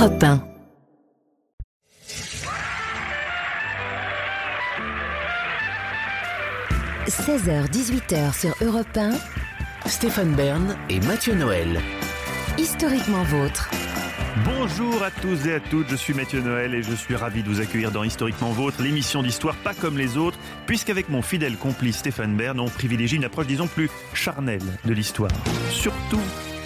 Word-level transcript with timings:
Europe 0.00 0.22
1. 0.22 0.40
16h-18h 7.06 8.40
sur 8.40 8.54
Europe 8.62 8.86
1, 8.96 9.10
Stéphane 9.84 10.34
Bern 10.34 10.74
et 10.88 11.00
Mathieu 11.00 11.34
Noël. 11.34 11.82
historiquement 12.56 13.24
vôtre. 13.24 13.68
Bonjour 14.46 15.02
à 15.02 15.10
tous 15.10 15.46
et 15.46 15.52
à 15.52 15.60
toutes, 15.60 15.90
je 15.90 15.96
suis 15.96 16.14
Mathieu 16.14 16.40
Noël 16.40 16.74
et 16.74 16.82
je 16.82 16.94
suis 16.94 17.14
ravi 17.14 17.42
de 17.42 17.48
vous 17.50 17.60
accueillir 17.60 17.90
dans 17.90 18.02
Historiquement 18.02 18.52
Vôtre, 18.52 18.80
l'émission 18.82 19.22
d'histoire 19.22 19.56
pas 19.56 19.74
comme 19.74 19.98
les 19.98 20.16
autres, 20.16 20.38
puisqu'avec 20.64 21.10
mon 21.10 21.20
fidèle 21.20 21.58
complice 21.58 21.98
Stéphane 21.98 22.38
Bern, 22.38 22.58
on 22.58 22.70
privilégie 22.70 23.16
une 23.16 23.24
approche 23.24 23.48
disons 23.48 23.66
plus 23.66 23.90
charnelle 24.14 24.62
de 24.86 24.94
l'histoire. 24.94 25.32
Surtout, 25.68 26.22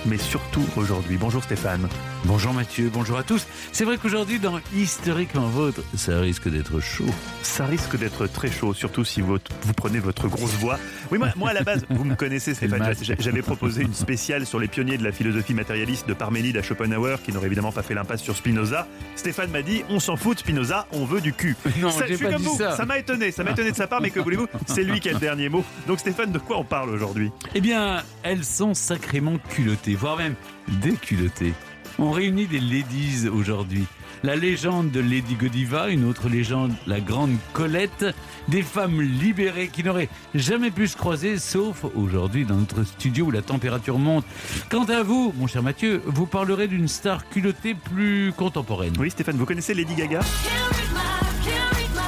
mais 0.07 0.19
surtout 0.19 0.65
aujourd'hui. 0.77 1.17
Bonjour 1.19 1.43
Stéphane. 1.43 1.89
Bonjour 2.25 2.53
Mathieu, 2.55 2.91
bonjour 2.93 3.19
à 3.19 3.23
tous. 3.23 3.47
C'est 3.73 3.85
vrai 3.85 3.99
qu'aujourd'hui, 3.99 4.39
dans 4.39 4.59
Historiquement 4.75 5.47
Vôtre, 5.49 5.83
ça 5.97 6.19
risque 6.21 6.49
d'être 6.49 6.81
chaud. 6.81 7.05
Ça 7.43 7.67
risque 7.67 7.99
d'être 7.99 8.27
très 8.27 8.51
chaud, 8.51 8.73
surtout 8.75 9.05
si 9.05 9.21
vous, 9.21 9.37
vous 9.63 9.73
prenez 9.75 9.99
votre 9.99 10.29
grosse 10.29 10.53
voix. 10.55 10.79
Oui, 11.11 11.19
moi, 11.19 11.29
moi 11.37 11.51
à 11.51 11.53
la 11.53 11.63
base, 11.63 11.85
vous 11.91 12.05
me 12.05 12.15
connaissez 12.15 12.55
Stéphane, 12.55 12.95
j'avais 13.19 13.43
proposé 13.43 13.83
une 13.83 13.95
spéciale 13.95 14.47
sur 14.47 14.59
les 14.59 14.69
pionniers 14.69 14.97
de 14.99 15.05
la 15.05 15.13
philosophie 15.13 15.55
matérialiste 15.55 16.09
de 16.09 16.15
Parménide 16.15 16.57
à 16.57 16.63
Schopenhauer, 16.63 17.17
qui 17.23 17.33
n'aurait 17.33 17.47
évidemment 17.47 17.73
pas 17.73 17.83
fait 17.83 17.95
l'impasse 17.95 18.23
sur 18.23 18.37
Spinoza. 18.37 18.87
Stéphane 19.17 19.51
m'a 19.51 19.63
dit, 19.63 19.83
on 19.91 20.01
s'en 20.01 20.17
fout 20.17 20.35
de 20.37 20.41
Spinoza, 20.41 20.87
on 20.93 21.05
veut 21.05 21.21
du 21.21 21.33
cul. 21.33 21.57
Non, 21.81 21.91
Ça- 21.91 22.07
j'ai 22.07 22.13
je 22.13 22.17
suis 22.17 22.25
pas 22.27 22.33
comme 22.33 22.43
dit 22.43 22.49
vous, 22.49 22.57
ça. 22.59 22.85
m'a 22.87 22.99
étonné, 22.99 23.31
ça 23.33 23.45
m'a 23.45 23.51
étonné 23.51 23.71
de 23.73 23.77
sa 23.77 23.87
part, 23.87 24.01
mais 24.01 24.11
que 24.11 24.21
voulez-vous, 24.21 24.47
c'est 24.67 24.85
lui 24.85 25.01
qui 25.01 25.09
a 25.11 25.13
le 25.13 25.19
dernier 25.19 25.49
mot. 25.49 25.65
Donc 25.87 25.99
Stéphane, 26.01 26.33
de 26.33 26.39
quoi 26.39 26.59
on 26.59 26.65
parle 26.65 26.91
aujourd'hui? 26.91 27.31
Eh 27.55 27.61
bien, 27.61 28.03
elles 28.23 28.45
sont 28.45 28.73
sacrément 28.75 29.37
culottées, 29.51 29.94
voire 29.95 30.17
même 30.17 30.35
déculottées. 30.83 31.55
On 31.99 32.11
réunit 32.11 32.47
des 32.47 32.61
ladies 32.61 33.29
aujourd'hui. 33.29 33.87
La 34.23 34.37
légende 34.37 34.91
de 34.91 35.01
Lady 35.01 35.35
Godiva, 35.35 35.91
une 35.91 36.09
autre 36.09 36.31
légende, 36.31 36.73
la 36.87 36.99
grande 36.99 37.37
Colette, 37.53 38.07
des 38.49 38.63
femmes 38.63 39.03
libérées 39.03 39.69
qui 39.69 39.85
n'auraient 39.85 40.09
jamais 40.35 40.71
pu 40.71 40.89
se 40.89 40.97
croiser, 40.97 41.37
sauf 41.39 41.85
aujourd'hui 41.95 42.47
dans 42.47 42.57
notre 42.57 42.85
studio 42.85 43.27
où 43.27 43.31
la 43.31 43.43
température 43.43 43.99
monte. 43.99 44.25
Quant 44.71 44.85
à 44.85 45.03
vous, 45.03 45.35
mon 45.37 45.47
cher 45.47 45.63
Mathieu, 45.63 46.01
vous 46.07 46.25
parlerez 46.25 46.69
d'une 46.69 46.89
star 46.89 47.29
culottée 47.29 47.75
plus 47.75 48.33
contemporaine. 48.35 48.95
Oui 48.99 49.11
Stéphane, 49.11 49.37
vous 49.37 49.47
connaissez 49.47 49.75
Lady 49.75 49.95
Gaga? 49.95 50.21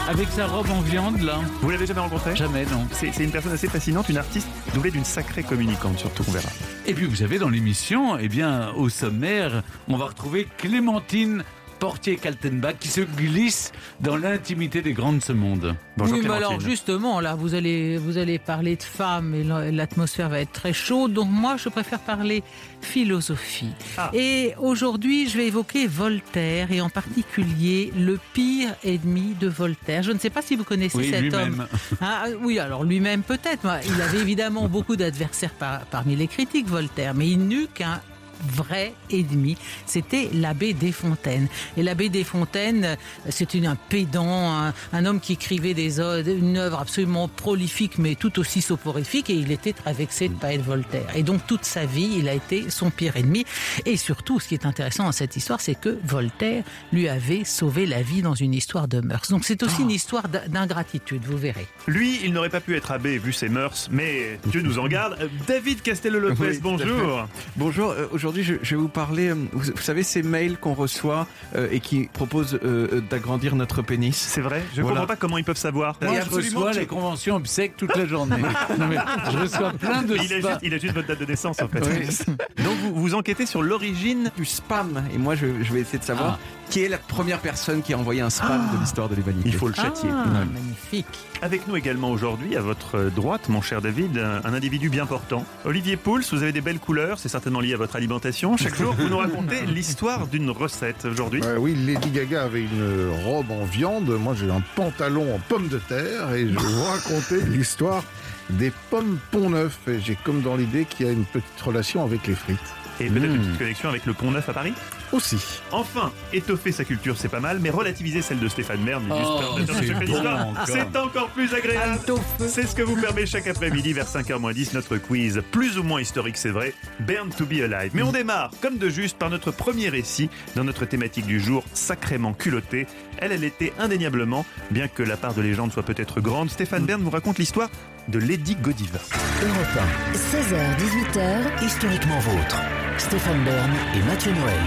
Avec 0.09 0.29
sa 0.29 0.47
robe 0.47 0.71
en 0.71 0.83
viande, 0.83 1.21
là 1.23 1.41
Vous 1.61 1.69
l'avez 1.69 1.85
jamais 1.85 1.99
rencontrée 1.99 2.37
Jamais, 2.37 2.65
non. 2.67 2.87
C'est 2.93 3.17
une 3.19 3.33
personne 3.33 3.53
assez 3.53 3.67
fascinante, 3.67 4.09
une 4.09 4.19
artiste 4.19 4.47
doublée 4.73 4.93
d'une 4.93 5.05
sacrée 5.05 5.43
communicante, 5.43 5.99
surtout, 5.99 6.23
on 6.29 6.31
verra. 6.31 6.49
Et 6.87 6.95
puis 6.95 7.07
vous 7.07 7.17
savez, 7.17 7.39
dans 7.39 7.49
l'émission, 7.49 8.17
eh 8.17 8.29
bien, 8.29 8.71
au 8.77 8.89
sommaire, 8.89 9.65
on 9.89 9.97
va 9.97 10.05
retrouver 10.07 10.47
Clémentine 10.59 11.43
Portier-Kaltenbach 11.79 12.75
qui 12.79 12.89
se 12.89 13.01
glisse 13.01 13.73
dans 14.01 14.17
l'intimité 14.17 14.83
des 14.83 14.93
grands 14.93 15.13
de 15.13 15.21
ce 15.23 15.33
monde. 15.33 15.75
Bonjour 15.97 16.19
oui, 16.19 16.25
mais 16.27 16.35
alors 16.35 16.61
justement, 16.61 17.21
là, 17.21 17.35
vous 17.35 17.55
allez, 17.55 17.97
vous 17.99 18.19
allez 18.19 18.39
parler 18.39 18.77
de 18.77 18.83
femmes 18.83 19.35
et 19.35 19.43
la- 19.45 19.71
l'atmosphère 19.71 20.29
va 20.29 20.41
être 20.41 20.53
très 20.53 20.73
chaude. 20.73 21.13
Donc 21.13 21.29
moi, 21.31 21.57
je 21.57 21.69
préfère 21.69 22.01
parler 22.01 22.43
philosophie. 22.81 23.73
Ah. 23.97 24.11
Et 24.15 24.55
aujourd'hui, 24.59 25.29
je 25.29 25.37
vais 25.37 25.47
évoquer 25.49 25.87
Voltaire 25.87 26.71
et 26.73 26.81
en 26.81 26.89
particulier 26.91 27.93
le 27.97 28.19
pire 28.33 28.75
ennemi 28.85 29.35
de 29.39 29.49
Voltaire. 29.49 30.03
Je 30.03 30.13
ne 30.13 30.19
sais 30.19 30.31
pas 30.31 30.43
si 30.43 30.57
vous 30.57 30.65
connaissez 30.65 30.99
Oui, 30.99 31.11
cet 31.11 31.33
homme. 31.35 31.67
Ah, 32.01 32.25
oui, 32.43 32.59
alors 32.59 32.85
lui-même 32.85 33.23
peut-être. 33.23 33.67
Il 33.87 34.01
avait 34.03 34.19
évidemment 34.21 34.69
beaucoup 34.69 34.97
d'adversaires 34.97 35.51
par- 35.55 35.81
parmi 35.87 36.17
les 36.17 36.27
critiques, 36.27 36.67
Voltaire, 36.69 37.15
mais 37.15 37.29
il 37.31 37.39
n'eut 37.47 37.69
qu'un 37.75 38.01
vrai 38.45 38.95
ennemi, 39.11 39.57
c'était 39.87 40.29
l'abbé 40.33 40.73
Desfontaines. 40.73 41.49
Et 41.77 41.83
l'abbé 41.83 42.09
Desfontaines, 42.09 42.97
c'était 43.29 43.65
un 43.67 43.77
pédant, 43.77 44.53
un, 44.53 44.75
un 44.93 45.07
homme 45.07 45.21
qui 45.21 45.35
écrivait 45.35 45.75
des 45.75 46.01
odes, 46.01 46.27
une 46.27 46.57
œuvre 46.57 46.81
absolument 46.81 47.29
prolifique, 47.29 47.99
mais 47.99 48.15
tout 48.15 48.39
aussi 48.39 48.63
soporifique, 48.63 49.31
et 49.31 49.35
il 49.35 49.51
était 49.53 49.73
très 49.73 49.93
vexé 49.93 50.29
de 50.29 50.35
ne 50.35 50.39
pas 50.39 50.53
être 50.53 50.63
Voltaire. 50.63 51.07
Et 51.15 51.23
donc 51.23 51.47
toute 51.47 51.65
sa 51.65 51.87
vie, 51.87 52.17
il 52.19 52.29
a 52.29 52.35
été 52.35 52.71
son 52.71 52.91
pire 52.91 53.17
ennemi. 53.17 53.45
Et 53.85 53.97
surtout, 53.97 54.41
ce 54.41 54.49
qui 54.49 54.55
est 54.55 54.67
intéressant 54.67 55.05
dans 55.05 55.13
cette 55.13 55.37
histoire, 55.37 55.61
c'est 55.61 55.75
que 55.75 55.99
Voltaire 56.05 56.65
lui 56.93 57.09
avait 57.09 57.45
sauvé 57.45 57.87
la 57.87 58.03
vie 58.03 58.23
dans 58.23 58.35
une 58.35 58.53
histoire 58.53 58.89
de 58.89 59.01
mœurs. 59.01 59.31
Donc 59.31 59.45
c'est 59.45 59.63
aussi 59.63 59.83
une 59.83 59.91
histoire 59.91 60.25
d'ingratitude, 60.49 61.23
vous 61.25 61.37
verrez. 61.39 61.67
Lui, 61.87 62.21
il 62.25 62.33
n'aurait 62.33 62.51
pas 62.51 62.61
pu 62.61 62.77
être 62.77 62.91
abbé 62.91 63.19
vu 63.19 63.33
ses 63.33 63.49
mœurs, 63.49 63.89
mais 63.91 64.41
Dieu 64.47 64.63
nous 64.63 64.79
en 64.79 64.89
garde. 64.89 65.17
Euh, 65.21 65.29
David 65.47 65.83
Castello-Lopez, 65.83 66.49
Oui, 66.49 66.59
bonjour. 66.61 67.29
Bonjour, 67.57 67.91
euh, 67.91 68.09
aujourd'hui 68.27 68.43
je, 68.43 68.55
je 68.63 68.75
vais 68.75 68.81
vous 68.83 68.89
parler, 68.89 69.29
euh, 69.29 69.35
vous, 69.53 69.71
vous 69.75 69.83
savez 69.83 70.03
ces 70.03 70.23
mails 70.23 70.57
qu'on 70.59 70.75
reçoit 70.75 71.27
euh, 71.55 71.69
et 71.71 71.81
qui 71.81 72.09
proposent 72.13 72.59
euh, 72.65 73.01
d'agrandir 73.09 73.55
notre 73.55 73.83
pénis 73.83 74.17
C'est 74.17 74.41
vrai 74.41 74.63
Je 74.75 74.79
ne 74.79 74.83
Voilà. 74.83 75.01
comprends 75.01 75.07
pas 75.15 75.17
comment 75.17 75.39
ils 75.39 75.45
peuvent 75.45 75.57
savoir. 75.57 75.97
Moi, 76.03 76.21
je 76.29 76.35
reçois 76.35 76.73
les 76.73 76.87
conventions 76.87 77.37
obsèques 77.37 77.77
toute 77.77 77.95
la 77.97 78.07
journée. 78.07 78.37
Non, 78.79 78.87
mais 78.89 78.97
je 79.31 79.39
reçois 79.39 79.73
plein 79.73 80.03
de 80.03 80.15
il, 80.17 80.21
a 80.35 80.41
spams. 80.41 80.51
juste, 80.51 80.61
il 80.63 80.75
a 80.75 80.79
juste 80.79 80.95
votre 80.95 81.07
date 81.09 81.21
de 81.21 81.25
naissance 81.27 81.63
en 81.63 81.69
fait. 81.69 81.81
Oui. 81.81 82.35
Donc 82.65 82.75
vous, 82.83 82.95
vous 82.95 83.15
enquêtez 83.15 83.47
sur 83.47 83.63
l'origine. 83.63 84.31
Du 84.37 84.45
spam, 84.45 85.03
et 85.15 85.19
moi 85.19 85.35
je, 85.35 85.47
je 85.63 85.73
vais 85.73 85.81
essayer 85.81 85.99
de 85.99 86.05
savoir 86.05 86.39
qui 86.69 86.83
est 86.83 86.89
la 86.89 86.99
première 86.99 87.39
personne 87.39 87.81
qui 87.83 87.95
a 87.95 87.99
envoyé 87.99 88.21
un 88.23 88.31
spam 88.31 88.61
de 88.75 88.81
l'histoire 88.81 89.09
de 89.09 89.15
l'humanité. 89.15 89.49
Il 89.49 89.55
faut 89.55 89.69
le 89.69 89.75
châtier. 89.75 90.11
Ah, 90.13 90.25
Ouais. 90.27 90.45
magnifique. 90.53 91.07
Avec 91.43 91.69
nous 91.69 91.77
également 91.77 92.11
aujourd'hui, 92.11 92.57
à 92.57 92.61
votre 92.61 93.11
droite, 93.15 93.49
mon 93.49 93.61
cher 93.63 93.81
David, 93.81 94.19
un 94.19 94.53
individu 94.53 94.89
bien 94.91 95.07
portant. 95.07 95.45
Olivier 95.65 95.97
Pouls, 95.97 96.23
vous 96.33 96.43
avez 96.43 96.53
des 96.53 96.61
belles 96.61 96.81
couleurs, 96.81 97.19
c'est 97.21 97.29
certainement 97.29 97.61
lié 97.61 97.75
à 97.75 97.77
votre 97.77 97.95
alimentation. 98.17 98.57
Chaque 98.57 98.77
jour, 98.77 98.95
vous 98.95 99.09
nous 99.09 99.19
racontez 99.19 99.67
l'histoire 99.67 100.27
d'une 100.27 100.51
recette. 100.51 101.05
Aujourd'hui, 101.05 101.43
Euh, 101.45 101.59
oui, 101.59 101.75
Lady 101.75 102.11
Gaga 102.11 102.45
avait 102.45 102.63
une 102.63 103.11
robe 103.25 103.51
en 103.51 103.65
viande, 103.65 104.09
moi 104.09 104.35
j'ai 104.39 104.51
un 104.51 104.63
pantalon 104.75 105.35
en 105.35 105.39
pommes 105.49 105.69
de 105.69 105.79
terre 105.79 106.33
et 106.35 106.47
je 106.49 106.53
vais 106.53 106.59
vous 106.59 106.85
raconter 106.85 107.41
l'histoire 107.47 108.03
des 108.51 108.73
pommes 108.91 109.19
Pont-Neuf. 109.31 109.79
Et 109.89 110.01
j'ai 110.01 110.17
comme 110.25 110.41
dans 110.41 110.57
l'idée 110.57 110.85
qu'il 110.87 111.07
y 111.07 111.09
a 111.09 111.13
une 111.13 111.25
petite 111.25 111.61
relation 111.61 112.05
avec 112.05 112.27
les 112.27 112.35
frites. 112.35 112.59
Et 113.01 113.09
peut-être 113.09 113.25
une 113.27 113.37
Mmh. 113.37 113.43
petite 113.47 113.59
connexion 113.59 113.89
avec 113.89 114.07
le 114.07 114.15
Pont 114.15 114.31
Neuf 114.31 114.49
à 114.49 114.53
Paris. 114.53 114.73
Aussi. 115.13 115.39
Enfin, 115.71 116.13
étoffer 116.33 116.73
sa 116.73 116.85
culture, 116.85 117.17
c'est 117.17 117.29
pas 117.29 117.41
mal, 117.41 117.59
mais 117.61 117.71
relativiser 117.71 118.23
celle 118.23 118.39
de 118.41 118.49
Stéphane 118.49 118.81
Merne, 118.83 119.05
illustre 119.05 119.55
Oh, 119.57 119.59
c'est 119.67 120.07
bon 120.07 120.27
encore. 120.27 120.55
c'est 120.67 120.97
encore 120.97 121.29
plus 121.29 121.55
agréable. 121.55 122.01
C'est 122.49 122.67
ce 122.67 122.75
que 122.75 122.83
vous 122.83 122.97
permet 123.01 123.25
chaque 123.27 123.47
après-midi 123.47 123.93
vers 123.93 124.07
5h10 124.09 124.75
notre 124.75 124.97
quiz, 124.97 125.43
plus 125.53 125.79
ou 125.79 125.83
moins 125.83 126.01
historique 126.01 126.37
c'est 126.37 126.51
vrai, 126.51 126.75
Burn 127.01 127.31
to 127.31 127.45
be 127.47 127.61
Alive. 127.63 127.93
Mais 127.95 128.03
on 128.03 128.13
démarre, 128.13 128.51
comme 128.61 128.79
de 128.79 128.89
juste, 128.89 129.17
par 129.19 129.31
notre 129.31 129.51
premier 129.53 129.89
récit 129.89 130.29
dans 130.57 130.65
notre 130.65 130.85
thématique 130.87 131.27
du 131.27 131.39
jour, 131.41 131.63
sacrément 131.73 132.33
culottée. 132.33 132.87
Elle, 133.19 133.33
elle 133.33 133.45
était 133.45 133.73
indéniablement, 133.79 134.45
bien 134.71 134.89
que 134.89 135.03
la 135.03 135.17
part 135.17 135.35
de 135.35 135.43
légende 135.43 135.73
soit 135.73 135.83
peut-être 135.85 136.21
grande, 136.21 136.51
Stéphane 136.51 136.85
Bern 136.85 137.03
vous 137.03 137.11
raconte 137.11 137.39
l'histoire 137.39 137.71
de 138.09 138.19
Lady 138.19 138.55
Godiva. 138.57 138.99
Europe 139.43 139.81
16h-18h, 140.15 141.19
1. 141.63 141.67
Historiquement 141.67 142.19
vôtre. 142.21 142.61
Stéphane 142.99 143.45
Bern 143.45 143.73
et 143.95 144.03
Mathieu 144.03 144.33
Noël. 144.33 144.61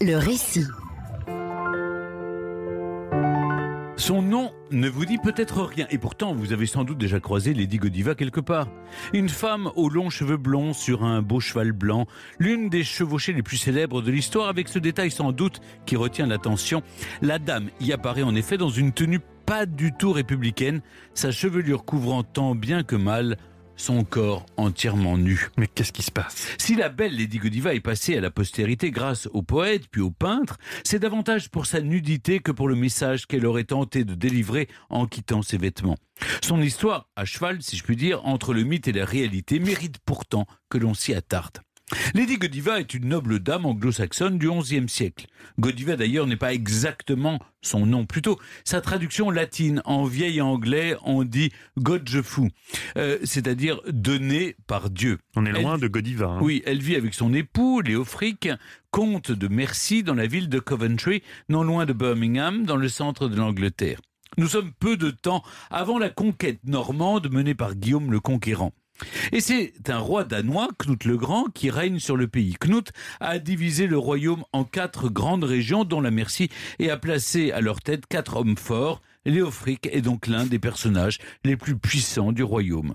le 0.00 0.16
récit. 0.16 0.66
Son 3.96 4.20
nom 4.20 4.50
ne 4.72 4.88
vous 4.88 5.04
dit 5.04 5.18
peut-être 5.18 5.62
rien, 5.62 5.86
et 5.90 5.98
pourtant 5.98 6.34
vous 6.34 6.52
avez 6.52 6.66
sans 6.66 6.82
doute 6.82 6.98
déjà 6.98 7.20
croisé 7.20 7.54
Lady 7.54 7.76
Godiva 7.76 8.14
quelque 8.14 8.40
part. 8.40 8.66
Une 9.12 9.28
femme 9.28 9.70
aux 9.76 9.88
longs 9.88 10.10
cheveux 10.10 10.36
blonds 10.36 10.72
sur 10.72 11.04
un 11.04 11.22
beau 11.22 11.38
cheval 11.38 11.72
blanc, 11.72 12.06
l'une 12.38 12.68
des 12.68 12.82
chevauchées 12.82 13.32
les 13.32 13.42
plus 13.42 13.58
célèbres 13.58 14.02
de 14.02 14.10
l'histoire, 14.10 14.48
avec 14.48 14.68
ce 14.68 14.78
détail 14.80 15.10
sans 15.10 15.30
doute 15.30 15.60
qui 15.86 15.94
retient 15.94 16.26
l'attention. 16.26 16.82
La 17.20 17.38
dame 17.38 17.68
y 17.80 17.92
apparaît 17.92 18.24
en 18.24 18.34
effet 18.34 18.58
dans 18.58 18.70
une 18.70 18.92
tenue 18.92 19.20
pas 19.52 19.66
du 19.66 19.92
tout 19.92 20.12
républicaine, 20.12 20.80
sa 21.12 21.30
chevelure 21.30 21.84
couvrant 21.84 22.22
tant 22.22 22.54
bien 22.54 22.84
que 22.84 22.96
mal 22.96 23.36
son 23.76 24.02
corps 24.02 24.46
entièrement 24.56 25.18
nu. 25.18 25.48
Mais 25.58 25.66
qu'est-ce 25.66 25.92
qui 25.92 26.00
se 26.00 26.10
passe? 26.10 26.54
Si 26.56 26.74
la 26.74 26.88
belle 26.88 27.14
Lady 27.14 27.36
Godiva 27.36 27.74
est 27.74 27.80
passée 27.80 28.16
à 28.16 28.22
la 28.22 28.30
postérité 28.30 28.90
grâce 28.90 29.28
aux 29.34 29.42
poètes 29.42 29.88
puis 29.90 30.00
aux 30.00 30.10
peintres, 30.10 30.56
c'est 30.84 31.00
davantage 31.00 31.50
pour 31.50 31.66
sa 31.66 31.82
nudité 31.82 32.38
que 32.38 32.50
pour 32.50 32.66
le 32.66 32.76
message 32.76 33.26
qu'elle 33.26 33.44
aurait 33.44 33.64
tenté 33.64 34.06
de 34.06 34.14
délivrer 34.14 34.68
en 34.88 35.04
quittant 35.04 35.42
ses 35.42 35.58
vêtements. 35.58 35.98
Son 36.42 36.62
histoire, 36.62 37.10
à 37.14 37.26
cheval, 37.26 37.60
si 37.60 37.76
je 37.76 37.84
puis 37.84 37.96
dire, 37.96 38.24
entre 38.24 38.54
le 38.54 38.62
mythe 38.62 38.88
et 38.88 38.92
la 38.92 39.04
réalité, 39.04 39.58
mérite 39.58 39.98
pourtant 40.06 40.46
que 40.70 40.78
l'on 40.78 40.94
s'y 40.94 41.12
attarde. 41.12 41.58
Lady 42.14 42.36
Godiva 42.38 42.80
est 42.80 42.94
une 42.94 43.08
noble 43.08 43.38
dame 43.38 43.66
anglo-saxonne 43.66 44.38
du 44.38 44.50
XIe 44.50 44.88
siècle. 44.88 45.26
Godiva 45.58 45.96
d'ailleurs 45.96 46.26
n'est 46.26 46.36
pas 46.36 46.52
exactement 46.54 47.38
son 47.60 47.86
nom, 47.86 48.06
plutôt 48.06 48.38
sa 48.64 48.80
traduction 48.80 49.30
latine 49.30 49.82
en 49.84 50.04
vieil 50.04 50.40
anglais 50.40 50.96
on 51.04 51.24
dit 51.24 51.50
God 51.78 52.08
je 52.08 52.22
fou, 52.22 52.48
euh, 52.96 53.18
c'est-à-dire 53.24 53.80
donné 53.88 54.56
par 54.66 54.90
Dieu. 54.90 55.18
On 55.36 55.46
est 55.46 55.50
Elle- 55.50 55.62
loin 55.62 55.78
de 55.78 55.86
Godiva. 55.88 56.26
hein. 56.26 56.38
Oui, 56.42 56.62
elle 56.66 56.80
vit 56.82 56.96
avec 56.96 57.14
son 57.14 57.32
époux, 57.34 57.80
Léofric, 57.80 58.48
comte 58.90 59.30
de 59.32 59.48
Mercy, 59.48 60.02
dans 60.02 60.14
la 60.14 60.26
ville 60.26 60.48
de 60.48 60.58
Coventry, 60.58 61.22
non 61.48 61.62
loin 61.62 61.86
de 61.86 61.92
Birmingham, 61.92 62.64
dans 62.64 62.76
le 62.76 62.88
centre 62.88 63.28
de 63.28 63.36
l'Angleterre. 63.36 64.00
Nous 64.38 64.48
sommes 64.48 64.72
peu 64.72 64.96
de 64.96 65.10
temps 65.10 65.42
avant 65.70 65.98
la 65.98 66.08
conquête 66.08 66.60
normande 66.64 67.30
menée 67.30 67.54
par 67.54 67.74
Guillaume 67.74 68.10
le 68.10 68.18
Conquérant. 68.20 68.72
Et 69.32 69.40
c'est 69.40 69.72
un 69.88 69.98
roi 69.98 70.24
danois, 70.24 70.68
Knut 70.78 71.04
le 71.04 71.16
Grand, 71.16 71.46
qui 71.52 71.70
règne 71.70 71.98
sur 71.98 72.16
le 72.16 72.28
pays. 72.28 72.54
Knut 72.60 72.92
a 73.20 73.38
divisé 73.38 73.86
le 73.86 73.98
royaume 73.98 74.44
en 74.52 74.64
quatre 74.64 75.08
grandes 75.08 75.44
régions, 75.44 75.84
dont 75.84 76.00
la 76.00 76.10
Mercie, 76.10 76.50
et 76.78 76.90
a 76.90 76.96
placé 76.96 77.52
à 77.52 77.60
leur 77.60 77.80
tête 77.80 78.06
quatre 78.06 78.36
hommes 78.36 78.56
forts. 78.56 79.02
Léofric 79.24 79.88
est 79.92 80.02
donc 80.02 80.26
l'un 80.26 80.46
des 80.46 80.58
personnages 80.58 81.18
les 81.44 81.56
plus 81.56 81.76
puissants 81.76 82.32
du 82.32 82.42
royaume. 82.42 82.94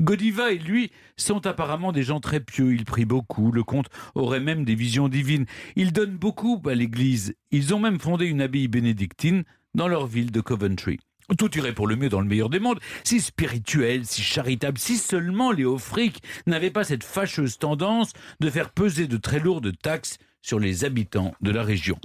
Godiva 0.00 0.52
et 0.52 0.58
lui 0.58 0.90
sont 1.16 1.46
apparemment 1.46 1.92
des 1.92 2.02
gens 2.02 2.20
très 2.20 2.40
pieux, 2.40 2.72
ils 2.72 2.84
prient 2.84 3.04
beaucoup, 3.04 3.50
le 3.50 3.64
comte 3.64 3.88
aurait 4.14 4.40
même 4.40 4.64
des 4.64 4.74
visions 4.74 5.08
divines, 5.08 5.46
ils 5.76 5.92
donnent 5.92 6.16
beaucoup 6.16 6.62
à 6.66 6.74
l'église, 6.74 7.34
ils 7.50 7.74
ont 7.74 7.80
même 7.80 7.98
fondé 7.98 8.26
une 8.26 8.40
abbaye 8.40 8.68
bénédictine 8.68 9.44
dans 9.74 9.88
leur 9.88 10.06
ville 10.06 10.30
de 10.30 10.40
Coventry. 10.40 11.00
Tout 11.38 11.56
irait 11.56 11.72
pour 11.72 11.86
le 11.86 11.96
mieux 11.96 12.08
dans 12.08 12.20
le 12.20 12.26
meilleur 12.26 12.50
des 12.50 12.60
mondes, 12.60 12.80
si 13.04 13.20
spirituel, 13.20 14.06
si 14.06 14.22
charitable, 14.22 14.78
si 14.78 14.96
seulement 14.96 15.52
Léofric 15.52 16.22
n'avait 16.46 16.70
pas 16.70 16.84
cette 16.84 17.04
fâcheuse 17.04 17.58
tendance 17.58 18.12
de 18.40 18.50
faire 18.50 18.70
peser 18.70 19.06
de 19.06 19.16
très 19.16 19.38
lourdes 19.38 19.72
taxes 19.80 20.18
sur 20.42 20.58
les 20.58 20.84
habitants 20.84 21.34
de 21.40 21.50
la 21.50 21.62
région. 21.62 21.98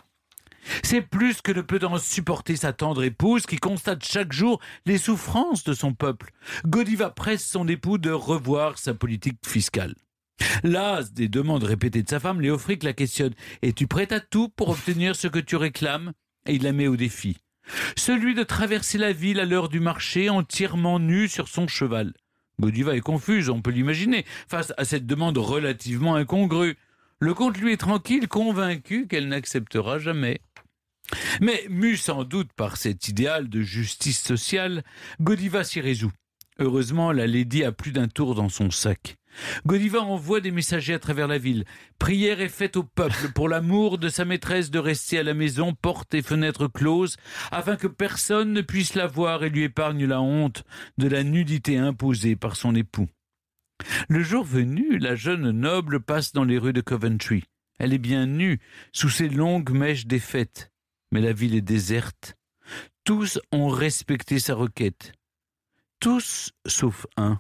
C'est 0.84 1.02
plus 1.02 1.42
que 1.42 1.52
ne 1.52 1.62
peut 1.62 1.86
en 1.86 1.98
supporter 1.98 2.56
sa 2.56 2.74
tendre 2.74 3.04
épouse 3.04 3.46
qui 3.46 3.58
constate 3.58 4.04
chaque 4.04 4.34
jour 4.34 4.60
les 4.86 4.98
souffrances 4.98 5.64
de 5.64 5.74
son 5.74 5.94
peuple. 5.94 6.32
Godiva 6.66 7.10
presse 7.10 7.46
son 7.46 7.68
époux 7.68 7.98
de 7.98 8.12
revoir 8.12 8.78
sa 8.78 8.94
politique 8.94 9.40
fiscale. 9.46 9.96
Las 10.64 11.14
des 11.14 11.30
demandes 11.30 11.64
répétées 11.64 12.04
de 12.04 12.10
sa 12.10 12.20
femme, 12.20 12.42
Léofric 12.42 12.84
la 12.84 12.94
questionne. 12.94 13.34
Es-tu 13.62 13.88
prête 13.88 14.12
à 14.12 14.20
tout 14.20 14.50
pour 14.50 14.70
obtenir 14.70 15.16
ce 15.16 15.28
que 15.28 15.40
tu 15.40 15.56
réclames? 15.56 16.12
Et 16.46 16.56
il 16.56 16.64
la 16.64 16.74
met 16.74 16.88
au 16.88 16.96
défi. 16.96 17.38
Celui 17.96 18.34
de 18.34 18.44
traverser 18.44 18.98
la 18.98 19.12
ville 19.12 19.40
à 19.40 19.46
l'heure 19.46 19.70
du 19.70 19.80
marché 19.80 20.30
entièrement 20.30 21.00
nu 21.00 21.28
sur 21.28 21.48
son 21.48 21.68
cheval. 21.68 22.14
Godiva 22.60 22.96
est 22.96 23.02
confuse, 23.02 23.50
on 23.50 23.62
peut 23.62 23.72
l'imaginer, 23.72 24.26
face 24.48 24.74
à 24.78 24.86
cette 24.86 25.06
demande 25.06 25.38
relativement 25.38 26.16
incongrue. 26.16 26.78
Le 27.20 27.34
comte 27.34 27.58
lui 27.58 27.74
est 27.74 27.78
tranquille, 27.78 28.28
convaincu 28.28 29.08
qu'elle 29.08 29.28
n'acceptera 29.28 30.00
jamais. 30.00 30.40
Mais 31.42 31.66
mu 31.70 31.98
sans 31.98 32.24
doute 32.24 32.52
par 32.54 32.78
cet 32.78 33.08
idéal 33.08 33.50
de 33.50 33.62
justice 33.62 34.22
sociale, 34.22 34.84
Godiva 35.22 35.64
s'y 35.64 35.82
résout. 35.82 36.12
Heureusement, 36.60 37.12
la 37.12 37.28
lady 37.28 37.64
a 37.64 37.72
plus 37.72 37.92
d'un 37.92 38.08
tour 38.08 38.34
dans 38.34 38.50
son 38.50 38.72
sac. 38.72 39.18
Godiva 39.66 40.02
envoie 40.02 40.42
des 40.42 40.52
messagers 40.52 40.94
à 40.94 41.00
travers 41.00 41.28
la 41.28 41.38
ville. 41.38 41.66
Prière 42.00 42.42
est 42.42 42.50
faite 42.50 42.78
au 42.78 42.84
peuple 42.84 43.32
pour 43.34 43.50
l'amour 43.50 43.98
de 43.98 44.10
sa 44.10 44.26
maîtresse 44.26 44.72
de 44.72 44.80
rester 44.80 45.20
à 45.20 45.24
la 45.24 45.34
maison, 45.34 45.74
porte 45.74 46.14
et 46.14 46.22
fenêtres 46.22 46.68
closes, 46.68 47.18
afin 47.52 47.76
que 47.76 47.88
personne 47.88 48.54
ne 48.54 48.62
puisse 48.62 48.96
la 48.96 49.08
voir 49.08 49.44
et 49.44 49.50
lui 49.50 49.64
épargne 49.64 50.06
la 50.06 50.22
honte 50.22 50.64
de 50.98 51.08
la 51.08 51.24
nudité 51.24 51.78
imposée 51.78 52.36
par 52.36 52.56
son 52.56 52.76
époux. 52.76 53.08
Le 54.10 54.24
jour 54.24 54.44
venu, 54.44 54.98
la 54.98 55.16
jeune 55.16 55.52
noble 55.52 56.00
passe 56.00 56.34
dans 56.34 56.44
les 56.44 56.58
rues 56.58 56.74
de 56.74 56.82
Coventry. 56.82 57.44
Elle 57.80 57.94
est 57.94 58.00
bien 58.00 58.26
nue, 58.26 58.60
sous 58.92 59.10
ses 59.10 59.30
longues 59.30 59.72
mèches 59.72 60.08
défaites. 60.08 60.72
Mais 61.12 61.22
la 61.22 61.32
ville 61.32 61.56
est 61.56 61.62
déserte. 61.62 62.36
Tous 63.04 63.40
ont 63.52 63.70
respecté 63.70 64.40
sa 64.40 64.56
requête. 64.56 65.14
Tous 66.00 66.52
sauf 66.66 67.06
un. 67.16 67.40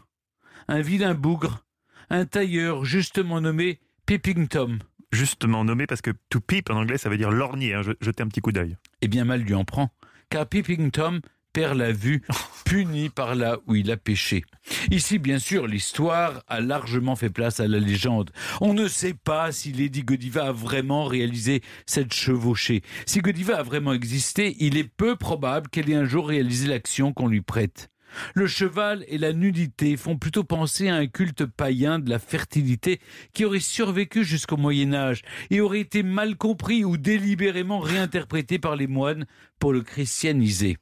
Un 0.67 0.81
vilain 0.81 1.13
bougre 1.13 1.65
un 2.09 2.25
tailleur 2.25 2.85
justement 2.85 3.41
nommé 3.41 3.79
Peeping 4.05 4.47
Tom. 4.47 4.79
Justement 5.11 5.63
nommé 5.63 5.87
parce 5.87 6.01
que 6.01 6.11
to 6.29 6.39
peep 6.39 6.69
en 6.69 6.75
anglais 6.75 6.97
ça 6.97 7.09
veut 7.09 7.17
dire 7.17 7.31
lorgner, 7.31 7.73
hein, 7.73 7.81
jeter 8.01 8.23
un 8.23 8.27
petit 8.27 8.41
coup 8.41 8.51
d'œil. 8.51 8.77
Eh 9.01 9.07
bien 9.07 9.25
mal 9.25 9.41
lui 9.41 9.53
en 9.53 9.65
prend, 9.65 9.91
car 10.29 10.45
Peeping 10.45 10.91
Tom 10.91 11.21
perd 11.53 11.77
la 11.77 11.91
vue, 11.91 12.21
puni 12.65 13.09
par 13.09 13.33
là 13.33 13.57
où 13.65 13.75
il 13.75 13.89
a 13.89 13.97
péché. 13.97 14.43
Ici, 14.91 15.17
bien 15.17 15.39
sûr, 15.39 15.65
l'histoire 15.65 16.43
a 16.47 16.61
largement 16.61 17.15
fait 17.15 17.31
place 17.31 17.59
à 17.59 17.67
la 17.67 17.79
légende. 17.79 18.29
On 18.61 18.75
ne 18.75 18.87
sait 18.87 19.15
pas 19.15 19.51
si 19.51 19.71
Lady 19.71 20.03
Godiva 20.03 20.49
a 20.49 20.51
vraiment 20.51 21.05
réalisé 21.05 21.63
cette 21.87 22.13
chevauchée. 22.13 22.83
Si 23.07 23.21
Godiva 23.21 23.57
a 23.57 23.63
vraiment 23.63 23.93
existé, 23.93 24.55
il 24.59 24.77
est 24.77 24.87
peu 24.87 25.15
probable 25.15 25.69
qu'elle 25.69 25.89
ait 25.89 25.95
un 25.95 26.05
jour 26.05 26.27
réalisé 26.27 26.67
l'action 26.67 27.11
qu'on 27.11 27.27
lui 27.27 27.41
prête. 27.41 27.89
Le 28.33 28.47
cheval 28.47 29.05
et 29.07 29.17
la 29.17 29.33
nudité 29.33 29.97
font 29.97 30.17
plutôt 30.17 30.43
penser 30.43 30.89
à 30.89 30.95
un 30.95 31.07
culte 31.07 31.45
païen 31.45 31.99
de 31.99 32.09
la 32.09 32.19
fertilité 32.19 32.99
qui 33.33 33.45
aurait 33.45 33.59
survécu 33.59 34.23
jusqu'au 34.23 34.57
Moyen 34.57 34.93
Âge 34.93 35.21
et 35.49 35.61
aurait 35.61 35.79
été 35.79 36.03
mal 36.03 36.35
compris 36.35 36.83
ou 36.83 36.97
délibérément 36.97 37.79
réinterprété 37.79 38.59
par 38.59 38.75
les 38.75 38.87
moines 38.87 39.25
pour 39.59 39.73
le 39.73 39.81
christianiser. 39.81 40.77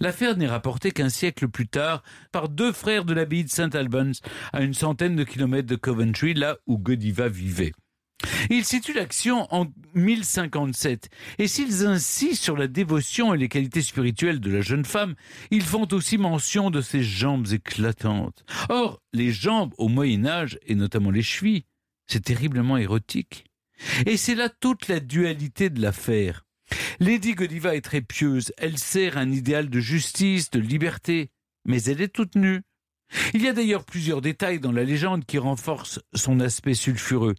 L'affaire 0.00 0.36
n'est 0.36 0.48
rapportée 0.48 0.90
qu'un 0.90 1.08
siècle 1.08 1.48
plus 1.48 1.66
tard 1.66 2.02
par 2.30 2.48
deux 2.48 2.72
frères 2.72 3.04
de 3.04 3.14
l'abbaye 3.14 3.44
de 3.44 3.50
Saint 3.50 3.70
Albans, 3.70 4.12
à 4.52 4.62
une 4.62 4.74
centaine 4.74 5.16
de 5.16 5.24
kilomètres 5.24 5.68
de 5.68 5.76
Coventry, 5.76 6.34
là 6.34 6.58
où 6.66 6.78
Godiva 6.78 7.28
vivait. 7.28 7.72
Il 8.50 8.64
situe 8.64 8.92
l'action 8.92 9.46
en 9.54 9.66
1057, 9.94 11.08
et 11.38 11.48
s'ils 11.48 11.86
insistent 11.86 12.42
sur 12.42 12.56
la 12.56 12.66
dévotion 12.66 13.34
et 13.34 13.38
les 13.38 13.48
qualités 13.48 13.82
spirituelles 13.82 14.40
de 14.40 14.50
la 14.50 14.60
jeune 14.60 14.84
femme, 14.84 15.14
ils 15.50 15.62
font 15.62 15.86
aussi 15.92 16.18
mention 16.18 16.70
de 16.70 16.80
ses 16.80 17.02
jambes 17.02 17.48
éclatantes. 17.52 18.44
Or, 18.68 19.00
les 19.12 19.32
jambes 19.32 19.74
au 19.78 19.88
Moyen 19.88 20.26
Âge, 20.26 20.58
et 20.66 20.74
notamment 20.74 21.10
les 21.10 21.22
chevilles, 21.22 21.64
c'est 22.06 22.24
terriblement 22.24 22.76
érotique. 22.76 23.44
Et 24.06 24.16
c'est 24.16 24.34
là 24.34 24.48
toute 24.48 24.88
la 24.88 25.00
dualité 25.00 25.70
de 25.70 25.80
l'affaire. 25.80 26.44
Lady 27.00 27.34
Godiva 27.34 27.74
est 27.74 27.80
très 27.80 28.00
pieuse, 28.00 28.52
elle 28.56 28.78
sert 28.78 29.18
un 29.18 29.30
idéal 29.30 29.68
de 29.68 29.80
justice, 29.80 30.50
de 30.50 30.60
liberté, 30.60 31.30
mais 31.64 31.82
elle 31.84 32.00
est 32.00 32.14
toute 32.14 32.34
nue. 32.34 32.62
Il 33.34 33.42
y 33.42 33.48
a 33.48 33.52
d'ailleurs 33.52 33.84
plusieurs 33.84 34.20
détails 34.20 34.60
dans 34.60 34.72
la 34.72 34.84
légende 34.84 35.24
qui 35.26 35.38
renforcent 35.38 36.00
son 36.14 36.40
aspect 36.40 36.74
sulfureux. 36.74 37.34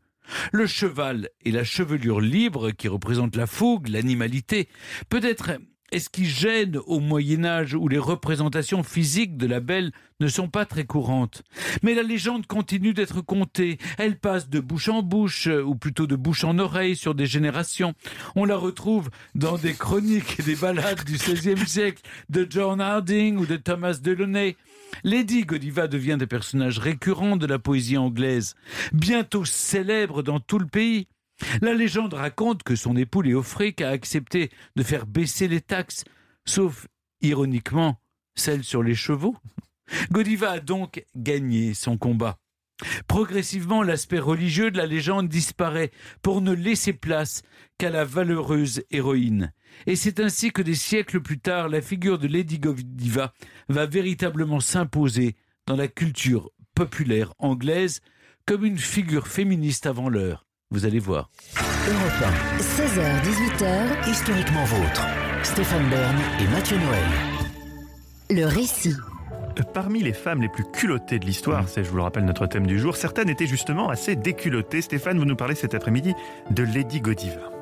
Le 0.52 0.66
cheval 0.66 1.30
et 1.44 1.52
la 1.52 1.64
chevelure 1.64 2.22
libre 2.22 2.72
qui 2.72 2.88
représentent 2.88 3.36
la 3.36 3.48
fougue, 3.48 3.88
l'animalité, 3.88 4.70
peut-être 5.10 5.52
est-ce 5.94 6.10
qui 6.10 6.26
gêne 6.26 6.80
au 6.88 7.00
Moyen 7.00 7.46
Âge 7.46 7.76
où 7.76 7.88
les 7.88 8.00
représentations 8.00 8.82
physiques 8.82 9.38
de 9.38 9.46
la 9.46 9.60
belle 9.60 9.92
ne 10.20 10.28
sont 10.28 10.48
pas 10.48 10.66
très 10.66 10.86
courantes. 10.86 11.44
Mais 11.84 11.94
la 11.94 12.02
légende 12.02 12.48
continue 12.48 12.94
d'être 12.94 13.22
contée. 13.22 13.78
Elle 14.00 14.18
passe 14.18 14.50
de 14.50 14.60
bouche 14.60 14.90
en 14.90 15.04
bouche, 15.04 15.48
ou 15.48 15.76
plutôt 15.76 16.08
de 16.08 16.16
bouche 16.16 16.46
en 16.46 16.58
oreille 16.58 16.96
sur 16.96 17.14
des 17.14 17.28
générations. 17.28 17.94
On 18.36 18.46
la 18.46 18.56
retrouve 18.56 19.10
dans 19.36 19.58
des 19.58 19.74
chroniques 19.74 20.40
et 20.40 20.44
des 20.44 20.56
ballades 20.56 21.04
du 21.04 21.14
XVIe 21.14 21.68
siècle 21.68 22.02
de 22.30 22.48
John 22.50 22.82
Harding 22.82 23.38
ou 23.38 23.46
de 23.46 23.58
Thomas 23.58 24.00
Delaunay. 24.02 24.56
Lady 25.04 25.44
Godiva 25.46 25.88
devient 25.88 26.18
des 26.18 26.28
personnages 26.28 26.80
récurrents 26.80 27.38
de 27.38 27.46
la 27.46 27.60
poésie 27.60 27.98
anglaise, 27.98 28.56
bientôt 28.94 29.46
célèbre 29.46 30.24
dans 30.24 30.40
tout 30.40 30.60
le 30.60 30.68
pays. 30.68 31.08
La 31.62 31.74
légende 31.74 32.14
raconte 32.14 32.64
que 32.64 32.76
son 32.76 32.96
époux 32.96 33.22
Léofric 33.22 33.82
a 33.82 33.90
accepté 33.90 34.50
de 34.76 34.84
faire 34.84 35.06
baisser 35.06 35.48
les 35.48 35.62
taxes, 35.62 36.04
sauf, 36.46 36.88
ironiquement, 37.22 38.00
celles 38.36 38.64
sur 38.64 38.84
les 38.84 38.96
chevaux. 38.96 39.36
Godiva 40.12 40.52
a 40.52 40.60
donc 40.60 41.06
gagné 41.16 41.74
son 41.74 41.98
combat. 41.98 42.38
Progressivement, 43.08 43.84
l'aspect 43.84 44.20
religieux 44.20 44.72
de 44.72 44.78
la 44.78 44.86
légende 44.86 45.30
disparaît 45.30 45.92
pour 46.22 46.42
ne 46.42 46.54
laisser 46.54 46.94
place 46.94 47.44
qu'à 47.78 47.90
la 47.90 48.04
valeureuse 48.04 48.84
héroïne. 48.92 49.54
Et 49.86 49.96
c'est 49.96 50.20
ainsi 50.20 50.52
que 50.52 50.62
des 50.62 50.76
siècles 50.76 51.22
plus 51.22 51.40
tard, 51.40 51.70
la 51.70 51.82
figure 51.82 52.20
de 52.20 52.28
Lady 52.28 52.60
Godiva 52.60 53.34
va 53.70 53.86
véritablement 53.86 54.60
s'imposer 54.60 55.36
dans 55.66 55.76
la 55.76 55.88
culture 55.88 56.52
populaire 56.76 57.34
anglaise 57.40 58.02
comme 58.46 58.66
une 58.66 58.80
figure 58.80 59.28
féministe 59.28 59.86
avant 59.86 60.10
l'heure. 60.10 60.46
Vous 60.74 60.88
allez 60.88 60.98
voir. 60.98 61.30
Europe 61.88 62.34
16h-18h, 62.60 64.10
Historiquement 64.10 64.66
vôtre. 64.66 65.06
Stéphane 65.44 65.88
Bern 65.88 66.16
et 66.40 66.48
Mathieu 66.48 66.78
Noël. 66.78 67.04
le 68.32 68.46
récit. 68.48 68.96
Parmi 69.76 70.02
les 70.02 70.14
femmes 70.14 70.42
les 70.42 70.50
plus 70.50 70.64
culottées 70.64 71.20
de 71.20 71.26
l'histoire, 71.28 71.70
c'est, 71.70 71.84
je 71.84 71.92
vous 71.92 71.98
le 71.98 72.02
rappelle, 72.02 72.26
notre 72.26 72.48
thème 72.48 72.66
du 72.66 72.80
jour, 72.80 72.96
certaines 72.96 73.30
étaient 73.30 73.46
justement 73.46 73.90
assez 73.90 74.16
déculottées. 74.16 74.82
Stéphane, 74.82 75.20
vous 75.20 75.26
nous 75.26 75.36
parlez 75.36 75.54
cet 75.54 75.76
après-midi 75.76 76.16
de 76.50 76.64
Lady 76.64 77.02
Godiva. 77.02 77.53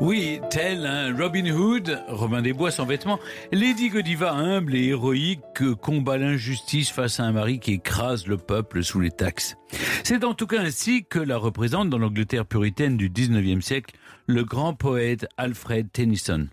Oui, 0.00 0.40
tel 0.50 0.86
un 0.86 1.16
Robin 1.16 1.46
Hood, 1.50 2.02
Robin 2.08 2.42
des 2.42 2.52
Bois 2.52 2.70
sans 2.70 2.84
vêtements, 2.84 3.18
Lady 3.52 3.88
Godiva 3.88 4.32
humble 4.32 4.74
et 4.74 4.88
héroïque 4.88 5.40
combat 5.80 6.18
l'injustice 6.18 6.90
face 6.90 7.18
à 7.18 7.24
un 7.24 7.32
mari 7.32 7.60
qui 7.60 7.72
écrase 7.72 8.26
le 8.26 8.36
peuple 8.36 8.84
sous 8.84 9.00
les 9.00 9.10
taxes. 9.10 9.56
C'est 10.04 10.24
en 10.24 10.34
tout 10.34 10.46
cas 10.46 10.60
ainsi 10.60 11.04
que 11.08 11.18
la 11.18 11.38
représente 11.38 11.90
dans 11.90 11.98
l'Angleterre 11.98 12.46
puritaine 12.46 12.96
du 12.96 13.08
19e 13.08 13.60
siècle 13.60 13.94
le 14.26 14.44
grand 14.44 14.74
poète 14.74 15.26
Alfred 15.36 15.90
Tennyson. 15.92 16.48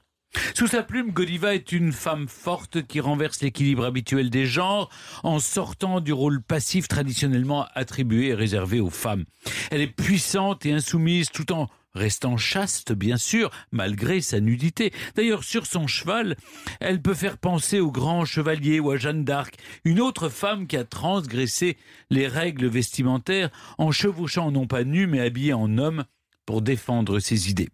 Sous 0.55 0.67
sa 0.67 0.81
plume, 0.81 1.11
Godiva 1.11 1.53
est 1.53 1.71
une 1.71 1.91
femme 1.91 2.27
forte 2.27 2.87
qui 2.87 2.99
renverse 2.99 3.41
l'équilibre 3.41 3.85
habituel 3.85 4.29
des 4.29 4.45
genres 4.45 4.89
en 5.23 5.39
sortant 5.39 5.99
du 5.99 6.13
rôle 6.13 6.41
passif 6.41 6.87
traditionnellement 6.87 7.67
attribué 7.75 8.29
et 8.29 8.33
réservé 8.33 8.79
aux 8.79 8.89
femmes. 8.89 9.25
Elle 9.69 9.81
est 9.81 9.87
puissante 9.87 10.65
et 10.65 10.71
insoumise 10.71 11.29
tout 11.29 11.51
en 11.51 11.67
restant 11.95 12.37
chaste 12.37 12.93
bien 12.93 13.17
sûr, 13.17 13.51
malgré 13.71 14.21
sa 14.21 14.39
nudité. 14.39 14.91
D'ailleurs, 15.15 15.43
sur 15.43 15.65
son 15.65 15.87
cheval, 15.87 16.35
elle 16.79 17.01
peut 17.01 17.13
faire 17.13 17.37
penser 17.37 17.79
au 17.79 17.91
grand 17.91 18.25
chevalier 18.25 18.79
ou 18.79 18.91
à 18.91 18.97
Jeanne 18.97 19.23
d'Arc, 19.23 19.55
une 19.85 19.99
autre 19.99 20.29
femme 20.29 20.67
qui 20.67 20.77
a 20.77 20.83
transgressé 20.83 21.77
les 22.09 22.27
règles 22.27 22.67
vestimentaires 22.67 23.49
en 23.77 23.91
chevauchant 23.91 24.51
non 24.51 24.67
pas 24.67 24.83
nu 24.83 25.07
mais 25.07 25.19
habillée 25.19 25.53
en 25.53 25.77
homme 25.77 26.05
pour 26.45 26.61
défendre 26.61 27.19
ses 27.19 27.49
idées. 27.49 27.69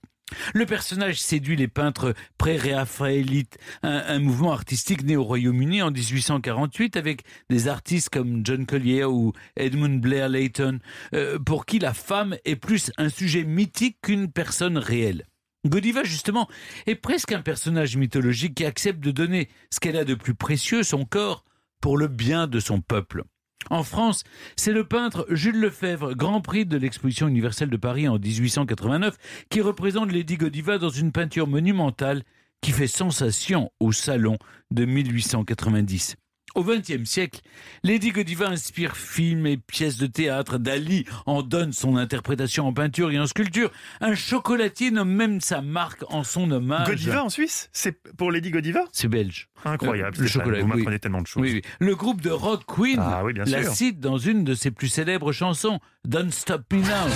Le 0.53 0.65
personnage 0.65 1.19
séduit 1.19 1.55
les 1.55 1.67
peintres 1.67 2.13
pré-réaphaélites, 2.37 3.57
un, 3.83 4.19
mouvement 4.19 4.51
artistique 4.51 5.03
né 5.03 5.15
au 5.15 5.23
Royaume-Uni 5.23 5.81
en 5.81 5.91
1848 5.91 6.97
avec 6.97 7.23
des 7.49 7.67
artistes 7.67 8.09
comme 8.09 8.45
John 8.45 8.65
Collier 8.65 9.05
ou 9.05 9.33
Edmund 9.55 10.01
Blair 10.01 10.29
Layton, 10.29 10.79
euh, 11.13 11.39
pour 11.39 11.65
qui 11.65 11.79
la 11.79 11.93
femme 11.93 12.35
est 12.45 12.55
plus 12.55 12.91
un 12.97 13.09
sujet 13.09 13.43
mythique 13.43 13.97
qu'une 14.01 14.31
personne 14.31 14.77
réelle. 14.77 15.25
Godiva, 15.67 16.03
justement, 16.03 16.47
est 16.87 16.95
presque 16.95 17.33
un 17.33 17.41
personnage 17.41 17.97
mythologique 17.97 18.55
qui 18.55 18.65
accepte 18.65 18.99
de 18.99 19.11
donner 19.11 19.49
ce 19.71 19.79
qu'elle 19.79 19.97
a 19.97 20.05
de 20.05 20.15
plus 20.15 20.35
précieux, 20.35 20.83
son 20.83 21.05
corps, 21.05 21.43
pour 21.81 21.97
le 21.97 22.07
bien 22.07 22.47
de 22.47 22.59
son 22.59 22.81
peuple. 22.81 23.23
En 23.69 23.83
France, 23.83 24.23
c'est 24.55 24.71
le 24.71 24.83
peintre 24.83 25.27
Jules 25.29 25.59
Lefebvre, 25.59 26.13
grand 26.13 26.41
prix 26.41 26.65
de 26.65 26.77
l'exposition 26.77 27.27
universelle 27.27 27.69
de 27.69 27.77
Paris 27.77 28.07
en 28.07 28.17
1889, 28.17 29.17
qui 29.49 29.61
représente 29.61 30.11
Lady 30.11 30.37
Godiva 30.37 30.77
dans 30.77 30.89
une 30.89 31.11
peinture 31.11 31.47
monumentale 31.47 32.23
qui 32.61 32.71
fait 32.71 32.87
sensation 32.87 33.71
au 33.79 33.91
salon 33.91 34.37
de 34.71 34.85
1890. 34.85 36.15
Au 36.55 36.63
XXe 36.63 37.03
siècle, 37.05 37.41
Lady 37.83 38.11
Godiva 38.11 38.47
inspire 38.47 38.95
films 38.95 39.45
et 39.47 39.57
pièces 39.57 39.97
de 39.97 40.07
théâtre. 40.07 40.57
Dali 40.57 41.05
en 41.25 41.41
donne 41.41 41.71
son 41.73 41.95
interprétation 41.95 42.67
en 42.67 42.73
peinture 42.73 43.11
et 43.11 43.19
en 43.19 43.27
sculpture. 43.27 43.71
Un 44.01 44.15
chocolatier 44.15 44.91
nomme 44.91 45.11
même 45.11 45.41
sa 45.41 45.61
marque 45.61 46.03
en 46.09 46.23
son 46.23 46.49
hommage. 46.51 46.87
Godiva 46.87 47.23
en 47.23 47.29
Suisse 47.29 47.69
C'est 47.71 47.97
pour 48.17 48.31
Lady 48.31 48.51
Godiva? 48.51 48.81
C'est 48.91 49.07
belge. 49.07 49.49
Incroyable. 49.65 50.17
Euh, 50.17 50.21
le 50.21 50.27
chocolat. 50.27 50.59
Vous 50.61 50.69
oui. 50.71 50.77
m'apprenez 50.77 50.99
tellement 50.99 51.21
de 51.21 51.27
choses. 51.27 51.41
Oui, 51.41 51.51
oui. 51.53 51.61
Le 51.79 51.95
groupe 51.95 52.21
de 52.21 52.29
rock 52.29 52.63
Queen 52.67 52.99
Ah 52.99 53.23
la 53.33 53.63
sûr. 53.63 53.73
cite 53.73 53.99
dans 53.99 54.17
une 54.17 54.43
de 54.43 54.53
ses 54.53 54.71
plus 54.71 54.87
célèbres 54.89 55.31
chansons, 55.31 55.79
Don't 56.05 56.31
Stop 56.31 56.63
Me 56.73 56.79
Now. 56.79 57.07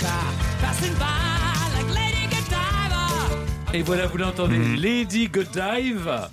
Car 0.00 0.32
passing 0.60 0.94
by 0.94 1.74
like 1.74 1.94
Lady 1.94 2.26
Godiva. 2.30 3.74
Et 3.74 3.82
voilà, 3.82 4.06
vous 4.06 4.16
l'entendez, 4.16 4.56
Mhm. 4.56 4.76
Lady 4.76 5.28
Godiva. 5.28 6.30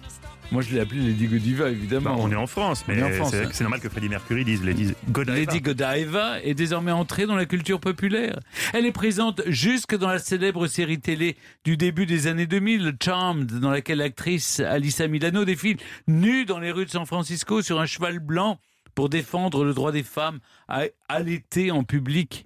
Moi, 0.51 0.61
je 0.61 0.73
l'ai 0.75 0.81
appelée 0.81 1.01
Lady 1.01 1.25
Godiva, 1.27 1.69
évidemment. 1.69 2.15
Bah, 2.15 2.21
on 2.21 2.31
est 2.31 2.35
en 2.35 2.45
France, 2.47 2.83
mais 2.87 2.95
c'est 2.95 3.19
hein. 3.37 3.49
c'est 3.51 3.63
normal 3.63 3.79
que 3.79 3.89
Freddie 3.89 4.07
Mercury 4.09 4.45
dise 4.45 4.63
Lady 4.63 4.93
Godiva. 5.09 5.35
Lady 5.35 5.61
Godiva 5.61 6.41
est 6.43 6.53
désormais 6.53 6.91
entrée 6.91 7.25
dans 7.25 7.35
la 7.35 7.45
culture 7.45 7.79
populaire. 7.79 8.39
Elle 8.73 8.85
est 8.85 8.91
présente 8.91 9.41
jusque 9.47 9.97
dans 9.97 10.09
la 10.09 10.19
célèbre 10.19 10.67
série 10.67 10.99
télé 10.99 11.37
du 11.65 11.75
début 11.75 12.05
des 12.05 12.27
années 12.27 12.45
2000, 12.45 12.93
Charmed, 13.03 13.51
dans 13.59 13.71
laquelle 13.71 13.97
l'actrice 13.97 14.59
Alissa 14.59 15.07
Milano 15.07 15.43
défile 15.43 15.77
nue 16.07 16.45
dans 16.45 16.59
les 16.59 16.71
rues 16.71 16.85
de 16.85 16.91
San 16.91 17.05
Francisco 17.05 17.61
sur 17.63 17.79
un 17.79 17.85
cheval 17.87 18.19
blanc 18.19 18.59
pour 18.93 19.09
défendre 19.09 19.63
le 19.65 19.73
droit 19.73 19.91
des 19.91 20.03
femmes 20.03 20.39
à 20.67 20.83
allaiter 21.09 21.71
en 21.71 21.83
public. 21.83 22.45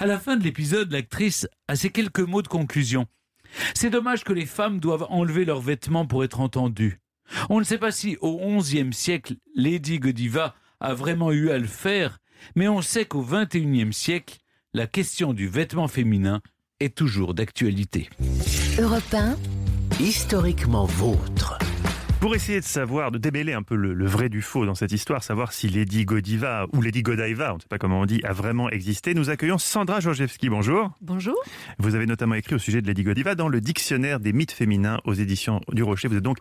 À 0.00 0.06
la 0.06 0.18
fin 0.18 0.36
de 0.36 0.44
l'épisode, 0.44 0.92
l'actrice 0.92 1.48
a 1.68 1.76
ces 1.76 1.90
quelques 1.90 2.20
mots 2.20 2.42
de 2.42 2.48
conclusion. 2.48 3.06
C'est 3.74 3.90
dommage 3.90 4.24
que 4.24 4.32
les 4.32 4.46
femmes 4.46 4.80
doivent 4.80 5.06
enlever 5.08 5.44
leurs 5.44 5.60
vêtements 5.60 6.06
pour 6.06 6.24
être 6.24 6.40
entendues. 6.40 7.00
On 7.50 7.58
ne 7.58 7.64
sait 7.64 7.78
pas 7.78 7.90
si 7.90 8.16
au 8.20 8.38
XIe 8.58 8.92
siècle, 8.92 9.34
Lady 9.54 9.98
Godiva 9.98 10.54
a 10.80 10.94
vraiment 10.94 11.32
eu 11.32 11.50
à 11.50 11.58
le 11.58 11.66
faire, 11.66 12.18
mais 12.54 12.68
on 12.68 12.82
sait 12.82 13.04
qu'au 13.04 13.22
XXIe 13.22 13.92
siècle, 13.92 14.38
la 14.74 14.86
question 14.86 15.32
du 15.32 15.48
vêtement 15.48 15.88
féminin 15.88 16.40
est 16.80 16.96
toujours 16.96 17.34
d'actualité. 17.34 18.10
Europe 18.78 19.14
1, 19.14 19.36
Historiquement 19.98 20.84
vôtre. 20.84 21.56
Pour 22.20 22.34
essayer 22.34 22.60
de 22.60 22.64
savoir, 22.64 23.12
de 23.12 23.18
démêler 23.18 23.52
un 23.52 23.62
peu 23.62 23.76
le, 23.76 23.92
le 23.94 24.06
vrai 24.06 24.28
du 24.28 24.42
faux 24.42 24.66
dans 24.66 24.74
cette 24.74 24.90
histoire, 24.90 25.22
savoir 25.22 25.52
si 25.52 25.68
Lady 25.68 26.04
Godiva 26.04 26.66
ou 26.72 26.80
Lady 26.80 27.02
Godiva, 27.02 27.52
on 27.52 27.56
ne 27.56 27.60
sait 27.60 27.68
pas 27.68 27.78
comment 27.78 28.00
on 28.00 28.06
dit, 28.06 28.20
a 28.24 28.32
vraiment 28.32 28.70
existé, 28.70 29.14
nous 29.14 29.30
accueillons 29.30 29.58
Sandra 29.58 30.00
Georgievski. 30.00 30.48
Bonjour. 30.48 30.90
Bonjour. 31.02 31.36
Vous 31.78 31.94
avez 31.94 32.06
notamment 32.06 32.34
écrit 32.34 32.54
au 32.54 32.58
sujet 32.58 32.80
de 32.82 32.86
Lady 32.86 33.04
Godiva 33.04 33.34
dans 33.34 33.48
le 33.48 33.60
dictionnaire 33.60 34.18
des 34.18 34.32
mythes 34.32 34.52
féminins 34.52 34.98
aux 35.04 35.12
éditions 35.14 35.60
du 35.72 35.82
Rocher. 35.82 36.08
Vous 36.08 36.16
êtes 36.16 36.22
donc 36.22 36.38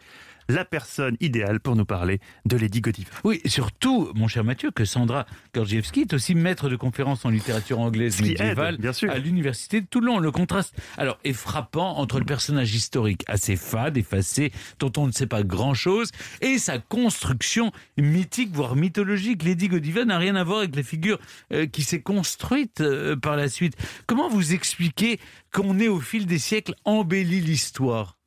la 0.49 0.65
personne 0.65 1.17
idéale 1.19 1.59
pour 1.59 1.75
nous 1.75 1.85
parler 1.85 2.19
de 2.45 2.57
Lady 2.57 2.81
Godiva. 2.81 3.09
Oui, 3.23 3.41
surtout, 3.45 4.11
mon 4.15 4.27
cher 4.27 4.43
Mathieu, 4.43 4.71
que 4.71 4.85
Sandra 4.85 5.25
Gorgievski 5.53 6.01
est 6.01 6.13
aussi 6.13 6.35
maître 6.35 6.69
de 6.69 6.75
conférences 6.75 7.25
en 7.25 7.29
littérature 7.29 7.79
anglaise 7.79 8.21
médiévale 8.21 8.75
aide, 8.75 8.81
bien 8.81 8.93
sûr. 8.93 9.09
à 9.11 9.17
l'université 9.17 9.81
de 9.81 9.85
Toulon. 9.85 10.19
Le 10.19 10.31
contraste, 10.31 10.75
alors, 10.97 11.17
est 11.23 11.33
frappant 11.33 11.97
entre 11.97 12.19
le 12.19 12.25
personnage 12.25 12.73
historique 12.73 13.23
assez 13.27 13.55
fade, 13.55 13.97
effacé, 13.97 14.51
dont 14.79 14.91
on 14.97 15.07
ne 15.07 15.11
sait 15.11 15.27
pas 15.27 15.43
grand-chose, 15.43 16.11
et 16.41 16.57
sa 16.57 16.77
construction 16.79 17.71
mythique, 17.97 18.51
voire 18.53 18.75
mythologique. 18.75 19.43
Lady 19.43 19.67
Godiva 19.67 20.05
n'a 20.05 20.17
rien 20.17 20.35
à 20.35 20.43
voir 20.43 20.59
avec 20.59 20.75
la 20.75 20.83
figure 20.83 21.19
euh, 21.51 21.65
qui 21.65 21.83
s'est 21.83 22.01
construite 22.01 22.81
euh, 22.81 23.15
par 23.15 23.35
la 23.35 23.49
suite. 23.49 23.75
Comment 24.05 24.29
vous 24.29 24.53
expliquez 24.53 25.19
qu'on 25.51 25.79
ait, 25.79 25.87
au 25.87 25.99
fil 25.99 26.25
des 26.25 26.39
siècles, 26.39 26.75
embelli 26.85 27.41
l'histoire? 27.41 28.17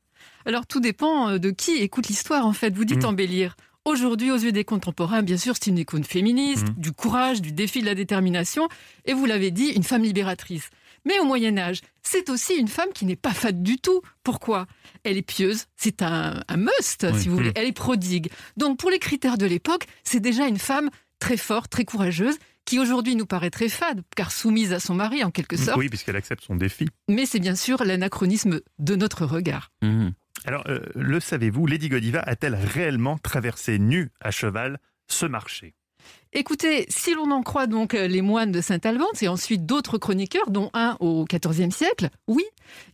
Alors 0.46 0.66
tout 0.66 0.80
dépend 0.80 1.30
euh, 1.30 1.38
de 1.38 1.50
qui 1.50 1.76
écoute 1.76 2.08
l'histoire 2.08 2.46
en 2.46 2.52
fait. 2.52 2.74
Vous 2.74 2.84
dites 2.84 3.02
Mhm. 3.02 3.10
embellir. 3.10 3.56
Aujourd'hui, 3.84 4.30
aux 4.30 4.36
yeux 4.36 4.52
des 4.52 4.64
contemporains, 4.64 5.22
bien 5.22 5.38
sûr, 5.38 5.54
c'est 5.54 5.70
une 5.70 5.78
icône 5.78 6.04
féministe, 6.04 6.68
Mhm. 6.68 6.74
du 6.76 6.92
courage, 6.92 7.40
du 7.40 7.52
défi 7.52 7.80
de 7.80 7.86
la 7.86 7.94
détermination, 7.94 8.68
et 9.06 9.14
vous 9.14 9.24
l'avez 9.24 9.50
dit, 9.50 9.68
une 9.68 9.82
femme 9.84 10.02
libératrice. 10.02 10.68
Mais 11.06 11.18
au 11.20 11.24
Moyen 11.24 11.56
Âge, 11.56 11.80
c'est 12.02 12.28
aussi 12.28 12.54
une 12.54 12.68
femme 12.68 12.88
qui 12.94 13.06
n'est 13.06 13.16
pas 13.16 13.32
fade 13.32 13.62
du 13.62 13.78
tout. 13.78 14.02
Pourquoi? 14.24 14.66
Elle 15.04 15.16
est 15.16 15.22
pieuse, 15.22 15.66
c'est 15.76 16.02
un, 16.02 16.42
un 16.48 16.56
must, 16.58 17.06
Oui. 17.10 17.18
si 17.20 17.28
vous 17.28 17.36
voulez. 17.36 17.48
Mhm. 17.48 17.54
Elle 17.56 17.68
est 17.68 17.72
prodigue. 17.72 18.30
Donc 18.58 18.78
pour 18.78 18.90
les 18.90 18.98
critères 18.98 19.38
de 19.38 19.46
l'époque, 19.46 19.86
c'est 20.04 20.20
déjà 20.20 20.46
une 20.46 20.58
femme 20.58 20.90
très 21.18 21.36
forte, 21.38 21.70
très 21.70 21.84
courageuse, 21.86 22.36
qui 22.66 22.78
aujourd'hui 22.78 23.16
nous 23.16 23.24
paraît 23.26 23.48
très 23.50 23.70
fade, 23.70 24.02
car 24.14 24.30
soumise 24.32 24.74
à 24.74 24.80
son 24.80 24.94
mari 24.94 25.24
en 25.24 25.30
quelque 25.30 25.56
sorte. 25.56 25.78
Oui, 25.78 25.88
puisqu'elle 25.88 26.16
accepte 26.16 26.44
son 26.44 26.56
défi. 26.56 26.86
Mais 27.08 27.24
c'est 27.24 27.38
bien 27.40 27.54
sûr 27.54 27.82
l'anachronisme 27.84 28.60
de 28.78 28.96
notre 28.96 29.24
regard. 29.24 29.70
Alors, 30.44 30.64
euh, 30.68 30.80
le 30.94 31.20
savez-vous, 31.20 31.66
Lady 31.66 31.88
Godiva 31.88 32.20
a-t-elle 32.20 32.54
réellement 32.54 33.18
traversé 33.18 33.78
nue 33.78 34.10
à 34.20 34.30
cheval 34.30 34.78
ce 35.08 35.26
marché? 35.26 35.74
Écoutez, 36.32 36.86
si 36.88 37.14
l'on 37.14 37.30
en 37.30 37.42
croit 37.42 37.66
donc 37.66 37.94
euh, 37.94 38.06
les 38.06 38.22
moines 38.22 38.52
de 38.52 38.60
Saint-Albante 38.60 39.22
et 39.22 39.28
ensuite 39.28 39.66
d'autres 39.66 39.98
chroniqueurs, 39.98 40.50
dont 40.50 40.70
un 40.74 40.96
au 41.00 41.24
XIVe 41.24 41.70
siècle, 41.70 42.08
oui, 42.28 42.44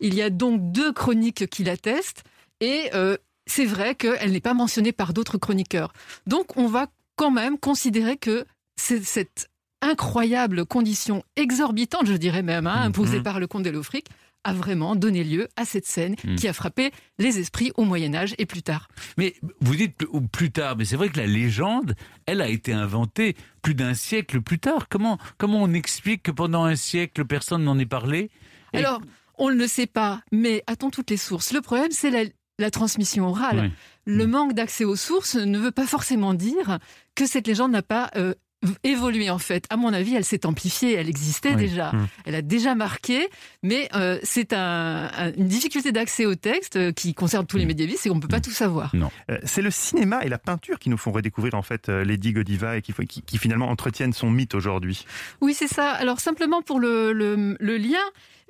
il 0.01 0.15
y 0.15 0.23
a 0.23 0.31
donc 0.31 0.73
deux 0.73 0.93
chroniques 0.93 1.47
qui 1.49 1.65
l'attestent 1.65 2.23
et 2.61 2.91
euh, 2.95 3.17
c'est 3.47 3.67
vrai 3.67 3.95
qu'elle 3.95 4.33
n'est 4.33 4.41
pas 4.41 4.55
mentionnée 4.55 4.93
par 4.93 5.13
d'autres 5.13 5.37
chroniqueurs. 5.39 5.93
Donc 6.27 6.57
on 6.57 6.67
va 6.69 6.87
quand 7.17 7.31
même 7.31 7.59
considérer 7.59 8.17
que 8.17 8.45
c'est 8.77 9.05
cette 9.05 9.49
incroyable 9.83 10.65
condition 10.65 11.23
exorbitante, 11.37 12.07
je 12.07 12.15
dirais 12.15 12.43
même, 12.43 12.67
hein, 12.67 12.83
imposée 12.85 13.19
Mhm. 13.19 13.23
par 13.23 13.39
le 13.41 13.47
comte 13.47 13.65
d'Elofric, 13.65 14.07
a 14.45 14.53
vraiment 14.53 14.95
donné 14.97 15.25
lieu 15.25 15.49
à 15.57 15.65
cette 15.65 15.87
scène 15.87 16.15
Mhm. 16.25 16.37
qui 16.37 16.47
a 16.49 16.53
frappé 16.53 16.91
les 17.19 17.39
esprits 17.39 17.73
au 17.77 17.85
Moyen 17.85 18.15
Âge 18.15 18.35
et 18.39 18.47
plus 18.47 18.63
tard. 18.63 18.89
Mais 19.19 19.35
vous 19.61 19.75
dites 19.75 20.05
plus, 20.33 20.51
tard, 20.53 20.77
mais 20.77 20.85
c'est 20.85 20.97
vrai 20.97 21.09
que 21.09 21.19
la 21.19 21.27
légende, 21.27 21.95
elle 22.27 22.41
a 22.41 22.49
été 22.49 22.73
inventée 22.73 23.37
plus 23.63 23.75
d'un 23.75 23.95
siècle 23.95 24.41
plus 24.41 24.59
tard. 24.59 24.89
Comment, 24.89 25.19
comment 25.39 25.63
on 25.63 25.73
explique 25.73 26.23
que 26.23 26.31
pendant 26.31 26.65
un 26.65 26.77
siècle, 26.77 27.25
personne 27.25 27.65
n'en 27.65 27.79
ait 27.79 27.87
parlé? 27.87 28.31
Et- 28.73 28.79
Alors, 28.79 29.01
on 29.39 29.51
ne 29.51 29.57
le 29.57 29.67
sait 29.67 29.87
pas, 29.87 30.23
mais 30.31 30.63
attends 30.67 30.91
toutes 30.91 31.11
les 31.11 31.17
sources. 31.17 31.53
Le 31.53 31.61
problème, 31.61 31.91
c'est 31.91 32.11
la, 32.11 32.25
la 32.59 32.71
transmission 32.71 33.27
orale. 33.29 33.73
Le 34.07 34.27
manque 34.27 34.53
d'accès 34.53 34.85
aux 34.85 34.97
sources 34.97 35.35
ne 35.37 35.59
veut 35.59 35.71
pas 35.73 35.87
forcément 35.87 36.35
dire 36.35 36.79
que 37.15 37.27
cette 37.27 37.47
légende 37.47 37.73
n'a 37.73 37.83
pas 37.83 38.11
euh, 38.17 38.35
évolué 38.83 39.30
en 39.30 39.38
fait. 39.38 39.64
À 39.71 39.76
mon 39.76 39.92
avis, 39.92 40.14
elle 40.14 40.25
s'est 40.25 40.47
amplifiée, 40.47 40.94
elle 40.94 41.09
existait 41.09 41.50
Oui. 41.50 41.56
déjà, 41.56 41.92
Mm. 41.92 42.09
elle 42.26 42.35
a 42.35 42.42
déjà 42.42 42.75
marqué, 42.75 43.28
mais 43.62 43.88
euh, 43.94 44.18
c'est 44.23 44.52
un- 44.52 45.11
un- 45.16 45.33
une 45.37 45.49
difficulté 45.49 45.92
d'accès 45.92 46.26
au 46.26 46.35
texte 46.35 46.76
euh, 46.76 46.92
qui 46.92 47.14
concerne 47.14 47.47
tous 47.47 47.56
les 47.56 47.64
Mm. 47.64 47.68
médiévistes, 47.68 48.00
c'est 48.02 48.09
qu'on 48.09 48.16
ne 48.16 48.21
peut 48.21 48.28
pas 48.28 48.40
tout 48.40 48.50
savoir. 48.50 48.92
Euh, 49.30 49.38
C'est 49.44 49.62
le 49.62 49.71
cinéma 49.71 50.25
et 50.25 50.28
la 50.28 50.38
peinture 50.38 50.78
qui 50.78 50.90
nous 50.90 50.97
font 50.99 51.12
redécouvrir 51.12 51.54
en 51.54 51.62
fait 51.62 51.88
Lady 51.88 52.33
Godiva 52.33 52.76
et 52.76 52.83
qui, 52.83 52.92
qui, 53.06 53.23
qui 53.23 53.38
finalement 53.38 53.68
entretiennent 53.68 54.12
son 54.12 54.30
mythe 54.30 54.54
aujourd'hui. 54.54 55.04
Oui, 55.40 55.54
c'est 55.54 55.68
ça. 55.68 55.90
Alors 55.92 56.21
simplement 56.21 56.62
pour 56.62 56.80
le, 56.80 57.12
le- 57.12 57.56
le 57.59 57.76
lien, 57.76 57.99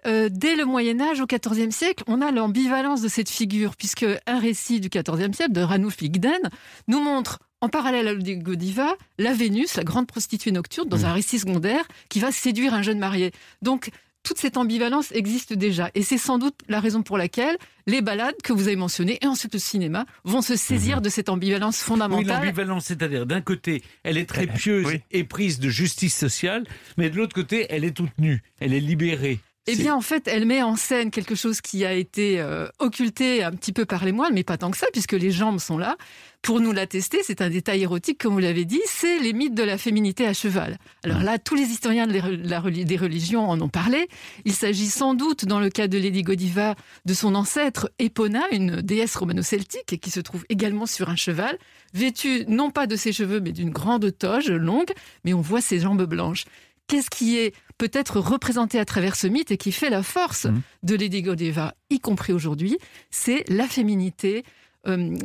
euh, 0.07 0.29
dès 0.31 0.55
le 0.57 0.65
Moyen 0.67 1.01
Âge, 1.01 1.21
au 1.21 1.27
XIVe 1.27 1.71
siècle, 1.71 2.05
on 2.07 2.21
a 2.21 2.31
l'ambivalence 2.31 3.01
de 3.01 3.09
cette 3.09 3.31
figure, 3.31 3.75
puisque 3.77 4.05
un 4.27 4.39
récit 4.39 4.79
du 4.81 4.89
XIVe 4.89 5.33
siècle 5.33 5.53
de 5.53 5.63
Ranulph 5.63 6.01
Igden 6.03 6.51
nous 6.89 7.01
montre 7.03 7.39
en 7.61 7.69
parallèle 7.69 8.09
à 8.09 8.15
Godiva, 8.15 8.95
la 9.19 9.33
Vénus, 9.33 9.77
la 9.77 9.85
grande 9.85 10.07
prostituée 10.07 10.53
nocturne, 10.53 10.89
dans 10.89 10.99
Mm. 10.99 11.05
un 11.07 11.13
récit 11.15 11.39
secondaire 11.39 11.87
qui 12.09 12.21
va 12.21 12.31
séduire 12.33 12.75
un 12.75 12.83
jeune 12.83 12.99
marié. 12.99 13.33
Donc, 13.63 13.91
toute 14.23 14.39
cette 14.39 14.57
ambivalence 14.57 15.13
existe 15.13 15.53
déjà. 15.53 15.91
Et 15.95 16.03
c'est 16.03 16.17
sans 16.17 16.39
doute 16.39 16.55
la 16.69 16.81
raison 16.81 17.03
pour 17.03 17.19
laquelle 17.19 17.59
les 17.87 18.01
balades 18.01 18.35
que 18.43 18.55
vous 18.55 18.69
avez 18.69 18.77
mentionnées, 18.77 19.19
et 19.23 19.27
ensuite 19.27 19.53
le 19.53 19.59
cinéma, 19.59 20.07
vont 20.25 20.41
se 20.41 20.57
saisir 20.57 21.03
de 21.03 21.11
cette 21.11 21.29
ambivalence 21.29 21.79
Oui, 21.81 21.85
fondamentale. 21.89 22.43
l'ambivalence, 22.43 22.87
c'est-à-dire 22.87 23.27
d'un 23.27 23.43
côté, 23.43 23.83
elle 24.03 24.17
est 24.17 24.25
très 24.27 24.47
pieuse 24.47 24.87
Oui. 24.87 25.01
et 25.11 25.25
prise 25.25 25.59
de 25.59 25.69
justice 25.69 26.17
sociale, 26.17 26.65
mais 26.97 27.11
de 27.11 27.17
l'autre 27.17 27.35
côté, 27.35 27.67
elle 27.69 27.85
est 27.85 27.93
toute 27.95 28.17
nue, 28.19 28.43
elle 28.61 28.73
est 28.73 28.81
libérée. 28.81 29.41
Eh 29.67 29.77
bien, 29.77 29.95
en 29.95 30.03
fait, 30.03 30.29
elle 30.29 30.45
met 30.45 30.63
en 30.63 30.77
scène 30.77 31.11
quelque 31.11 31.35
chose 31.35 31.63
qui 31.63 31.87
a 31.87 31.95
été 31.95 32.39
euh, 32.39 32.69
occulté 32.81 33.43
un 33.43 33.51
petit 33.53 33.73
peu 33.73 33.87
par 33.87 34.05
les 34.05 34.13
moines, 34.13 34.35
mais 34.35 34.45
pas 34.45 34.59
tant 34.59 34.71
que 34.71 34.77
ça, 34.77 34.87
puisque 34.93 35.13
les 35.13 35.31
jambes 35.31 35.59
sont 35.59 35.79
là. 35.79 35.97
Pour 36.43 36.61
nous 36.61 36.73
l'attester, 36.73 37.21
c'est 37.23 37.41
un 37.41 37.49
détail 37.49 37.81
érotique, 37.81 38.21
comme 38.21 38.35
vous 38.35 38.41
l'avez 38.41 38.67
dit, 38.67 38.83
c'est 38.85 39.19
les 39.19 39.33
mythes 39.33 39.55
de 39.55 39.63
la 39.63 39.79
féminité 39.79 40.27
à 40.27 40.35
cheval. 40.35 40.77
Alors 41.03 41.23
là, 41.23 41.39
tous 41.39 41.55
les 41.55 41.63
historiens 41.63 42.07
de 42.07 42.13
la 42.47 42.61
des 42.61 42.97
religions 42.99 43.49
en 43.49 43.59
ont 43.63 43.71
parlé. 43.71 44.09
Il 44.45 44.53
s'agit 44.53 44.89
sans 44.89 45.15
doute, 45.15 45.47
dans 45.47 45.61
le 45.61 45.71
cas 45.71 45.89
de 45.89 45.97
Lady 45.97 46.23
Godiva, 46.23 46.75
de 47.07 47.15
son 47.15 47.35
ancêtre 47.35 47.91
Epona, 47.99 48.43
une 48.53 48.83
déesse 48.83 49.17
romano-celtique, 49.17 49.99
qui 49.99 50.11
se 50.11 50.21
trouve 50.21 50.45
également 50.51 50.85
sur 50.85 51.09
un 51.09 51.17
cheval, 51.17 51.57
vêtue 51.95 52.45
non 52.49 52.71
pas 52.71 52.87
de 52.87 52.97
ses 52.97 53.15
cheveux, 53.15 53.41
mais 53.41 53.53
d'une 53.53 53.71
grande 53.71 54.15
toge 54.19 54.51
longue, 54.51 54.93
mais 55.25 55.33
on 55.33 55.41
voit 55.41 55.63
ses 55.63 55.81
jambes 55.81 56.05
blanches. 56.05 56.45
Qu'est-ce 56.87 57.09
qui 57.11 57.39
est 57.39 57.55
peut-être 57.79 58.21
représenté 58.21 58.79
à 58.79 58.85
travers 58.85 59.17
ce 59.17 59.27
mythe 59.27 59.51
et 59.51 59.57
qui 59.57 59.73
fait 59.73 59.91
la 59.91 60.03
force 60.03 60.45
Mhm. 60.45 60.61
de 60.83 60.95
Lady 60.97 61.23
Godiva, 61.23 61.75
y 61.91 61.99
compris 61.99 62.33
aujourd'hui, 62.33 62.79
c'est 63.11 63.45
la 63.49 63.67
féminité. 63.67 64.45
euh, 64.87 65.17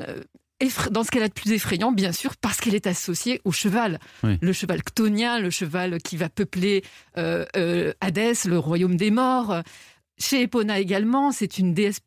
dans 0.92 1.04
ce 1.04 1.12
qu'elle 1.12 1.24
a 1.24 1.28
de 1.28 1.34
plus 1.34 1.52
effrayant, 1.52 1.92
bien 1.92 2.12
sûr, 2.14 2.36
parce 2.38 2.60
qu'elle 2.62 2.76
est 2.76 2.88
associée 2.88 3.40
au 3.46 3.52
cheval. 3.52 4.00
Oui. 4.24 4.38
Le 4.42 4.54
cheval 4.54 4.80
chtonien, 4.84 5.40
le 5.40 5.50
cheval 5.50 6.00
qui 6.02 6.16
va 6.18 6.30
peupler 6.30 6.84
euh, 7.18 7.46
euh, 7.58 7.94
Hadès, 8.02 8.34
le 8.46 8.58
royaume 8.58 8.96
des 8.98 9.12
morts. 9.12 9.62
Chez 10.18 10.42
Epona 10.44 10.80
également, 10.80 11.32
c'est 11.34 11.58
une 11.60 11.74
déesse 11.74 12.00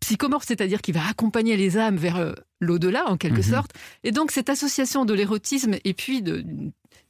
psychomorphe, 0.00 0.44
c'est-à-dire 0.46 0.80
qui 0.82 0.92
va 0.92 1.06
accompagner 1.08 1.56
les 1.56 1.76
âmes 1.78 1.96
vers 1.96 2.34
l'au-delà, 2.60 3.08
en 3.08 3.16
quelque 3.18 3.38
Mhm. 3.38 3.50
sorte. 3.54 3.70
Et 4.04 4.10
donc, 4.10 4.30
cette 4.32 4.48
association 4.50 5.04
de 5.06 5.14
l'érotisme 5.14 5.76
et 5.84 5.94
puis 5.94 6.22
de 6.22 6.44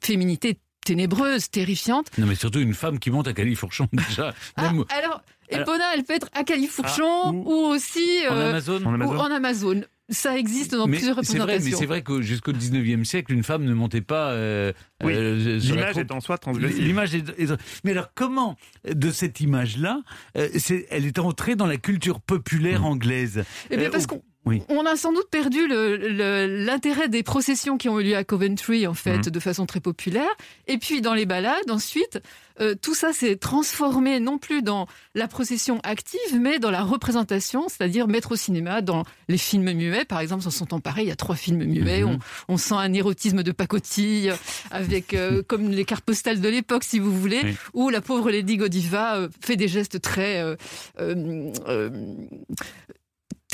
féminité 0.01 0.59
ténébreuse, 0.85 1.51
terrifiante, 1.51 2.07
Non, 2.19 2.27
mais 2.27 2.35
surtout 2.35 2.61
une 2.61 2.75
femme 2.75 2.99
qui 2.99 3.11
monte 3.11 3.29
à 3.29 3.33
Califourchon, 3.33 3.89
déjà. 3.93 4.35
ah, 4.57 4.63
Même 4.63 4.85
alors, 4.97 5.23
Alors- 5.51 5.63
Epona, 5.63 5.85
elle 5.95 6.05
peut 6.05 6.15
être 6.15 6.29
à 6.35 6.45
Califourchon 6.45 7.05
Ah, 7.25 7.31
ou... 7.33 7.45
ou- 7.47 7.67
aussi 7.75 8.21
en 8.31 8.35
euh, 8.37 8.51
Amazon. 8.51 8.77
En 8.85 8.91
ou 8.91 8.95
Amazon. 8.95 9.19
en 9.19 9.31
Amazon. 9.31 9.81
Ça 10.09 10.37
existe 10.37 10.73
dans 10.75 10.87
mais 10.87 10.97
plusieurs 10.99 11.15
vrai, 11.15 11.23
représentations. 11.23 11.71
mais 11.71 11.77
c'est 11.77 11.87
vrai 11.87 12.03
que 12.03 12.21
jusqu'au 12.21 12.53
19e 12.53 13.05
siècle, 13.05 13.33
une 13.33 13.43
femme 13.45 13.65
ne 13.65 13.73
montait 13.73 14.01
pas 14.03 14.31
euh, 14.33 14.73
Oui. 15.03 15.13
euh, 15.15 15.59
L'image 15.59 15.97
est 15.97 16.11
en 16.11 16.21
soi 16.21 16.37
transgressive. 16.39 16.83
L'image 16.85 17.15
est, 17.15 17.29
est- 17.39 17.55
Mais 17.85 17.93
alors, 17.93 18.11
comment, 18.15 18.57
de 18.87 19.11
cette 19.11 19.41
image-là, 19.41 20.01
euh, 20.37 20.49
elle 20.91 21.07
est 21.07 21.19
entrée 21.19 21.55
dans 21.55 21.67
la 21.67 21.77
culture 21.79 22.21
populaire 22.21 22.85
anglaise 22.85 23.45
Eh 23.71 23.77
bien, 23.77 23.87
Euh, 23.89 23.91
parce 23.91 24.07
qu'on 24.07 24.23
oui. 24.45 24.63
on 24.69 24.85
a 24.87 24.97
sans 24.97 25.13
doute 25.13 25.29
perdu 25.31 25.67
l'intérêt 25.69 27.09
des 27.09 27.23
processions 27.23 27.79
qui 27.79 27.89
ont 27.89 27.99
eu 28.01 28.05
lieu 28.05 28.17
à 28.17 28.25
Coventry, 28.25 28.87
en 28.87 28.95
fait, 28.95 29.19
Mhm. 29.27 29.31
de 29.33 29.41
façon 29.41 29.67
très 29.67 29.81
populaire. 29.81 30.31
Et 30.67 30.79
puis, 30.79 31.01
dans 31.01 31.15
les 31.15 31.27
balades, 31.27 31.71
ensuite, 31.71 32.21
euh, 32.61 32.75
tout 32.81 32.95
ça 32.95 33.13
s'est 33.13 33.37
transformé 33.37 34.21
non 34.21 34.37
plus 34.39 34.63
dans 34.63 34.87
la 35.15 35.27
procession 35.27 35.81
active, 35.85 36.39
mais 36.39 36.59
dans 36.59 36.71
la 36.71 36.83
représentation, 36.83 37.67
c'est-à-dire 37.69 38.09
mettre 38.09 38.33
au 38.33 38.37
cinéma, 38.37 38.83
dans 38.83 39.05
les 39.29 39.39
films 39.39 39.73
muets, 39.73 40.05
par 40.05 40.21
exemple, 40.21 40.43
s'en 40.43 40.51
sont 40.51 40.75
emparés, 40.75 41.03
il 41.03 41.09
y 41.09 41.13
a 41.13 41.17
trois 41.17 41.37
films 41.37 41.65
muets, 41.65 42.03
Mhm. 42.03 42.19
on, 42.49 42.55
on 42.55 42.57
sent 42.59 42.75
un 42.75 42.93
érotisme 42.93 43.43
de 43.43 43.53
pacotille, 43.53 44.33
avec, 44.71 45.15
euh, 45.15 45.43
comme 45.49 45.71
les 45.71 45.85
cartes 45.85 46.05
postales 46.05 46.41
de 46.41 46.49
l'époque, 46.49 46.85
si 46.85 46.99
vous 46.99 47.13
voulez, 47.19 47.41
Oui. 47.45 47.57
où 47.75 47.89
la 47.91 48.01
pauvre 48.01 48.31
Lady 48.31 48.57
Godiva 48.59 49.17
euh, 49.17 49.29
fait 49.41 49.57
des 49.57 49.69
gestes 49.69 50.01
très... 50.03 50.43
euh, 50.43 50.57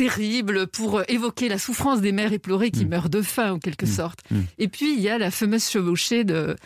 euh, 0.00 0.04
euh, 0.04 0.08
terribles 0.08 0.66
pour 0.68 1.02
évoquer 1.08 1.48
la 1.48 1.58
souffrance 1.58 2.00
des 2.00 2.12
mères 2.12 2.32
éplorées 2.32 2.70
qui 2.70 2.84
Mm. 2.84 2.88
meurent 2.88 3.08
de 3.10 3.22
faim 3.22 3.52
en 3.52 3.58
quelque 3.58 3.84
Mm. 3.86 3.88
sorte. 3.88 4.20
Mm. 4.30 4.36
Et 4.58 4.68
puis 4.68 4.94
il 4.94 5.00
y 5.00 5.08
a 5.08 5.18
la 5.18 5.30
fameuse 5.30 5.68
chevauchée 5.68 6.24
de 6.24 6.56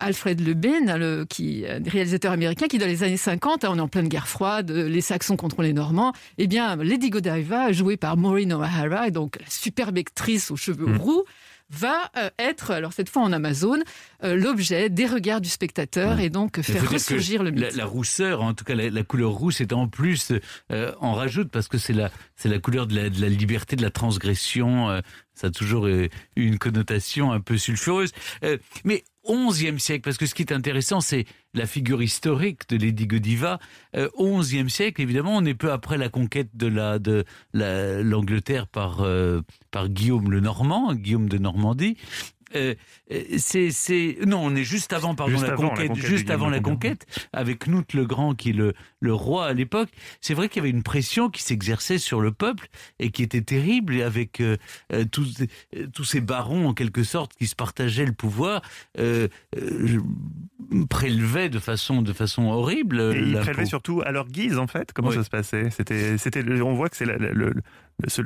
Alfred 0.00 0.40
Lebin, 0.46 0.96
le, 0.96 1.24
qui 1.28 1.64
un 1.68 1.82
réalisateur 1.82 2.30
américain 2.30 2.68
qui 2.68 2.78
dans 2.78 2.86
les 2.86 3.02
années 3.02 3.16
50, 3.16 3.64
hein, 3.64 3.70
on 3.72 3.78
est 3.78 3.80
en 3.80 3.88
pleine 3.88 4.06
guerre 4.08 4.28
froide, 4.28 4.70
les 4.70 5.00
Saxons 5.00 5.36
contre 5.36 5.62
les 5.62 5.72
Normands, 5.72 6.12
eh 6.38 6.46
bien 6.46 6.76
Lady 6.76 7.10
Godiva, 7.10 7.72
jouée 7.72 7.96
par 7.96 8.16
Maureen 8.16 8.52
O'Hara, 8.52 9.08
et 9.08 9.10
donc 9.10 9.38
la 9.40 9.50
superbe 9.50 9.98
actrice 9.98 10.52
aux 10.52 10.56
cheveux 10.56 10.96
roux, 10.98 11.24
va 11.70 12.10
euh, 12.16 12.30
être, 12.38 12.70
alors 12.70 12.92
cette 12.92 13.08
fois 13.08 13.22
en 13.22 13.32
Amazon, 13.32 13.78
euh, 14.24 14.34
l'objet 14.36 14.88
des 14.88 15.06
regards 15.06 15.40
du 15.40 15.48
spectateur 15.48 16.16
Ouais. 16.16 16.24
et 16.26 16.30
donc 16.30 16.60
faire 16.62 16.88
ressurgir 16.90 17.42
le 17.42 17.50
mythe. 17.50 17.60
La, 17.60 17.70
la 17.70 17.84
rousseur, 17.84 18.42
en 18.42 18.54
tout 18.54 18.64
cas 18.64 18.74
la, 18.74 18.88
la 18.90 19.02
couleur 19.02 19.32
rousse, 19.32 19.60
est 19.60 19.72
en 19.72 19.86
plus 19.88 20.32
euh, 20.72 20.92
en 21.00 21.12
rajoute 21.14 21.50
parce 21.50 21.68
que 21.68 21.78
c'est 21.78 21.92
la 21.92 22.10
c'est 22.36 22.48
la 22.48 22.58
couleur 22.58 22.86
de 22.86 22.94
la, 22.96 23.10
de 23.10 23.20
la 23.20 23.28
liberté, 23.28 23.76
de 23.76 23.82
la 23.82 23.90
transgression. 23.90 24.88
euh, 24.90 25.00
ça 25.34 25.48
a 25.48 25.50
toujours 25.50 25.86
eu 25.86 26.08
une 26.34 26.58
connotation 26.58 27.30
un 27.30 27.40
peu 27.40 27.58
sulfureuse. 27.58 28.10
Euh, 28.42 28.58
mais 28.84 29.04
11e 29.28 29.78
siècle, 29.78 30.02
parce 30.02 30.16
que 30.16 30.26
ce 30.26 30.34
qui 30.34 30.42
est 30.42 30.52
intéressant, 30.52 31.00
c'est 31.00 31.26
la 31.54 31.66
figure 31.66 32.02
historique 32.02 32.68
de 32.70 32.76
Lady 32.76 33.06
Godiva. 33.06 33.58
Euh, 33.96 34.08
11e 34.18 34.68
siècle, 34.68 35.00
évidemment, 35.02 35.36
on 35.36 35.44
est 35.44 35.54
peu 35.54 35.70
après 35.70 35.98
la 35.98 36.08
conquête 36.08 36.48
de 36.54 36.66
la 36.66 36.98
de 36.98 37.24
la- 37.52 38.02
l'Angleterre 38.02 38.66
euh, 39.00 39.42
par 39.70 39.88
Guillaume 39.88 40.30
le 40.30 40.40
Normand, 40.40 40.94
Guillaume 40.94 41.28
de 41.28 41.38
Normandie. 41.38 41.96
Euh, 42.54 42.74
euh, 43.12 43.22
c'est 43.38 44.18
non, 44.26 44.38
on 44.44 44.54
est 44.56 44.64
juste 44.64 44.92
avant 44.92 45.14
pardon 45.14 45.32
Juste 45.32 45.46
la 45.46 45.52
avant 45.52 45.74
la 45.74 45.86
conquête, 45.88 45.94
juste 46.06 46.30
avant 46.30 46.48
la 46.48 46.60
conquête 46.60 47.06
avec 47.32 47.66
Knut 47.66 47.92
le 47.94 48.06
Grand 48.06 48.34
qui 48.34 48.50
est 48.50 48.54
le, 48.54 48.74
le 49.00 49.12
roi 49.14 49.46
à 49.46 49.52
l'époque, 49.52 49.90
c'est 50.20 50.34
vrai 50.34 50.48
qu'il 50.48 50.60
y 50.60 50.64
avait 50.66 50.70
une 50.70 50.82
pression 50.82 51.28
qui 51.30 51.42
s'exerçait 51.42 51.98
sur 51.98 52.20
le 52.20 52.32
peuple 52.32 52.68
et 52.98 53.10
qui 53.10 53.22
était 53.22 53.42
terrible 53.42 53.94
et 53.96 54.02
avec 54.02 54.40
euh, 54.40 54.56
tous, 55.12 55.42
tous 55.92 56.04
ces 56.04 56.20
barons 56.20 56.68
en 56.68 56.74
quelque 56.74 57.02
sorte 57.02 57.32
qui 57.34 57.46
se 57.46 57.54
partageaient 57.54 58.06
le 58.06 58.12
pouvoir, 58.12 58.62
euh, 58.98 59.28
prélevaient 60.90 61.48
de 61.48 61.58
façon, 61.58 62.02
de 62.02 62.12
façon 62.12 62.44
horrible. 62.44 63.00
Et 63.00 63.20
ils 63.20 63.38
prélevaient 63.38 63.66
surtout 63.66 64.02
à 64.04 64.10
leur 64.12 64.28
guise, 64.28 64.58
en 64.58 64.66
fait. 64.66 64.92
Comment 64.92 65.08
Oui. 65.08 65.14
ça 65.16 65.24
se 65.24 65.30
passait? 65.30 65.70
C'était, 65.70 66.18
c'était, 66.18 66.42
on 66.60 66.74
voit 66.74 66.88
que 66.88 66.96
c'est 66.96 67.06
le- 67.06 67.54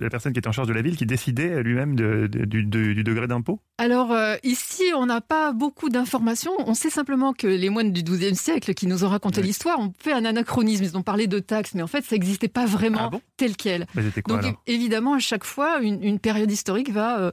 la 0.01 0.11
personne 0.11 0.33
qui 0.33 0.39
était 0.39 0.49
en 0.49 0.53
charge 0.53 0.69
de 0.69 0.75
la 0.75 0.83
ville 0.83 0.97
qui 0.97 1.07
décidait 1.07 1.63
lui-même 1.63 1.97
de- 1.97 2.27
de- 2.31 2.45
du, 2.45 2.63
de- 2.65 2.93
du 2.93 3.03
degré 3.05 3.27
d'impôt. 3.27 3.61
Alors 3.79 4.13
euh, 4.13 4.37
ici, 4.43 4.83
on 4.95 5.07
n'a 5.07 5.21
pas 5.23 5.53
beaucoup 5.53 5.89
d'informations. 5.89 6.53
On 6.67 6.75
sait 6.75 6.91
simplement 6.91 7.33
que 7.33 7.47
les 7.47 7.71
moines 7.71 7.91
du 7.93 8.03
XIIe 8.03 8.37
siècle 8.37 8.75
qui 8.75 8.87
nous 8.87 9.05
ont 9.05 9.09
raconté 9.09 9.41
Oui. 9.41 9.47
l'histoire 9.47 9.79
ont 9.81 9.93
fait 9.99 10.13
un 10.13 10.25
anachronisme. 10.27 10.85
Ils 10.85 10.97
ont 10.97 11.03
parlé 11.03 11.27
de 11.27 11.39
taxes, 11.39 11.75
mais 11.75 11.83
en 11.83 11.87
fait, 11.87 12.05
ça 12.05 12.15
n'existait 12.17 12.49
pas 12.49 12.67
vraiment 12.67 12.99
Ah 13.07 13.09
bon? 13.11 13.21
tel 13.39 13.57
quel. 13.57 13.87
Mais 13.95 14.03
c'était 14.03 14.21
quoi 14.23 14.39
Donc 14.39 14.57
évidemment, 14.67 15.15
à 15.15 15.19
chaque 15.21 15.45
fois, 15.45 15.81
une, 15.81 16.03
une 16.03 16.19
période 16.19 16.51
historique 16.51 16.91
va 16.91 17.19
euh, 17.21 17.31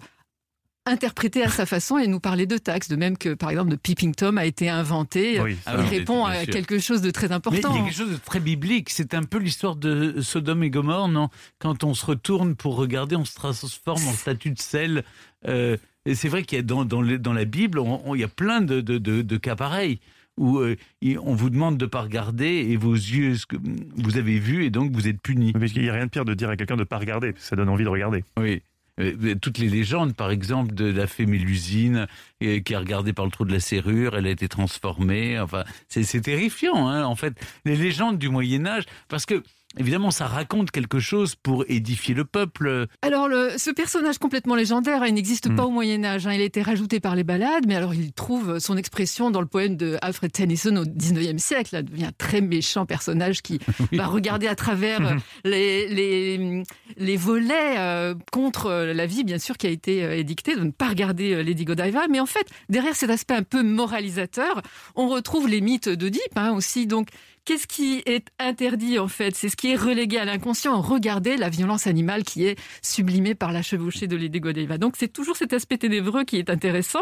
interpréter 0.89 1.43
à 1.43 1.49
sa 1.49 1.65
façon 1.65 1.97
et 1.97 2.07
nous 2.07 2.19
parler 2.19 2.45
de 2.45 2.57
taxes. 2.57 2.89
De 2.89 2.95
même 2.95 3.17
que, 3.17 3.33
par 3.33 3.49
exemple, 3.51 3.71
le 3.71 3.77
peeping 3.77 4.13
tom 4.13 4.37
a 4.37 4.45
été 4.45 4.69
inventé. 4.69 5.39
Oui, 5.41 5.55
Ah 5.65 5.75
Il 5.79 5.85
répond 5.85 6.25
à 6.25 6.45
quelque 6.45 6.79
chose 6.79 7.01
de 7.01 7.11
très 7.11 7.27
Mais 7.27 7.33
il 7.33 7.37
important. 7.37 7.75
y 7.75 7.79
a 7.79 7.83
quelque 7.83 7.95
chose 7.95 8.11
de 8.11 8.17
très 8.17 8.39
biblique. 8.39 8.89
C'est 8.89 9.13
un 9.13 9.23
peu 9.23 9.37
l'histoire 9.37 9.75
de 9.75 10.21
Sodome 10.21 10.63
et 10.63 10.69
Gomorre, 10.69 11.07
non? 11.07 11.29
Quand 11.59 11.83
on 11.83 11.93
se 11.93 12.05
retourne 12.05 12.55
pour 12.55 12.75
regarder, 12.75 13.15
on 13.15 13.25
se 13.25 13.35
transforme 13.35 14.05
en 14.07 14.13
statue 14.13 14.51
de 14.51 14.59
sel. 14.59 15.03
Euh, 15.47 15.77
et 16.05 16.15
c'est 16.15 16.27
vrai 16.29 16.43
qu'il 16.43 16.57
y 16.57 16.59
a 16.59 16.63
dans, 16.63 16.85
dans, 16.85 17.01
le- 17.01 17.19
dans 17.19 17.33
la 17.33 17.45
Bible, 17.45 17.79
on- 17.79 18.01
on- 18.05 18.15
il 18.15 18.21
y 18.21 18.23
a 18.23 18.27
plein 18.27 18.61
de, 18.61 18.81
de, 18.81 18.97
de- 18.97 19.21
de 19.21 19.37
cas 19.37 19.55
pareils 19.55 19.99
où 20.37 20.59
euh, 20.59 20.77
on 21.21 21.35
vous 21.35 21.49
demande 21.49 21.77
de 21.77 21.85
pas 21.85 22.01
regarder 22.01 22.45
et 22.69 22.77
vos 22.77 22.93
yeux, 22.93 23.35
ce 23.35 23.45
que 23.45 23.57
vous 23.97 24.17
avez 24.17 24.39
vu, 24.39 24.63
et 24.63 24.69
donc 24.69 24.91
vous 24.93 25.07
êtes 25.09 25.21
puni. 25.21 25.51
Mais 25.59 25.67
il 25.69 25.81
n'y 25.81 25.89
a 25.89 25.93
rien 25.93 26.05
de 26.05 26.09
pire 26.09 26.23
de 26.23 26.33
dire 26.33 26.49
à 26.49 26.55
quelqu'un 26.55 26.75
de 26.75 26.79
ne 26.81 26.85
pas 26.85 26.97
regarder, 26.97 27.33
parce 27.33 27.43
que 27.43 27.49
ça 27.49 27.55
donne 27.57 27.67
envie 27.67 27.83
de 27.83 27.89
regarder. 27.89 28.23
Oui. 28.39 28.61
Euh, 28.99 29.35
Toutes 29.41 29.57
les 29.57 29.69
légendes, 29.69 30.15
par 30.15 30.31
exemple, 30.31 30.73
de 30.73 30.85
la 30.85 31.07
fée 31.07 31.25
Mélusine, 31.25 32.07
euh, 32.43 32.59
qui 32.59 32.75
a 32.75 32.79
regardé 32.79 33.13
par 33.13 33.25
le 33.25 33.31
trou 33.31 33.45
de 33.45 33.51
la 33.51 33.59
serrure, 33.59 34.15
elle 34.15 34.27
a 34.27 34.31
été 34.31 34.47
transformée. 34.47 35.39
Enfin, 35.39 35.63
c'est 35.87 36.21
terrifiant, 36.21 36.87
hein, 36.87 37.03
en 37.05 37.15
fait. 37.15 37.33
Les 37.65 37.75
légendes 37.75 38.17
du 38.17 38.29
Moyen 38.29 38.65
Âge, 38.65 38.83
parce 39.07 39.25
que 39.25 39.43
évidemment, 39.77 40.11
ça 40.11 40.25
raconte 40.27 40.71
quelque 40.71 40.99
chose 40.99 41.35
pour 41.35 41.63
édifier 41.67 42.13
le 42.15 42.25
peuple. 42.25 42.87
Alors, 43.01 43.27
le- 43.27 43.51
ce 43.57 43.69
personnage 43.71 44.17
complètement 44.17 44.55
légendaire, 44.55 45.05
il 45.05 45.13
n'existe 45.13 45.49
Mm. 45.49 45.55
pas 45.55 45.65
au 45.65 45.69
Moyen 45.69 46.03
Âge. 46.03 46.27
hein. 46.27 46.33
il 46.33 46.41
a 46.41 46.45
été 46.45 46.61
rajouté 46.61 46.99
par 46.99 47.15
les 47.15 47.23
ballades, 47.23 47.65
mais 47.67 47.75
alors 47.75 47.93
il 47.93 48.11
trouve 48.13 48.59
son 48.59 48.77
expression 48.77 49.31
dans 49.31 49.41
le 49.41 49.47
poème 49.47 49.77
de 49.77 49.97
Alfred 50.01 50.31
Tennyson 50.31 50.75
au 50.77 50.85
XIXe 50.85 51.41
siècle. 51.41 51.69
Là, 51.73 51.81
devient 51.83 52.05
un 52.05 52.11
très 52.17 52.41
méchant 52.41 52.85
personnage 52.85 53.41
qui 53.41 53.59
va 53.93 54.07
regarder 54.07 54.47
à 54.47 54.55
travers 54.55 55.05
euh, 55.05 55.15
les, 55.45 55.87
les, 55.87 56.63
les 56.97 57.17
volets 57.17 57.75
euh, 57.77 58.15
contre 58.31 58.67
euh, 58.67 58.93
la 58.93 59.05
vie, 59.05 59.23
bien 59.23 59.37
sûr, 59.39 59.57
qui 59.57 59.67
a 59.67 59.69
été 59.69 60.03
euh, 60.03 60.15
édictée, 60.17 60.55
de 60.55 60.61
ne 60.63 60.71
pas 60.71 60.87
regarder 60.89 61.33
euh, 61.33 61.43
Lady 61.43 61.65
Godiva. 61.65 62.07
Mais 62.09 62.19
en 62.19 62.25
fait, 62.25 62.47
derrière 62.69 62.95
cet 62.95 63.09
aspect 63.09 63.35
un 63.35 63.43
peu 63.43 63.61
moralisateur, 63.63 64.61
on 64.95 65.07
retrouve 65.09 65.47
les 65.47 65.61
mythes 65.61 65.89
d'Oedipe 65.89 66.21
hein, 66.35 66.51
aussi. 66.53 66.87
Donc, 66.87 67.09
Qu'est-ce 67.49 67.65
qui 67.65 68.03
est 68.05 68.27
interdit 68.37 68.99
en 68.99 69.07
fait? 69.07 69.35
C'est 69.35 69.49
ce 69.49 69.55
qui 69.55 69.71
est 69.71 69.75
relégué 69.75 70.19
à 70.19 70.25
l'inconscient. 70.25 70.79
Regardez 70.81 71.35
la 71.35 71.49
violence 71.49 71.87
animale 71.87 72.23
qui 72.23 72.45
est 72.45 72.59
sublimée 72.83 73.33
par 73.33 73.51
la 73.51 73.63
chevauchée 73.63 74.05
de 74.05 74.15
Lady 74.15 74.39
Godiva. 74.39 74.77
Donc 74.77 74.93
c'est 74.95 75.07
toujours 75.11 75.35
cet 75.35 75.51
aspect 75.53 75.79
ténébreux 75.79 76.25
qui 76.25 76.37
est 76.37 76.51
intéressant. 76.51 77.01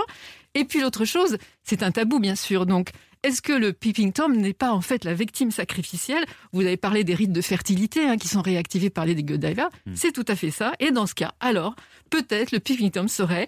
Et 0.53 0.63
puis 0.63 0.79
l'autre 0.79 1.03
chose, 1.03 1.37
c'est 1.63 1.83
un 1.83 1.91
tabou 1.91 2.21
bien 2.21 2.35
sûr. 2.35 2.65
Donc 2.65 2.91
est-ce 3.23 3.41
que 3.41 3.51
le 3.51 3.73
peeping 3.73 4.13
tom 4.13 4.37
n'est 4.37 4.53
pas 4.53 4.71
en 4.71 4.79
fait 4.79 5.03
la 5.03 5.13
victime 5.13 5.51
sacrificielle? 5.51 6.23
Vous 6.53 6.61
avez 6.61 6.77
parlé 6.77 7.03
des 7.03 7.13
rites 7.13 7.33
de 7.33 7.41
fertilité 7.41 8.07
hein, 8.07 8.15
qui 8.15 8.29
sont 8.29 8.41
réactivés 8.41 8.89
par 8.89 9.05
les 9.05 9.21
Godiva. 9.21 9.67
Hmm. 9.85 9.95
C'est 9.95 10.13
tout 10.13 10.25
à 10.29 10.37
fait 10.37 10.51
ça. 10.51 10.71
Et 10.79 10.91
dans 10.91 11.07
ce 11.07 11.13
cas, 11.13 11.33
alors, 11.41 11.75
peut-être 12.09 12.53
le 12.53 12.61
peeping 12.61 12.91
tom 12.91 13.09
serait 13.09 13.47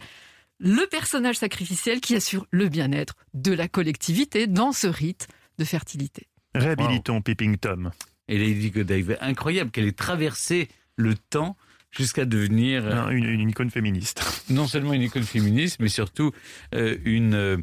le 0.59 0.85
personnage 0.87 1.37
sacrificiel 1.37 2.01
qui 2.01 2.13
assure 2.17 2.45
le 2.51 2.67
bien-être 2.67 3.13
de 3.33 3.53
la 3.53 3.69
collectivité 3.69 4.47
dans 4.47 4.73
ce 4.73 4.87
rite 4.87 5.29
de 5.57 5.63
fertilité. 5.63 6.27
Réhabilitons 6.55 7.21
Peeping 7.21 7.57
Tom. 7.57 7.91
Et 8.27 8.37
Lady 8.37 8.71
Godiva, 8.71 9.15
incroyable 9.21 9.71
qu'elle 9.71 9.87
ait 9.87 9.91
traversé 9.91 10.67
le 10.95 11.15
temps 11.15 11.57
jusqu'à 11.91 12.25
devenir 12.25 12.85
euh, 12.85 12.91
Un- 13.05 13.09
Une, 13.11 13.25
une 13.25 13.49
icône 13.49 13.69
féministe. 13.71 14.21
non 14.49 14.67
seulement 14.67 14.93
une 14.93 15.01
icône 15.03 15.23
féministe, 15.23 15.77
mais 15.79 15.87
surtout 15.89 16.31
euh, 16.75 16.95
une 17.05 17.33
euh, 17.33 17.57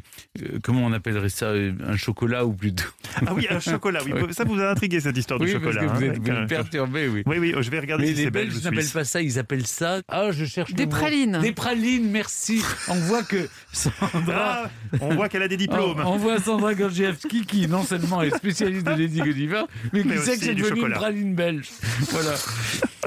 comment 0.63 0.85
on 0.85 0.91
appellerait 0.93 1.29
ça, 1.29 1.51
un 1.51 1.95
chocolat 1.97 2.45
ou 2.45 2.53
plutôt. 2.53 2.83
Ah 3.25 3.33
oui, 3.33 3.47
un 3.49 3.59
chocolat, 3.59 4.01
oui. 4.05 4.11
Ça 4.33 4.43
vous 4.43 4.59
a 4.59 4.69
intrigué 4.71 4.99
cette 4.99 5.17
histoire 5.17 5.39
du 5.39 5.45
oui, 5.47 5.51
chocolat. 5.53 5.85
parce 5.85 5.93
que 5.99 6.05
vous 6.05 6.05
hein, 6.05 6.13
êtes, 6.13 6.19
vous 6.21 6.29
avec, 6.31 6.43
êtes 6.43 6.51
euh, 6.51 6.55
perturbé, 6.57 7.07
oui. 7.07 7.23
Oui, 7.25 7.37
oui, 7.39 7.53
je 7.59 7.69
vais 7.71 7.79
regarder 7.79 8.03
Mais 8.05 8.09
si 8.11 8.15
les 8.17 8.23
c'est 8.25 8.31
Belges 8.31 8.47
belge 8.49 8.57
ou 8.59 8.63
n'appellent 8.65 8.79
suisse. 8.83 8.93
pas 8.93 9.03
ça, 9.05 9.21
ils 9.21 9.39
appellent 9.39 9.67
ça. 9.67 10.01
Ah, 10.09 10.31
je 10.31 10.45
cherche 10.45 10.73
Des 10.73 10.87
pralines. 10.87 11.39
Des 11.41 11.51
pralines, 11.53 12.09
merci. 12.11 12.61
On 12.89 12.95
voit 12.95 13.23
que 13.23 13.47
Sandra. 13.71 14.63
Ah, 14.65 14.69
on 15.01 15.15
voit 15.15 15.29
qu'elle 15.29 15.43
a 15.43 15.47
des 15.47 15.57
diplômes. 15.57 15.99
On, 16.05 16.13
on 16.13 16.17
voit 16.17 16.39
Sandra 16.39 16.73
Gorgievski 16.73 17.45
qui 17.45 17.67
non 17.67 17.83
seulement 17.83 18.21
est 18.21 18.35
spécialiste 18.35 18.85
de 18.85 18.91
Lady 18.91 19.19
Godiva, 19.19 19.67
mais 19.93 20.01
qui 20.03 20.07
Mais 20.09 20.17
sait 20.17 20.37
que 20.37 20.43
c'est 20.45 20.55
du 20.55 20.61
devenu 20.63 20.75
une 20.75 20.83
chocolat. 20.83 20.97
praline 20.97 21.33
belge. 21.35 21.69
Voilà. 22.11 22.33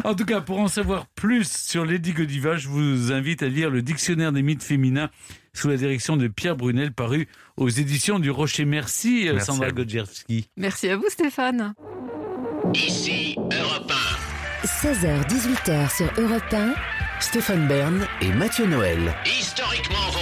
En 0.04 0.14
tout 0.14 0.24
cas, 0.24 0.40
pour 0.40 0.58
en 0.58 0.68
savoir 0.68 1.06
plus 1.06 1.50
sur 1.50 1.84
Lady 1.84 2.12
Godiva, 2.12 2.56
je 2.56 2.68
vous 2.68 3.12
invite 3.12 3.42
à 3.42 3.48
lire 3.48 3.70
le 3.70 3.82
Dictionnaire 3.82 4.32
des 4.32 4.42
mythes 4.42 4.62
féminins 4.62 5.10
sous 5.52 5.68
la 5.68 5.76
direction 5.76 6.16
de 6.16 6.28
Pierre 6.28 6.56
Brunel, 6.56 6.92
paru 6.92 7.28
aux 7.56 7.68
éditions 7.68 8.18
du 8.18 8.30
Rocher. 8.30 8.64
Merci, 8.64 9.28
euh, 9.28 9.34
Merci 9.34 9.46
Sandra 9.46 9.66
à 9.66 9.68
vous. 9.70 9.76
Gorgievski. 9.76 10.48
Merci 10.56 10.88
à 10.88 10.96
vous 10.96 11.08
Stéphane. 11.08 11.74
Ici 12.74 13.36
Europe 13.36 13.92
16h-18h 14.64 15.96
sur 15.96 16.12
Europe 16.22 16.52
1. 16.52 16.74
Stéphane 17.20 17.66
Bern 17.66 18.06
et 18.22 18.32
Mathieu 18.32 18.66
Noël. 18.66 19.14
1. 19.26 19.28
Historiquement. 19.28 20.19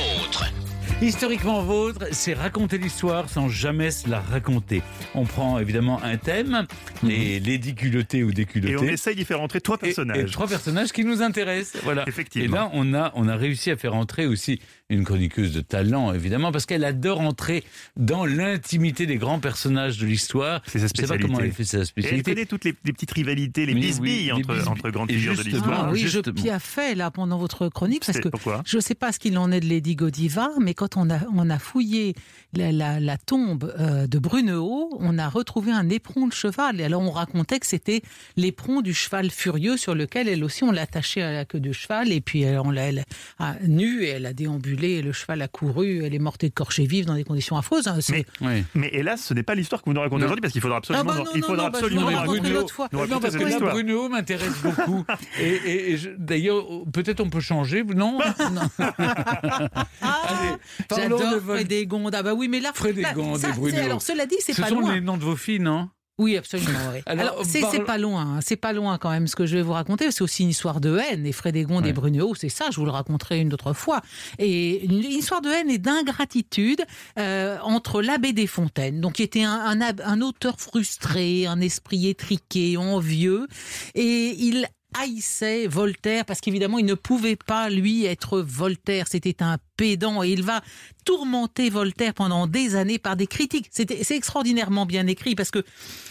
Historiquement 1.01 1.63
vôtre, 1.63 2.07
c'est 2.11 2.35
raconter 2.35 2.77
l'histoire 2.77 3.29
sans 3.31 3.49
jamais 3.49 3.93
se 3.93 4.09
la 4.11 4.19
raconter. 4.21 4.83
On 5.15 5.25
prend 5.27 5.61
évidemment 5.61 6.03
un 6.03 6.17
thème, 6.17 6.67
les 7.05 7.39
Lady 7.39 7.77
culottées 7.77 8.25
ou 8.25 8.31
Et 8.31 8.77
on 8.77 8.83
essaye 8.83 9.15
d'y 9.15 9.25
faire 9.25 9.41
entrer 9.41 9.61
trois 9.61 9.77
Et- 9.77 9.85
Et, 9.85 9.89
personnages. 9.91 10.33
trois 10.33 10.49
personnages 10.49 10.91
qui 10.91 11.05
nous 11.05 11.23
intéressent. 11.23 11.81
Voilà. 11.85 12.03
Et 12.05 12.09
Effectivement. 12.09 12.57
là, 12.57 12.71
on 12.73 12.95
a, 12.95 13.13
on 13.15 13.29
a 13.29 13.37
réussi 13.37 13.71
à 13.71 13.77
faire 13.77 13.95
entrer 13.95 14.27
aussi 14.27 14.61
une 14.91 15.05
chroniqueuse 15.05 15.53
de 15.53 15.61
talent, 15.61 16.15
évidemment, 16.15 16.51
parce 16.51 16.65
qu'elle 16.65 16.85
adore 16.85 17.21
entrer 17.21 17.63
dans 17.97 18.25
l'intimité 18.25 19.05
des 19.05 19.17
grands 19.17 19.39
personnages 19.39 19.99
de 19.99 20.07
l'histoire. 20.07 20.63
C'est 20.67 20.79
sa 20.79 20.87
Je 20.87 21.03
sais 21.03 21.07
pas 21.07 21.19
comment 21.19 21.41
elle 21.41 21.53
spécialité. 21.53 21.57
fait 21.57 21.65
sa 21.65 21.77
Et 21.77 21.81
elle 21.81 21.87
spécialité. 21.87 22.35
connaît 22.35 22.47
toutes 22.47 22.65
les, 22.65 22.75
les 22.85 22.93
petites 22.95 23.11
rivalités, 23.11 23.67
les 23.67 23.75
bisbilles 23.75 24.13
oui, 24.13 24.25
les 24.27 24.33
entre, 24.33 24.49
bisbilles. 24.55 24.69
entre 24.69 24.91
grandes 24.91 25.11
Et 25.11 25.15
figures 25.15 25.33
de 25.33 25.43
justement, 25.43 25.57
l'histoire. 25.57 25.85
Ah 25.89 25.93
oui, 25.93 26.01
je 26.01 26.09
justement. 26.09 26.35
piaffais 26.43 26.95
là 26.95 27.11
pendant 27.11 27.37
votre 27.37 27.69
chronique 27.69 28.03
parce 28.07 28.19
que 28.19 28.29
Pourquoi? 28.31 28.63
je 28.65 28.77
ne 28.77 28.81
sais 28.81 28.95
pas 28.95 29.13
ce 29.13 29.19
qu'il 29.19 29.37
en 29.37 29.53
est 29.53 29.61
de 29.61 29.67
Lady 29.67 29.95
Godiva, 29.95 30.49
mais 30.59 30.73
quand 30.73 30.97
on 30.97 31.11
a, 31.11 31.19
on 31.35 31.51
a 31.51 31.59
fouillé 31.59 32.15
la, 32.55 32.73
la- 32.73 32.99
la 32.99 33.19
tombe 33.19 33.71
euh, 33.79 34.07
de 34.07 34.19
Brunehaut, 34.19 34.97
on 35.01 35.19
a 35.19 35.29
retrouvé 35.29 35.71
un 35.71 35.91
éperon 35.91 36.27
de 36.29 36.33
cheval. 36.33 36.81
Et 36.81 36.85
alors 36.85 37.03
on 37.03 37.11
racontait 37.11 37.59
que 37.61 37.67
c'était 37.67 38.01
l'éperon 38.39 38.81
du 38.81 38.95
cheval 38.95 39.31
furieux 39.31 39.77
sur 39.77 39.95
lequel 39.95 40.29
elle 40.29 40.43
aussi 40.45 40.65
on 40.65 40.73
l'a 40.73 40.83
attaché 40.83 41.21
à 41.21 41.31
la 41.31 41.45
queue 41.45 41.61
du 41.61 41.75
cheval 41.75 42.11
et 42.11 42.23
puis 42.23 42.41
elle, 42.41 42.59
on 42.61 42.71
l'a 42.71 42.85
elle 42.89 43.05
a 43.39 43.57
nue 43.67 44.05
et 44.05 44.09
elle 44.09 44.25
a 44.25 44.33
déambulé 44.33 44.78
et 44.85 45.03
le 45.03 45.13
cheval 45.13 45.43
a 45.43 45.49
couru. 45.49 46.05
Elle 46.05 46.15
est 46.15 46.19
morte 46.19 46.45
écorchée 46.45 46.87
vive 46.87 47.07
dans 47.07 47.15
des 47.15 47.25
conditions 47.25 47.57
affreuses. 47.57 47.87
hein. 47.89 47.99
Mais- 48.11 48.25
Oui. 48.41 48.65
Mais 48.75 48.89
hélas, 48.93 49.23
ce 49.23 49.35
n'est 49.35 49.43
pas 49.43 49.55
l'histoire 49.55 49.83
que 49.83 49.91
vous 49.91 49.95
nous 49.95 50.01
racontez 50.01 50.25
aujourd'hui 50.25 50.41
parce 50.41 50.53
qu'il 50.53 50.63
faudra 50.63 50.79
absolument, 50.79 51.05
Ah 51.09 51.13
bah 51.19 51.25
non, 51.25 51.31
il 51.35 51.43
faudra 51.43 51.65
non, 51.65 51.71
bah, 51.71 51.79
absolument 51.79 52.11
l'autre 52.51 52.75
fois. 52.75 52.89
nous 52.93 53.07
Non, 53.07 53.21
parce 53.21 53.37
que 53.37 53.45
là. 53.45 53.59
Bruno 53.59 54.09
m'intéresse 54.09 54.59
beaucoup. 54.63 55.05
et 55.41 55.49
et- 55.49 55.93
et 55.93 55.97
je- 55.97 56.11
d'ailleurs, 56.19 56.65
peut-être 56.93 57.21
on 57.21 57.31
peut 57.31 57.41
changer. 57.41 57.83
Non, 57.85 58.19
de 58.19 58.25
J'adore 60.97 61.21
Frédégonde. 61.47 62.15
Ah 62.15 62.23
bah 62.23 62.35
oui, 62.35 62.49
mais 62.49 62.61
là, 62.61 62.73
Frédégonde 62.75 63.39
et 63.39 63.71
c'est- 63.71 63.81
Alors 63.81 64.03
cela 64.03 64.27
dit, 64.27 64.37
c'est 64.41 64.53
Ce 64.53 64.61
pas 64.63 64.69
sont 64.69 64.81
loin. 64.81 64.95
les 64.95 65.01
noms 65.01 65.17
de 65.17 65.25
vos 65.25 65.37
filles, 65.37 65.61
non? 65.61 65.89
Oui, 66.19 66.37
absolument. 66.37 66.79
oui. 66.93 67.01
Alors, 67.07 67.27
Alors, 67.33 67.45
c'est 67.45 67.61
parle- 67.61 67.85
pas 67.85 67.99
loin, 67.99 68.23
hein. 68.23 68.41
c'est 68.43 68.57
pas 68.57 68.73
loin 68.73 68.99
quand 68.99 69.11
même 69.11 69.27
ce 69.29 69.37
que 69.37 69.47
je 69.47 69.57
vais 69.57 69.63
vous 69.63 69.73
raconter. 69.73 70.11
C'est 70.11 70.23
aussi 70.23 70.43
une 70.43 70.51
histoire 70.51 70.81
de 70.81 70.99
haine. 70.99 71.25
Et 71.27 71.33
Frédégonde 71.33 71.85
Ouais. 71.85 71.91
et 71.91 71.93
Brunehaut, 71.93 72.35
c'est 72.35 72.49
ça, 72.49 72.67
je 72.71 72.77
vous 72.77 72.85
le 72.85 72.91
raconterai 72.91 73.39
une 73.41 73.53
autre 73.55 73.73
fois. 73.73 74.03
Et 74.39 74.85
une 74.85 74.99
histoire 75.05 75.41
de 75.41 75.49
haine 75.49 75.71
et 75.71 75.79
d'ingratitude 75.79 76.83
euh, 77.19 77.59
entre 77.63 78.03
l'abbé 78.03 78.33
Desfontaines, 78.33 79.01
donc 79.01 79.15
qui 79.15 79.23
était 79.23 79.45
un, 79.45 79.79
un 79.81 80.21
auteur 80.21 80.61
frustré, 80.61 81.47
un 81.47 81.61
esprit 81.61 82.09
étriqué, 82.09 82.77
envieux, 82.77 83.47
et 83.95 84.35
il 84.39 84.67
haïssait 84.99 85.67
Voltaire 85.67 86.25
parce 86.25 86.41
qu'évidemment 86.41 86.79
il 86.79 86.87
ne 86.87 86.95
pouvait 86.95 87.37
pas 87.37 87.69
lui 87.69 88.07
être 88.07 88.41
Voltaire 88.41 89.07
c'était 89.07 89.43
un 89.43 89.59
pédant 89.79 90.23
et 90.23 90.29
il 90.31 90.43
va 90.43 90.61
tourmenter 91.07 91.71
Voltaire 91.71 92.13
pendant 92.13 92.47
des 92.47 92.75
années 92.75 92.99
par 92.99 93.17
des 93.17 93.27
critiques. 93.27 93.71
C'est 93.71 94.11
extraordinairement 94.11 94.85
bien 94.85 95.07
écrit 95.07 95.35
parce 95.35 95.51
que 95.51 95.65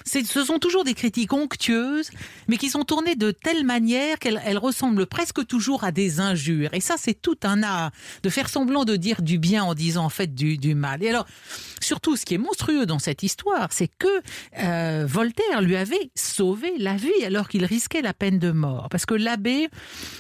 ce 0.06 0.44
sont 0.44 0.58
toujours 0.58 0.84
des 0.84 0.96
critiques 0.96 1.34
onctueuses 1.34 2.10
mais 2.48 2.58
qui 2.58 2.70
sont 2.70 2.84
tournées 2.84 3.16
de 3.16 3.30
telle 3.30 3.64
manière 3.64 4.18
qu'elles 4.18 4.42
elles 4.44 4.58
ressemblent 4.58 5.06
presque 5.06 5.46
toujours 5.46 5.84
à 5.84 5.92
des 5.92 6.20
injures. 6.20 6.74
Et 6.74 6.80
ça 6.80 6.96
c'est 6.98 7.22
tout 7.22 7.38
un 7.44 7.62
art 7.62 7.92
de 8.24 8.30
faire 8.30 8.50
semblant 8.50 8.86
de 8.86 8.96
dire 8.96 9.22
du 9.22 9.38
bien 9.38 9.64
en 9.64 9.76
disant 9.76 10.06
en 10.06 10.10
fait 10.10 10.34
du, 10.34 10.58
du 10.58 10.74
mal. 10.74 11.04
Et 11.04 11.10
alors 11.10 11.28
surtout 11.80 12.16
ce 12.16 12.26
qui 12.26 12.34
est 12.34 12.40
monstrueux 12.40 12.88
dans 12.88 13.00
cette 13.00 13.22
histoire 13.22 13.68
c'est 13.72 13.92
que 14.00 14.08
euh, 14.60 15.06
Voltaire 15.08 15.62
lui 15.62 15.76
avait 15.76 16.10
sauvé 16.16 16.72
la 16.80 16.96
vie 16.96 17.24
alors 17.24 17.50
qu'il 17.50 17.66
risquait 17.66 18.02
la 18.02 18.14
peine 18.14 18.40
de 18.40 18.52
mort. 18.52 18.88
Parce 18.90 19.06
que 19.06 19.14
l'abbé 19.14 19.68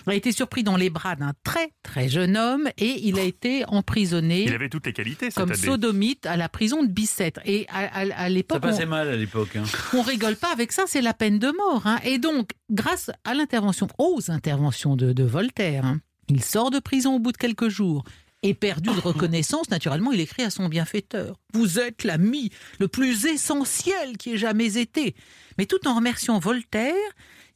a 0.05 0.13
été 0.13 0.31
surpris 0.31 0.63
dans 0.63 0.75
les 0.75 0.91
bras 0.91 1.15
d'un 1.15 1.33
très 1.43 1.71
très 1.81 2.09
jeune 2.09 2.37
homme 2.37 2.69
et 2.77 3.07
il 3.07 3.17
a 3.17 3.23
été 3.23 3.36
emprisonné 3.67 4.43
Il 4.43 4.53
avait 4.53 4.69
toutes 4.69 4.85
les 4.85 4.93
qualités, 4.93 5.29
comme 5.31 5.51
abbé. 5.51 5.59
sodomite 5.59 6.25
à 6.25 6.37
la 6.37 6.49
prison 6.49 6.83
de 6.83 6.87
Bicêtre. 6.87 7.39
Et 7.45 7.65
à, 7.69 7.79
à- 7.85 8.01
à 8.01 8.07
Ça 8.07 8.29
l'époque, 8.29 8.61
passait 8.61 8.85
on, 8.85 8.89
mal 8.89 9.07
à 9.09 9.15
l'époque. 9.15 9.55
hein. 9.55 9.63
on 9.93 10.01
rigole 10.01 10.35
pas 10.35 10.51
avec 10.51 10.71
ça, 10.71 10.83
c'est 10.87 11.01
la 11.01 11.13
peine 11.13 11.39
de 11.39 11.47
mort. 11.55 11.83
hein. 11.85 11.99
Et 12.03 12.17
donc, 12.17 12.51
grâce 12.71 13.11
à 13.23 13.33
l'intervention, 13.33 13.87
aux 13.97 14.31
interventions 14.31 14.95
de, 14.95 15.13
de 15.13 15.23
Voltaire, 15.23 15.85
hein, 15.85 15.99
il 16.29 16.43
sort 16.43 16.71
de 16.71 16.79
prison 16.79 17.15
au 17.15 17.19
bout 17.19 17.31
de 17.31 17.37
quelques 17.37 17.69
jours. 17.69 18.03
Et 18.43 18.53
perdu 18.53 18.89
de 18.93 18.99
reconnaissance, 18.99 19.69
naturellement, 19.71 20.11
il 20.11 20.19
écrit 20.19 20.43
à 20.43 20.51
son 20.51 20.69
bienfaiteur 20.69 21.39
Vous 21.53 21.79
êtes 21.79 22.03
l'ami 22.03 22.51
le 22.79 22.87
plus 22.87 23.25
essentiel 23.25 24.15
qui 24.17 24.33
ait 24.33 24.37
jamais 24.37 24.77
été. 24.77 25.15
Mais 25.57 25.65
tout 25.65 25.87
en 25.87 25.95
remerciant 25.95 26.37
Voltaire, 26.37 26.93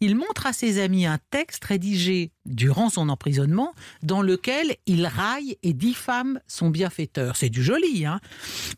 il 0.01 0.15
montre 0.15 0.47
à 0.47 0.53
ses 0.53 0.81
amis 0.81 1.05
un 1.05 1.19
texte 1.29 1.63
rédigé 1.63 2.31
durant 2.45 2.89
son 2.89 3.07
emprisonnement 3.09 3.73
dans 4.03 4.21
lequel 4.21 4.75
il 4.87 5.05
raille 5.05 5.57
et 5.63 5.73
diffame 5.73 6.39
son 6.47 6.69
bienfaiteur. 6.69 7.35
C'est 7.37 7.49
du 7.49 7.63
joli, 7.63 8.05
hein 8.05 8.19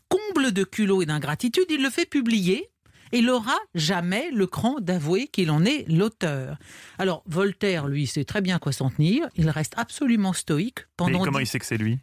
Comble 0.08 0.52
de 0.52 0.64
culot 0.64 1.02
et 1.02 1.06
d'ingratitude, 1.06 1.64
il 1.70 1.82
le 1.82 1.90
fait 1.90 2.06
publier 2.06 2.68
et 3.12 3.22
n'aura 3.22 3.56
jamais 3.74 4.30
le 4.32 4.46
cran 4.46 4.76
d'avouer 4.80 5.28
qu'il 5.28 5.50
en 5.50 5.64
est 5.64 5.84
l'auteur. 5.88 6.58
Alors, 6.98 7.22
Voltaire, 7.26 7.86
lui, 7.86 8.06
sait 8.06 8.24
très 8.24 8.40
bien 8.40 8.58
quoi 8.58 8.72
s'en 8.72 8.90
tenir. 8.90 9.28
Il 9.36 9.48
reste 9.50 9.72
absolument 9.76 10.32
stoïque 10.32 10.80
Mais 10.80 10.86
pendant. 10.96 11.24
comment 11.24 11.38
dix- 11.38 11.44
il 11.44 11.46
sait 11.46 11.58
que 11.58 11.66
c'est 11.66 11.76
lui? 11.78 11.98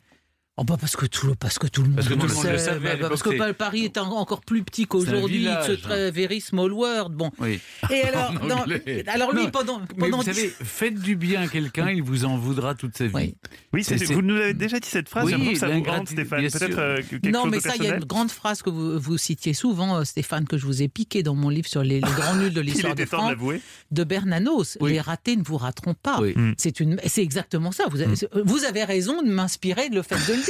Oh, 0.57 0.65
bah 0.65 0.75
parce 0.79 0.97
que 0.97 1.05
tout, 1.05 1.33
parce 1.39 1.57
que 1.57 1.65
tout 1.67 1.81
le 1.81 1.87
monde, 1.87 1.95
Parce 1.95 2.09
que 2.09 2.13
tout 2.13 2.27
le 2.27 2.33
monde 2.33 2.43
le 2.45 2.57
sait, 2.57 2.65
savait 2.65 2.97
bah, 2.97 3.07
parce 3.07 3.23
que 3.23 3.51
Paris 3.53 3.85
est 3.85 3.97
en- 3.97 4.11
encore 4.17 4.41
plus 4.41 4.61
petit 4.63 4.85
qu'aujourd'hui. 4.85 5.47
très 5.81 6.11
very 6.11 6.41
small 6.41 6.73
world. 6.73 7.13
Bon. 7.15 7.31
Oui. 7.39 7.59
Et 7.89 8.01
alors, 8.03 8.33
dans- 8.33 8.65
alors 9.07 9.31
lui, 9.33 9.43
Non, 9.45 9.49
pendant, 9.49 9.79
Mais 9.79 9.85
pendant 9.97 10.17
vous 10.17 10.23
savez, 10.23 10.49
faites 10.61 10.99
du 10.99 11.15
bien 11.15 11.43
à 11.43 11.47
quelqu'un, 11.47 11.89
il 11.89 12.03
vous 12.03 12.25
en 12.25 12.37
voudra 12.37 12.75
toute 12.75 12.97
sa 12.97 13.05
vie. 13.07 13.33
Oui. 13.73 13.83
Vous 14.09 14.21
nous 14.21 14.35
avez 14.35 14.53
déjà 14.53 14.77
dit 14.79 14.89
cette 14.89 15.07
phrase, 15.07 15.25
Oui, 15.33 15.53
que 15.53 15.57
ça 15.57 15.69
vous 15.69 15.83
rende, 15.83 16.09
Stéphane. 16.09 16.41
Peut-être 16.41 16.77
euh, 16.79 17.01
quelque 17.09 17.29
Non, 17.29 17.43
chose 17.43 17.51
mais 17.51 17.57
de 17.57 17.63
ça, 17.63 17.73
il 17.77 17.83
y 17.85 17.89
a 17.89 17.95
une 17.95 18.03
grande 18.05 18.29
phrase 18.29 18.61
que 18.61 18.69
vous, 18.69 18.99
vous 18.99 19.17
citiez 19.17 19.53
souvent, 19.53 19.99
euh, 19.99 20.03
Stéphane, 20.03 20.45
que 20.45 20.57
je 20.57 20.65
vous 20.65 20.81
ai 20.81 20.89
piqué 20.89 21.23
dans 21.23 21.33
mon 21.33 21.47
livre 21.49 21.69
sur 21.69 21.81
les, 21.81 21.95
les 21.95 22.01
grands 22.01 22.35
nuls 22.35 22.53
de 22.53 22.61
l'histoire 22.67 22.93
de 22.93 23.05
France, 23.05 23.29
l'avouer. 23.29 23.61
de 23.91 24.03
Bernanos. 24.03 24.77
Les 24.81 24.99
ratés 24.99 25.37
ne 25.37 25.43
vous 25.43 25.57
rateront 25.57 25.93
pas. 25.95 26.19
Mm. 26.19 26.55
C'est 26.57 26.81
une, 26.81 26.99
c'est 27.07 27.23
exactement 27.23 27.71
ça. 27.71 27.85
Vous 27.89 28.01
avez, 28.01 28.15
vous 28.43 28.65
avez 28.65 28.83
raison 28.83 29.23
de 29.23 29.29
m'inspirer 29.31 29.89
de 29.89 29.95
le 29.95 30.01
fait 30.01 30.15
de 30.15 30.40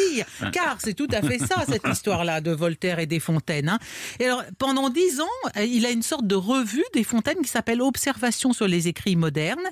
car 0.51 0.77
c'est 0.79 0.93
tout 0.93 1.07
à 1.11 1.21
fait 1.21 1.39
ça 1.39 1.63
cette 1.67 1.87
histoire-là 1.87 2.41
de 2.41 2.51
Voltaire 2.51 2.99
et 2.99 3.05
des 3.05 3.19
Fontaines. 3.19 3.69
hein. 3.69 3.79
Et 4.19 4.25
alors, 4.25 4.43
pendant 4.57 4.89
dix 4.89 5.19
ans, 5.21 5.25
euh, 5.57 5.63
il 5.63 5.85
a 5.85 5.91
une 5.91 6.01
sorte 6.03 6.27
de 6.27 6.35
revue 6.35 6.83
des 6.93 7.03
Fontaines 7.03 7.41
qui 7.41 7.49
s'appelle 7.49 7.81
Observations 7.81 8.53
sur 8.53 8.67
les 8.67 8.87
écrits 8.87 9.15
modernes. 9.15 9.67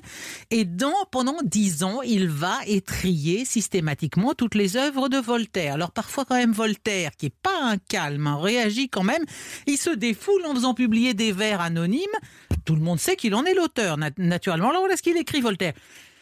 Et 0.50 0.64
dans, 0.64 0.94
pendant 1.10 1.36
dix 1.44 1.82
ans, 1.82 2.02
il 2.02 2.28
va 2.28 2.58
étrier 2.66 3.44
systématiquement 3.44 4.34
toutes 4.34 4.54
les 4.54 4.76
œuvres 4.76 5.08
de 5.08 5.18
Voltaire. 5.18 5.74
Alors 5.74 5.90
parfois 5.92 6.24
quand 6.24 6.36
même 6.36 6.52
Voltaire, 6.52 7.10
qui 7.18 7.26
est 7.26 7.34
pas 7.42 7.58
un 7.62 7.76
calme, 7.76 8.26
hein, 8.26 8.38
réagit 8.40 8.88
quand 8.88 9.04
même. 9.04 9.24
Il 9.66 9.76
se 9.78 9.90
défoule 9.90 10.44
en 10.46 10.54
faisant 10.54 10.74
publier 10.74 11.14
des 11.14 11.32
vers 11.32 11.60
anonymes. 11.60 12.00
Tout 12.64 12.74
le 12.74 12.82
monde 12.82 13.00
sait 13.00 13.16
qu'il 13.16 13.34
en 13.34 13.44
est 13.44 13.54
l'auteur, 13.54 13.96
nat- 13.96 14.10
naturellement. 14.18 14.70
Alors 14.70 14.82
voilà 14.82 14.96
ce 14.96 15.02
qu'il 15.02 15.16
écrit 15.16 15.40
Voltaire. 15.40 15.72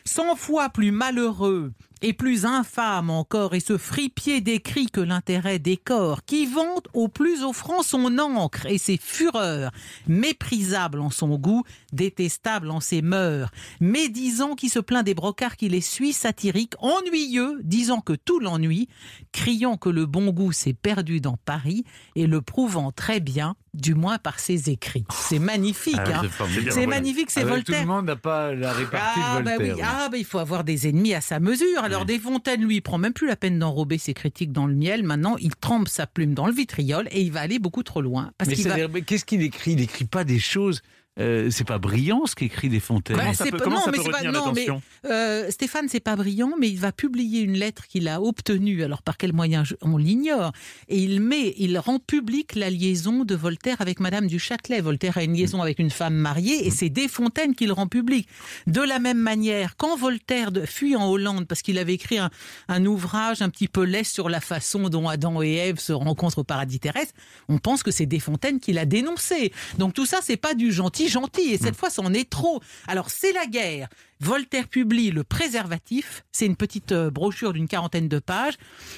Cent 0.04 0.37
fois 0.37 0.70
plus 0.70 0.90
malheureux 0.90 1.72
Et 2.00 2.12
plus 2.12 2.44
infâme 2.44 3.11
encore 3.11 3.54
est 3.54 3.66
ce 3.66 3.76
fripier 3.76 4.40
d'écrit 4.40 4.87
que 4.87 5.00
l'intérêt 5.00 5.58
des 5.58 5.78
qui 6.26 6.46
vante 6.46 6.88
au 6.92 7.08
plus 7.08 7.42
offrant 7.42 7.82
son 7.82 8.18
encre 8.18 8.66
et 8.66 8.78
ses 8.78 8.98
fureurs, 8.98 9.70
méprisable 10.06 11.00
en 11.00 11.11
son 11.11 11.37
goût, 11.37 11.64
détestable 11.92 12.70
en 12.70 12.80
ses 12.80 13.00
mœurs, 13.00 13.50
médisant 13.80 14.54
qui 14.54 14.68
se 14.68 14.78
plaint 14.78 15.04
des 15.04 15.14
brocards 15.14 15.56
qui 15.56 15.68
les 15.68 15.80
suit, 15.80 16.12
satirique, 16.12 16.74
ennuyeux, 16.80 17.61
disant 17.62 18.00
que 18.00 18.12
tout 18.12 18.38
l'ennuie, 18.38 18.88
criant 19.32 19.76
que 19.76 19.88
le 19.88 20.06
bon 20.06 20.30
goût 20.30 20.52
s'est 20.52 20.74
perdu 20.74 21.20
dans 21.20 21.37
Paris 21.37 21.84
et 22.14 22.26
le 22.26 22.42
prouvant 22.42 22.92
très 22.92 23.20
bien, 23.20 23.56
du 23.74 23.94
moins 23.94 24.18
par 24.18 24.38
ses 24.40 24.70
écrits. 24.70 25.04
C'est 25.12 25.38
magnifique, 25.38 25.96
Ah 25.98 26.22
oui, 26.22 26.28
hein. 26.40 26.70
c'est 26.70 26.87
magnifique, 26.87 27.31
c'est 27.31 27.40
Avec 27.40 27.52
Voltaire. 27.54 27.83
Tout 27.83 27.88
le 27.88 27.94
monde 27.94 28.07
n'a 28.07 28.16
pas 28.16 28.54
la 28.54 28.72
répartie 28.72 29.20
Ah, 29.22 29.38
de 29.40 29.44
bah 29.44 29.57
Voltaire. 29.57 29.76
oui. 29.76 29.83
ah, 29.85 30.09
bah, 30.11 30.16
il 30.18 30.24
faut 30.24 30.38
avoir 30.38 30.64
des 30.64 30.88
ennemis 30.88 31.14
à 31.14 31.20
sa 31.20 31.40
mesure. 31.40 31.83
Alors, 31.83 32.04
Desfontaines, 32.04 32.62
lui, 32.64 32.76
il 32.76 32.81
prend 32.81 32.98
même 32.98 33.12
plus 33.12 33.26
la 33.26 33.37
peine 33.37 33.59
d'enrober 33.59 33.98
ses 33.98 34.14
critiques 34.14 34.52
dans 34.52 34.66
le 34.66 34.74
miel. 34.74 35.02
Maintenant, 35.02 35.37
il 35.38 35.54
trempe 35.54 35.88
sa 35.88 36.07
plume 36.07 36.35
dans 36.35 36.46
le 36.46 36.52
vitriol 36.52 37.09
et 37.11 37.20
il 37.22 37.33
va 37.33 37.40
aller 37.40 37.59
beaucoup 37.59 37.83
trop 37.83 38.00
loin. 38.02 38.31
Parce 38.38 38.50
Mais 38.50 38.57
qu'il 38.57 38.68
va- 38.68 39.00
qu'est-ce 39.00 39.24
qu'il 39.24 39.42
écrit? 39.42 39.72
Il 39.72 39.76
n'écrit 39.78 40.04
pas 40.07 40.24
des 40.24 40.38
choses. 40.38 40.83
Euh, 41.18 41.50
c'est 41.50 41.64
pas 41.66 41.78
brillant 41.78 42.26
ce 42.26 42.35
qu'écrit 42.35 42.68
Desfontaines. 42.68 43.16
Bah, 43.16 43.22
Comment 43.22 43.35
ça 43.35 43.44
c'est 43.44 43.50
peut- 43.50 43.57
pas- 43.59 43.64
comment 43.64 43.76
non, 43.76 43.83
ça 43.85 43.90
mais 43.90 43.96
peut 43.98 44.04
c'est 44.04 44.11
pas- 44.11 44.18
retenir 44.18 44.33
non, 44.33 44.52
mais, 44.52 44.66
euh, 45.11 45.50
Stéphane, 45.50 45.88
c'est 45.88 46.00
pas 46.00 46.16
brillant, 46.16 46.52
mais 46.59 46.68
il 46.68 46.78
va 46.78 46.92
publier 46.92 47.40
une 47.40 47.54
lettre 47.54 47.87
qu'il 47.87 48.09
a 48.09 48.20
obtenue. 48.22 48.83
Alors 48.85 49.02
par 49.02 49.16
quel 49.16 49.33
moyen 49.33 49.64
je- 49.64 49.74
on 49.83 49.96
l'ignore. 49.96 50.52
Et 50.88 50.98
il 50.98 51.20
met, 51.20 51.54
il 51.59 51.78
rend 51.78 51.98
public 51.98 52.54
la 52.54 52.70
liaison 52.70 53.24
de 53.24 53.35
Voltaire 53.35 53.81
avec 53.81 54.00
Madame 54.00 54.26
du 54.26 54.38
Châtelet. 54.38 54.81
Voltaire 54.81 55.18
a 55.18 55.22
une 55.24 55.35
liaison 55.35 55.61
avec 55.62 55.78
une 55.78 55.90
femme 55.90 56.14
mariée, 56.14 56.66
et 56.66 56.70
c'est 56.70 56.88
Desfontaines 56.88 57.54
qui 57.54 57.66
le 57.66 57.72
rend 57.72 57.87
public. 57.87 58.28
De 58.66 58.81
la 58.81 58.98
même 58.98 59.18
manière, 59.18 59.76
quand 59.76 59.96
Voltaire 59.96 60.52
de- 60.52 60.66
fuit 60.66 60.94
en 60.96 61.09
Hollande 61.09 61.46
parce 61.46 61.62
qu'il 61.62 61.78
avait 61.78 61.94
écrit 61.94 62.18
un, 62.18 62.31
un 62.68 62.85
ouvrage 62.87 63.42
un 63.42 63.48
petit 63.48 63.68
peu 63.68 63.83
laid 63.85 64.04
sur 64.04 64.28
la 64.28 64.40
façon 64.40 64.88
dont 64.88 65.09
Adam 65.09 65.42
et 65.42 65.54
Ève 65.54 65.78
se 65.81 65.92
rencontrent 65.92 66.38
au 66.38 66.44
paradis 66.44 66.78
terrestre, 66.81 67.14
on 67.48 67.59
pense 67.59 67.83
que 67.83 67.90
c'est 67.90 68.07
Desfontaines 68.07 68.61
qui 68.61 68.72
l'a 68.72 68.85
dénoncé. 68.85 69.52
Donc 69.78 69.94
tout 69.94 70.07
ça, 70.07 70.18
c'est 70.22 70.37
pas 70.37 70.54
du 70.54 70.70
gentil 70.72 71.07
gentil. 71.08 71.52
Et 71.54 71.58
cette 71.58 71.76
fois, 71.76 71.90
c'en 71.90 72.12
est 72.14 72.28
trop. 72.28 72.60
Alors 72.86 73.10
c'est 73.10 73.32
la 73.32 73.46
guerre. 73.46 73.88
Voltaire 74.20 74.68
publie 74.68 75.11
Le 75.11 75.24
Préservatif. 75.24 76.24
C'est 76.33 76.46
une 76.46 76.57
petite 76.57 76.92
euh, 76.92 77.11
brochure 77.11 77.52
d'une 77.52 77.68
quarantaine 77.68 78.09
de 78.09 78.18
pages 78.18 78.54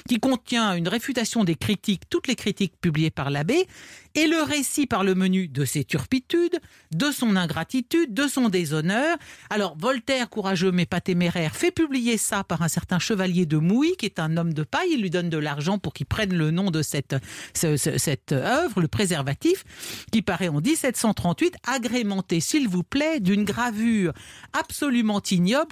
qui 0.07 0.19
contient 0.19 0.75
une 0.75 0.87
réfutation 0.87 1.43
des 1.43 1.55
critiques, 1.55 2.03
toutes 2.09 2.27
les 2.27 2.35
critiques 2.35 2.73
publiées 2.81 3.11
par 3.11 3.29
l'abbé, 3.29 3.67
et 4.15 4.27
le 4.27 4.41
récit 4.43 4.87
par 4.87 5.03
le 5.03 5.15
menu 5.15 5.47
de 5.47 5.63
ses 5.63 5.83
turpitudes, 5.85 6.59
de 6.93 7.11
son 7.11 7.35
ingratitude, 7.35 8.13
de 8.13 8.27
son 8.27 8.49
déshonneur. 8.49 9.17
Alors 9.49 9.77
Voltaire, 9.77 10.29
courageux 10.29 10.71
mais 10.71 10.85
pas 10.85 11.01
téméraire, 11.01 11.55
fait 11.55 11.71
publier 11.71 12.17
ça 12.17 12.43
par 12.43 12.61
un 12.61 12.67
certain 12.67 12.99
chevalier 12.99 13.45
de 13.45 13.57
Mouy, 13.57 13.93
qui 13.97 14.05
est 14.05 14.19
un 14.19 14.35
homme 14.37 14.53
de 14.53 14.63
paille. 14.63 14.89
Il 14.93 15.01
lui 15.01 15.09
donne 15.09 15.29
de 15.29 15.37
l'argent 15.37 15.77
pour 15.77 15.93
qu'il 15.93 16.05
prenne 16.07 16.33
le 16.33 16.51
nom 16.51 16.71
de 16.71 16.81
cette, 16.81 17.15
ce- 17.55 17.77
ce- 17.77 17.97
cette 17.97 18.31
œuvre, 18.31 18.81
le 18.81 18.87
préservatif, 18.87 19.63
qui 20.11 20.21
paraît 20.21 20.49
en 20.49 20.59
1738, 20.61 21.55
agrémenté, 21.67 22.39
s'il 22.39 22.67
vous 22.67 22.83
plaît, 22.83 23.19
d'une 23.19 23.43
gravure 23.45 24.13
absolument 24.53 25.10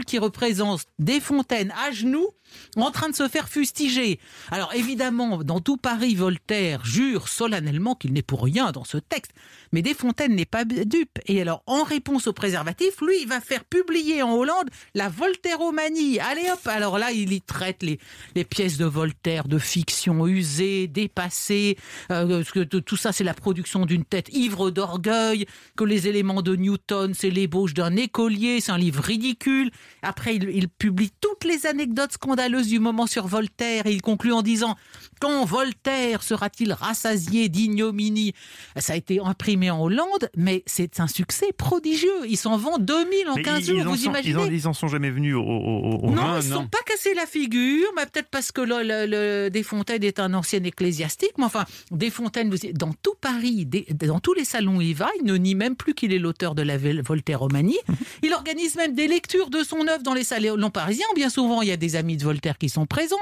qui 0.06 0.18
représente 0.18 0.86
Desfontaines 1.00 1.74
à 1.86 1.92
genoux 1.92 2.30
en 2.76 2.92
train 2.92 3.10
de 3.10 3.16
se 3.16 3.28
faire 3.28 3.50
fustiger. 3.50 4.20
Alors 4.52 4.74
évidemment, 4.74 5.44
dans 5.44 5.60
tout 5.60 5.78
Paris, 5.78 6.16
Voltaire 6.16 6.86
jure 6.86 7.28
solennellement 7.28 7.96
qu'il 7.96 8.14
n'est 8.14 8.22
pour 8.22 8.44
rien 8.44 8.72
dans 8.72 8.84
ce 8.84 8.98
texte, 8.98 9.32
mais 9.72 9.82
Desfontaines 9.82 10.36
n'est 10.36 10.46
pas 10.46 10.66
dupe. 10.66 11.20
Et 11.28 11.42
alors, 11.42 11.64
en 11.66 11.84
réponse 11.84 12.28
au 12.28 12.34
préservatif, 12.34 13.02
lui, 13.02 13.22
il 13.22 13.28
va 13.28 13.42
faire 13.42 13.64
publier 13.66 14.24
en 14.24 14.34
Hollande 14.34 14.70
la 14.94 15.10
Voltairomanie. 15.10 16.20
Allez 16.20 16.50
hop 16.52 16.60
Alors 16.66 16.98
là, 16.98 17.12
il 17.12 17.34
y 17.34 17.42
traite 17.42 17.84
les, 17.84 18.00
pièces 18.46 18.78
de 18.78 18.86
Voltaire 18.86 19.48
de 19.48 19.60
fiction 19.60 20.26
usée, 20.26 20.88
dépassée, 20.88 21.78
euh, 22.12 22.44
que 22.44 22.62
tout 22.62 22.82
tout 22.82 22.98
ça, 22.98 23.12
c'est 23.12 23.24
la 23.24 23.34
production 23.34 23.86
d'une 23.86 24.06
tête 24.06 24.30
ivre 24.34 24.72
d'orgueil, 24.72 25.46
que 25.76 25.84
les 25.84 26.08
éléments 26.08 26.42
de 26.42 26.56
Newton, 26.56 27.14
c'est 27.14 27.30
l'ébauche 27.30 27.74
d'un 27.74 27.96
écolier, 27.96 28.62
c'est 28.62 28.72
un 28.72 28.78
livre 28.78 29.04
ridicule. 29.04 29.70
Après, 30.02 30.36
il, 30.36 30.50
il 30.50 30.70
publie 30.70 31.12
toutes 31.22 31.44
les 31.44 31.68
anecdotes 31.68 32.14
scandaleuses 32.14 32.39
du 32.48 32.80
moment 32.80 33.08
sur 33.08 33.28
Voltaire 33.28 33.86
et 33.86 33.92
il 33.92 34.02
conclut 34.02 34.32
en 34.32 34.42
disant 34.42 34.76
Quand 35.20 35.46
Voltaire 35.46 36.24
sera-t-il 36.24 36.74
rassasié 36.74 37.50
d'ignominie? 37.50 38.34
Ça 38.78 38.94
a 38.94 38.96
été 38.96 39.20
imprimé 39.20 39.70
en 39.70 39.82
Hollande, 39.82 40.30
mais 40.38 40.64
c'est 40.66 41.00
un 41.00 41.08
succès 41.08 41.48
prodigieux. 41.58 42.10
Ils 42.28 42.38
s'en 42.38 42.58
vendent 42.58 42.86
2000 42.86 43.28
en 43.30 43.36
Mais 43.36 43.42
15 43.44 43.58
ils, 43.60 43.62
ils 43.62 43.66
jours, 43.66 43.80
en 43.80 43.90
vous 43.92 43.98
sont, 43.98 44.10
imaginez 44.10 44.32
ils, 44.34 44.38
en, 44.38 44.46
ils 44.52 44.68
en 44.68 44.74
sont 44.74 44.88
jamais 44.88 45.10
venus 45.12 45.36
au, 45.36 45.40
au, 45.42 46.12
non, 46.12 46.40
ils 46.42 46.50
ne 46.50 46.54
sont 46.56 46.68
pas 46.68 46.80
cassés 46.86 47.14
la 47.14 47.26
figure, 47.26 47.88
mais 47.96 48.06
peut-être 48.06 48.30
parce 48.30 48.52
que 48.52 48.62
le, 48.62 48.82
le- 48.84 49.06
le- 49.06 49.50
Desfontaines 49.50 50.04
est 50.04 50.20
un 50.20 50.34
ancien 50.34 50.64
ecclésiastique. 50.64 51.32
Mais 51.38 51.44
enfin, 51.46 51.66
Desfontaines, 51.92 52.50
dans 52.74 52.94
tout 53.02 53.16
Paris, 53.20 53.66
des- 53.66 53.88
dans 53.94 54.20
tous 54.20 54.34
les 54.34 54.46
salons 54.46 54.78
où 54.78 54.82
il 54.82 54.96
va, 54.96 55.10
il 55.20 55.26
ne 55.26 55.36
nie 55.36 55.56
même 55.56 55.76
plus 55.76 55.94
qu'il 55.94 56.14
est 56.14 56.20
l'auteur 56.20 56.56
de 56.56 56.62
la 56.62 56.78
Voltaire-Romanie. 56.78 57.78
Il 58.24 58.34
organise 58.34 58.76
même 58.76 58.94
des 58.94 59.08
lectures 59.08 59.50
de 59.50 59.64
son 59.64 59.88
œuvre 59.88 60.04
dans 60.04 60.14
les 60.14 60.24
salons 60.24 60.70
parisiens. 60.70 61.06
Bien 61.16 61.30
souvent, 61.30 61.62
il 61.62 61.70
y 61.70 61.72
a 61.72 61.78
des 61.78 61.96
amis 61.96 62.18
de 62.18 62.24
Voltaire 62.24 62.58
qui 62.58 62.70
sont 62.70 62.86
présents. 62.86 63.16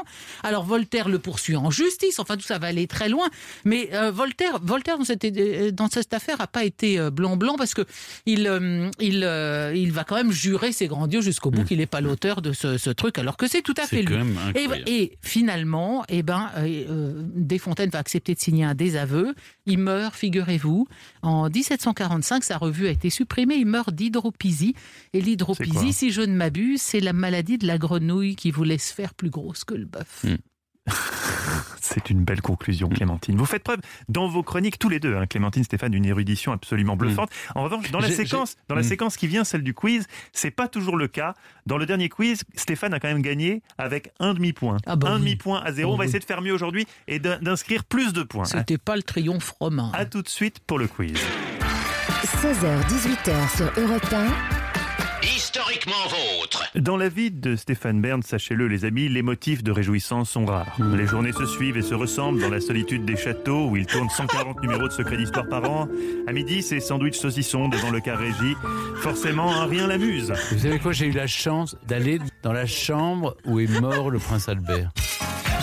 Alors 0.44 0.64
Voltaire 0.66 1.08
le 1.10 1.20
poursuit 1.20 1.56
en 1.56 1.70
justice. 1.88 2.20
Enfin, 2.20 2.38
tout 2.38 2.44
ça 2.44 2.58
va 2.58 2.68
aller 2.68 2.88
très 2.88 3.10
loin. 3.10 3.28
Mais 3.66 3.90
euh, 3.94 4.12
Voltaire, 4.12 4.60
Voltaire 4.62 4.98
dans 4.98 5.06
cette, 5.06 5.26
dans 5.74 5.88
cette 5.88 6.14
affaire 6.14 6.42
a 6.42 6.48
pas 6.48 6.64
été 6.64 7.00
euh, 7.00 7.10
blanc-blanc 7.10 7.56
parce 7.58 7.74
que 7.74 7.86
il, 8.26 8.48
euh, 8.48 8.90
il, 9.00 9.24
euh, 9.24 9.74
il 9.76 9.92
va 9.92 10.04
quand 10.04 10.16
même 10.16 10.32
jurer 10.32 10.72
ses 10.72 10.88
grands 10.88 11.08
dieux 11.08 11.22
jusqu'au 11.22 11.52
bout 11.52 11.64
qu'il 11.64 11.80
n'est 11.80 11.86
pas 11.86 12.02
l'auteur 12.02 12.42
de 12.42 12.54
ce, 12.54 12.78
ce 12.78 12.90
truc, 12.90 13.18
alors 13.18 13.38
que 13.38 13.48
c'est 13.48 13.62
tout 13.62 13.74
à 13.78 13.88
fait 13.88 14.02
lui. 14.02 14.16
Et, 14.16 14.20
incroyable. 14.20 14.84
et 14.88 15.18
finalement, 15.22 16.04
eh 16.10 16.24
ben, 16.24 16.52
Desfontaines 17.36 17.90
va 17.90 18.00
accepter 18.00 18.34
de 18.34 18.40
signer 18.40 18.66
un 18.66 18.76
désaveu. 18.76 19.34
Il 19.66 19.80
meurt, 19.80 20.16
figurez-vous, 20.16 20.88
en 21.22 21.50
1745. 21.50 22.44
Sa 22.44 22.58
revue 22.58 22.88
a 22.88 22.92
été 22.92 23.10
supprimée. 23.10 23.56
Il 23.56 23.66
meurt 23.66 23.94
d'hydropisie. 23.94 24.76
Et 25.14 25.22
l'hydropisie, 25.22 25.94
si 25.94 26.12
je 26.12 26.22
ne 26.22 26.36
m'abuse, 26.36 26.82
c'est 26.82 27.00
la 27.00 27.14
maladie 27.14 27.58
de 27.58 27.68
la 27.68 27.78
grenouille 27.78 28.36
qui 28.36 28.52
vous 28.52 28.64
laisse 28.64 28.92
faire 28.92 29.14
plus 29.14 29.30
grosse 29.30 29.64
que 29.64 29.76
le 29.76 29.86
bœuf. 29.86 30.24
Mm. 30.24 30.36
C'est 31.94 32.10
une 32.10 32.24
belle 32.24 32.42
conclusion, 32.42 32.90
Clémentine. 32.90 33.38
Vous 33.38 33.46
faites 33.46 33.64
preuve 33.64 33.80
dans 34.10 34.28
vos 34.28 34.44
chroniques 34.44 34.78
tous 34.78 34.90
les 34.90 35.00
deux, 35.00 35.16
hein, 35.16 35.26
Clémentine, 35.26 35.64
Stéphane, 35.64 35.92
d'une 35.92 36.06
érudtion 36.06 36.52
absolument 36.52 36.96
bluffante. 36.98 37.30
En 37.56 37.64
revanche, 37.64 37.92
dans 37.92 38.00
la 38.00 38.08
J'ai- 38.10 38.16
séquence, 38.16 38.56
dans 38.68 38.76
la 38.76 38.82
Mm. 38.82 38.86
séquence 38.86 39.16
qui 39.18 39.28
vient, 39.28 39.44
celle 39.44 39.64
du 39.64 39.74
quiz, 39.74 40.06
c'est 40.34 40.52
pas 40.52 40.68
toujours 40.68 40.98
le 40.98 41.08
cas. 41.08 41.34
Dans 41.66 41.78
le 41.78 41.86
dernier 41.86 42.10
quiz, 42.10 42.44
Stéphane 42.56 42.94
a 42.94 43.00
quand 43.00 43.08
même 43.08 43.22
gagné 43.22 43.62
avec 43.78 44.12
un 44.20 44.34
demi-point. 44.34 44.78
Ah 44.86 44.96
bah 44.98 45.08
un 45.10 45.14
oui. 45.16 45.20
demi-point 45.22 45.62
à 45.64 45.72
zéro. 45.72 45.92
Oh 45.92 45.94
On 45.94 45.98
va 45.98 46.02
oui. 46.02 46.08
essayer 46.08 46.20
de 46.20 46.26
faire 46.26 46.42
mieux 46.42 46.54
aujourd'hui 46.54 46.86
et 47.08 47.20
d'in- 47.20 47.40
d'inscrire 47.40 47.84
plus 47.86 48.12
de 48.14 48.24
points. 48.24 48.46
C'était 48.46 48.78
pas 48.78 48.96
le 48.98 49.04
triomphe 49.04 49.54
romain. 49.60 49.90
À 49.94 50.06
tout 50.06 50.22
de 50.22 50.30
suite 50.30 50.60
pour 50.60 50.80
le 50.80 50.88
quiz. 50.88 51.18
16h-18h 52.24 53.56
sur 53.56 53.72
Europe 53.82 54.12
1. 54.12 54.57
Historiquement 55.78 56.40
vôtre. 56.40 56.64
Dans 56.76 56.98
la 56.98 57.08
vie 57.08 57.30
de 57.30 57.56
Stéphane 57.56 58.02
Bern, 58.02 58.24
sachez-le 58.24 58.68
les 58.68 58.84
amis, 58.84 59.10
les 59.10 59.22
motifs 59.22 59.64
de 59.64 59.72
réjouissance 59.72 60.32
sont 60.32 60.46
rares. 60.46 60.76
Les 60.80 61.06
journées 61.06 61.34
se 61.34 61.46
suivent 61.46 61.78
et 61.78 61.84
se 61.84 61.94
ressemblent 61.94 62.42
dans 62.42 62.50
la 62.50 62.60
solitude 62.60 63.06
des 63.06 63.16
châteaux 63.16 63.68
où 63.68 63.78
il 63.78 63.86
tourne 63.86 64.10
140 64.10 64.62
numéros 64.62 64.88
de 64.88 64.94
secrets 64.94 65.18
d'histoire 65.18 65.48
par 65.48 65.70
an. 65.70 65.88
À 66.26 66.32
midi, 66.32 66.64
c'est 66.64 66.80
sandwich 66.80 67.16
saucisson 67.16 67.68
devant 67.70 67.92
le 67.92 68.00
car 68.00 68.18
régie. 68.18 68.56
Forcément, 69.02 69.54
un 69.54 69.66
rien 69.66 69.86
l'amuse. 69.88 70.34
Vous 70.52 70.60
savez 70.60 70.80
quoi 70.80 70.94
J'ai 70.94 71.08
eu 71.08 71.12
la 71.12 71.28
chance 71.28 71.76
d'aller 71.88 72.20
dans 72.42 72.54
la 72.54 72.66
chambre 72.66 73.36
où 73.46 73.60
est 73.60 73.80
mort 73.80 74.10
le 74.10 74.18
prince 74.18 74.50
Albert. 74.50 74.90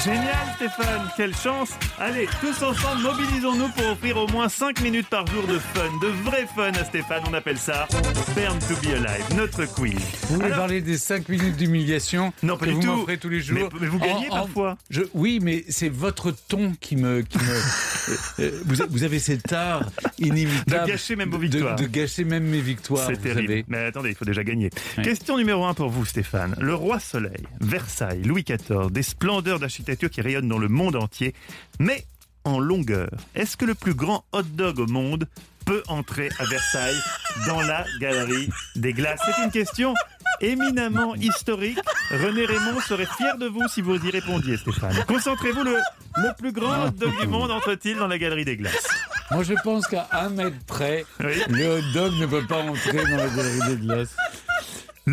Génial 0.04 0.34
Stéphane, 0.56 1.02
quelle 1.16 1.34
chance 1.34 1.70
Allez, 1.98 2.28
tous 2.40 2.62
ensemble, 2.62 3.02
mobilisons-nous 3.02 3.68
pour 3.70 3.86
offrir 3.92 4.18
au 4.18 4.26
moins 4.28 4.50
5 4.50 4.80
minutes 4.82 5.08
par 5.08 5.26
jour 5.26 5.46
de 5.46 5.58
fun, 5.58 5.84
de 6.02 6.08
vrai 6.28 6.46
fun 6.54 6.72
à 6.78 6.84
Stéphane, 6.84 7.22
on 7.30 7.32
appelle 7.32 7.56
ça 7.56 7.88
Burn 8.36 8.58
to 8.58 8.74
be 8.82 8.92
alive, 8.92 9.24
notre 9.34 9.64
quiz. 9.64 9.94
Vous 10.28 10.34
voulez 10.34 10.46
Alors- 10.46 10.58
parler 10.58 10.80
des 10.82 10.98
5 10.98 11.28
minutes 11.30 11.56
d'humiliation 11.56 12.34
Non, 12.42 12.58
pas 12.58 12.66
que 12.66 12.70
du 12.72 12.76
vous 12.86 13.04
tout. 13.06 13.16
tous 13.18 13.28
les 13.30 13.40
jours 13.40 13.56
Mais- 13.72 13.80
mais 13.80 13.86
vous 13.86 13.98
gagnez 13.98 14.28
parfois. 14.28 14.76
je, 14.90 15.02
Oui, 15.14 15.38
mais 15.40 15.64
c'est 15.70 15.88
votre 15.88 16.32
ton 16.32 16.74
qui 16.80 16.96
me... 16.96 17.22
Qui 17.22 17.38
me 17.38 17.44
euh, 18.40 18.60
vous, 18.66 18.82
a- 18.82 18.86
vous 18.90 19.04
avez 19.04 19.18
cet 19.18 19.52
art 19.54 19.84
inimitable 20.18 20.82
De 20.86 20.90
gâcher 20.92 21.16
même 21.16 21.30
vos 21.30 21.38
victoires. 21.38 21.76
De, 21.76 21.86
gâcher 21.86 22.24
même 22.24 22.44
mes 22.44 22.60
victoires, 22.60 23.06
C'est 23.06 23.16
terrible. 23.22 23.48
savez. 23.48 23.64
Mais 23.68 23.86
attendez, 23.86 24.10
il 24.10 24.14
faut 24.16 24.26
déjà 24.26 24.44
gagner. 24.44 24.68
Question 25.02 25.38
numéro 25.38 25.64
1 25.64 25.72
pour 25.72 25.88
vous, 25.88 26.04
Stéphane. 26.04 26.54
Le 26.60 26.74
roi 26.74 27.00
Soleil, 27.00 27.46
Versailles, 27.60 28.22
Louis 28.22 28.42
XIV, 28.42 28.90
des 28.90 29.02
splendeurs 29.02 29.58
d'architecture 29.58 29.93
qui 29.96 30.20
rayonnent 30.20 30.48
dans 30.48 30.58
le 30.58 30.68
monde 30.68 30.96
entier, 30.96 31.34
mais 31.78 32.04
en 32.44 32.58
longueur. 32.58 33.10
Est-ce 33.34 33.56
que 33.56 33.64
le 33.64 33.74
plus 33.74 33.94
grand 33.94 34.24
hot 34.32 34.42
dog 34.42 34.78
au 34.78 34.86
monde 34.86 35.26
peut 35.64 35.82
entrer 35.88 36.28
à 36.38 36.44
Versailles 36.44 37.00
dans 37.46 37.62
la 37.62 37.84
galerie 38.00 38.50
des 38.76 38.92
glaces? 38.92 39.20
C'est 39.24 39.44
une 39.44 39.50
question 39.50 39.94
éminemment 40.40 41.14
historique. 41.14 41.78
René 42.10 42.44
Raymond 42.44 42.80
serait 42.80 43.06
fier 43.16 43.38
de 43.38 43.46
vous 43.46 43.66
si 43.68 43.80
vous 43.80 43.96
y 43.96 44.10
répondiez, 44.10 44.56
Stéphane. 44.58 44.94
Concentrez-vous, 45.08 45.62
le, 45.62 45.76
le 46.16 46.34
plus 46.36 46.52
grand 46.52 46.86
hot 46.86 46.90
dog 46.90 47.18
du 47.20 47.26
monde 47.28 47.50
entre-t-il 47.50 47.96
dans 47.96 48.08
la 48.08 48.18
galerie 48.18 48.44
des 48.44 48.56
glaces? 48.58 48.88
Moi, 49.30 49.42
je 49.42 49.54
pense 49.64 49.86
qu'à 49.86 50.06
un 50.12 50.28
mètre 50.28 50.56
près, 50.66 51.06
Oui. 51.20 51.32
le 51.48 51.78
hot 51.78 51.82
dog 51.94 52.12
ne 52.20 52.26
peut 52.26 52.46
pas 52.46 52.58
entrer 52.60 52.92
dans 53.04 53.16
la 53.16 53.28
galerie 53.28 53.68
des 53.76 53.86
glaces. 53.86 54.14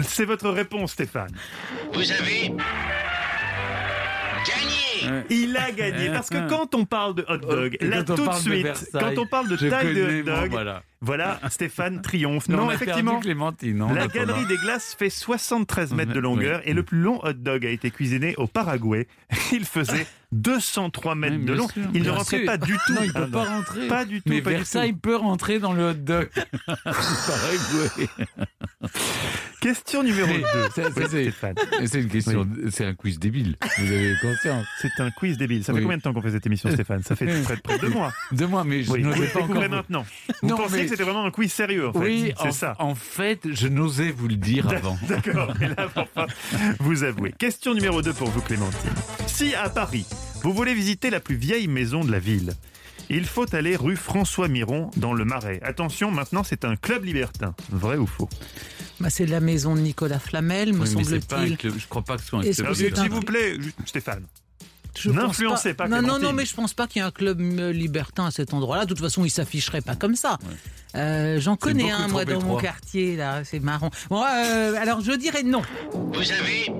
C'est 0.03 0.25
votre 0.25 0.49
réponse, 0.49 0.91
Stéphane. 0.93 1.31
Vous 1.93 2.11
avez. 2.11 2.53
Il 5.29 5.57
a 5.57 5.71
gagné. 5.71 6.09
Parce 6.09 6.29
que 6.29 6.47
quand 6.49 6.75
on 6.75 6.85
parle 6.85 7.15
de 7.15 7.25
hot 7.27 7.37
dog, 7.37 7.77
là 7.81 8.03
tout 8.03 8.15
de 8.15 8.33
suite, 8.33 8.89
quand 8.93 9.17
on 9.17 9.25
parle 9.25 9.47
de 9.49 9.57
taille 9.57 9.93
de 9.93 10.21
hot 10.21 10.23
dog, 10.23 10.51
voilà. 10.51 10.83
Voilà, 11.01 11.39
Stéphane 11.49 12.01
triomphe. 12.01 12.47
Non, 12.47 12.69
effectivement. 12.71 13.19
non, 13.75 13.93
La 13.93 14.07
galerie 14.07 14.45
des 14.45 14.57
glaces 14.57 14.95
fait 14.97 15.09
73 15.09 15.93
mètres 15.93 16.13
de 16.13 16.19
longueur 16.19 16.61
et 16.65 16.73
le 16.73 16.83
plus 16.83 16.99
long 17.01 17.19
hot 17.23 17.33
dog 17.33 17.65
a 17.65 17.69
été 17.69 17.91
cuisiné 17.91 18.35
au 18.37 18.47
Paraguay. 18.47 19.07
Il 19.51 19.65
faisait 19.65 20.05
203 20.31 21.15
mètres 21.15 21.35
Oui, 21.39 21.45
de 21.45 21.53
long. 21.53 21.67
sûr. 21.67 21.83
Il 21.93 22.03
ne 22.03 22.09
rentrait 22.09 22.37
sûr. 22.37 22.45
pas 22.45 22.57
du 22.57 22.73
tout. 22.85 22.93
Non, 22.93 23.01
il 23.03 23.11
peut 23.13 23.27
pas 23.29 23.43
rentrer. 23.45 23.87
Pas 23.87 24.05
du 24.05 24.21
tout. 24.21 24.29
Mais 24.29 24.41
pas 24.41 24.51
du 24.51 24.55
Versailles 24.57 24.93
tout. 24.93 24.99
peut 24.99 25.15
rentrer 25.17 25.59
dans 25.59 25.73
le 25.73 25.89
hot 25.89 25.93
dog. 25.93 26.29
Paraguay. 26.85 28.07
Question 29.59 30.01
numéro 30.03 30.27
2. 30.27 30.33
Mais 30.33 30.43
ça, 30.43 30.83
ça, 30.91 31.07
c'est- 31.09 32.01
une 32.01 32.07
question, 32.09 32.47
c'est 32.71 32.85
un 32.85 32.93
quiz 32.95 33.19
débile. 33.19 33.55
Vous 33.77 33.91
avez 33.91 34.15
conscience. 34.21 34.65
C'est 34.81 34.99
un 34.99 35.11
quiz 35.11 35.37
débile. 35.37 35.63
Ça 35.63 35.73
fait 35.73 35.79
Oui. 35.79 35.83
combien 35.83 35.97
de 35.97 36.01
temps 36.01 36.13
qu'on 36.13 36.21
fait 36.21 36.31
cette 36.31 36.45
émission, 36.47 36.71
Stéphane? 36.71 37.03
Ça 37.03 37.15
fait 37.15 37.25
près 37.43 37.55
de, 37.57 37.61
près 37.61 37.75
de 37.77 37.81
deux 37.81 37.89
mois. 37.89 38.11
De 38.31 38.45
moi, 38.45 38.63
mais 38.63 38.83
je 38.83 38.91
Oui, 38.91 39.03
le 39.03 39.31
pas 39.33 39.41
encore. 39.41 39.69
maintenant. 39.69 40.05
Vous 40.41 40.47
Non, 40.49 40.57
pensiez 40.57 40.77
mais- 40.77 40.83
que 40.85 40.89
c'était 40.91 41.03
vraiment 41.03 41.25
un 41.25 41.31
quiz 41.31 41.51
sérieux, 41.51 41.87
en 41.89 41.93
fait. 41.93 41.99
Oui, 41.99 42.33
c'est 42.37 42.47
en, 42.47 42.51
ça. 42.51 42.75
en 42.79 42.95
fait, 42.95 43.39
je 43.51 43.67
n'osais 43.67 44.11
vous 44.11 44.27
le 44.27 44.35
dire 44.35 44.67
avant. 44.69 44.97
D'accord, 45.07 45.53
et 45.61 45.67
là, 45.67 45.89
enfin, 45.95 46.27
vous 46.79 47.03
avouez. 47.03 47.31
Question 47.37 47.73
numéro 47.73 48.01
2 48.01 48.13
pour 48.13 48.29
vous, 48.29 48.41
Clémentine. 48.41 48.91
Si 49.27 49.55
à 49.55 49.69
Paris, 49.69 50.05
vous 50.43 50.53
voulez 50.53 50.73
visiter 50.73 51.09
la 51.09 51.19
plus 51.19 51.35
vieille 51.35 51.67
maison 51.67 52.03
de 52.03 52.11
la 52.11 52.19
ville, 52.19 52.53
il 53.09 53.25
faut 53.25 53.53
aller 53.55 53.75
rue 53.75 53.95
François 53.97 54.47
Miron 54.47 54.89
dans 54.97 55.13
le 55.13 55.25
Marais. 55.25 55.59
Attention, 55.63 56.11
maintenant 56.11 56.43
c'est 56.43 56.63
un 56.65 56.75
club 56.75 57.03
libertin. 57.05 57.53
Vrai 57.69 57.97
ou 57.97 58.07
faux? 58.07 58.29
Bah, 58.99 59.09
c'est 59.09 59.25
la 59.25 59.39
maison 59.39 59.75
de 59.75 59.81
Nicolas 59.81 60.19
Flamel, 60.19 60.73
me 60.73 60.83
Oui, 60.85 60.95
pas 60.95 61.37
semble-t-il. 61.37 61.57
je 61.79 61.87
crois 61.87 62.03
pas 62.03 62.15
que 62.17 62.21
ce 62.21 62.27
soit 62.29 62.39
un 62.39 62.43
club. 62.43 62.67
un- 62.69 62.73
S'il 62.73 63.09
vous 63.11 63.21
plaît, 63.21 63.57
Stéphane. 63.85 64.23
N'influencez 65.05 65.73
pas 65.73 65.87
Non, 65.87 66.01
non, 66.01 66.19
non, 66.19 66.33
mais 66.33 66.45
je 66.45 66.53
pense 66.53 66.73
pas 66.73 66.87
qu'il 66.87 67.01
y 67.01 67.05
ait 67.05 67.07
un 67.07 67.11
club 67.11 67.39
euh, 67.41 67.71
libertin 67.71 68.25
à 68.25 68.31
cet 68.31 68.53
endroit-là. 68.53 68.83
De 68.85 68.89
toute 68.89 68.99
façon, 68.99 69.25
il 69.25 69.29
s'afficherait 69.29 69.81
pas 69.81 69.95
comme 69.95 70.15
ça. 70.15 70.37
Euh, 70.95 71.39
J'en 71.39 71.55
connais 71.55 71.91
un, 71.91 72.07
moi, 72.07 72.25
dans 72.25 72.41
mon 72.41 72.57
quartier, 72.57 73.15
là. 73.15 73.43
C'est 73.43 73.59
marrant. 73.59 73.89
Bon, 74.09 74.23
euh, 74.23 74.75
alors, 74.75 75.01
je 75.01 75.13
dirais 75.13 75.43
non. 75.43 75.61
Vous 75.93 76.31
avez 76.31 76.71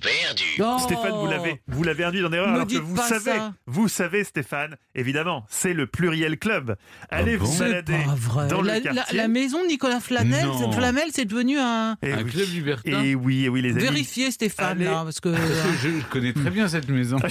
perdu. 0.00 0.44
Non. 0.58 0.78
Stéphane, 0.78 1.12
vous 1.12 1.26
l'avez, 1.26 1.60
vous 1.68 1.82
l'avez 1.82 2.04
induit 2.04 2.22
dans 2.22 2.28
l'erreur 2.28 2.48
alors 2.54 2.66
que 2.66 2.76
vous 2.78 2.96
savez, 2.96 3.24
ça. 3.38 3.54
vous 3.66 3.88
savez, 3.88 4.24
Stéphane, 4.24 4.76
évidemment, 4.94 5.44
c'est 5.48 5.72
le 5.72 5.86
pluriel 5.86 6.38
club. 6.38 6.76
Allez 7.10 7.34
Ah 7.34 7.38
bon 7.38 7.44
vous 7.44 7.58
balader 7.58 7.96
pas 8.04 8.14
vrai. 8.14 8.48
dans 8.48 8.62
la, 8.62 8.78
le 8.78 8.84
la- 8.84 8.92
quartier. 8.94 9.16
la 9.16 9.28
maison 9.28 9.62
de 9.62 9.68
Nicolas 9.68 10.00
Flamel, 10.00 10.44
Non. 10.46 10.72
Flamel, 10.72 11.04
c'est 11.12 11.24
devenu 11.24 11.58
un. 11.58 11.96
Et 12.02 12.12
Un 12.12 12.22
oui. 12.22 12.30
club 12.30 12.48
libertin. 12.50 13.02
Et 13.02 13.14
oui, 13.14 13.44
et 13.44 13.48
oui, 13.48 13.62
les 13.62 13.70
amis. 13.70 13.80
Vérifiez, 13.80 14.30
Stéphane, 14.30 14.82
là, 14.82 15.02
parce 15.04 15.20
que. 15.20 15.28
Parce 15.30 15.42
que 15.82 15.88
je, 15.88 15.88
je 16.00 16.04
connais 16.10 16.32
très 16.32 16.50
bien 16.50 16.68
cette 16.68 16.88
maison. 16.88 17.18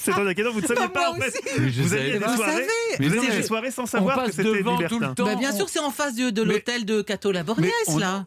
C'est 0.00 0.12
pas 0.12 0.24
d'accord, 0.24 0.52
vous 0.52 0.60
ne 0.60 0.66
saviez 0.66 0.84
Ah, 0.84 0.88
pas 0.88 1.10
en 1.10 1.14
fait. 1.14 1.32
je 1.68 1.82
Vous 1.82 1.94
aviez 1.94 2.12
des 2.18 2.24
soirées, 2.24 2.36
savez. 2.52 3.08
vous 3.08 3.14
non, 3.16 3.22
des 3.22 3.42
soirées 3.42 3.70
sans 3.70 3.86
savoir 3.86 4.24
que 4.24 4.32
c'était 4.32 4.62
libertin. 4.62 5.14
Bah, 5.16 5.34
bien 5.36 5.52
sûr, 5.52 5.68
c'est 5.68 5.78
en 5.80 5.90
face 5.90 6.14
de, 6.14 6.42
l'hôtel 6.42 6.84
de 6.84 7.02
Cato 7.02 7.30
on, 7.86 7.98
là. 7.98 8.26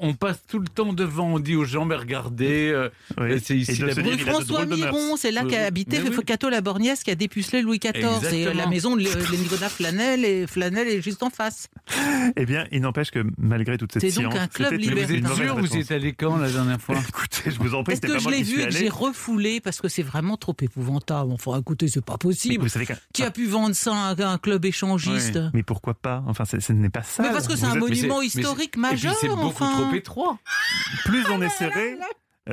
on, 0.00 0.14
passe 0.14 0.38
tout 0.48 0.58
le 0.58 0.68
temps 0.68 0.92
devant, 0.92 1.34
on 1.34 1.38
dit 1.38 1.56
aux 1.56 1.64
gens, 1.64 1.84
mais 1.84 1.96
regardez, 1.96 2.25
euh, 2.40 2.88
Oui. 3.18 3.40
c'est 3.42 3.56
ici 3.56 3.72
Et 3.82 3.84
la 3.84 3.94
Rue 3.94 4.18
François. 4.18 4.66
Miron, 4.66 5.16
c'est 5.16 5.30
là 5.30 5.44
qu'a 5.44 5.64
habité. 5.64 6.00
Cato 6.26 6.48
Laborniès 6.48 7.02
qui 7.04 7.10
a 7.10 7.14
dépucelé 7.14 7.62
Louis 7.62 7.78
XIV. 7.78 7.94
Et 7.94 8.04
euh, 8.04 8.16
Exactement. 8.16 8.54
la 8.54 8.66
maison 8.66 8.96
de 8.96 9.02
Nicolas 9.36 9.68
Flanel 9.68 10.24
et 10.24 10.46
Flanel 10.46 10.88
est 10.88 11.00
juste 11.00 11.22
en 11.22 11.30
face. 11.30 11.68
Eh 12.36 12.44
bien, 12.46 12.66
il 12.72 12.80
n'empêche 12.80 13.10
que 13.10 13.24
malgré 13.38 13.78
toute 13.78 13.92
cette 13.92 14.02
C'est 14.02 14.20
donc 14.22 14.32
science, 14.32 14.44
un 14.44 14.48
club 14.48 14.72
Mais 14.72 15.04
vous 15.04 15.12
êtes 15.12 15.34
sûr, 15.34 15.56
vous 15.56 15.76
êtes 15.76 15.90
allé 15.92 16.12
quand 16.14 16.36
la 16.36 16.50
dernière 16.50 16.80
fois 16.80 16.96
Écoutez, 17.08 17.50
je 17.50 17.58
vous 17.58 17.74
en 17.74 17.84
prie, 17.84 17.92
Est-ce 17.94 18.00
que 18.02 18.12
pas 18.12 18.18
je 18.18 18.28
l'ai 18.28 18.42
vu 18.42 18.60
et 18.60 18.66
que 18.66 18.70
j'ai 18.72 18.88
refoulé 18.88 19.60
parce 19.60 19.80
que 19.80 19.88
c'est 19.88 20.02
vraiment 20.02 20.36
trop 20.36 20.56
épouvantable. 20.60 21.32
Enfin, 21.32 21.58
écoutez, 21.60 21.88
c'est 21.88 22.04
pas 22.04 22.14
Mais 22.14 22.18
possible. 22.18 22.62
vous 22.64 22.68
savez 22.68 22.86
Qui 23.12 23.22
a 23.22 23.30
pu 23.30 23.46
vendre 23.46 23.74
ça 23.74 23.94
à 23.94 24.26
un, 24.26 24.38
club 24.38 24.64
échangiste 24.64 25.38
Mais 25.54 25.62
pourquoi 25.62 25.94
pas? 25.94 26.22
Enfin, 26.26 26.44
ce 26.44 26.72
n'est 26.72 26.90
pas 26.90 27.02
ça. 27.02 27.22
Mais 27.22 27.30
parce 27.30 27.46
que 27.46 27.56
c'est 27.56 27.66
un 27.66 27.74
êtes- 27.74 27.80
monument 27.80 28.22
historique 28.22 28.74
Et 28.76 28.80
majeur. 28.80 29.14
c'est 29.20 29.28
beaucoup 29.28 29.46
enfin. 29.46 29.72
trop 29.72 29.94
étroit. 29.94 30.38
Plus 31.04 31.24
on 31.30 31.40
est 31.42 31.48
serré, 31.48 31.96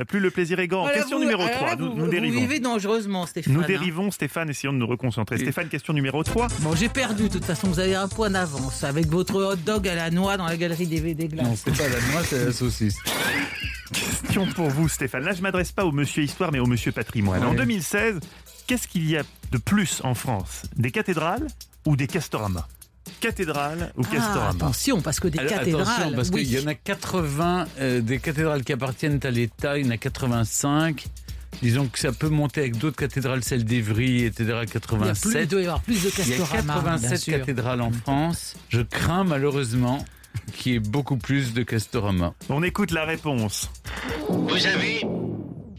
plus 0.08 0.18
le 0.18 0.30
plaisir 0.32 0.58
est 0.58 0.66
grand. 0.66 0.82
Voilà, 0.82 0.98
question 0.98 1.18
vous- 1.18 1.22
numéro 1.22 1.42
alors 1.42 1.54
3, 1.56 1.68
là, 1.68 1.76
nous, 1.76 1.90
vous, 1.90 1.96
nous 1.98 2.04
vous 2.06 2.10
dérivons. 2.10 2.40
vivez 2.40 2.58
dangereusement, 2.58 3.26
Stéphane. 3.26 3.52
Nous 3.54 3.60
hein. 3.60 3.64
dérivons, 3.68 4.10
Stéphane, 4.10 4.50
essayons 4.50 4.72
de 4.72 4.78
nous 4.78 4.86
reconcentrer. 4.86 5.38
Stéphane, 5.38 5.68
question 5.68 5.92
numéro 5.92 6.24
3. 6.24 6.48
Bon, 6.60 6.74
j'ai 6.74 6.88
perdu 6.88 7.24
de 7.24 7.28
toute 7.28 7.44
façon. 7.44 7.68
Vous 7.68 7.78
avez 7.78 7.94
un 7.94 8.08
point 8.08 8.30
d'avance 8.30 8.82
avec 8.82 9.06
votre 9.06 9.34
hot 9.36 9.56
dog 9.56 9.86
à 9.86 9.94
la 9.94 10.10
noix 10.10 10.36
dans 10.36 10.46
la 10.46 10.56
galerie 10.56 10.86
des, 10.88 11.14
des 11.14 11.28
glaces. 11.28 11.46
Non, 11.46 11.54
c'est 11.56 11.76
pas 11.76 11.88
la 11.88 12.00
noix, 12.12 12.24
c'est 12.24 12.44
la 12.46 12.52
saucisse. 12.52 12.96
Question 13.92 14.46
pour 14.46 14.68
vous, 14.70 14.88
Stéphane. 14.88 15.24
Là, 15.24 15.32
je 15.32 15.42
m'adresse 15.42 15.70
pas 15.72 15.84
au 15.84 15.92
monsieur 15.92 16.22
Histoire, 16.22 16.50
mais 16.50 16.58
au 16.58 16.66
monsieur 16.66 16.90
Patrimoine. 16.92 17.44
En 17.44 17.50
Ouais. 17.50 17.56
2016, 17.56 18.18
qu'est-ce 18.66 18.88
qu'il 18.88 19.08
y 19.08 19.16
a 19.16 19.22
de 19.52 19.58
plus 19.58 20.00
en 20.04 20.14
France? 20.14 20.62
Des 20.76 20.90
cathédrales 20.90 21.46
ou 21.86 21.96
des 21.96 22.06
castoramas 22.06 22.66
Cathédrale 23.20 23.92
ou 23.96 24.02
Ah, 24.06 24.14
castorama 24.14 24.50
attention, 24.50 25.00
parce 25.00 25.20
que 25.20 25.28
des 25.28 25.38
Alors, 25.38 25.50
cathédrales. 25.52 25.82
Attention, 25.88 26.12
parce 26.16 26.28
oui. 26.30 26.44
qu'il 26.44 26.60
y 26.60 26.64
en 26.64 26.66
a 26.66 26.74
80 26.74 27.66
euh, 27.80 28.00
des 28.00 28.18
cathédrales 28.18 28.64
qui 28.64 28.72
appartiennent 28.72 29.20
à 29.22 29.30
l'État, 29.30 29.78
il 29.78 29.86
y 29.86 29.88
en 29.88 29.92
a 29.92 29.96
85. 29.96 31.06
Disons 31.62 31.86
que 31.86 31.98
ça 31.98 32.12
peut 32.12 32.28
monter 32.28 32.60
avec 32.62 32.76
d'autres 32.78 32.96
cathédrales, 32.96 33.44
celle 33.44 33.64
d'Evry, 33.64 34.24
etc. 34.24 34.44
il, 34.44 34.48
y 34.48 34.50
a 34.52 34.56
plus, 34.56 34.66
il 34.66 34.70
87. 34.72 35.50
doit 35.50 35.60
y 35.60 35.64
avoir 35.64 35.80
plus 35.82 36.02
de 36.02 36.10
Il 36.18 36.28
y 36.30 36.34
a 36.34 36.36
castorama. 36.38 36.72
bien 36.80 36.82
87 36.82 37.18
sûr. 37.20 37.38
cathédrales 37.38 37.80
en 37.80 37.92
France. 37.92 38.56
Je 38.68 38.80
crains 38.80 39.24
malheureusement 39.24 40.04
qu'il 40.52 40.72
y 40.72 40.74
ait 40.76 40.80
beaucoup 40.80 41.16
plus 41.16 41.54
de 41.54 41.62
Castorama. 41.62 42.34
On 42.48 42.62
écoute 42.64 42.90
la 42.90 43.04
réponse. 43.04 43.70
Vous 44.28 44.66
avez 44.66 45.06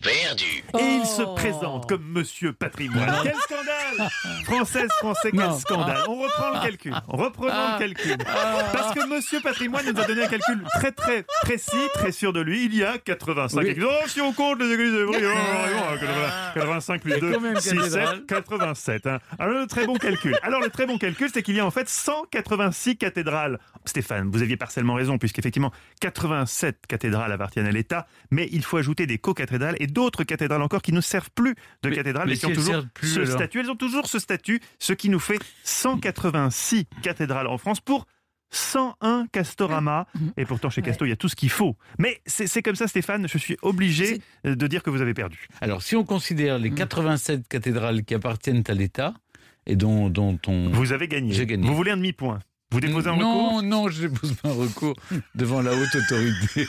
perdu. 0.06 0.64
Et 0.80 0.96
il 0.96 1.02
Oh. 1.02 1.06
se 1.06 1.22
présente 1.36 1.90
comme 1.90 2.04
Monsieur 2.06 2.54
Patrimoine. 2.54 3.12
Quel 3.24 3.36
scandale 3.36 4.10
Française, 4.46 4.90
Français, 5.00 5.32
quel 5.32 5.40
Non. 5.40 5.58
scandale 5.58 6.04
On 6.08 6.16
reprend 6.22 6.50
le 6.54 6.60
calcul. 6.66 6.94
Reprenons 7.08 7.52
Ah. 7.54 7.78
le 7.80 7.88
calcul. 7.88 8.18
Parce 8.74 8.94
que 8.94 9.08
Monsieur 9.08 9.40
Patrimoine 9.42 9.86
nous 9.92 10.00
a 10.00 10.06
donné 10.06 10.24
un 10.24 10.28
calcul 10.28 10.64
très 10.76 10.92
très 10.92 11.26
précis, 11.44 11.78
très 11.94 12.12
sûr 12.12 12.34
de 12.34 12.42
lui. 12.42 12.66
Il 12.66 12.76
y 12.76 12.84
a 12.84 12.98
85 12.98 13.62
Oui. 13.62 13.70
églises. 13.70 13.88
Oh, 13.90 14.08
si 14.08 14.22
on 14.22 14.34
compte 14.34 14.60
les 14.62 14.72
églises 14.74 14.94
oh, 15.08 15.12
oh, 15.12 15.12
80, 15.14 16.52
85 16.56 17.02
plus 17.02 17.12
Il 17.12 17.14
y 17.14 17.18
a 17.18 17.20
2, 17.22 17.34
combien 17.34 17.54
de 17.54 17.60
6, 17.60 17.70
7, 17.70 17.78
cathédrales 17.78 18.26
87. 18.28 19.08
hein. 19.08 19.20
Alors 19.40 19.60
le 19.60 19.68
très 19.68 19.86
bon 19.88 19.96
calcul. 19.96 20.38
Alors 20.44 20.62
le 20.62 20.70
très 20.70 20.86
bon 20.86 20.98
calcul, 20.98 21.30
c'est 21.34 21.42
qu'il 21.44 21.56
y 21.56 21.60
a 21.60 21.66
en 21.66 21.72
fait 21.72 21.90
186 21.90 22.98
cathédrales. 22.98 23.60
Stéphane, 23.86 24.30
vous 24.32 24.42
aviez 24.42 24.58
partiellement 24.58 24.94
raison, 24.96 25.18
puisqu'effectivement 25.18 25.72
87 26.02 26.86
cathédrales 26.88 27.32
appartiennent 27.32 27.68
à 27.68 27.72
l'État, 27.72 28.08
mais 28.32 28.48
il 28.52 28.64
faut 28.64 28.78
ajouter 28.78 29.06
des 29.08 29.18
co-cathédrales 29.18 29.76
et 29.80 29.88
d'autres 29.96 30.24
cathédrales 30.24 30.62
encore 30.62 30.84
qui 30.84 30.92
ne 30.92 31.02
servent 31.02 31.32
plus 31.34 31.56
de 31.82 31.90
Mais- 31.90 31.96
cathédrales, 31.96 32.28
mais 32.28 32.34
mais, 32.34 32.36
si 32.36 32.42
qui 32.42 32.46
ont 32.46 32.50
elles 32.50 32.56
toujours 32.56 32.86
plus, 32.94 33.08
ce 33.08 33.20
alors 33.22 33.32
statut. 33.32 33.60
Elles 33.62 33.72
ont 33.72 33.76
toujours 33.76 34.06
ce 34.08 34.20
statut, 34.20 34.60
ce 34.78 34.94
qui 34.94 35.10
nous 35.10 35.20
fait 35.20 35.40
186 35.64 36.86
cathédrales 37.02 37.48
en 37.48 37.58
France 37.58 37.80
pour 37.82 38.06
101 38.52 39.28
Castorama. 39.32 40.06
Et 40.38 40.46
pourtant, 40.46 40.70
chez 40.70 40.82
Casto, 40.82 41.06
il 41.06 41.10
y 41.10 41.12
a 41.12 41.16
tout 41.16 41.28
ce 41.30 41.36
qu'il 41.36 41.50
faut. 41.50 41.76
Mais 41.98 42.22
c'est 42.26 42.48
c'est 42.48 42.62
comme 42.62 42.76
ça, 42.76 42.88
Stéphane, 42.88 43.28
je 43.28 43.38
suis 43.38 43.58
obligé 43.64 44.22
de 44.44 44.68
dire 44.68 44.84
que 44.84 44.90
vous 44.90 45.02
avez 45.02 45.14
perdu. 45.14 45.48
Alors, 45.62 45.82
si 45.82 45.96
on 45.96 46.04
considère 46.06 46.60
les 46.60 46.72
87 46.72 47.48
cathédrales 47.48 48.04
qui 48.04 48.14
appartiennent 48.14 48.64
à 48.68 48.74
l'État 48.74 49.14
et 49.66 49.76
dont, 49.76 50.10
dont 50.10 50.38
on... 50.48 50.70
Vous 50.70 50.94
avez 50.94 51.08
gagné. 51.08 51.34
J'ai 51.34 51.46
gagné. 51.48 51.68
Vous 51.68 51.76
voulez 51.76 51.92
un 51.92 51.98
demi-point 51.98 52.40
Vous 52.76 52.82
déposez 52.82 53.08
un 53.10 53.16
non, 53.16 53.46
recours 53.46 53.64
non, 53.64 53.88
je 53.88 54.02
dépose 54.02 54.34
pas 54.34 54.50
un 54.50 54.52
recours 54.52 54.96
devant 55.34 55.62
la 55.62 55.72
haute 55.72 55.96
autorité. 55.96 56.68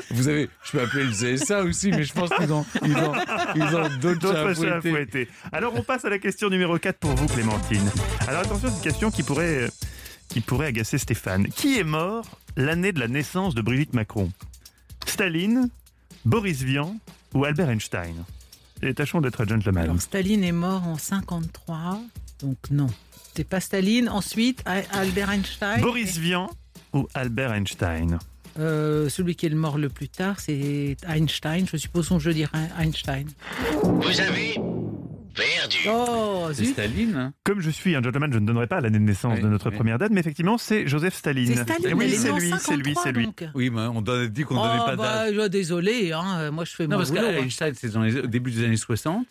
Vous 0.12 0.28
avez, 0.28 0.48
je 0.62 0.70
peux 0.70 0.80
appeler 0.80 1.02
le 1.02 1.10
CSA 1.10 1.64
aussi, 1.64 1.90
mais 1.90 2.04
je 2.04 2.12
pense 2.12 2.30
qu'ils 2.30 2.52
ont, 2.52 2.64
ils 2.84 2.96
ont, 2.96 3.12
ils 3.56 3.62
ont 3.74 3.88
d'autres 4.00 4.32
à 4.36 4.80
fouetter. 4.80 5.28
Alors 5.50 5.72
on 5.74 5.82
passe 5.82 6.04
à 6.04 6.08
la 6.08 6.20
question 6.20 6.50
numéro 6.50 6.78
4 6.78 6.98
pour 6.98 7.10
vous 7.16 7.26
Clémentine. 7.26 7.90
Alors 8.28 8.42
attention, 8.42 8.68
c'est 8.68 8.76
une 8.76 8.80
question 8.80 9.10
qui 9.10 9.24
pourrait, 9.24 9.68
qui 10.28 10.40
pourrait 10.40 10.68
agacer 10.68 10.98
Stéphane. 10.98 11.48
Qui 11.48 11.80
est 11.80 11.84
mort 11.84 12.38
l'année 12.56 12.92
de 12.92 13.00
la 13.00 13.08
naissance 13.08 13.56
de 13.56 13.60
Brigitte 13.60 13.92
Macron? 13.92 14.30
Staline, 15.04 15.68
Boris 16.24 16.62
Vian 16.62 16.94
ou 17.34 17.44
Albert 17.44 17.70
Einstein? 17.70 18.14
Et 18.82 18.94
tâchons 18.94 19.20
d'être 19.20 19.44
gentleman. 19.44 19.82
Alors, 19.82 20.00
Staline 20.00 20.44
est 20.44 20.52
mort 20.52 20.86
en 20.86 20.96
53, 20.96 22.00
donc 22.40 22.56
non. 22.70 22.86
C'est 23.34 23.44
pas 23.48 23.60
Staline. 23.60 24.08
Ensuite, 24.08 24.62
Albert 24.66 25.30
Einstein. 25.30 25.80
Boris 25.80 26.18
Vian 26.18 26.50
ou 26.92 27.06
Albert 27.14 27.52
Einstein 27.52 28.18
Euh, 28.58 29.08
celui 29.08 29.36
qui 29.36 29.46
est 29.46 29.50
le 29.50 29.56
mort 29.56 29.78
le 29.78 29.88
plus 29.88 30.08
tard, 30.08 30.40
c'est 30.40 30.96
Einstein. 31.06 31.66
Je 31.70 31.76
suppose 31.76 32.08
que 32.08 32.18
je 32.18 32.30
dirais 32.30 32.68
Einstein. 32.78 33.28
Vous 33.84 34.20
avez 34.20 34.54
perdu. 35.34 35.78
Oh, 35.88 36.48
C'est. 36.52 36.64
Staline. 36.64 37.14
hein. 37.16 37.32
Comme 37.44 37.60
je 37.60 37.70
suis 37.70 37.94
un 37.94 38.02
gentleman, 38.02 38.32
je 38.32 38.38
ne 38.40 38.46
donnerai 38.46 38.66
pas 38.66 38.80
l'année 38.80 38.98
de 38.98 39.04
naissance 39.04 39.34
Oui, 39.36 39.42
de 39.44 39.48
notre 39.48 39.70
oui. 39.70 39.76
première 39.76 39.98
date, 39.98 40.10
mais 40.10 40.20
effectivement, 40.20 40.58
c'est 40.58 40.88
Joseph 40.88 41.14
Staline. 41.14 41.46
C'est 41.54 41.62
Staline. 41.62 41.86
Et 41.88 41.94
oui, 41.94 42.10
c'est 42.10 42.32
lui, 42.32 42.52
c'est 42.58 42.76
lui, 42.76 42.94
53, 42.94 43.02
c'est 43.04 43.12
lui. 43.12 43.28
Oui, 43.54 43.70
mais 43.70 43.82
on 43.82 44.00
a 44.02 44.26
dit 44.26 44.42
qu'on 44.42 44.54
ne 44.54 44.60
Oh, 44.60 44.64
donnait 44.66 44.96
pas 44.96 45.30
bah, 45.30 45.48
désolé, 45.48 46.12
hein, 46.12 46.50
moi 46.50 46.64
je 46.64 46.72
fais 46.74 46.86
Non, 46.88 46.96
mon 46.96 47.02
parce 47.02 47.10
boulot. 47.12 47.22
hein. 47.24 47.34
qu'Einstein, 47.38 47.72
c'est 47.76 47.90
dans 47.92 48.02
les- 48.02 48.18
au 48.18 48.26
début 48.26 48.50
des 48.50 48.64
années 48.64 48.76
60. 48.76 49.24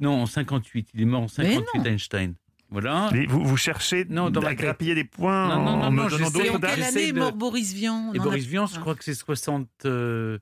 Non, 0.00 0.22
en 0.22 0.26
58. 0.26 0.88
Il 0.94 1.02
est 1.02 1.04
mort 1.04 1.22
en 1.22 1.28
58, 1.28 1.86
Einstein. 1.86 2.34
Voilà. 2.72 3.10
Mais 3.12 3.26
Vous, 3.26 3.44
vous 3.44 3.56
cherchez 3.56 4.06
Non, 4.08 4.30
dans 4.30 4.40
à 4.40 4.54
grappiller 4.54 4.94
des 4.94 5.04
points 5.04 5.48
Non, 5.56 5.62
non, 5.64 5.70
en 5.72 5.76
non, 5.84 5.90
me 5.90 6.02
non, 6.02 6.08
donnant 6.08 6.30
d'autres 6.30 6.54
en 6.54 6.58
dates 6.58 6.74
quelle 6.74 6.84
année 6.84 7.08
est 7.08 7.12
de- 7.12 7.18
mort 7.18 7.32
Boris 7.34 7.72
Vian 7.74 8.12
Et 8.14 8.18
en 8.18 8.22
Boris 8.24 8.46
Vian, 8.46 8.66
je 8.66 8.74
Ah. 8.76 8.80
crois 8.80 8.94
que 8.94 9.04
c'est 9.04 9.14
60. 9.14 9.68
euh, 9.84 10.38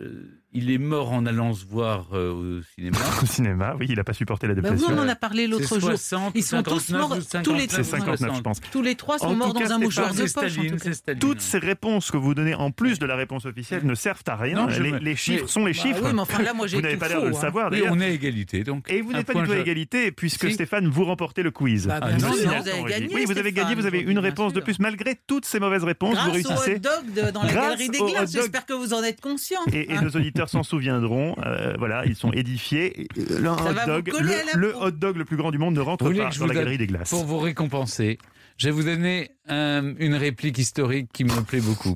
euh, 0.00 0.35
Il 0.52 0.70
est 0.70 0.78
mort 0.78 1.12
en 1.12 1.26
allant 1.26 1.52
se 1.52 1.66
voir 1.66 2.06
euh, 2.14 2.60
au 2.60 2.62
cinéma. 2.74 2.96
Au 3.22 3.26
cinéma, 3.26 3.74
oui, 3.78 3.86
il 3.90 3.96
n'a 3.96 4.04
pas 4.04 4.14
supporté 4.14 4.46
la 4.46 4.54
Bah 4.54 4.60
oui, 4.62 4.76
dépression. 4.76 4.96
on 4.96 5.02
en 5.04 5.08
a 5.08 5.14
parlé 5.16 5.46
l'autre 5.46 5.68
jour. 5.78 5.90
60, 5.90 6.32
Ils 6.34 6.42
sont 6.42 6.62
tous 6.62 6.78
59 6.80 6.98
morts, 7.00 7.10
ou 7.10 7.20
tous 7.20 7.28
50, 7.28 7.58
les 7.58 7.68
C'est 7.68 7.82
59, 7.84 8.36
je 8.36 8.40
pense. 8.40 8.60
Tous 8.72 8.80
les 8.80 8.94
trois 8.94 9.18
sont 9.18 9.26
En 9.26 9.34
morts 9.34 9.52
tout 9.52 9.62
dans 9.64 9.72
un 9.72 9.78
mouchoir 9.78 10.14
de 10.14 10.22
poche. 10.32 11.18
Toutes 11.20 11.40
ces 11.40 11.58
réponses 11.58 12.10
que 12.10 12.16
vous 12.16 12.34
donnez 12.34 12.54
en 12.54 12.70
plus 12.70 12.98
de 12.98 13.04
la 13.06 13.16
réponse 13.16 13.44
officielle 13.44 13.84
ne 13.84 13.94
servent 13.94 14.22
à 14.28 14.36
rien. 14.36 14.54
Non, 14.56 14.66
les, 14.66 14.92
me- 14.92 14.98
les 14.98 15.16
chiffres 15.16 15.42
mais- 15.42 15.48
sont 15.48 15.64
les 15.66 15.72
Bah 15.74 15.78
chiffres. 15.82 16.00
oui, 16.04 16.10
mais 16.14 16.20
enfin 16.20 16.42
là, 16.42 16.54
moi 16.54 16.66
j'ai 16.66 16.76
vous 16.76 16.82
n'avez 16.82 16.96
pas 16.96 17.08
l'air 17.08 17.20
de 17.22 17.28
le 17.28 17.36
hein. 17.36 17.40
savoir 17.40 17.70
Oui, 17.70 17.78
d'ailleurs. 17.80 17.92
on 17.94 18.00
est 18.00 18.06
à 18.06 18.08
égalité. 18.10 18.62
Donc 18.64 18.90
Et 18.90 19.02
vous 19.02 19.12
n'êtes 19.12 19.26
pas 19.26 19.34
du 19.34 19.44
tout 19.44 19.52
à 19.52 19.58
égalité 19.58 20.10
puisque. 20.12 20.50
Stéphane 20.50 20.86
vous 20.88 21.04
remportez 21.04 21.42
le 21.42 21.50
quiz. 21.50 21.86
Bah, 21.86 21.98
Ah, 22.00 22.12
bien 22.12 22.28
non, 22.28 22.32
sûr, 22.34 22.50
non, 22.50 22.60
vous 22.62 22.68
avez 22.68 22.84
gagné. 22.84 23.08
oui, 23.14 23.24
vous 23.26 23.36
avez 23.38 23.52
gagné, 23.52 23.74
vous 23.74 23.84
avez 23.86 23.98
une 24.00 24.18
réponse 24.20 24.52
de 24.54 24.60
plus 24.60 24.78
malgré 24.78 25.16
toutes 25.26 25.44
ces 25.44 25.58
mauvaises 25.60 25.84
réponses. 25.84 26.10
vous 26.10 26.14
Grâce 26.14 26.28
au 26.28 26.32
réussissez. 26.32 26.76
hot 26.76 26.78
dog 26.78 27.32
dans 27.32 27.42
la 27.42 27.52
galerie 27.52 27.88
des 27.90 27.98
glaces. 27.98 28.32
J'espère 28.32 28.64
que 28.64 28.72
vous 28.72 28.94
en 28.94 29.02
êtes 29.02 29.20
conscient. 29.20 29.58
Et, 29.72 29.88
nos 30.00 30.10
auditeurs 30.10 30.35
s'en 30.46 30.62
souviendront. 30.62 31.34
euh, 31.44 31.74
voilà, 31.78 32.04
ils 32.04 32.14
sont 32.16 32.32
édifiés. 32.32 33.06
Le, 33.16 33.48
hot 33.50 33.56
dog, 33.86 34.08
le, 34.08 34.30
à 34.32 34.44
la 34.44 34.52
le 34.54 34.72
peau. 34.72 34.78
hot 34.82 34.90
dog 34.90 35.16
le 35.16 35.24
plus 35.24 35.36
grand 35.36 35.50
du 35.50 35.58
monde 35.58 35.74
ne 35.74 35.80
rentre 35.80 36.04
pas 36.04 36.10
vous 36.10 36.16
la 36.18 36.30
donne- 36.30 36.48
galerie 36.54 36.78
des 36.78 36.86
glaces. 36.86 37.10
Pour 37.10 37.24
vous 37.24 37.38
récompenser, 37.38 38.18
je 38.58 38.66
vais 38.66 38.72
vous 38.72 38.82
donner 38.84 39.30
une 39.48 40.14
réplique 40.14 40.58
historique 40.58 41.08
qui 41.12 41.24
me 41.24 41.42
plaît 41.42 41.60
beaucoup. 41.60 41.94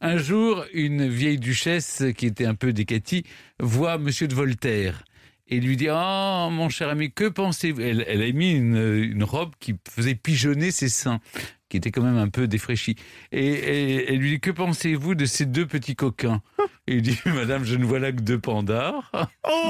Un 0.00 0.18
jour, 0.18 0.64
une 0.74 1.08
vieille 1.08 1.38
duchesse 1.38 2.04
qui 2.16 2.26
était 2.26 2.46
un 2.46 2.54
peu 2.54 2.72
décatie 2.72 3.24
voit 3.60 3.98
Monsieur 3.98 4.28
de 4.28 4.34
Voltaire 4.34 5.04
et 5.48 5.60
lui 5.60 5.76
dit 5.76 5.88
Oh, 5.90 6.48
mon 6.50 6.68
cher 6.68 6.88
ami, 6.90 7.10
que 7.10 7.28
pensez-vous? 7.28 7.80
Elle, 7.80 8.04
elle 8.06 8.22
a 8.22 8.32
mis 8.32 8.52
une, 8.52 8.76
une 8.76 9.24
robe 9.24 9.52
qui 9.60 9.74
faisait 9.90 10.14
pigeonner 10.14 10.70
ses 10.70 10.88
seins, 10.90 11.20
qui 11.70 11.76
était 11.78 11.90
quand 11.90 12.02
même 12.02 12.18
un 12.18 12.28
peu 12.28 12.46
défraîchie. 12.48 12.96
Et, 13.32 13.46
et- 13.46 14.12
elle 14.12 14.18
lui 14.18 14.30
dit 14.32 14.40
Que 14.40 14.50
pensez-vous 14.50 15.14
de 15.14 15.24
ces 15.24 15.46
deux 15.46 15.66
petits 15.66 15.96
coquins? 15.96 16.42
Et 16.88 16.94
il 16.96 17.02
dit 17.02 17.18
Madame, 17.26 17.64
je 17.64 17.76
ne 17.76 17.84
vois 17.84 17.98
là 17.98 18.12
que 18.12 18.20
deux 18.22 18.38
pandards. 18.38 19.10
Oh, 19.46 19.62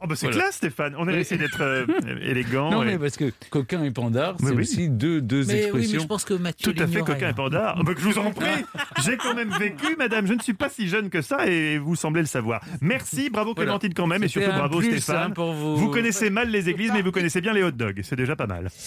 Oh, 0.00 0.06
bah 0.06 0.14
c'est 0.14 0.26
Voilà. 0.26 0.42
classe, 0.42 0.56
Stéphane. 0.56 0.94
On 0.96 1.08
a 1.08 1.12
essayé 1.12 1.40
d'être 1.40 1.60
euh, 1.60 1.86
élégant. 2.22 2.70
Non, 2.70 2.82
et- 2.82 2.86
mais 2.86 2.98
parce 2.98 3.16
que 3.16 3.32
coquin 3.50 3.82
et 3.82 3.90
pandard, 3.90 4.36
c'est 4.38 4.46
oui. 4.50 4.62
aussi 4.62 4.88
deux, 4.88 5.20
deux 5.20 5.44
Mais 5.46 5.70
oui, 5.72 5.88
mais 5.92 5.98
je 6.00 6.06
pense 6.06 6.24
que 6.24 6.34
Mathieu 6.34 6.72
Tout 6.72 6.80
à 6.82 6.86
fait, 6.86 7.00
coquin 7.00 7.30
et 7.30 7.34
panda. 7.34 7.74
Bah, 7.84 7.94
que 7.94 8.00
je 8.00 8.06
vous 8.08 8.18
en 8.18 8.30
prie, 8.30 8.64
j'ai 9.04 9.16
quand 9.16 9.34
même 9.34 9.50
vécu, 9.50 9.96
madame. 9.98 10.26
Je 10.26 10.34
ne 10.34 10.40
suis 10.40 10.54
pas 10.54 10.68
si 10.68 10.88
jeune 10.88 11.10
que 11.10 11.20
ça 11.22 11.46
et 11.48 11.78
vous 11.78 11.96
semblez 11.96 12.20
le 12.20 12.26
savoir. 12.28 12.60
Merci, 12.80 13.28
bravo 13.30 13.52
Voilà. 13.54 13.70
Clémentine 13.72 13.94
quand 13.94 14.06
même 14.06 14.22
et 14.22 14.28
surtout 14.28 14.50
bravo 14.50 14.78
plus, 14.78 15.00
Stéphane. 15.00 15.30
hein, 15.30 15.30
pour 15.30 15.52
vous. 15.52 15.76
Vous 15.76 15.90
connaissez 15.90 16.30
mal 16.30 16.48
les 16.50 16.68
églises, 16.68 16.90
mais 16.94 17.02
vous 17.02 17.12
connaissez 17.12 17.40
bien 17.40 17.52
les 17.52 17.62
hot 17.62 17.72
dogs. 17.72 18.00
C'est 18.04 18.16
déjà 18.16 18.36
pas 18.36 18.46
mal.– 18.46 18.68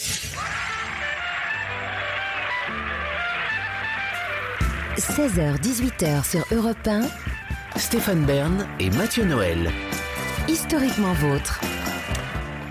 16h-18h 4.97 6.23
sur 6.30 6.45
Europe 6.51 6.78
1, 6.88 7.01
Stéphane 7.78 8.23
Bern 8.26 8.65
et 8.80 8.89
Mathieu 8.89 9.26
Noël. 9.26 9.69
historiquement 10.47 11.13
vôtre. 11.13 11.59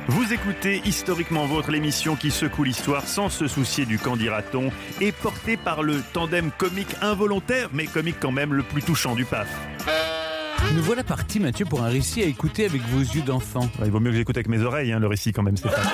Vous 0.09 0.33
écoutez 0.33 0.81
Historiquement 0.85 1.47
Votre, 1.47 1.71
l'émission 1.71 2.17
qui 2.17 2.31
secoue 2.31 2.65
l'histoire 2.65 3.07
sans 3.07 3.29
se 3.29 3.47
soucier 3.47 3.85
du 3.85 3.99
qu'en 3.99 4.17
dira-t-on, 4.17 4.71
et 5.01 5.13
portée 5.13 5.57
par 5.57 5.83
le 5.83 6.03
tandem 6.13 6.51
comique 6.57 6.95
involontaire, 7.03 7.69
mais 7.73 7.87
comique 7.87 8.17
quand 8.21 8.33
même 8.33 8.55
le 8.55 8.63
plus 8.63 8.83
touchant 8.83 9.15
du 9.15 9.25
PAF. 9.25 9.49
Nous 10.75 10.83
voilà 10.83 11.05
partis, 11.05 11.41
Mathieu, 11.41 11.67
pour 11.67 11.83
un 11.83 11.89
récit 11.89 12.23
à 12.23 12.27
écouter 12.27 12.65
avec 12.65 12.83
vos 12.83 13.01
yeux 13.01 13.23
d'enfant. 13.23 13.69
Il 13.85 13.91
vaut 13.91 14.01
mieux 14.01 14.11
que 14.11 14.17
j'écoute 14.17 14.37
avec 14.37 14.49
mes 14.49 14.61
oreilles, 14.63 14.93
hein, 14.93 15.01
le 15.01 15.07
récit 15.07 15.33
quand 15.33 15.43
même, 15.43 15.57
Stéphane. 15.57 15.85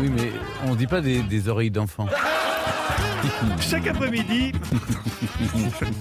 Oui, 0.00 0.10
mais 0.14 0.32
on 0.66 0.74
dit 0.74 0.88
pas 0.88 1.00
des, 1.00 1.22
des 1.22 1.48
oreilles 1.48 1.70
d'enfant. 1.70 2.08
Chaque 3.60 3.86
après-midi, 3.86 4.52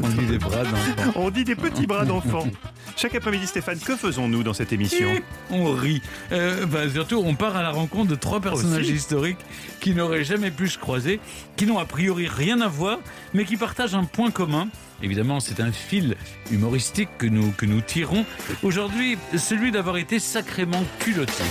On 0.02 0.10
dit 0.10 0.26
des 0.26 0.38
bras 0.38 0.64
d'enfant. 0.64 1.12
on 1.16 1.30
dit 1.30 1.44
des 1.44 1.56
petits 1.56 1.88
bras 1.88 2.06
d'enfant. 2.06 2.48
Chaque 2.96 3.16
après-midi, 3.16 3.48
Stéphane, 3.48 3.80
que 3.80 3.96
faisons-nous 3.96 4.44
dans 4.44 4.54
cette 4.54 4.72
émission 4.74 5.10
On 5.50 5.72
rit. 5.72 6.02
Euh, 6.32 6.66
bah, 6.66 6.90
surtout, 6.90 7.22
on 7.26 7.36
part 7.36 7.56
à 7.56 7.64
la 7.64 7.72
rencontre 7.72 8.10
de 8.10 8.16
trois 8.16 8.40
personnages 8.40 8.82
Aussi. 8.86 8.94
historiques 8.94 9.38
qui 9.80 9.94
n'auraient 9.96 10.24
jamais 10.24 10.52
pu 10.52 10.68
se 10.68 10.78
croiser, 10.78 11.20
qui 11.56 11.66
n'ont 11.66 11.80
a 11.80 11.86
priori 11.86 12.28
rien 12.28 12.62
à 12.62 12.68
voir, 12.68 13.00
mais 13.34 13.46
qui 13.46 13.58
partagent 13.58 13.96
un 13.96 14.04
point 14.06 14.32
commun. 14.32 14.68
Évidemment, 15.02 15.40
c'est 15.40 15.60
un 15.60 15.72
fil 15.72 16.16
humoristique 16.52 17.10
que 17.18 17.26
nous, 17.26 17.52
que 17.52 17.66
nous 17.66 17.82
tirons. 17.82 18.26
Aujourd'hui, 18.62 19.18
celui 19.38 19.72
d'avoir 19.72 19.98
été 19.98 20.20
sacrément 20.20 20.84
culotté. 21.00 21.44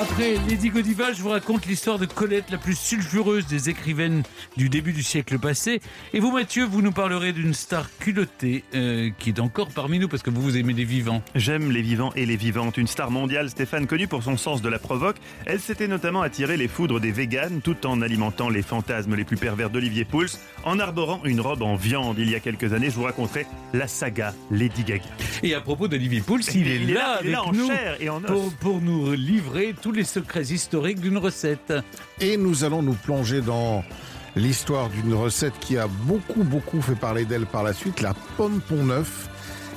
Après 0.00 0.34
Lady 0.48 0.70
Godiva, 0.70 1.12
je 1.12 1.22
vous 1.22 1.28
raconte 1.28 1.66
l'histoire 1.66 1.98
de 1.98 2.06
Colette, 2.06 2.50
la 2.50 2.58
plus 2.58 2.76
sulfureuse 2.76 3.46
des 3.46 3.68
écrivaines 3.70 4.22
du 4.56 4.68
début 4.68 4.92
du 4.92 5.02
siècle 5.02 5.38
passé. 5.38 5.80
Et 6.12 6.20
vous, 6.20 6.32
Mathieu, 6.32 6.64
vous 6.64 6.82
nous 6.82 6.92
parlerez 6.92 7.32
d'une 7.32 7.54
star 7.54 7.88
culottée 7.98 8.64
euh, 8.74 9.10
qui 9.18 9.30
est 9.30 9.40
encore 9.40 9.68
parmi 9.68 9.98
nous 9.98 10.08
parce 10.08 10.22
que 10.22 10.30
vous, 10.30 10.42
vous 10.42 10.56
aimez 10.56 10.72
les 10.72 10.84
vivants. 10.84 11.22
J'aime 11.34 11.70
les 11.70 11.82
vivants 11.82 12.12
et 12.16 12.26
les 12.26 12.36
vivantes. 12.36 12.78
Une 12.78 12.86
star 12.86 13.10
mondiale, 13.10 13.50
Stéphane, 13.50 13.86
connue 13.86 14.08
pour 14.08 14.22
son 14.22 14.36
sens 14.36 14.60
de 14.62 14.68
la 14.68 14.78
provoque, 14.78 15.16
elle 15.46 15.60
s'était 15.60 15.88
notamment 15.88 16.22
attiré 16.22 16.56
les 16.56 16.68
foudres 16.68 16.98
des 16.98 17.12
véganes 17.12 17.60
tout 17.62 17.86
en 17.86 18.02
alimentant 18.02 18.48
les 18.48 18.62
fantasmes 18.62 19.14
les 19.14 19.24
plus 19.24 19.36
pervers 19.36 19.70
d'Olivier 19.70 20.04
Pouls 20.04 20.26
en 20.64 20.78
arborant 20.78 21.20
une 21.24 21.40
robe 21.40 21.62
en 21.62 21.76
viande. 21.76 22.16
Il 22.18 22.30
y 22.30 22.34
a 22.34 22.40
quelques 22.40 22.72
années, 22.72 22.90
je 22.90 22.96
vous 22.96 23.04
raconterai 23.04 23.46
la 23.72 23.86
saga 23.86 24.34
Lady 24.50 24.82
Gaga. 24.84 25.04
Et 25.42 25.54
à 25.54 25.60
propos 25.60 25.86
d'Olivier 25.86 26.22
Pouls, 26.22 26.40
il, 26.54 26.68
est, 26.68 26.78
là, 26.78 26.84
il 26.84 26.90
est 26.90 27.00
avec 27.00 27.32
là 27.32 27.44
en 27.44 27.52
nous 27.52 27.66
chair 27.68 27.96
et 28.00 28.08
en 28.08 28.22
os. 28.24 28.30
pour, 28.30 28.52
pour 28.54 28.80
nous 28.80 29.12
livrer 29.12 29.74
tous 29.82 29.92
les 29.92 30.04
secrets 30.04 30.42
historiques 30.44 31.00
d'une 31.00 31.18
recette. 31.18 31.74
Et 32.20 32.36
nous 32.36 32.64
allons 32.64 32.82
nous 32.82 32.94
plonger 32.94 33.40
dans 33.42 33.84
l'histoire 34.36 34.88
d'une 34.88 35.12
recette 35.12 35.52
qui 35.60 35.76
a 35.76 35.86
beaucoup, 35.88 36.44
beaucoup 36.44 36.80
fait 36.80 36.94
parler 36.94 37.24
d'elle 37.26 37.44
par 37.46 37.62
la 37.64 37.72
suite, 37.74 38.00
la 38.00 38.14
pomme 38.36 38.60
pont 38.60 38.84
neuf, 38.84 39.28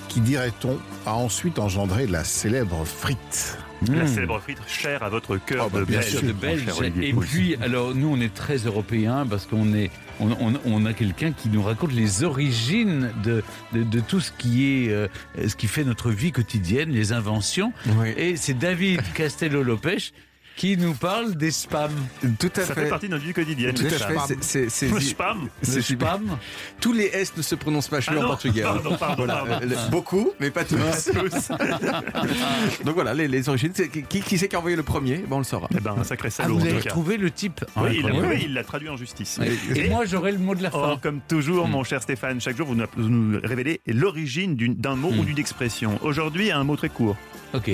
qui, 0.08 0.22
dirait-on, 0.22 0.78
a 1.06 1.14
ensuite 1.16 1.60
engendré 1.60 2.08
la 2.08 2.24
célèbre 2.24 2.86
frite. 2.86 3.58
La 3.90 4.04
Mmh. 4.06 4.08
célèbre 4.08 4.40
frite 4.40 4.58
chère 4.68 5.04
à 5.04 5.10
votre 5.10 5.36
cœur 5.38 5.66
Oh, 5.68 5.70
bah, 5.72 5.80
de 5.82 5.86
bien 5.86 6.00
Belge. 6.00 6.10
sûr, 6.12 6.22
de 6.22 6.32
Belge. 6.32 6.64
Et 7.02 7.14
puis, 7.14 7.56
alors, 7.62 7.94
nous, 7.94 8.08
on 8.08 8.22
est 8.22 8.34
très 8.34 8.56
européens 8.58 9.26
parce 9.30 9.46
qu'on 9.46 9.74
est, 9.74 9.92
on, 10.20 10.32
on- 10.32 10.60
on 10.66 10.86
a 10.86 10.94
quelqu'un 10.94 11.32
qui 11.32 11.50
nous 11.50 11.62
raconte 11.62 11.92
les 11.94 12.24
origines 12.24 13.12
de, 13.24 13.44
de, 13.74 13.84
de 13.84 14.00
tout 14.00 14.20
ce 14.20 14.32
qui 14.32 14.66
est, 14.86 14.90
euh, 14.90 15.08
ce 15.48 15.56
qui 15.56 15.68
fait 15.68 15.84
notre 15.84 16.12
vie 16.12 16.32
quotidienne, 16.32 16.90
les 16.92 17.12
inventions. 17.14 17.74
Oui. 17.98 18.10
Et 18.18 18.36
c'est 18.38 18.54
David 18.58 19.02
Castello-Lopez 19.14 20.12
qui 20.56 20.78
nous 20.78 20.94
parle 20.94 21.36
des 21.36 21.52
spams. 21.52 21.92
Tout 22.40 22.50
à 22.56 22.62
Ça 22.62 22.74
fait 22.74 22.84
fait. 22.84 22.90
partie 22.90 23.08
de 23.08 23.12
notre 23.14 23.26
vie 23.26 23.34
quotidienne. 23.34 23.74
Tout 23.74 23.86
à 23.86 23.90
spam. 23.98 24.20
fait. 24.28 24.38
c'est- 24.42 24.70
c'est- 24.70 24.88
Le 24.90 25.00
c'est- 25.02 25.10
spam. 25.10 25.44
Le 25.44 25.50
c'est- 25.68 25.82
spam. 25.82 26.38
Tous 26.80 26.94
les 26.94 27.06
S 27.14 27.34
ne 27.36 27.42
se 27.42 27.56
prononcent 27.56 27.90
pas 27.90 28.00
chez 28.02 28.12
Ah 28.16 28.24
en 28.24 28.28
portugais. 28.28 28.62
pardon, 28.62 28.96
pardon, 28.98 29.26
Voilà, 29.26 29.44
pardon. 29.46 29.68
euh, 29.70 29.90
beaucoup, 29.90 30.32
mais 30.40 30.52
pas 30.52 30.64
tous. 30.64 30.78
Donc 32.86 32.96
voilà, 32.96 33.14
les, 33.14 33.28
les 33.28 33.50
origines. 33.50 33.74
Qui, 33.74 34.22
qui 34.22 34.38
c'est 34.38 34.48
qui 34.48 34.56
a 34.56 34.60
envoyé 34.60 34.76
le 34.76 34.84
premier? 34.84 35.18
Ben, 35.18 35.36
On 35.36 35.38
le 35.40 35.44
saura. 35.44 35.68
Eh 35.76 35.80
ben, 35.80 35.96
un 35.98 36.04
sacré 36.04 36.28
Ah, 36.30 36.32
salaud, 36.32 36.58
vous 36.58 36.66
en 36.66 36.70
avez 36.70 36.80
retrouvé 36.80 37.18
le 37.18 37.32
type 37.32 37.64
Oui, 37.76 37.76
il 37.76 37.82
l'a 38.02 38.08
Incroyable. 38.08 38.18
trouvé, 38.28 38.42
il 38.46 38.54
l'a 38.54 38.64
traduit 38.64 38.90
en 38.90 38.98
justice. 38.98 39.40
Et, 39.76 39.80
et 39.80 39.90
moi, 39.90 40.06
j'aurai 40.06 40.32
le 40.32 40.38
mot 40.40 40.56
de 40.56 40.64
la 40.64 40.70
Oh, 40.74 40.82
fin. 40.82 40.98
comme 41.02 41.22
toujours, 41.28 41.68
mon 41.68 41.84
cher 41.84 42.02
Stéphane, 42.02 42.40
chaque 42.42 42.58
jour 42.58 42.68
vous 42.68 42.76
nous, 42.76 42.86
vous 42.96 43.10
nous 43.10 43.40
révélez 43.44 43.82
l'origine 43.88 44.56
d'un 44.56 44.96
mot 44.96 45.12
Hmm. 45.12 45.20
ou 45.20 45.24
d'une 45.26 45.40
expression. 45.40 46.00
Aujourd'hui, 46.02 46.52
un 46.52 46.64
mot 46.64 46.76
très 46.76 46.90
court. 46.90 47.16
Ok, 47.54 47.70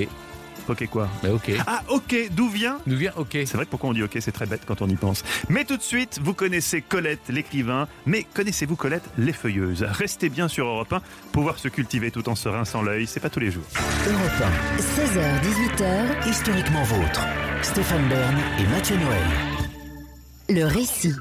Ok 0.68 0.86
quoi 0.88 1.08
bah 1.22 1.30
ok. 1.32 1.50
Ah, 1.66 1.82
ok, 1.88 2.28
d'où 2.30 2.48
vient 2.48 2.78
Nous 2.86 2.96
vient 2.96 3.12
ok. 3.16 3.30
C'est 3.32 3.54
vrai 3.54 3.64
que 3.64 3.70
pourquoi 3.70 3.90
on 3.90 3.92
dit 3.92 4.02
ok, 4.02 4.16
c'est 4.20 4.32
très 4.32 4.46
bête 4.46 4.62
quand 4.66 4.82
on 4.82 4.88
y 4.88 4.96
pense. 4.96 5.24
Mais 5.48 5.64
tout 5.64 5.76
de 5.76 5.82
suite, 5.82 6.20
vous 6.22 6.34
connaissez 6.34 6.82
Colette, 6.82 7.28
l'écrivain, 7.28 7.88
mais 8.06 8.24
connaissez-vous 8.34 8.76
Colette, 8.76 9.04
l'effeuilleuse 9.18 9.82
Restez 9.82 10.28
bien 10.28 10.48
sur 10.48 10.66
Europe 10.66 10.92
1, 10.92 11.02
pouvoir 11.32 11.58
se 11.58 11.68
cultiver 11.68 12.10
tout 12.10 12.28
en 12.28 12.34
se 12.34 12.48
rinçant 12.48 12.82
l'œil, 12.82 13.06
c'est 13.06 13.20
pas 13.20 13.30
tous 13.30 13.40
les 13.40 13.50
jours. 13.50 13.64
Europe 14.06 14.52
16h-18h, 14.78 16.26
1, 16.26 16.28
historiquement 16.28 16.82
vôtre. 16.84 17.26
Stéphane 17.62 18.08
Bern 18.08 18.36
et 18.58 18.66
Mathieu 18.66 18.96
Noël. 18.96 19.22
le 20.48 20.64
récit. 20.64 21.14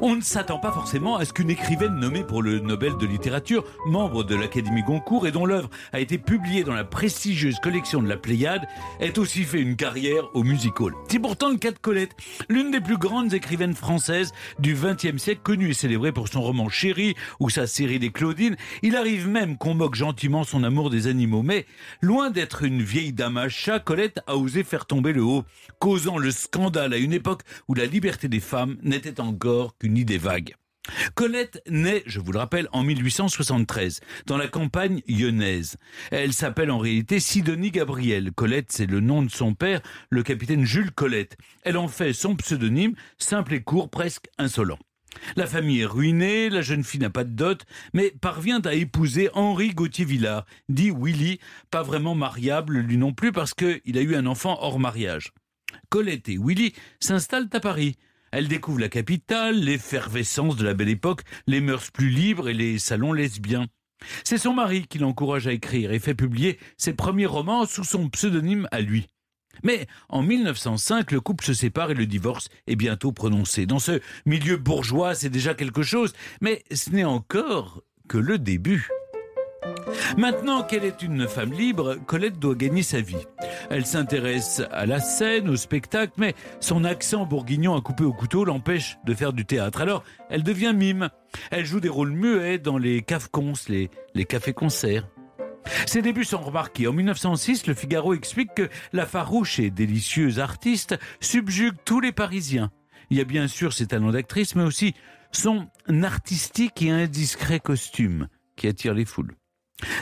On 0.00 0.14
ne 0.14 0.20
s'attend 0.20 0.58
pas 0.58 0.70
forcément 0.70 1.16
à 1.16 1.24
ce 1.24 1.32
qu'une 1.32 1.50
écrivaine 1.50 1.94
nommée 1.94 2.22
pour 2.22 2.42
le 2.42 2.60
Nobel 2.60 2.96
de 2.96 3.06
littérature, 3.06 3.64
membre 3.86 4.22
de 4.22 4.36
l'Académie 4.36 4.82
Goncourt 4.82 5.26
et 5.26 5.32
dont 5.32 5.46
l'œuvre 5.46 5.70
a 5.92 6.00
été 6.00 6.18
publiée 6.18 6.62
dans 6.62 6.74
la 6.74 6.84
prestigieuse 6.84 7.58
collection 7.60 8.02
de 8.02 8.08
la 8.08 8.16
Pléiade, 8.16 8.68
ait 9.00 9.18
aussi 9.18 9.44
fait 9.44 9.60
une 9.60 9.76
carrière 9.76 10.28
au 10.34 10.44
music 10.44 10.80
hall. 10.80 10.94
C'est 11.08 11.18
pourtant 11.18 11.50
le 11.50 11.56
cas 11.56 11.72
de 11.72 11.78
Colette, 11.78 12.12
l'une 12.48 12.70
des 12.70 12.80
plus 12.80 12.98
grandes 12.98 13.32
écrivaines 13.32 13.74
françaises 13.74 14.32
du 14.58 14.74
XXe 14.74 15.16
siècle, 15.16 15.40
connue 15.42 15.70
et 15.70 15.74
célébrée 15.74 16.12
pour 16.12 16.28
son 16.28 16.42
roman 16.42 16.68
Chéri 16.68 17.14
ou 17.40 17.50
sa 17.50 17.66
série 17.66 17.98
des 17.98 18.10
Claudines. 18.10 18.56
Il 18.82 18.94
arrive 18.94 19.28
même 19.28 19.56
qu'on 19.56 19.74
moque 19.74 19.94
gentiment 19.94 20.44
son 20.44 20.64
amour 20.64 20.90
des 20.90 21.06
animaux, 21.06 21.42
mais 21.42 21.66
loin 22.02 22.30
d'être 22.30 22.62
une 22.62 22.82
vieille 22.82 23.12
dame 23.12 23.36
à 23.36 23.48
chat, 23.48 23.80
Colette 23.80 24.20
a 24.26 24.36
osé 24.36 24.64
faire 24.64 24.86
tomber 24.86 25.12
le 25.12 25.22
haut, 25.22 25.44
causant 25.78 26.18
le 26.18 26.30
scandale 26.30 26.92
à 26.92 26.98
une 26.98 27.12
époque 27.12 27.42
où 27.68 27.74
la 27.74 27.86
liberté 27.86 28.28
des 28.28 28.40
femmes 28.40 28.76
n'était 28.82 29.20
encore 29.20 29.74
qu'une 29.78 29.96
idée 29.96 30.18
vague. 30.18 30.54
Colette 31.14 31.62
naît, 31.68 32.02
je 32.06 32.20
vous 32.20 32.32
le 32.32 32.38
rappelle, 32.38 32.68
en 32.72 32.82
1873, 32.82 34.00
dans 34.26 34.36
la 34.36 34.48
campagne 34.48 35.02
lyonnaise. 35.06 35.76
Elle 36.10 36.32
s'appelle 36.32 36.70
en 36.70 36.78
réalité 36.78 37.20
Sidonie 37.20 37.70
Gabriel. 37.70 38.32
Colette, 38.32 38.72
c'est 38.72 38.86
le 38.86 39.00
nom 39.00 39.22
de 39.22 39.30
son 39.30 39.54
père, 39.54 39.80
le 40.10 40.22
capitaine 40.22 40.64
Jules 40.64 40.92
Colette. 40.92 41.36
Elle 41.62 41.76
en 41.76 41.88
fait 41.88 42.12
son 42.12 42.36
pseudonyme, 42.36 42.94
simple 43.18 43.54
et 43.54 43.62
court, 43.62 43.90
presque 43.90 44.28
insolent. 44.38 44.78
La 45.36 45.46
famille 45.46 45.80
est 45.80 45.86
ruinée, 45.86 46.48
la 46.48 46.62
jeune 46.62 46.84
fille 46.84 47.00
n'a 47.00 47.10
pas 47.10 47.24
de 47.24 47.30
dot, 47.30 47.64
mais 47.92 48.12
parvient 48.20 48.60
à 48.60 48.74
épouser 48.74 49.30
Henri 49.32 49.70
Gauthier-Villard, 49.70 50.44
dit 50.68 50.90
Willy, 50.90 51.40
pas 51.70 51.82
vraiment 51.82 52.14
mariable 52.14 52.78
lui 52.78 52.98
non 52.98 53.12
plus 53.12 53.32
parce 53.32 53.54
qu'il 53.54 53.98
a 53.98 54.00
eu 54.00 54.14
un 54.14 54.26
enfant 54.26 54.58
hors 54.60 54.78
mariage. 54.78 55.32
Colette 55.90 56.28
et 56.28 56.38
Willy 56.38 56.74
s'installent 57.00 57.48
à 57.52 57.60
Paris. 57.60 57.96
Elle 58.32 58.48
découvre 58.48 58.78
la 58.78 58.88
capitale, 58.88 59.58
l'effervescence 59.58 60.56
de 60.56 60.64
la 60.64 60.74
belle 60.74 60.88
époque, 60.88 61.22
les 61.46 61.60
mœurs 61.60 61.90
plus 61.90 62.10
libres 62.10 62.48
et 62.48 62.54
les 62.54 62.78
salons 62.78 63.12
lesbiens. 63.12 63.66
C'est 64.24 64.38
son 64.38 64.54
mari 64.54 64.86
qui 64.86 64.98
l'encourage 64.98 65.46
à 65.46 65.52
écrire 65.52 65.92
et 65.92 65.98
fait 65.98 66.14
publier 66.14 66.58
ses 66.76 66.92
premiers 66.92 67.26
romans 67.26 67.66
sous 67.66 67.84
son 67.84 68.08
pseudonyme 68.08 68.68
à 68.70 68.80
lui. 68.80 69.06
Mais 69.64 69.86
en 70.08 70.22
1905, 70.22 71.10
le 71.10 71.20
couple 71.20 71.44
se 71.44 71.54
sépare 71.54 71.90
et 71.90 71.94
le 71.94 72.06
divorce 72.06 72.48
est 72.66 72.76
bientôt 72.76 73.12
prononcé. 73.12 73.66
Dans 73.66 73.80
ce 73.80 74.00
milieu 74.24 74.56
bourgeois, 74.56 75.14
c'est 75.14 75.30
déjà 75.30 75.54
quelque 75.54 75.82
chose, 75.82 76.12
mais 76.40 76.62
ce 76.72 76.90
n'est 76.90 77.04
encore 77.04 77.82
que 78.08 78.18
le 78.18 78.38
début. 78.38 78.88
Maintenant 80.16 80.62
qu'elle 80.62 80.84
est 80.84 81.02
une 81.02 81.28
femme 81.28 81.52
libre, 81.52 81.96
Colette 82.06 82.38
doit 82.38 82.54
gagner 82.54 82.82
sa 82.82 83.00
vie. 83.00 83.26
Elle 83.70 83.86
s'intéresse 83.86 84.62
à 84.70 84.86
la 84.86 85.00
scène, 85.00 85.48
au 85.48 85.56
spectacle, 85.56 86.12
mais 86.16 86.34
son 86.60 86.84
accent 86.84 87.26
bourguignon 87.26 87.76
à 87.76 87.80
couper 87.80 88.04
au 88.04 88.12
couteau 88.12 88.44
l'empêche 88.44 88.98
de 89.04 89.14
faire 89.14 89.32
du 89.32 89.44
théâtre. 89.44 89.80
Alors, 89.80 90.04
elle 90.30 90.42
devient 90.42 90.72
mime. 90.74 91.10
Elle 91.50 91.66
joue 91.66 91.80
des 91.80 91.88
rôles 91.88 92.12
muets 92.12 92.58
dans 92.58 92.78
les 92.78 93.02
cafcons, 93.02 93.52
les, 93.68 93.90
les 94.14 94.24
cafés-concerts. 94.24 95.08
Ses 95.86 96.02
débuts 96.02 96.24
sont 96.24 96.38
remarqués. 96.38 96.86
En 96.86 96.92
1906, 96.92 97.66
le 97.66 97.74
Figaro 97.74 98.14
explique 98.14 98.54
que 98.54 98.68
la 98.92 99.06
farouche 99.06 99.58
et 99.58 99.70
délicieuse 99.70 100.40
artiste 100.40 100.98
subjugue 101.20 101.74
tous 101.84 102.00
les 102.00 102.12
Parisiens. 102.12 102.70
Il 103.10 103.16
y 103.16 103.20
a 103.20 103.24
bien 103.24 103.48
sûr 103.48 103.72
ses 103.72 103.86
talents 103.86 104.12
d'actrice, 104.12 104.54
mais 104.54 104.64
aussi 104.64 104.94
son 105.32 105.68
artistique 106.02 106.82
et 106.82 106.90
indiscret 106.90 107.60
costume 107.60 108.28
qui 108.56 108.66
attire 108.66 108.94
les 108.94 109.04
foules. 109.04 109.34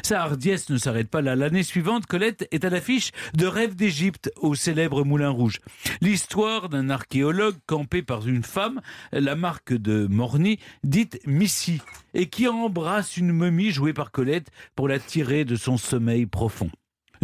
Sa 0.03 0.23
hardiesse 0.23 0.71
ne 0.71 0.79
s'arrête 0.79 1.11
pas 1.11 1.21
là. 1.21 1.37
L'année 1.37 1.63
suivante, 1.63 2.07
Colette 2.07 2.49
est 2.51 2.65
à 2.65 2.71
l'affiche 2.71 3.13
de 3.35 3.47
Rêve 3.47 3.75
d'Égypte 3.75 4.31
au 4.37 4.55
célèbre 4.55 5.05
Moulin 5.05 5.31
Rouge. 5.31 5.61
L'histoire 6.01 6.69
d'un 6.69 6.91
archéologue 6.91 7.57
campé 7.67 8.03
par 8.03 8.27
une 8.27 8.43
femme, 8.43 8.81
la 9.13 9.37
marque 9.37 9.73
de 9.73 10.07
Morny, 10.07 10.59
dite 10.85 11.21
Missy, 11.27 11.81
et 12.15 12.29
qui 12.29 12.49
embrasse 12.49 13.17
une 13.17 13.33
momie 13.33 13.71
jouée 13.71 13.93
par 13.93 14.11
Colette 14.11 14.51
pour 14.75 14.89
la 14.89 14.99
tirer 14.99 15.45
de 15.45 15.57
son 15.57 15.77
sommeil 15.77 16.27
profond. 16.27 16.71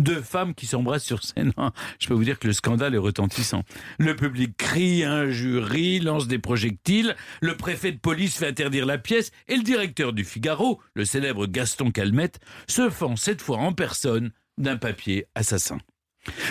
Deux 0.03 0.21
femmes 0.21 0.53
qui 0.53 0.67
s'embrassent 0.67 1.05
sur 1.05 1.23
scène. 1.23 1.53
Je 2.01 2.09
peux 2.09 2.15
vous 2.15 2.25
dire 2.25 2.41
que 2.41 2.49
le 2.49 2.53
scandale 2.53 2.97
est 2.97 2.99
retentissant. 2.99 3.63
Le 4.01 4.17
public 4.17 4.57
crie, 4.57 5.05
un 5.05 5.31
jury 5.31 6.01
lance 6.01 6.27
des 6.27 6.41
projectiles, 6.41 7.15
le 7.41 7.57
préfet 7.57 7.93
de 7.93 7.99
police 7.99 8.37
fait 8.37 8.49
interdire 8.49 8.85
la 8.85 8.99
pièce 8.99 9.31
et 9.47 9.55
le 9.55 9.63
directeur 9.63 10.13
du 10.13 10.25
Figaro, 10.25 10.81
le 10.95 11.05
célèbre 11.05 11.47
Gaston 11.47 11.93
Calmette, 11.93 12.41
se 12.67 12.91
fend 12.91 13.15
cette 13.15 13.41
fois 13.41 13.59
en 13.59 13.73
personne 13.73 14.33
d'un 14.59 14.77
papier 14.77 15.27
assassin. 15.37 15.79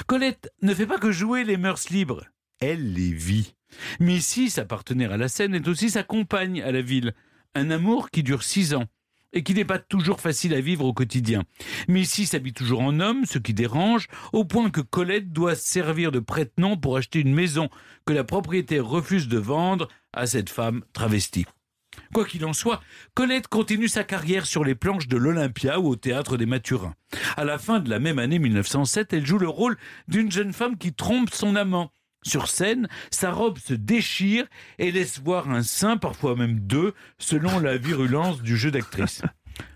Colette 0.08 0.49
ne 0.62 0.74
fait 0.74 0.88
pas 0.88 0.97
que 0.97 1.12
jouer 1.12 1.43
les 1.43 1.58
mœurs 1.58 1.89
libres, 1.89 2.24
elle 2.62 2.93
les 2.93 3.12
vit. 3.12 3.56
Missy, 3.99 4.49
sa 4.49 4.64
partenaire 4.64 5.12
à 5.12 5.18
la 5.18 5.28
scène, 5.28 5.56
est 5.56 5.68
aussi 5.68 5.89
sa 5.89 6.04
compagne 6.04 6.62
à 6.62 6.72
la 6.72 6.82
ville. 6.82 7.14
Un 7.54 7.70
amour 7.70 8.12
qui 8.12 8.24
dure 8.24 8.43
six 8.43 8.74
ans 8.74 8.86
et 9.34 9.44
qui 9.44 9.54
n'est 9.54 9.66
pas 9.66 9.80
toujours 9.80 10.20
facile 10.20 10.54
à 10.54 10.62
vivre 10.62 10.86
au 10.86 10.94
quotidien. 10.94 11.44
Missy 11.88 12.26
s'habille 12.26 12.54
toujours 12.54 12.82
en 12.82 13.00
homme, 13.00 13.26
ce 13.26 13.38
qui 13.38 13.54
dérange, 13.54 14.08
au 14.34 14.46
point 14.46 14.70
que 14.70 14.82
Colette 14.82 15.32
doit 15.32 15.56
servir 15.56 16.12
de 16.12 16.20
prête-nom 16.20 16.78
pour 16.78 16.98
acheter 16.98 17.20
une 17.20 17.34
maison 17.34 17.70
que 18.06 18.14
la 18.14 18.24
propriétaire 18.24 18.86
refuse 18.86 19.28
de 19.28 19.38
vendre 19.38 19.88
à 20.14 20.26
cette 20.28 20.50
femme 20.50 20.84
travestie. 20.94 21.46
Quoi 22.14 22.26
qu'il 22.26 22.46
en 22.46 22.54
soit, 22.54 22.82
Colette 23.14 23.48
continue 23.48 23.88
sa 23.88 24.04
carrière 24.04 24.46
sur 24.46 24.64
les 24.64 24.76
planches 24.76 25.08
de 25.08 25.18
l'Olympia 25.18 25.80
ou 25.80 25.88
au 25.88 25.96
théâtre 25.96 26.38
des 26.38 26.46
Mathurins. 26.46 26.96
À 27.36 27.44
la 27.44 27.58
fin 27.58 27.80
de 27.80 27.90
la 27.90 28.00
même 28.00 28.20
année 28.20 28.40
1907, 28.40 29.14
elle 29.14 29.26
joue 29.26 29.38
le 29.38 29.50
rôle 29.50 29.78
d'une 30.08 30.32
jeune 30.32 30.54
femme 30.54 30.78
qui 30.78 30.94
trompe 30.94 31.34
son 31.34 31.56
amant. 31.56 31.92
Sur 32.24 32.48
scène, 32.48 32.88
sa 33.10 33.32
robe 33.32 33.58
se 33.58 33.74
déchire 33.74 34.46
et 34.78 34.92
laisse 34.92 35.20
voir 35.20 35.50
un 35.50 35.64
sein, 35.64 35.98
parfois 35.98 36.36
même 36.36 36.60
deux, 36.60 36.94
selon 37.18 37.60
la 37.60 37.78
virulence 37.78 38.42
du 38.42 38.58
jeu 38.58 38.70
d'actrice. 38.70 39.24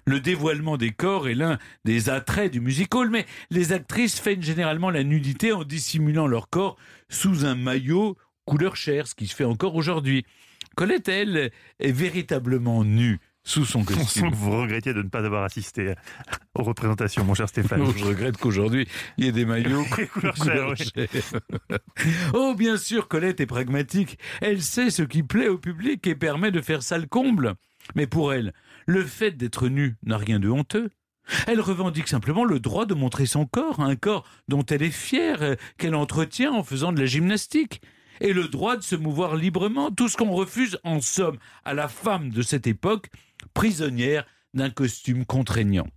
Le 0.06 0.20
dévoilement 0.20 0.78
des 0.78 0.92
corps 0.92 1.28
est 1.28 1.36
l'un 1.36 1.58
des 1.84 2.10
attraits 2.10 2.52
du 2.52 2.62
musical, 2.62 3.10
mais 3.10 3.26
les 3.50 3.74
actrices 3.74 4.20
feignent 4.20 4.44
généralement 4.44 4.92
la 4.92 5.04
nudité 5.04 5.52
en 5.52 5.64
dissimulant 5.64 6.28
leur 6.28 6.50
corps 6.50 6.78
sous 7.10 7.46
un 7.46 7.56
maillot 7.56 8.16
couleur 8.46 8.76
chair, 8.76 9.08
ce 9.08 9.16
qui 9.16 9.28
se 9.28 9.36
fait 9.36 9.44
encore 9.44 9.76
aujourd'hui. 9.76 10.26
Colette, 10.76 11.10
elle, 11.10 11.52
est 11.80 11.92
véritablement 11.92 12.84
nue 12.84 13.20
sous 13.46 13.64
son 13.64 13.84
costume. 13.86 14.32
vous 14.34 14.62
regrettiez 14.62 14.94
de 14.94 15.02
ne 15.02 15.08
pas 15.08 15.24
avoir 15.24 15.44
assisté 15.44 15.94
aux 16.56 16.64
représentations, 16.64 17.24
mon 17.24 17.34
cher 17.34 17.48
Stéphane. 17.48 17.80
Non, 17.80 17.94
je 17.96 18.04
regrette 18.04 18.38
qu'aujourd'hui, 18.38 18.88
il 19.18 19.26
y 19.26 19.28
ait 19.30 19.32
des 19.32 19.46
maillots 19.46 19.86
Couleur 20.14 20.34
couleur 20.36 20.74
oui. 20.78 21.08
chair. 21.08 21.08
oh, 22.34 22.54
bien 22.58 22.76
sûr, 22.76 23.08
Colette 23.08 23.40
est 23.40 23.46
pragmatique. 23.46 24.18
Elle 24.42 24.62
sait 24.62 24.90
ce 24.90 25.04
qui 25.04 25.24
plaît 25.24 25.48
au 25.48 25.58
public 25.58 26.06
et 26.08 26.16
permet 26.16 26.52
de 26.52 26.60
faire 26.60 26.84
ça 26.84 26.98
le 26.98 27.06
comble. 27.06 27.54
Mais 27.94 28.08
pour 28.08 28.34
elle, 28.34 28.54
le 28.88 29.04
fait 29.06 29.32
d'être 29.32 29.70
nue 29.70 29.96
n'a 30.04 30.18
rien 30.18 30.40
de 30.40 30.50
honteux. 30.50 30.90
Elle 31.48 31.62
revendique 31.62 32.08
simplement 32.08 32.44
le 32.46 32.60
droit 32.60 32.86
de 32.86 32.94
montrer 32.94 33.26
son 33.26 33.46
corps, 33.46 33.80
un 33.80 33.96
corps 33.96 34.28
dont 34.48 34.64
elle 34.66 34.84
est 34.84 34.92
fière, 34.92 35.42
euh, 35.42 35.56
qu'elle 35.78 35.96
entretient 35.96 36.52
en 36.52 36.64
faisant 36.64 36.92
de 36.92 37.00
la 37.00 37.06
gymnastique. 37.06 37.82
Et 38.22 38.32
le 38.32 38.48
droit 38.48 38.78
de 38.78 38.82
se 38.82 38.96
mouvoir 38.96 39.36
librement, 39.36 39.92
tout 39.92 40.08
ce 40.08 40.18
qu'on 40.18 40.32
refuse 40.32 40.80
en 40.84 41.02
somme 41.02 41.38
à 41.66 41.74
la 41.74 41.88
femme 41.88 42.30
de 42.30 42.42
cette 42.42 42.68
époque, 42.68 43.10
prisonnière 43.54 44.26
d'un 44.54 44.70
costume 44.70 45.26
contraignant. 45.26 45.88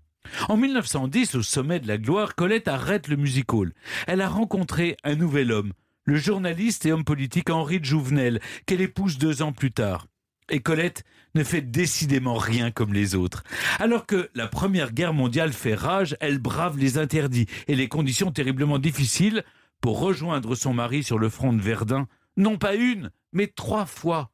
En 0.48 0.56
1910, 0.56 1.36
au 1.36 1.42
sommet 1.42 1.80
de 1.80 1.88
la 1.88 1.98
gloire, 1.98 2.34
Colette 2.34 2.68
arrête 2.68 3.08
le 3.08 3.16
music 3.16 3.52
hall. 3.52 3.72
Elle 4.06 4.20
a 4.20 4.28
rencontré 4.28 4.96
un 5.04 5.14
nouvel 5.14 5.52
homme, 5.52 5.72
le 6.04 6.16
journaliste 6.16 6.86
et 6.86 6.92
homme 6.92 7.04
politique 7.04 7.50
Henri 7.50 7.80
de 7.80 7.84
Jouvenel, 7.84 8.40
qu'elle 8.66 8.80
épouse 8.80 9.18
deux 9.18 9.42
ans 9.42 9.52
plus 9.52 9.72
tard. 9.72 10.06
Et 10.50 10.60
Colette 10.60 11.04
ne 11.34 11.44
fait 11.44 11.60
décidément 11.60 12.36
rien 12.36 12.70
comme 12.70 12.94
les 12.94 13.14
autres. 13.14 13.42
Alors 13.78 14.06
que 14.06 14.30
la 14.34 14.48
Première 14.48 14.92
Guerre 14.92 15.12
mondiale 15.12 15.52
fait 15.52 15.74
rage, 15.74 16.16
elle 16.20 16.38
brave 16.38 16.78
les 16.78 16.96
interdits 16.98 17.46
et 17.66 17.76
les 17.76 17.88
conditions 17.88 18.32
terriblement 18.32 18.78
difficiles 18.78 19.44
pour 19.80 20.00
rejoindre 20.00 20.54
son 20.54 20.72
mari 20.72 21.02
sur 21.04 21.18
le 21.18 21.28
front 21.28 21.52
de 21.52 21.60
Verdun, 21.60 22.08
non 22.36 22.56
pas 22.56 22.74
une, 22.74 23.10
mais 23.32 23.46
trois 23.46 23.86
fois. 23.86 24.30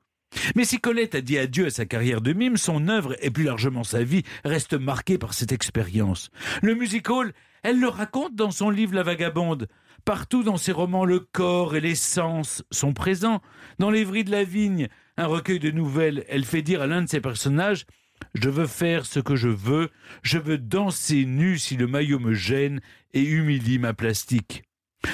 Mais 0.57 0.65
si 0.65 0.79
Colette 0.79 1.15
a 1.15 1.21
dit 1.21 1.39
adieu 1.39 1.67
à 1.67 1.71
sa 1.71 1.87
carrière 1.87 2.21
de 2.21 2.33
mime, 2.33 2.57
son 2.57 2.89
œuvre 2.89 3.17
et 3.21 3.31
plus 3.31 3.45
largement 3.45 3.85
sa 3.85 4.03
vie 4.03 4.23
restent 4.45 4.75
marquées 4.75 5.19
par 5.19 5.35
cette 5.35 5.53
expérience. 5.53 6.31
Le 6.63 6.75
musical, 6.75 7.33
elle 7.63 7.81
le 7.81 7.89
raconte 7.89 8.35
dans 8.35 8.51
son 8.51 8.71
livre 8.71 8.95
La 8.95 9.03
Vagabonde. 9.03 9.69
Partout 10.05 10.43
dans 10.43 10.59
ses 10.59 10.73
romans, 10.73 11.07
le 11.07 11.19
corps 11.21 11.77
et 11.77 11.81
les 11.81 11.95
sens 11.95 12.63
sont 12.71 12.93
présents. 12.93 13.41
Dans 13.79 13.91
L'Évry 13.91 14.23
de 14.23 14.31
la 14.31 14.45
Vigne, 14.45 14.89
un 15.17 15.27
recueil 15.27 15.59
de 15.59 15.71
nouvelles, 15.71 16.25
elle 16.29 16.45
fait 16.45 16.61
dire 16.61 16.83
à 16.83 16.87
l'un 16.87 17.03
de 17.03 17.09
ses 17.09 17.23
personnages 17.23 17.87
Je 18.35 18.51
veux 18.51 18.67
faire 18.67 19.07
ce 19.07 19.21
que 19.21 19.35
je 19.35 19.49
veux, 19.49 19.89
je 20.23 20.39
veux 20.39 20.59
danser 20.59 21.25
nu 21.25 21.59
si 21.59 21.77
le 21.77 21.87
maillot 21.87 22.19
me 22.19 22.35
gêne 22.35 22.81
et 23.15 23.23
humilie 23.23 23.79
ma 23.79 23.95
plastique. 23.95 24.64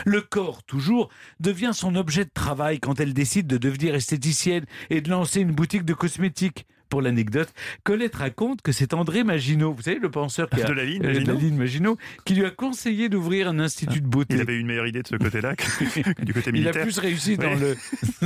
Le 0.04 0.20
corps, 0.20 0.62
toujours, 0.62 1.08
devient 1.40 1.72
son 1.72 1.94
objet 1.94 2.24
de 2.24 2.30
travail 2.32 2.80
quand 2.80 3.00
elle 3.00 3.14
décide 3.14 3.46
de 3.46 3.58
devenir 3.58 3.94
esthéticienne 3.94 4.64
et 4.90 5.00
de 5.00 5.10
lancer 5.10 5.40
une 5.40 5.52
boutique 5.52 5.84
de 5.84 5.94
cosmétiques. 5.94 6.66
Pour 6.90 7.00
l'anecdote, 7.02 7.48
Colette 7.84 8.16
raconte 8.16 8.62
que 8.62 8.72
c'est 8.72 8.94
André 8.94 9.22
Maginot, 9.24 9.72
vous 9.72 9.82
savez, 9.82 9.98
le 10.00 10.10
penseur 10.10 10.50
qui 10.50 10.60
a, 10.60 10.66
De 10.66 10.72
la 10.72 10.84
ligne, 10.84 11.02
euh, 11.04 11.12
Maginot 11.14 11.38
ligne 11.38 11.56
Maginot, 11.56 11.96
qui 12.24 12.34
lui 12.34 12.44
a 12.44 12.50
conseillé 12.50 13.08
d'ouvrir 13.08 13.48
un 13.48 13.60
institut 13.60 14.00
de 14.00 14.06
beauté. 14.08 14.34
Il 14.34 14.40
avait 14.40 14.58
une 14.58 14.66
meilleure 14.66 14.88
idée 14.88 15.02
de 15.02 15.06
ce 15.08 15.14
côté-là 15.16 15.54
que 15.56 15.64
du 16.24 16.34
côté 16.34 16.50
Il 16.52 16.66
a 16.66 16.72
militaire. 16.72 16.82
plus 16.82 16.98
réussi 16.98 17.36
dans 17.36 17.54
le 17.54 17.76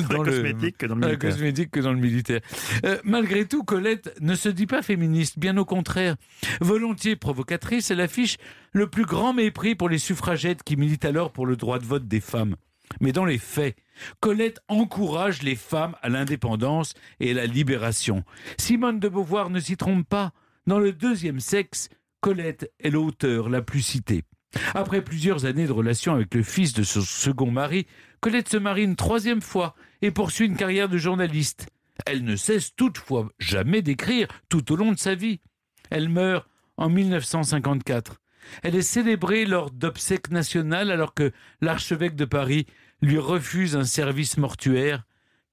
Dans 0.08 0.22
la 0.22 0.30
cosmétique 0.30 0.78
que 0.78 0.86
dans 0.86 0.94
le 0.94 1.00
dans 1.02 1.06
la 1.08 1.12
militaire. 1.12 1.30
cosmétique 1.30 1.70
que 1.70 1.80
dans 1.80 1.92
le 1.92 2.00
militaire. 2.00 2.40
Euh, 2.86 2.98
malgré 3.04 3.44
tout, 3.46 3.64
Colette 3.64 4.14
ne 4.20 4.34
se 4.34 4.48
dit 4.48 4.66
pas 4.66 4.80
féministe, 4.82 5.38
bien 5.38 5.56
au 5.58 5.64
contraire. 5.66 6.16
Volontiers 6.60 7.16
provocatrice, 7.16 7.90
elle 7.90 8.00
affiche 8.00 8.38
le 8.72 8.86
plus 8.88 9.04
grand 9.04 9.34
mépris 9.34 9.74
pour 9.74 9.90
les 9.90 9.98
suffragettes 9.98 10.62
qui 10.62 10.76
militent 10.76 11.04
alors 11.04 11.32
pour 11.32 11.44
le 11.46 11.56
droit 11.56 11.78
de 11.78 11.84
vote 11.84 12.08
des 12.08 12.20
femmes. 12.20 12.56
Mais 13.01 13.12
dans 13.12 13.24
les 13.24 13.39
faits, 13.39 13.76
Colette 14.20 14.61
encourage 14.68 15.43
les 15.43 15.57
femmes 15.57 15.97
à 16.03 16.09
l'indépendance 16.09 16.95
et 17.20 17.30
à 17.30 17.35
la 17.35 17.47
libération. 17.47 18.24
Simone 18.59 19.01
de 19.01 19.09
Beauvoir 19.09 19.51
ne 19.51 19.61
s'y 19.61 19.76
trompe 19.76 20.09
pas. 20.09 20.32
Dans 20.66 20.78
le 20.78 20.93
deuxième 20.93 21.41
sexe, 21.41 21.89
Colette 22.20 22.70
est 22.80 22.91
l'auteur 22.91 23.49
la 23.49 23.62
plus 23.62 23.82
citée. 23.82 24.24
Après 24.74 25.03
plusieurs 25.03 25.47
années 25.47 25.66
de 25.66 25.72
relation 25.72 26.14
avec 26.14 26.35
le 26.35 26.43
fils 26.43 26.72
de 26.72 26.82
son 26.82 27.01
second 27.01 27.51
mari, 27.51 27.87
Colette 28.20 28.49
se 28.49 28.57
marie 28.57 28.85
une 28.85 28.97
troisième 28.97 29.43
fois 29.43 29.74
et 30.01 30.11
poursuit 30.11 30.47
une 30.47 30.57
carrière 30.57 30.89
de 30.89 30.99
journaliste. 30.99 31.66
Elle 32.07 32.24
ne 32.24 32.37
cesse 32.37 32.74
toutefois 32.74 33.28
jamais 33.39 33.82
d'écrire 33.82 34.28
tout 34.49 34.72
au 34.72 34.76
long 34.76 34.93
de 34.93 34.99
sa 34.99 35.14
vie. 35.14 35.41
Elle 35.91 36.09
meurt 36.09 36.49
en 36.76 36.89
1954. 36.89 38.20
Elle 38.62 38.76
est 38.76 38.82
célébrée 38.82 39.45
lors 39.45 39.70
d'obsèques 39.70 40.30
nationales 40.30 40.90
alors 40.90 41.14
que 41.14 41.32
l'archevêque 41.61 42.16
de 42.16 42.24
Paris 42.24 42.66
lui 43.03 43.18
refuse 43.18 43.76
un 43.76 43.84
service 43.84 44.36
mortuaire 44.36 45.05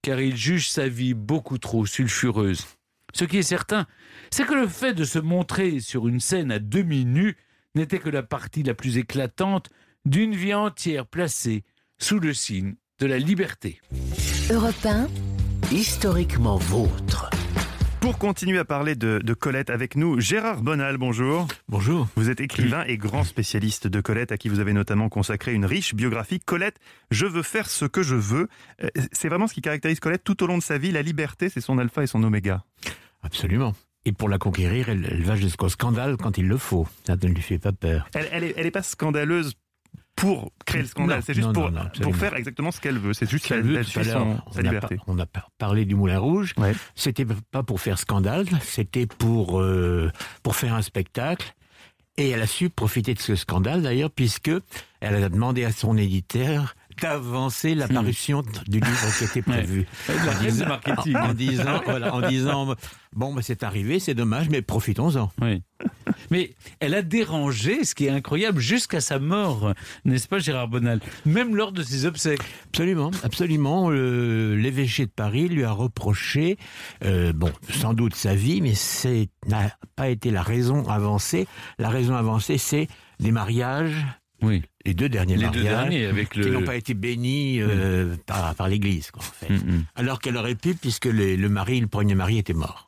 car 0.01 0.19
il 0.19 0.35
juge 0.35 0.69
sa 0.69 0.87
vie 0.87 1.13
beaucoup 1.13 1.57
trop 1.57 1.85
sulfureuse. 1.85 2.65
Ce 3.13 3.25
qui 3.25 3.37
est 3.37 3.43
certain, 3.43 3.85
c'est 4.31 4.45
que 4.45 4.53
le 4.53 4.67
fait 4.67 4.93
de 4.93 5.03
se 5.03 5.19
montrer 5.19 5.79
sur 5.79 6.07
une 6.07 6.19
scène 6.19 6.51
à 6.51 6.59
demi 6.59 7.05
nu 7.05 7.35
n'était 7.75 7.99
que 7.99 8.09
la 8.09 8.23
partie 8.23 8.63
la 8.63 8.73
plus 8.73 8.97
éclatante 8.97 9.69
d'une 10.05 10.35
vie 10.35 10.53
entière 10.53 11.05
placée 11.05 11.63
sous 11.97 12.19
le 12.19 12.33
signe 12.33 12.75
de 12.99 13.05
la 13.05 13.17
liberté. 13.17 13.81
Europe 14.49 14.85
1, 14.85 15.07
Historiquement 15.71 16.57
vôtre. 16.57 17.29
Pour 18.01 18.17
continuer 18.17 18.57
à 18.57 18.65
parler 18.65 18.95
de, 18.95 19.19
de 19.23 19.33
Colette 19.35 19.69
avec 19.69 19.95
nous, 19.95 20.19
Gérard 20.19 20.63
Bonal, 20.63 20.97
bonjour. 20.97 21.47
Bonjour. 21.69 22.07
Vous 22.15 22.31
êtes 22.31 22.41
écrivain 22.41 22.83
et 22.87 22.97
grand 22.97 23.23
spécialiste 23.23 23.85
de 23.87 24.01
Colette, 24.01 24.31
à 24.31 24.37
qui 24.37 24.49
vous 24.49 24.59
avez 24.59 24.73
notamment 24.73 25.07
consacré 25.07 25.53
une 25.53 25.65
riche 25.65 25.93
biographie. 25.93 26.39
Colette, 26.39 26.77
je 27.11 27.27
veux 27.27 27.43
faire 27.43 27.69
ce 27.69 27.85
que 27.85 28.01
je 28.01 28.15
veux. 28.15 28.47
Euh, 28.83 28.89
C'est 29.11 29.29
vraiment 29.29 29.45
ce 29.47 29.53
qui 29.53 29.61
caractérise 29.61 29.99
Colette 29.99 30.23
tout 30.23 30.41
au 30.43 30.47
long 30.47 30.57
de 30.57 30.63
sa 30.63 30.79
vie. 30.79 30.91
La 30.91 31.03
liberté, 31.03 31.49
c'est 31.49 31.61
son 31.61 31.77
alpha 31.77 32.01
et 32.01 32.07
son 32.07 32.23
oméga. 32.23 32.63
Absolument. 33.21 33.75
Et 34.05 34.13
pour 34.13 34.29
la 34.29 34.39
conquérir, 34.39 34.89
elle, 34.89 35.07
elle 35.09 35.21
va 35.21 35.35
jusqu'au 35.35 35.69
scandale 35.69 36.17
quand 36.17 36.39
il 36.39 36.47
le 36.47 36.57
faut. 36.57 36.87
Ça 37.05 37.15
ne 37.15 37.27
lui 37.27 37.41
fait 37.41 37.59
pas 37.59 37.71
peur. 37.71 38.09
Elle, 38.15 38.27
elle, 38.31 38.43
est, 38.45 38.53
elle 38.57 38.65
est 38.65 38.71
pas 38.71 38.81
scandaleuse 38.81 39.53
pour 40.21 40.51
créer 40.67 40.83
le 40.83 40.87
scandale, 40.87 41.23
c'est 41.25 41.33
juste 41.33 41.47
non, 41.47 41.53
pour, 41.53 41.63
non, 41.63 41.69
non, 41.71 41.75
pour 41.79 41.87
absolument. 41.87 42.13
faire 42.13 42.35
exactement 42.35 42.71
ce 42.71 42.79
qu'elle 42.79 42.99
veut. 42.99 43.13
C'est 43.13 43.27
juste 43.27 43.47
qu'elle 43.47 43.63
veut, 43.63 43.81
sa 43.83 44.01
a 44.01 44.61
liberté. 44.61 44.97
on 45.07 45.17
a 45.17 45.25
par- 45.25 45.49
parlé 45.57 45.83
du 45.83 45.95
Moulin 45.95 46.19
Rouge. 46.19 46.53
Ouais. 46.57 46.73
C'était 46.93 47.25
pas 47.49 47.63
pour 47.63 47.81
faire 47.81 47.97
scandale, 47.97 48.45
c'était 48.61 49.07
pour, 49.07 49.59
euh, 49.59 50.11
pour 50.43 50.55
faire 50.55 50.75
un 50.75 50.83
spectacle. 50.83 51.55
Et 52.17 52.29
elle 52.29 52.41
a 52.43 52.45
su 52.47 52.69
profiter 52.69 53.15
de 53.15 53.19
ce 53.19 53.35
scandale 53.35 53.81
d'ailleurs, 53.81 54.11
puisque 54.11 54.51
elle 54.99 55.15
a 55.23 55.27
demandé 55.29 55.63
à 55.65 55.71
son 55.71 55.97
éditeur 55.97 56.75
d'avancer 57.01 57.75
la 57.75 57.87
parution 57.87 58.41
du 58.67 58.79
livre 58.79 59.17
qui 59.17 59.23
était 59.25 59.41
prévu. 59.51 59.85
En 60.09 60.43
disant- 60.43 60.67
marketing. 60.67 61.15
En, 61.17 61.33
disant, 61.33 61.81
voilà, 61.85 62.13
en 62.15 62.27
disant, 62.27 62.75
bon, 63.13 63.33
bah, 63.33 63.41
c'est 63.43 63.63
arrivé, 63.63 63.99
c'est 63.99 64.13
dommage, 64.13 64.49
mais 64.49 64.61
profitons-en. 64.61 65.31
Oui. 65.41 65.61
Mais 66.29 66.55
elle 66.79 66.93
a 66.93 67.01
dérangé, 67.01 67.83
ce 67.83 67.95
qui 67.95 68.05
est 68.05 68.09
incroyable, 68.09 68.59
jusqu'à 68.59 69.01
sa 69.01 69.19
mort, 69.19 69.73
n'est-ce 70.05 70.27
pas 70.27 70.39
Gérard 70.39 70.67
Bonal? 70.67 70.99
Même 71.25 71.55
lors 71.55 71.71
de 71.71 71.83
ses 71.83 72.05
obsèques. 72.05 72.41
Absolument, 72.67 73.11
absolument. 73.23 73.89
L'évêché 73.89 75.05
de 75.05 75.11
Paris 75.11 75.49
lui 75.49 75.63
a 75.63 75.71
reproché, 75.71 76.57
euh, 77.03 77.33
bon, 77.33 77.51
sans 77.69 77.93
doute 77.93 78.15
sa 78.15 78.35
vie, 78.35 78.61
mais 78.61 78.75
c'est 78.75 79.29
n'a 79.47 79.71
pas 79.95 80.09
été 80.09 80.31
la 80.31 80.43
raison 80.43 80.87
avancée. 80.87 81.47
La 81.79 81.89
raison 81.89 82.15
avancée, 82.15 82.57
c'est 82.57 82.87
des 83.19 83.31
mariages, 83.31 84.05
Oui. 84.41 84.63
les 84.85 84.93
deux 84.93 85.09
derniers 85.09 85.37
Les 85.37 85.49
deux 85.49 85.63
derniers 85.63 86.05
avec 86.05 86.29
qui 86.29 86.39
n'ont 86.49 86.63
pas 86.63 86.75
été 86.75 86.93
bénis 86.93 87.61
euh, 87.61 88.15
par, 88.25 88.55
par 88.55 88.67
l'Église, 88.67 89.11
quoi, 89.11 89.21
en 89.21 89.45
fait. 89.45 89.49
Mm, 89.53 89.55
mm. 89.77 89.85
Alors 89.95 90.19
qu'elle 90.19 90.37
aurait 90.37 90.55
pu, 90.55 90.73
puisque 90.73 91.05
le, 91.05 91.35
le 91.35 91.49
mari, 91.49 91.79
le 91.79 91.87
premier 91.87 92.15
mari, 92.15 92.37
était 92.37 92.53
mort. 92.53 92.87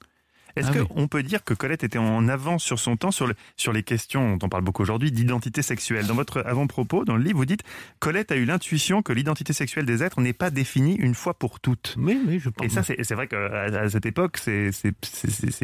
Est-ce 0.56 0.68
Ah 0.70 0.82
oui. 0.82 0.88
qu'on 0.88 1.08
peut 1.08 1.24
dire 1.24 1.44
que 1.44 1.56
Colette 1.56 1.84
était 1.84 1.98
en 1.98 2.28
avance 2.28 2.64
sur 2.64 2.78
son 2.78 2.96
temps 2.96 3.10
sur, 3.10 3.26
le- 3.26 3.34
sur 3.58 3.74
les 3.74 3.82
questions 3.82 4.38
dont 4.38 4.46
on 4.46 4.50
parle 4.50 4.64
beaucoup 4.64 4.84
aujourd'hui 4.84 5.12
d'identité 5.12 5.64
sexuelle? 5.64 6.06
Dans 6.06 6.14
votre 6.14 6.44
avant-propos, 6.46 7.06
dans 7.06 7.16
le 7.18 7.24
livre, 7.24 7.38
vous 7.38 7.46
dites 7.46 7.64
Colette 7.98 8.32
a 8.32 8.36
eu 8.36 8.46
l'intuition 8.46 9.02
que 9.02 9.12
l'identité 9.14 9.52
sexuelle 9.52 9.86
des 9.88 10.04
êtres 10.04 10.22
n'est 10.22 10.32
pas 10.32 10.52
définie 10.52 10.94
une 10.94 11.16
fois 11.16 11.34
pour 11.34 11.60
toutes. 11.60 11.96
Oui, 11.98 12.20
oui, 12.28 12.40
je 12.40 12.50
pense. 12.50 12.68
Et 12.68 12.70
ça, 12.70 12.84
c'est 12.84 13.16
vrai 13.16 13.28
qu'à 13.28 13.64
à 13.64 13.90
cette 13.90 14.06
époque, 14.06 14.38
c'est 14.38 14.70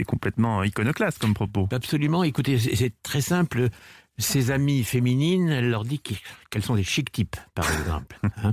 complètement 0.08 0.64
iconoclaste 0.64 1.20
comme 1.20 1.36
propos. 1.36 1.68
Absolument. 1.72 2.24
Écoutez, 2.24 2.58
c'est 2.58 2.94
très 3.04 3.22
simple. 3.22 3.70
Ses 4.20 4.52
amies 4.52 4.84
féminines, 4.84 5.50
elle 5.50 5.70
leur 5.70 5.86
dit 5.86 6.00
qu'elles 6.00 6.64
sont 6.64 6.76
des 6.76 6.84
chic 6.84 7.12
types, 7.12 7.38
par 7.56 7.66
exemple. 7.80 8.20
hein. 8.44 8.52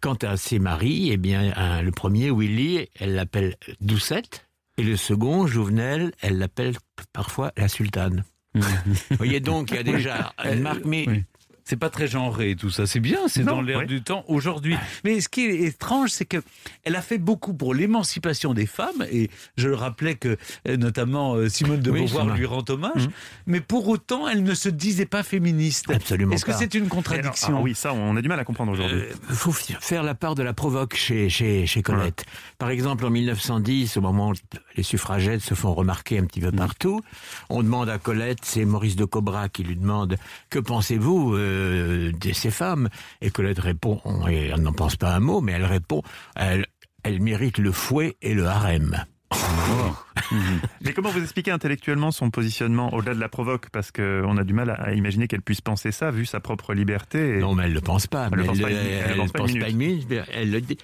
Quant 0.00 0.14
à 0.22 0.36
ses 0.36 0.58
maris, 0.58 1.08
eh 1.10 1.16
bien, 1.16 1.80
le 1.82 1.90
premier, 1.90 2.30
Willy, 2.30 2.88
elle 3.00 3.14
l'appelle 3.14 3.56
Doucette. 3.80 4.46
Et 4.76 4.82
le 4.82 4.96
second, 4.98 5.46
Jouvenel, 5.46 6.12
elle 6.20 6.36
l'appelle 6.38 6.76
parfois 7.14 7.50
la 7.56 7.66
sultane. 7.66 8.22
Vous 8.54 8.62
voyez 9.16 9.40
donc, 9.40 9.70
il 9.70 9.76
y 9.76 9.80
a 9.80 9.82
déjà 9.82 10.34
une 10.44 10.60
marque, 10.60 10.84
mais 10.84 11.06
oui. 11.08 11.24
C'est 11.68 11.76
pas 11.76 11.90
très 11.90 12.06
genré 12.06 12.54
tout 12.54 12.70
ça, 12.70 12.86
c'est 12.86 13.00
bien, 13.00 13.26
c'est 13.26 13.42
dans 13.42 13.60
l'air 13.60 13.80
oui. 13.80 13.86
du 13.86 14.00
temps 14.00 14.24
aujourd'hui. 14.28 14.76
Mais 15.04 15.20
ce 15.20 15.28
qui 15.28 15.46
est 15.46 15.62
étrange, 15.64 16.10
c'est 16.10 16.24
que 16.24 16.36
elle 16.84 16.94
a 16.94 17.02
fait 17.02 17.18
beaucoup 17.18 17.54
pour 17.54 17.74
l'émancipation 17.74 18.54
des 18.54 18.66
femmes, 18.66 19.04
et 19.10 19.30
je 19.56 19.68
le 19.68 19.74
rappelais 19.74 20.14
que 20.14 20.36
euh, 20.68 20.76
notamment 20.76 21.34
euh, 21.34 21.48
Simone 21.48 21.80
de 21.80 21.90
Oui, 21.90 22.02
Beauvoir 22.02 22.36
lui 22.36 22.46
rend 22.46 22.62
hommage, 22.68 23.08
mais 23.46 23.60
pour 23.60 23.88
autant, 23.88 24.28
elle 24.28 24.44
ne 24.44 24.54
se 24.54 24.68
disait 24.68 25.06
pas 25.06 25.24
féministe. 25.24 25.90
Absolument 25.90 26.34
Est-ce 26.36 26.44
que 26.44 26.52
c'est 26.52 26.72
une 26.74 26.82
alors, 26.84 26.94
contradiction 26.94 27.56
ah 27.58 27.62
oui, 27.62 27.74
ça, 27.74 27.92
on 27.92 28.16
a 28.16 28.22
du 28.22 28.28
mal 28.28 28.38
à 28.38 28.44
comprendre 28.44 28.70
aujourd'hui. 28.70 29.02
Il 29.28 29.34
faut 29.34 29.50
f- 29.50 29.76
faire 29.80 30.04
la 30.04 30.14
part 30.14 30.36
de 30.36 30.44
la 30.44 30.52
provoque 30.52 30.94
chez, 30.94 31.28
chez, 31.28 31.66
chez 31.66 31.82
Colette. 31.82 32.26
Par 32.58 32.70
exemple, 32.70 33.04
en 33.04 33.10
1910, 33.10 33.96
au 33.96 34.00
moment 34.02 34.30
où 34.30 34.34
les 34.76 34.84
suffragettes 34.84 35.40
se 35.42 35.54
font 35.54 35.74
remarquer 35.74 36.18
un 36.20 36.26
petit 36.26 36.40
peu 36.40 36.52
partout, 36.52 37.00
on 37.50 37.64
demande 37.64 37.88
à 37.88 37.98
Colette, 37.98 38.38
c'est 38.42 38.64
Maurice 38.64 38.94
de 38.94 39.04
Cobra 39.04 39.48
qui 39.48 39.64
lui 39.64 39.74
demande 39.74 40.16
que 40.48 40.60
pensez-vous 40.60 41.34
euh, 41.34 41.55
de 41.56 42.32
ces 42.32 42.50
femmes 42.50 42.88
Et 43.20 43.30
Colette 43.30 43.58
répond, 43.58 44.00
et 44.28 44.48
elle 44.48 44.60
n'en 44.62 44.72
pense 44.72 44.96
pas 44.96 45.14
un 45.14 45.20
mot, 45.20 45.40
mais 45.40 45.52
elle 45.52 45.64
répond, 45.64 46.02
elle, 46.34 46.66
elle 47.02 47.20
mérite 47.20 47.58
le 47.58 47.72
fouet 47.72 48.16
et 48.22 48.34
le 48.34 48.46
harem. 48.46 49.04
Mais 50.84 50.92
comment 50.92 51.10
vous 51.10 51.20
expliquez 51.22 51.50
intellectuellement 51.50 52.10
son 52.10 52.30
positionnement 52.30 52.92
au-delà 52.94 53.14
de 53.14 53.20
la 53.20 53.28
provoque? 53.28 53.70
Parce 53.70 53.90
qu'on 53.90 54.36
a 54.36 54.44
du 54.44 54.52
mal 54.52 54.70
à, 54.70 54.92
imaginer 54.94 55.26
qu'elle 55.28 55.42
puisse 55.42 55.60
penser 55.60 55.92
ça, 55.92 56.10
vu 56.10 56.26
sa 56.26 56.40
propre 56.40 56.74
liberté. 56.74 57.36
et- 57.36 57.40
Non, 57.40 57.54
mais 57.54 57.64
elle 57.64 57.70
ne 57.70 57.74
le 57.74 57.80
pense 57.80 58.06
pas. 58.06 58.28
Elle 58.30 58.36
le 58.38 58.42
mais 58.42 58.48
pense 58.48 58.60
pas 58.60 58.70
une- 58.70 58.76
elle 58.76 58.84
le 58.84 58.90
elle 59.10 59.16
pense 59.16 59.32
pas 59.32 59.38
une 59.40 59.46
pense 59.46 59.58
pas 59.58 59.68
une 59.68 59.76
minute. 59.76 60.06
mais 60.08 60.22
Elle 60.32 60.50
le 60.52 60.60
dit. 60.60 60.78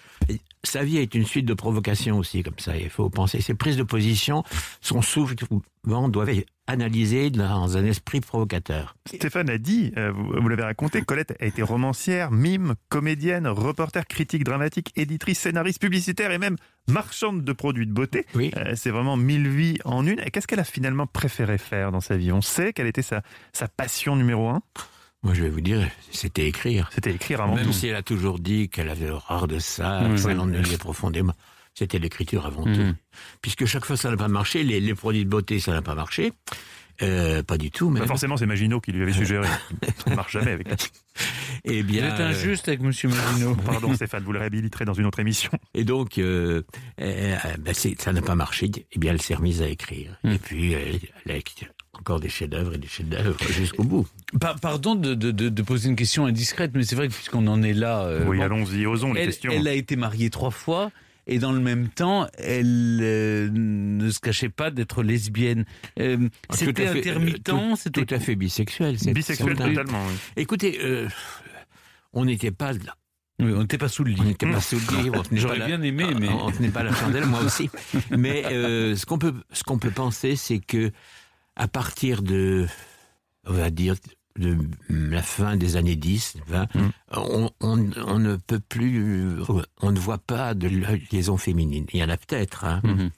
Sa 0.64 0.84
vie 0.84 0.98
est 0.98 1.14
une 1.14 1.26
suite 1.26 1.46
de 1.46 1.54
provocations 1.54 2.18
aussi, 2.18 2.42
comme 2.42 2.58
ça. 2.58 2.76
Il 2.76 2.88
faut 2.88 3.10
penser. 3.10 3.40
Ses 3.40 3.54
prises 3.54 3.76
de 3.76 3.82
position 3.82 4.44
sont 4.80 5.02
souvent 5.02 6.08
doivent 6.08 6.28
être 6.28 6.46
analysées 6.68 7.30
dans 7.30 7.76
un 7.76 7.84
esprit 7.84 8.20
provocateur. 8.20 8.94
Stéphane 9.06 9.50
a 9.50 9.58
dit, 9.58 9.92
euh, 9.96 10.12
vous, 10.12 10.40
vous 10.40 10.48
l'avez 10.48 10.62
raconté, 10.62 11.02
Colette 11.02 11.34
a 11.40 11.46
été 11.46 11.62
romancière, 11.62 12.30
mime, 12.30 12.74
comédienne, 12.88 13.48
reporter, 13.48 14.06
critique 14.06 14.44
dramatique, 14.44 14.92
éditrice, 14.94 15.40
scénariste, 15.40 15.80
publicitaire 15.80 16.30
et 16.30 16.38
même 16.38 16.56
marchande 16.88 17.42
de 17.42 17.52
produits 17.52 17.86
de 17.86 17.92
beauté. 17.92 18.24
Oui. 18.36 18.52
Euh, 18.56 18.74
c'est 18.76 18.90
vraiment 18.90 19.16
mille 19.16 19.48
vies 19.48 19.78
en 19.84 20.06
une. 20.06 20.20
Et 20.20 20.30
qu'est-ce 20.30 20.46
qu'elle 20.46 20.60
a 20.60 20.64
finalement 20.64 21.08
préféré 21.08 21.58
faire 21.58 21.90
dans 21.90 22.00
sa 22.00 22.16
vie? 22.16 22.30
On 22.30 22.40
sait 22.40 22.72
quelle 22.72 22.86
était 22.86 23.02
sa, 23.02 23.22
sa 23.52 23.66
passion 23.66 24.14
numéro 24.14 24.48
un? 24.48 24.62
Moi, 25.22 25.34
je 25.34 25.42
vais 25.42 25.48
vous 25.50 25.60
dire, 25.60 25.88
c'était 26.10 26.46
écrire. 26.48 26.90
C'était 26.92 27.12
écrire 27.12 27.40
avant 27.40 27.54
Même 27.54 27.66
tout. 27.66 27.72
si 27.72 27.86
elle 27.86 27.94
a 27.96 28.02
toujours 28.02 28.38
dit 28.40 28.68
qu'elle 28.68 28.88
avait 28.88 29.10
horreur 29.10 29.46
de 29.46 29.58
ça, 29.60 30.00
Oui, 30.04 30.10
que 30.10 30.16
ça 30.16 30.28
oui. 30.28 30.34
l'ennuyait 30.34 30.78
profondément. 30.78 31.34
C'était 31.74 31.98
l'écriture 31.98 32.44
avant 32.44 32.66
Mhm. 32.66 32.74
tout. 32.74 32.96
Puisque 33.40 33.64
chaque 33.66 33.84
fois 33.84 33.96
ça 33.96 34.10
n'a 34.10 34.16
pas 34.16 34.28
marché, 34.28 34.62
les, 34.64 34.80
les 34.80 34.94
produits 34.94 35.24
de 35.24 35.30
beauté 35.30 35.58
ça 35.60 35.72
n'a 35.72 35.80
pas 35.82 35.94
marché. 35.94 36.32
Euh, 37.00 37.42
pas 37.42 37.56
du 37.56 37.70
tout, 37.70 37.88
mais 37.88 38.00
Bah, 38.00 38.06
forcément, 38.06 38.36
c'est 38.36 38.44
Maginot 38.46 38.80
qui 38.80 38.92
lui 38.92 39.02
avait 39.02 39.14
suggéré. 39.14 39.48
Ça 40.04 40.10
ne 40.10 40.14
marche 40.14 40.32
jamais 40.34 40.52
avec 40.52 40.68
elle. 40.68 40.76
eh 41.64 41.80
Vous 41.82 41.88
bien, 41.88 42.12
êtes 42.14 42.20
euh, 42.20 42.28
injuste 42.28 42.68
avec 42.68 42.80
Monsieur 42.80 43.08
Marino. 43.08 43.54
Pardon 43.64 43.94
Stéphane, 43.94 44.22
vous 44.22 44.32
le 44.32 44.38
réhabiliterez 44.38 44.84
dans 44.84 44.92
une 44.92 45.06
autre 45.06 45.18
émission. 45.18 45.50
Et 45.74 45.84
donc, 45.84 46.18
euh, 46.18 46.62
euh, 47.00 47.36
ben, 47.58 47.74
ça 47.74 48.12
n'a 48.12 48.20
pas 48.22 48.34
marché. 48.34 48.70
Eh 48.92 48.98
bien, 48.98 49.12
elle 49.12 49.22
s'est 49.22 49.34
remise 49.34 49.62
à 49.62 49.68
écrire. 49.68 50.16
Et 50.22 50.38
puis, 50.38 50.72
elle, 50.74 51.00
elle 51.24 51.32
a 51.32 51.36
écrit 51.36 51.66
encore 52.02 52.18
des 52.20 52.28
chefs-d'œuvre 52.28 52.74
et 52.74 52.78
des 52.78 52.88
chefs-d'œuvre 52.88 53.36
jusqu'au 53.52 53.84
bout. 53.84 54.06
Pa- 54.40 54.56
pardon 54.60 54.96
de, 54.96 55.14
de- 55.14 55.30
de- 55.30 55.48
de 55.48 55.62
poser 55.62 55.88
une 55.88 55.94
question 55.96 56.26
indiscrète, 56.26 56.72
mais 56.74 56.82
c'est 56.82 56.96
vrai 56.96 57.06
que 57.08 57.12
puisqu'on 57.14 57.46
en 57.46 57.62
est 57.62 57.72
là, 57.72 58.02
euh, 58.02 58.24
oui, 58.26 58.38
bon, 58.38 58.42
allons-y, 58.44 58.84
osons 58.86 59.12
les 59.12 59.20
elle, 59.20 59.26
questions. 59.28 59.52
elle 59.52 59.68
a 59.68 59.72
été 59.74 59.94
mariée 59.96 60.28
trois 60.30 60.50
fois. 60.50 60.90
Et 61.28 61.38
dans 61.38 61.52
le 61.52 61.60
même 61.60 61.88
temps, 61.88 62.26
elle 62.36 62.98
euh, 63.00 63.48
ne 63.52 64.10
se 64.10 64.18
cachait 64.18 64.48
pas 64.48 64.72
d'être 64.72 65.04
lesbienne. 65.04 65.64
Euh, 66.00 66.28
Ah, 66.48 66.56
c'était 66.56 66.86
fait, 66.88 66.98
intermittent, 66.98 67.48
euh, 67.48 67.52
tout, 67.52 67.76
c'était 67.76 68.04
tout 68.04 68.14
à 68.16 68.18
fait 68.18 68.34
bisexuel. 68.34 68.96
Bisexuel 69.14 69.56
totalement. 69.56 70.04
oui. 70.08 70.14
Écoutez, 70.36 70.80
euh, 70.82 71.08
on 72.12 72.24
n'était 72.24 72.50
pas 72.50 72.72
là. 72.72 72.96
Oui, 73.40 73.52
on 73.54 73.60
n'était 73.60 73.78
pas 73.78 73.88
sous 73.88 74.02
le 74.04 74.14
On 74.18 74.22
lit. 74.22 74.28
n'était 74.30 74.50
pas 74.50 74.60
sous 74.60 74.76
le 74.76 75.02
lit. 75.02 75.10
on 75.10 75.22
J'aurais 75.36 75.58
la- 75.58 75.66
bien 75.66 75.80
aimé, 75.82 76.06
mais- 76.18 76.28
On 76.28 76.50
tenait 76.50 76.68
pas 76.70 76.82
la 76.82 76.92
chandelle, 76.94 77.24
moi 77.26 77.40
aussi. 77.44 77.70
Mais 78.10 78.44
euh, 78.46 78.94
ce 78.96 79.06
qu'on 79.06 79.18
peut, 79.18 79.34
ce 79.52 79.62
qu'on 79.64 79.78
peut 79.78 79.90
penser, 79.90 80.34
c'est 80.36 80.58
que 80.58 80.90
à 81.56 81.68
partir 81.68 82.22
de, 82.22 82.66
on 83.46 83.52
va 83.52 83.70
dire, 83.70 83.94
de 84.38 84.56
la 84.88 85.22
fin 85.22 85.56
des 85.56 85.76
années 85.76 85.96
10, 85.96 86.36
20, 86.46 86.74
Mm. 86.74 86.90
on, 87.16 87.50
on, 87.60 87.90
on 88.06 88.18
ne 88.18 88.36
peut 88.36 88.60
plus, 88.60 89.36
on 89.82 89.92
ne 89.92 89.98
voit 90.00 90.18
pas 90.18 90.54
de 90.54 90.68
liaison 91.12 91.36
féminine. 91.36 91.86
Il 91.92 92.00
y 92.00 92.04
en 92.04 92.08
a 92.08 92.16
peut-être, 92.16 92.64
hein. 92.64 92.80
Mhm. 92.84 93.10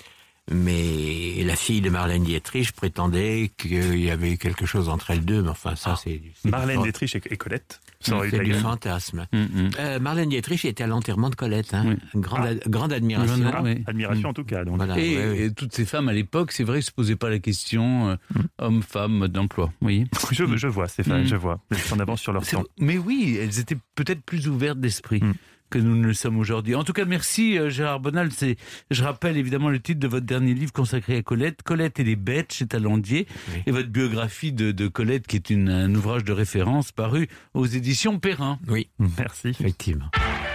Mais 0.51 1.43
la 1.43 1.57
fille 1.57 1.80
de 1.80 1.89
Marlène 1.89 2.22
Dietrich 2.24 2.72
prétendait 2.72 3.51
qu'il 3.57 3.97
y 3.99 4.11
avait 4.11 4.37
quelque 4.37 4.66
chose 4.66 4.91
entre 4.91 5.11
elles 5.11 5.24
deux, 5.24 5.43
mais 5.43 5.49
enfin 5.49 5.74
ça 5.74 5.97
c'est 5.97 6.20
c'est 6.37 6.51
Marlène 6.51 6.82
Dietrich 6.82 7.14
et 7.16 7.22
et 7.30 7.37
Colette. 7.39 7.80
Ça 8.11 8.16
aurait 8.16 8.30
c'est 8.30 8.38
du 8.40 8.55
fantasme. 8.55 9.26
Mm, 9.32 9.38
mm. 9.38 9.70
Euh, 9.78 9.98
Marlène 10.00 10.28
Dietrich 10.28 10.64
était 10.64 10.84
à 10.84 10.86
l'enterrement 10.86 11.30
de 11.30 11.34
Colette, 11.34 11.74
hein. 11.74 11.84
Oui. 12.14 12.20
Grande, 12.20 12.46
ad- 12.46 12.62
grande 12.68 12.92
admiration. 12.92 13.50
Ah, 13.52 13.61
oui. 13.62 13.82
Admiration 13.86 14.28
en 14.28 14.32
tout 14.34 14.44
cas. 14.44 14.64
Donc. 14.64 14.76
Voilà, 14.76 14.98
Et, 14.98 15.16
ouais, 15.16 15.26
ouais. 15.28 15.38
et 15.46 15.52
toutes 15.52 15.72
ces 15.74 15.84
femmes 15.84 16.09
à 16.09 16.12
l'époque, 16.12 16.52
c'est 16.52 16.64
vrai, 16.64 16.76
ne 16.78 16.82
se 16.82 16.90
posaient 16.92 17.16
pas 17.16 17.30
la 17.30 17.38
question 17.38 18.11
euh, 18.11 18.16
homme-femme, 18.59 19.12
mode 19.12 19.32
d'emploi. 19.32 19.72
Oui. 19.80 20.05
Je, 20.32 20.44
je 20.57 20.66
vois 20.66 20.88
Stéphane, 20.88 21.22
Mm. 21.22 21.26
je 21.26 21.36
vois. 21.36 21.61
Elles 21.70 21.78
sont 21.78 21.96
en 21.96 22.00
avance 22.00 22.20
sur 22.20 22.32
leur 22.32 22.44
C'est- 22.44 22.57
temps. 22.57 22.64
Mais 22.78 22.98
oui, 22.98 23.38
elles 23.40 23.59
étaient 23.61 23.78
peut-être 23.94 24.22
plus 24.22 24.48
ouvertes 24.48 24.80
d'esprit. 24.80 25.20
Mm. 25.22 25.32
Que 25.70 25.78
nous 25.78 25.96
ne 25.96 26.06
le 26.06 26.14
sommes 26.14 26.38
aujourd'hui. 26.38 26.74
En 26.74 26.84
tout 26.84 26.92
cas, 26.92 27.04
merci 27.04 27.58
euh, 27.58 27.70
Gérard 27.70 28.00
Bonal. 28.00 28.30
C'est, 28.32 28.56
je 28.90 29.02
rappelle 29.02 29.36
évidemment 29.36 29.70
le 29.70 29.80
titre 29.80 30.00
de 30.00 30.08
votre 30.08 30.26
dernier 30.26 30.54
livre 30.54 30.72
consacré 30.72 31.16
à 31.16 31.22
Colette, 31.22 31.62
Colette 31.62 32.00
et 32.00 32.04
les 32.04 32.16
bêtes 32.16 32.52
chez 32.52 32.66
Talandier, 32.66 33.26
et 33.66 33.70
votre 33.70 33.88
biographie 33.88 34.52
de, 34.52 34.72
de 34.72 34.88
Colette, 34.88 35.26
qui 35.26 35.36
est 35.36 35.50
une, 35.50 35.68
un 35.68 35.94
ouvrage 35.94 36.24
de 36.24 36.32
référence 36.32 36.92
paru 36.92 37.28
aux 37.54 37.66
éditions 37.66 38.18
Perrin. 38.18 38.58
Oui, 38.68 38.88
Merci. 38.98 39.48
effectivement. 39.48 40.10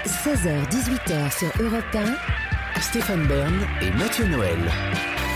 16h-18h 0.05 1.37
sur 1.37 1.61
Europe 1.61 1.83
Stéphane 2.81 3.27
Bern 3.27 3.53
et 3.81 3.91
Mathieu 3.97 4.25
Noël. 4.25 4.57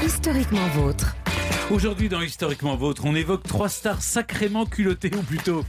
1, 0.02 0.06
historiquement 0.06 0.68
vôtre. 0.70 1.16
Aujourd'hui, 1.72 2.10
dans 2.10 2.22
Historiquement 2.22 2.76
Vôtre, 2.76 3.04
on 3.06 3.16
évoque 3.16 3.44
trois 3.44 3.70
stars 3.70 4.02
sacrément 4.02 4.66
culottées, 4.66 5.12
ou 5.16 5.22
plutôt 5.22 5.64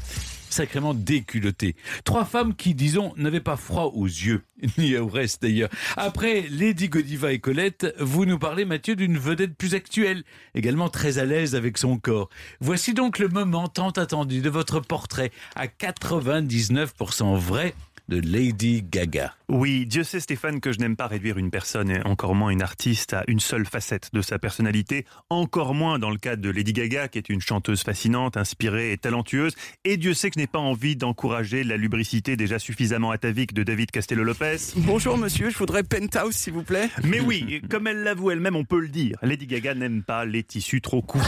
sacrément 0.54 0.94
déculottées. 0.94 1.76
Trois 2.04 2.24
femmes 2.24 2.54
qui, 2.54 2.74
disons, 2.74 3.12
n'avaient 3.16 3.40
pas 3.40 3.56
froid 3.56 3.92
aux 3.94 4.06
yeux, 4.06 4.42
ni 4.78 4.96
au 4.96 5.08
reste 5.08 5.42
d'ailleurs. 5.42 5.68
Après 5.96 6.46
Lady 6.50 6.88
Godiva 6.88 7.32
et 7.32 7.40
Colette, 7.40 7.94
vous 7.98 8.24
nous 8.24 8.38
parlez, 8.38 8.64
Mathieu, 8.64 8.96
d'une 8.96 9.18
vedette 9.18 9.56
plus 9.56 9.74
actuelle, 9.74 10.22
également 10.54 10.88
très 10.88 11.18
à 11.18 11.24
l'aise 11.24 11.54
avec 11.54 11.76
son 11.76 11.98
corps. 11.98 12.30
Voici 12.60 12.94
donc 12.94 13.18
le 13.18 13.28
moment 13.28 13.68
tant 13.68 13.90
attendu 13.90 14.40
de 14.40 14.50
votre 14.50 14.80
portrait 14.80 15.32
à 15.56 15.66
99% 15.66 17.36
vrai 17.36 17.74
de 18.08 18.20
Lady 18.20 18.82
Gaga. 18.82 19.34
Oui, 19.48 19.86
Dieu 19.86 20.04
sait 20.04 20.20
Stéphane 20.20 20.60
que 20.60 20.72
je 20.72 20.78
n'aime 20.78 20.96
pas 20.96 21.06
réduire 21.06 21.38
une 21.38 21.50
personne, 21.50 21.90
et 21.90 22.04
encore 22.04 22.34
moins 22.34 22.50
une 22.50 22.62
artiste, 22.62 23.14
à 23.14 23.24
une 23.28 23.40
seule 23.40 23.66
facette 23.66 24.10
de 24.12 24.22
sa 24.22 24.38
personnalité, 24.38 25.04
encore 25.30 25.74
moins 25.74 25.98
dans 25.98 26.10
le 26.10 26.18
cas 26.18 26.36
de 26.36 26.50
Lady 26.50 26.72
Gaga, 26.72 27.08
qui 27.08 27.18
est 27.18 27.28
une 27.28 27.40
chanteuse 27.40 27.82
fascinante, 27.82 28.36
inspirée 28.36 28.92
et 28.92 28.98
talentueuse, 28.98 29.54
et 29.84 29.96
Dieu 29.96 30.14
sait 30.14 30.30
que 30.30 30.34
je 30.36 30.40
n'ai 30.40 30.46
pas 30.46 30.58
envie 30.58 30.96
d'encourager 30.96 31.64
la 31.64 31.76
lubricité 31.76 32.36
déjà 32.36 32.58
suffisamment 32.58 33.10
atavique 33.10 33.54
de 33.54 33.62
David 33.62 33.90
Castello-Lopez. 33.90 34.74
Bonjour 34.76 35.16
monsieur, 35.18 35.50
je 35.50 35.58
voudrais 35.58 35.82
Penthouse 35.82 36.34
s'il 36.34 36.52
vous 36.52 36.62
plaît. 36.62 36.88
Mais 37.04 37.20
oui, 37.20 37.62
comme 37.70 37.86
elle 37.86 38.02
l'avoue 38.02 38.30
elle-même, 38.30 38.56
on 38.56 38.64
peut 38.64 38.80
le 38.80 38.88
dire, 38.88 39.16
Lady 39.22 39.46
Gaga 39.46 39.74
n'aime 39.74 40.02
pas 40.02 40.24
les 40.24 40.42
tissus 40.42 40.80
trop 40.80 41.02
courants. 41.02 41.24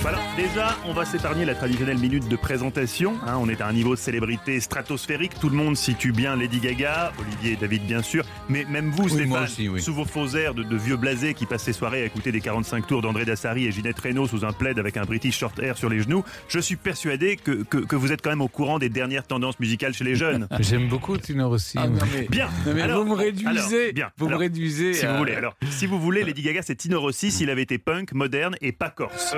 Voilà, 0.00 0.18
déjà, 0.36 0.76
on 0.84 0.92
va 0.92 1.04
s'épargner 1.04 1.44
la 1.44 1.54
traditionnelle 1.54 1.98
minute 1.98 2.26
de 2.28 2.34
présentation. 2.34 3.14
hein. 3.24 3.36
on 3.38 3.48
est 3.48 3.60
à 3.60 3.68
un 3.68 3.72
niveau 3.72 3.94
de 3.94 4.00
célébrité 4.00 4.58
stratosphérique. 4.58 5.38
Tout 5.40 5.48
le 5.48 5.54
monde 5.54 5.76
situe 5.76 6.10
bien 6.10 6.34
Lady 6.34 6.58
Gaga, 6.58 7.12
Olivier 7.20 7.52
et 7.52 7.56
David 7.56 7.86
bien 7.86 8.02
sûr, 8.02 8.24
mais 8.48 8.64
même 8.68 8.90
vous, 8.90 9.04
Oui, 9.04 9.10
Stéphane, 9.10 9.28
moi 9.28 9.42
aussi, 9.42 9.68
oui. 9.68 9.80
sous 9.80 9.94
vos 9.94 10.04
faux 10.04 10.26
airs 10.34 10.54
de, 10.54 10.64
de 10.64 10.76
vieux 10.76 10.96
blasés 10.96 11.34
qui 11.34 11.46
passent 11.46 11.62
ses 11.62 11.72
soirées 11.72 12.02
à 12.02 12.06
écouter 12.06 12.32
des 12.32 12.40
45 12.40 12.84
tours 12.88 13.00
d'André 13.00 13.24
Dassari 13.24 13.66
et 13.66 13.70
Ginette 13.70 14.00
Reynaud 14.00 14.26
sous 14.26 14.44
un 14.44 14.52
plaid 14.52 14.76
avec 14.80 14.96
un 14.96 15.04
British 15.04 15.38
short 15.38 15.56
hair 15.60 15.78
sur 15.78 15.88
les 15.88 16.00
genoux, 16.02 16.24
je 16.48 16.58
suis 16.58 16.76
persuadé 16.76 17.36
que, 17.36 17.62
que, 17.62 17.76
que 17.78 17.94
vous 17.94 18.10
êtes 18.10 18.22
quand 18.22 18.30
même 18.30 18.40
au 18.40 18.48
courant 18.48 18.80
des 18.80 18.88
dernières 18.88 19.26
tendances 19.26 19.60
musicales 19.60 19.94
chez 19.94 20.04
les 20.04 20.16
jeunes. 20.16 20.48
J'aime 20.60 20.88
beaucoup 20.88 21.16
Tino 21.16 21.48
Rossi. 21.48 21.78
Ah, 21.78 21.86
mais- 22.12 22.26
Bien. 22.28 22.48
Non, 22.66 22.72
mais 22.74 22.82
Alors, 22.82 23.04
vous 23.04 23.10
me 23.10 23.14
réduisez. 23.16 23.46
alors, 23.48 23.92
bien. 23.94 24.10
Vous 24.16 24.26
Alors, 24.26 24.38
me 24.40 24.44
réduisez. 24.44 24.94
Si 24.94 25.06
à- 25.06 25.12
vous 25.12 25.18
voulez. 25.18 25.34
Alors, 25.34 25.54
si 25.70 25.86
vous 25.86 26.00
voulez, 26.00 26.24
Lady 26.24 26.42
Gaga, 26.42 26.62
c'est 26.62 26.74
Tino 26.74 27.00
Rossi 27.00 27.30
s'il 27.30 27.50
avait 27.50 27.62
été 27.62 27.78
punk, 27.78 28.12
moderne 28.14 28.56
et 28.60 28.72
pas 28.72 28.90
corse. 28.90 29.32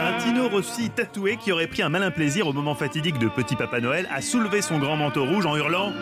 Un 0.00 0.18
Tino 0.18 0.48
Rossi 0.48 0.90
tatoué 0.90 1.36
qui 1.36 1.52
aurait 1.52 1.66
pris 1.66 1.82
un 1.82 1.88
malin 1.88 2.10
plaisir 2.10 2.46
au 2.46 2.52
moment 2.52 2.74
fatidique 2.74 3.18
de 3.18 3.28
Petit 3.28 3.56
Papa 3.56 3.80
Noël 3.80 4.08
à 4.12 4.20
soulever 4.20 4.62
son 4.62 4.78
grand 4.78 4.96
manteau 4.96 5.24
rouge 5.24 5.46
en 5.46 5.56
hurlant. 5.56 5.92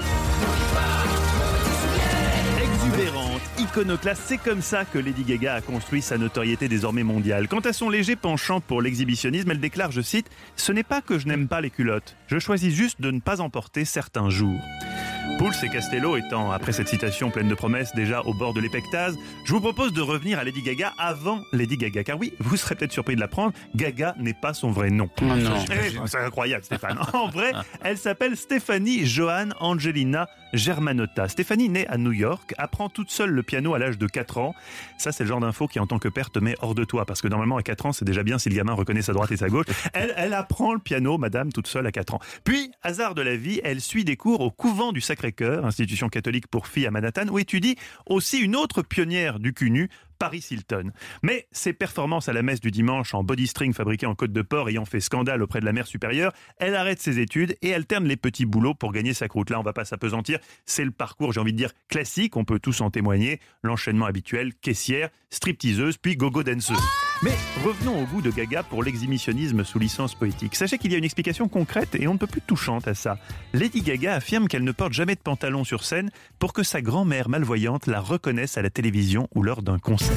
Exubérante, 2.62 3.42
iconoclaste, 3.58 4.22
c'est 4.26 4.38
comme 4.38 4.62
ça 4.62 4.84
que 4.84 4.98
Lady 4.98 5.22
Gaga 5.24 5.54
a 5.54 5.60
construit 5.60 6.02
sa 6.02 6.18
notoriété 6.18 6.68
désormais 6.68 7.04
mondiale. 7.04 7.48
Quant 7.48 7.60
à 7.60 7.72
son 7.72 7.90
léger 7.90 8.16
penchant 8.16 8.60
pour 8.60 8.82
l'exhibitionnisme, 8.82 9.50
elle 9.50 9.60
déclare, 9.60 9.92
je 9.92 10.00
cite, 10.00 10.30
Ce 10.56 10.72
n'est 10.72 10.82
pas 10.82 11.02
que 11.02 11.18
je 11.18 11.26
n'aime 11.26 11.48
pas 11.48 11.60
les 11.60 11.70
culottes, 11.70 12.16
je 12.26 12.38
choisis 12.38 12.74
juste 12.74 13.00
de 13.00 13.10
ne 13.10 13.20
pas 13.20 13.40
en 13.40 13.50
porter 13.50 13.84
certains 13.84 14.30
jours. 14.30 14.60
Pouls 15.38 15.52
et 15.62 15.68
Castello 15.70 16.16
étant, 16.16 16.50
après 16.50 16.72
cette 16.72 16.88
citation 16.88 17.30
pleine 17.30 17.48
de 17.48 17.54
promesses, 17.54 17.94
déjà 17.94 18.20
au 18.22 18.34
bord 18.34 18.52
de 18.52 18.60
l'épectase, 18.60 19.16
je 19.44 19.52
vous 19.52 19.60
propose 19.60 19.92
de 19.92 20.02
revenir 20.02 20.38
à 20.38 20.44
Lady 20.44 20.60
Gaga 20.62 20.92
avant 20.98 21.40
Lady 21.52 21.78
Gaga. 21.78 22.04
Car 22.04 22.18
oui, 22.18 22.34
vous 22.40 22.56
serez 22.56 22.74
peut-être 22.74 22.92
surpris 22.92 23.14
de 23.16 23.20
l'apprendre, 23.20 23.52
Gaga 23.74 24.14
n'est 24.18 24.34
pas 24.34 24.52
son 24.52 24.70
vrai 24.70 24.90
nom. 24.90 25.08
non. 25.22 25.36
Eh, 25.70 25.96
C'est 26.06 26.18
incroyable, 26.18 26.64
Stéphane. 26.64 26.98
En 27.14 27.28
vrai, 27.28 27.52
elle 27.82 27.96
s'appelle 27.96 28.36
Stéphanie 28.36 29.06
Johanne 29.06 29.54
Angelina 29.60 30.28
Germanotta. 30.52 31.28
Stéphanie, 31.28 31.68
née 31.68 31.86
à 31.88 31.98
New 31.98 32.12
York, 32.12 32.54
apprend 32.58 32.88
toute 32.88 33.10
seule 33.10 33.30
le 33.30 33.42
piano 33.42 33.74
à 33.74 33.78
l'âge 33.78 33.98
de 33.98 34.06
4 34.06 34.38
ans. 34.38 34.54
Ça, 34.98 35.12
c'est 35.12 35.24
le 35.24 35.28
genre 35.28 35.40
d'info 35.40 35.66
qui, 35.66 35.78
en 35.78 35.86
tant 35.86 35.98
que 35.98 36.08
père, 36.08 36.30
te 36.30 36.38
met 36.38 36.54
hors 36.60 36.74
de 36.74 36.84
toi. 36.84 37.04
Parce 37.06 37.20
que 37.22 37.28
normalement, 37.28 37.56
à 37.56 37.62
4 37.62 37.86
ans, 37.86 37.92
c'est 37.92 38.04
déjà 38.04 38.22
bien 38.22 38.38
si 38.38 38.48
le 38.48 38.56
gamin 38.56 38.72
reconnaît 38.72 39.02
sa 39.02 39.12
droite 39.12 39.30
et 39.32 39.36
sa 39.36 39.48
gauche. 39.48 39.66
Elle, 39.92 40.12
elle 40.16 40.34
apprend 40.34 40.72
le 40.72 40.78
piano, 40.78 41.18
madame, 41.18 41.52
toute 41.52 41.66
seule 41.66 41.86
à 41.86 41.92
4 41.92 42.14
ans. 42.14 42.20
Puis, 42.44 42.70
hasard 42.82 43.14
de 43.14 43.22
la 43.22 43.36
vie, 43.36 43.60
elle 43.64 43.80
suit 43.80 44.04
des 44.04 44.16
cours 44.16 44.40
au 44.40 44.50
couvent 44.50 44.92
du 44.92 45.00
Sacré-Cœur, 45.00 45.64
institution 45.64 46.08
catholique 46.08 46.46
pour 46.46 46.66
filles 46.66 46.86
à 46.86 46.90
Manhattan, 46.90 47.28
où 47.28 47.38
étudie 47.38 47.76
aussi 48.06 48.38
une 48.38 48.56
autre 48.56 48.82
pionnière 48.82 49.38
du 49.38 49.52
CUNU, 49.52 49.88
Paris 50.20 50.46
Hilton. 50.50 50.92
Mais 51.22 51.48
ses 51.50 51.72
performances 51.72 52.28
à 52.28 52.32
la 52.32 52.42
messe 52.42 52.60
du 52.60 52.70
dimanche 52.70 53.14
en 53.14 53.24
body 53.24 53.46
string 53.46 53.72
fabriqué 53.72 54.06
en 54.06 54.14
côte 54.14 54.32
de 54.32 54.42
porc 54.42 54.68
ayant 54.68 54.84
fait 54.84 55.00
scandale 55.00 55.42
auprès 55.42 55.60
de 55.60 55.64
la 55.64 55.72
mère 55.72 55.86
supérieure, 55.86 56.32
elle 56.58 56.76
arrête 56.76 57.00
ses 57.00 57.18
études 57.18 57.56
et 57.62 57.74
alterne 57.74 58.04
les 58.04 58.16
petits 58.16 58.44
boulots 58.44 58.74
pour 58.74 58.92
gagner 58.92 59.14
sa 59.14 59.28
croûte. 59.28 59.50
Là, 59.50 59.58
on 59.58 59.62
va 59.62 59.72
pas 59.72 59.86
s'apesantir. 59.86 60.38
C'est 60.66 60.84
le 60.84 60.90
parcours, 60.90 61.32
j'ai 61.32 61.40
envie 61.40 61.52
de 61.52 61.58
dire, 61.58 61.72
classique. 61.88 62.36
On 62.36 62.44
peut 62.44 62.60
tous 62.60 62.82
en 62.82 62.90
témoigner. 62.90 63.40
L'enchaînement 63.62 64.04
habituel, 64.04 64.54
caissière, 64.54 65.08
stripteaseuse, 65.30 65.96
puis 65.96 66.16
gogo 66.16 66.42
danseuse. 66.42 66.99
Mais 67.22 67.36
revenons 67.64 68.02
au 68.02 68.06
goût 68.06 68.22
de 68.22 68.30
Gaga 68.30 68.62
pour 68.62 68.82
l'exhibitionnisme 68.82 69.62
sous 69.64 69.78
licence 69.78 70.14
poétique. 70.14 70.56
Sachez 70.56 70.78
qu'il 70.78 70.90
y 70.90 70.94
a 70.94 70.98
une 70.98 71.04
explication 71.04 71.48
concrète 71.48 71.94
et 71.94 72.08
on 72.08 72.14
ne 72.14 72.18
peut 72.18 72.26
plus 72.26 72.40
touchante 72.40 72.88
à 72.88 72.94
ça. 72.94 73.18
Lady 73.52 73.82
Gaga 73.82 74.14
affirme 74.14 74.48
qu'elle 74.48 74.64
ne 74.64 74.72
porte 74.72 74.94
jamais 74.94 75.16
de 75.16 75.20
pantalon 75.20 75.64
sur 75.64 75.84
scène 75.84 76.10
pour 76.38 76.54
que 76.54 76.62
sa 76.62 76.80
grand-mère 76.80 77.28
malvoyante 77.28 77.86
la 77.86 78.00
reconnaisse 78.00 78.56
à 78.56 78.62
la 78.62 78.70
télévision 78.70 79.28
ou 79.34 79.42
lors 79.42 79.60
d'un 79.62 79.78
concert. 79.78 80.16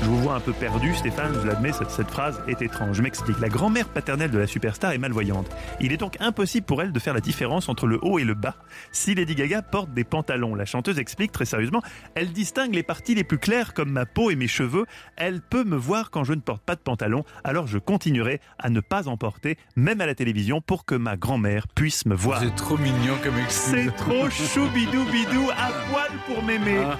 Je 0.00 0.06
vous 0.06 0.18
vois 0.18 0.34
un 0.34 0.40
peu 0.40 0.52
perdu, 0.52 0.94
Stéphane, 0.94 1.34
je 1.42 1.46
l'admets, 1.46 1.72
cette, 1.72 1.90
cette 1.90 2.10
phrase 2.10 2.40
est 2.46 2.62
étrange. 2.62 2.96
Je 2.96 3.02
m'explique. 3.02 3.38
La 3.40 3.48
grand-mère 3.48 3.88
paternelle 3.88 4.30
de 4.30 4.38
la 4.38 4.46
superstar 4.46 4.92
est 4.92 4.98
malvoyante. 4.98 5.50
Il 5.80 5.92
est 5.92 5.96
donc 5.96 6.16
impossible 6.20 6.66
pour 6.66 6.80
elle 6.82 6.92
de 6.92 6.98
faire 6.98 7.14
la 7.14 7.20
différence 7.20 7.68
entre 7.68 7.86
le 7.86 7.98
haut 8.02 8.18
et 8.18 8.24
le 8.24 8.34
bas. 8.34 8.56
Si 8.92 9.14
Lady 9.14 9.34
Gaga 9.34 9.62
porte 9.62 9.92
des 9.92 10.04
pantalons, 10.04 10.54
la 10.54 10.64
chanteuse 10.64 10.98
explique 10.98 11.32
très 11.32 11.44
sérieusement, 11.44 11.82
elle 12.14 12.32
distingue 12.32 12.74
les 12.74 12.82
parties 12.82 13.14
les 13.14 13.24
plus 13.24 13.38
claires 13.38 13.74
comme 13.74 13.90
ma 13.90 14.06
peau 14.06 14.30
et 14.30 14.36
mes 14.36 14.48
cheveux. 14.48 14.86
Elle 15.16 15.40
peut 15.40 15.64
me 15.64 15.76
voir 15.76 16.10
quand 16.10 16.24
je 16.24 16.32
ne 16.32 16.40
porte 16.40 16.62
pas 16.62 16.76
de 16.76 16.80
pantalon, 16.80 17.24
alors 17.42 17.66
je 17.66 17.78
continuerai 17.78 18.40
à 18.58 18.70
ne 18.70 18.80
pas 18.80 19.08
en 19.08 19.16
porter, 19.16 19.58
même 19.76 20.00
à 20.00 20.06
la 20.06 20.14
télévision, 20.14 20.60
pour 20.60 20.84
que 20.84 20.94
ma 20.94 21.16
grand-mère 21.16 21.66
puisse 21.68 22.06
me 22.06 22.14
voir. 22.14 22.42
Êtes 22.42 22.54
trop 22.54 22.78
mignon 22.78 23.14
comme 23.22 23.38
excuse. 23.38 23.86
C'est 23.86 23.96
trop 23.96 24.30
choubidou 24.30 25.04
bidou 25.10 25.50
à 25.50 25.70
poil 25.90 26.10
pour 26.26 26.42
m'aimer. 26.44 26.78
Ah. 26.84 26.96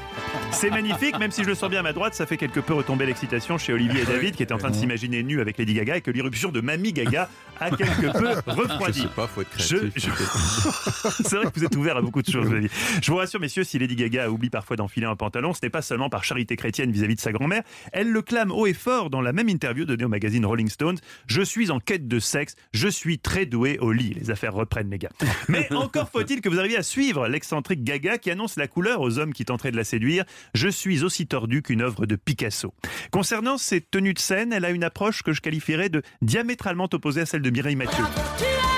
C'est 0.51 0.71
magnifique, 0.71 1.19
même 1.19 1.31
si 1.31 1.45
je 1.45 1.49
le 1.49 1.55
sens 1.55 1.71
bien 1.71 1.81
à 1.81 1.83
ma 1.85 1.93
droite, 1.93 2.15
ça 2.15 2.27
fait 2.27 2.37
quelque 2.37 2.61
peu 2.61 2.75
retomber 2.89 3.05
l'excitation 3.05 3.59
chez 3.59 3.75
Olivier 3.75 4.01
et 4.01 4.05
David 4.07 4.35
qui 4.35 4.43
étaient 4.43 4.55
en 4.55 4.59
train 4.59 4.71
de 4.71 4.75
s'imaginer 4.75 5.23
nus 5.23 5.43
avec 5.43 5.59
Lady 5.59 5.75
Gaga 5.75 5.99
et 5.99 6.01
que 6.01 6.11
l'irruption 6.11 6.51
de 6.51 6.63
Mamie 6.63 6.95
Gaga 6.95 7.29
a 7.61 7.71
quelque 7.71 8.11
peu 8.19 8.29
refroidi. 8.51 9.07
pas, 9.15 9.27
faut 9.27 9.43
être 9.43 9.51
Je- 9.59 9.91
je- 9.95 10.09
C'est 11.29 11.37
vrai 11.37 11.51
que 11.51 11.59
vous 11.59 11.67
êtes 11.67 11.77
ouvert 11.77 11.99
à 11.99 12.01
beaucoup 12.01 12.23
de 12.23 12.31
choses, 12.31 12.49
je. 12.51 12.67
Je 13.03 13.11
vous 13.11 13.19
rassure, 13.19 13.41
messieurs, 13.41 13.65
si 13.65 13.79
Lady 13.79 13.95
Gaga 13.95 14.31
oublie 14.31 14.49
parfois 14.49 14.77
d'enfiler 14.77 15.05
un 15.05 15.17
pantalon, 15.17 15.53
ce 15.53 15.59
n'est 15.63 15.69
pas 15.69 15.83
seulement 15.83 16.09
par 16.09 16.25
charité 16.25 16.57
chrétienne 16.57 16.91
vis-à-vis 16.91 17.17
de 17.17 17.21
sa 17.21 17.31
grand-mère. 17.31 17.63
Elle 17.93 18.11
le 18.11 18.23
clame 18.23 18.51
haut 18.53 18.67
et 18.67 18.73
fort 18.73 19.11
dans 19.11 19.21
la 19.21 19.35
même 19.35 19.51
interview 19.51 19.85
donnée 19.85 20.05
au 20.05 20.09
magazine 20.09 20.47
Rolling 20.47 20.71
Stones. 20.71 20.97
Je 21.27 21.43
suis 21.43 21.71
en 21.71 21.81
quête 21.81 22.09
de 22.09 22.19
sexe, 22.21 22.55
je 22.73 22.89
suis 22.89 23.19
très 23.19 23.45
doué 23.45 23.79
au 23.81 23.93
lit. 23.93 24.15
Les 24.19 24.31
affaires 24.31 24.55
reprennent, 24.55 24.89
les 24.91 24.99
gars. 24.99 25.11
Mais 25.49 25.71
encore 25.75 26.09
faut-il 26.09 26.41
que 26.41 26.49
vous 26.49 26.59
arriviez 26.59 26.79
à 26.79 26.83
suivre 26.83 27.29
l'excentrique 27.29 27.85
Gaga 27.85 28.17
qui 28.17 28.31
annonce 28.31 28.57
la 28.57 28.67
couleur 28.67 29.03
aux 29.03 29.19
hommes 29.19 29.35
qui 29.35 29.45
tenteraient 29.45 29.73
de 29.73 29.77
la 29.77 29.85
séduire. 29.85 30.25
Je 30.55 30.69
suis 30.69 31.05
aussi 31.05 31.27
tordu 31.27 31.61
qu'une 31.61 31.83
œuvre 31.83 32.07
de 32.07 32.17
Picasso. 32.17 32.73
Concernant 33.11 33.59
ses 33.59 33.81
tenues 33.81 34.15
de 34.15 34.19
scène, 34.19 34.53
elle 34.53 34.65
a 34.65 34.71
une 34.71 34.85
approche 34.85 35.23
que 35.23 35.33
je 35.33 35.41
qualifierais 35.41 35.89
de 35.89 36.03
diamétralement 36.23 36.89
opposée 36.93 37.23
à 37.23 37.27
celle 37.27 37.43
de 37.43 37.51
Mireille 37.51 37.77
Mathieu. 37.77 38.05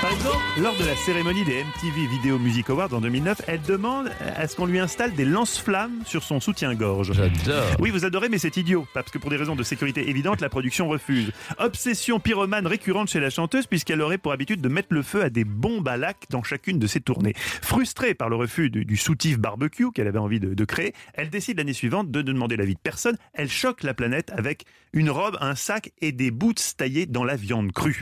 Par 0.01 0.11
exemple, 0.11 0.37
lors 0.59 0.75
de 0.77 0.83
la 0.83 0.95
cérémonie 0.95 1.43
des 1.45 1.63
MTV 1.63 2.07
Video 2.07 2.39
Music 2.39 2.67
Awards 2.71 2.91
en 2.91 3.01
2009, 3.01 3.43
elle 3.45 3.61
demande 3.61 4.09
à 4.35 4.47
ce 4.47 4.55
qu'on 4.55 4.65
lui 4.65 4.79
installe 4.79 5.13
des 5.13 5.25
lance-flammes 5.25 6.01
sur 6.07 6.23
son 6.23 6.39
soutien-gorge. 6.39 7.13
J'adore. 7.13 7.75
Oui, 7.79 7.91
vous 7.91 8.03
adorez, 8.03 8.27
mais 8.27 8.39
c'est 8.39 8.57
idiot. 8.57 8.87
Parce 8.95 9.11
que 9.11 9.19
pour 9.19 9.29
des 9.29 9.37
raisons 9.37 9.55
de 9.55 9.61
sécurité 9.61 10.09
évidentes, 10.09 10.41
la 10.41 10.49
production 10.49 10.89
refuse. 10.89 11.31
Obsession 11.59 12.19
pyromane 12.19 12.65
récurrente 12.65 13.09
chez 13.09 13.19
la 13.19 13.29
chanteuse, 13.29 13.67
puisqu'elle 13.67 14.01
aurait 14.01 14.17
pour 14.17 14.31
habitude 14.31 14.59
de 14.59 14.69
mettre 14.69 14.87
le 14.89 15.03
feu 15.03 15.21
à 15.21 15.29
des 15.29 15.43
bombes 15.43 15.87
à 15.87 15.97
lac 15.97 16.25
dans 16.31 16.41
chacune 16.41 16.79
de 16.79 16.87
ses 16.87 16.99
tournées. 16.99 17.33
Frustrée 17.35 18.15
par 18.15 18.29
le 18.29 18.37
refus 18.37 18.71
du, 18.71 18.85
du 18.85 18.97
soutif 18.97 19.37
barbecue 19.37 19.91
qu'elle 19.91 20.07
avait 20.07 20.17
envie 20.17 20.39
de, 20.39 20.55
de 20.55 20.65
créer, 20.65 20.95
elle 21.13 21.29
décide 21.29 21.59
l'année 21.59 21.73
suivante 21.73 22.09
de 22.09 22.23
ne 22.23 22.33
demander 22.33 22.57
l'avis 22.57 22.73
de 22.73 22.79
personne. 22.81 23.17
Elle 23.35 23.49
choque 23.49 23.83
la 23.83 23.93
planète 23.93 24.31
avec 24.35 24.65
une 24.93 25.11
robe, 25.11 25.37
un 25.41 25.53
sac 25.53 25.91
et 26.01 26.11
des 26.11 26.31
boots 26.31 26.75
taillés 26.75 27.05
dans 27.05 27.23
la 27.23 27.35
viande 27.35 27.71
crue. 27.71 28.01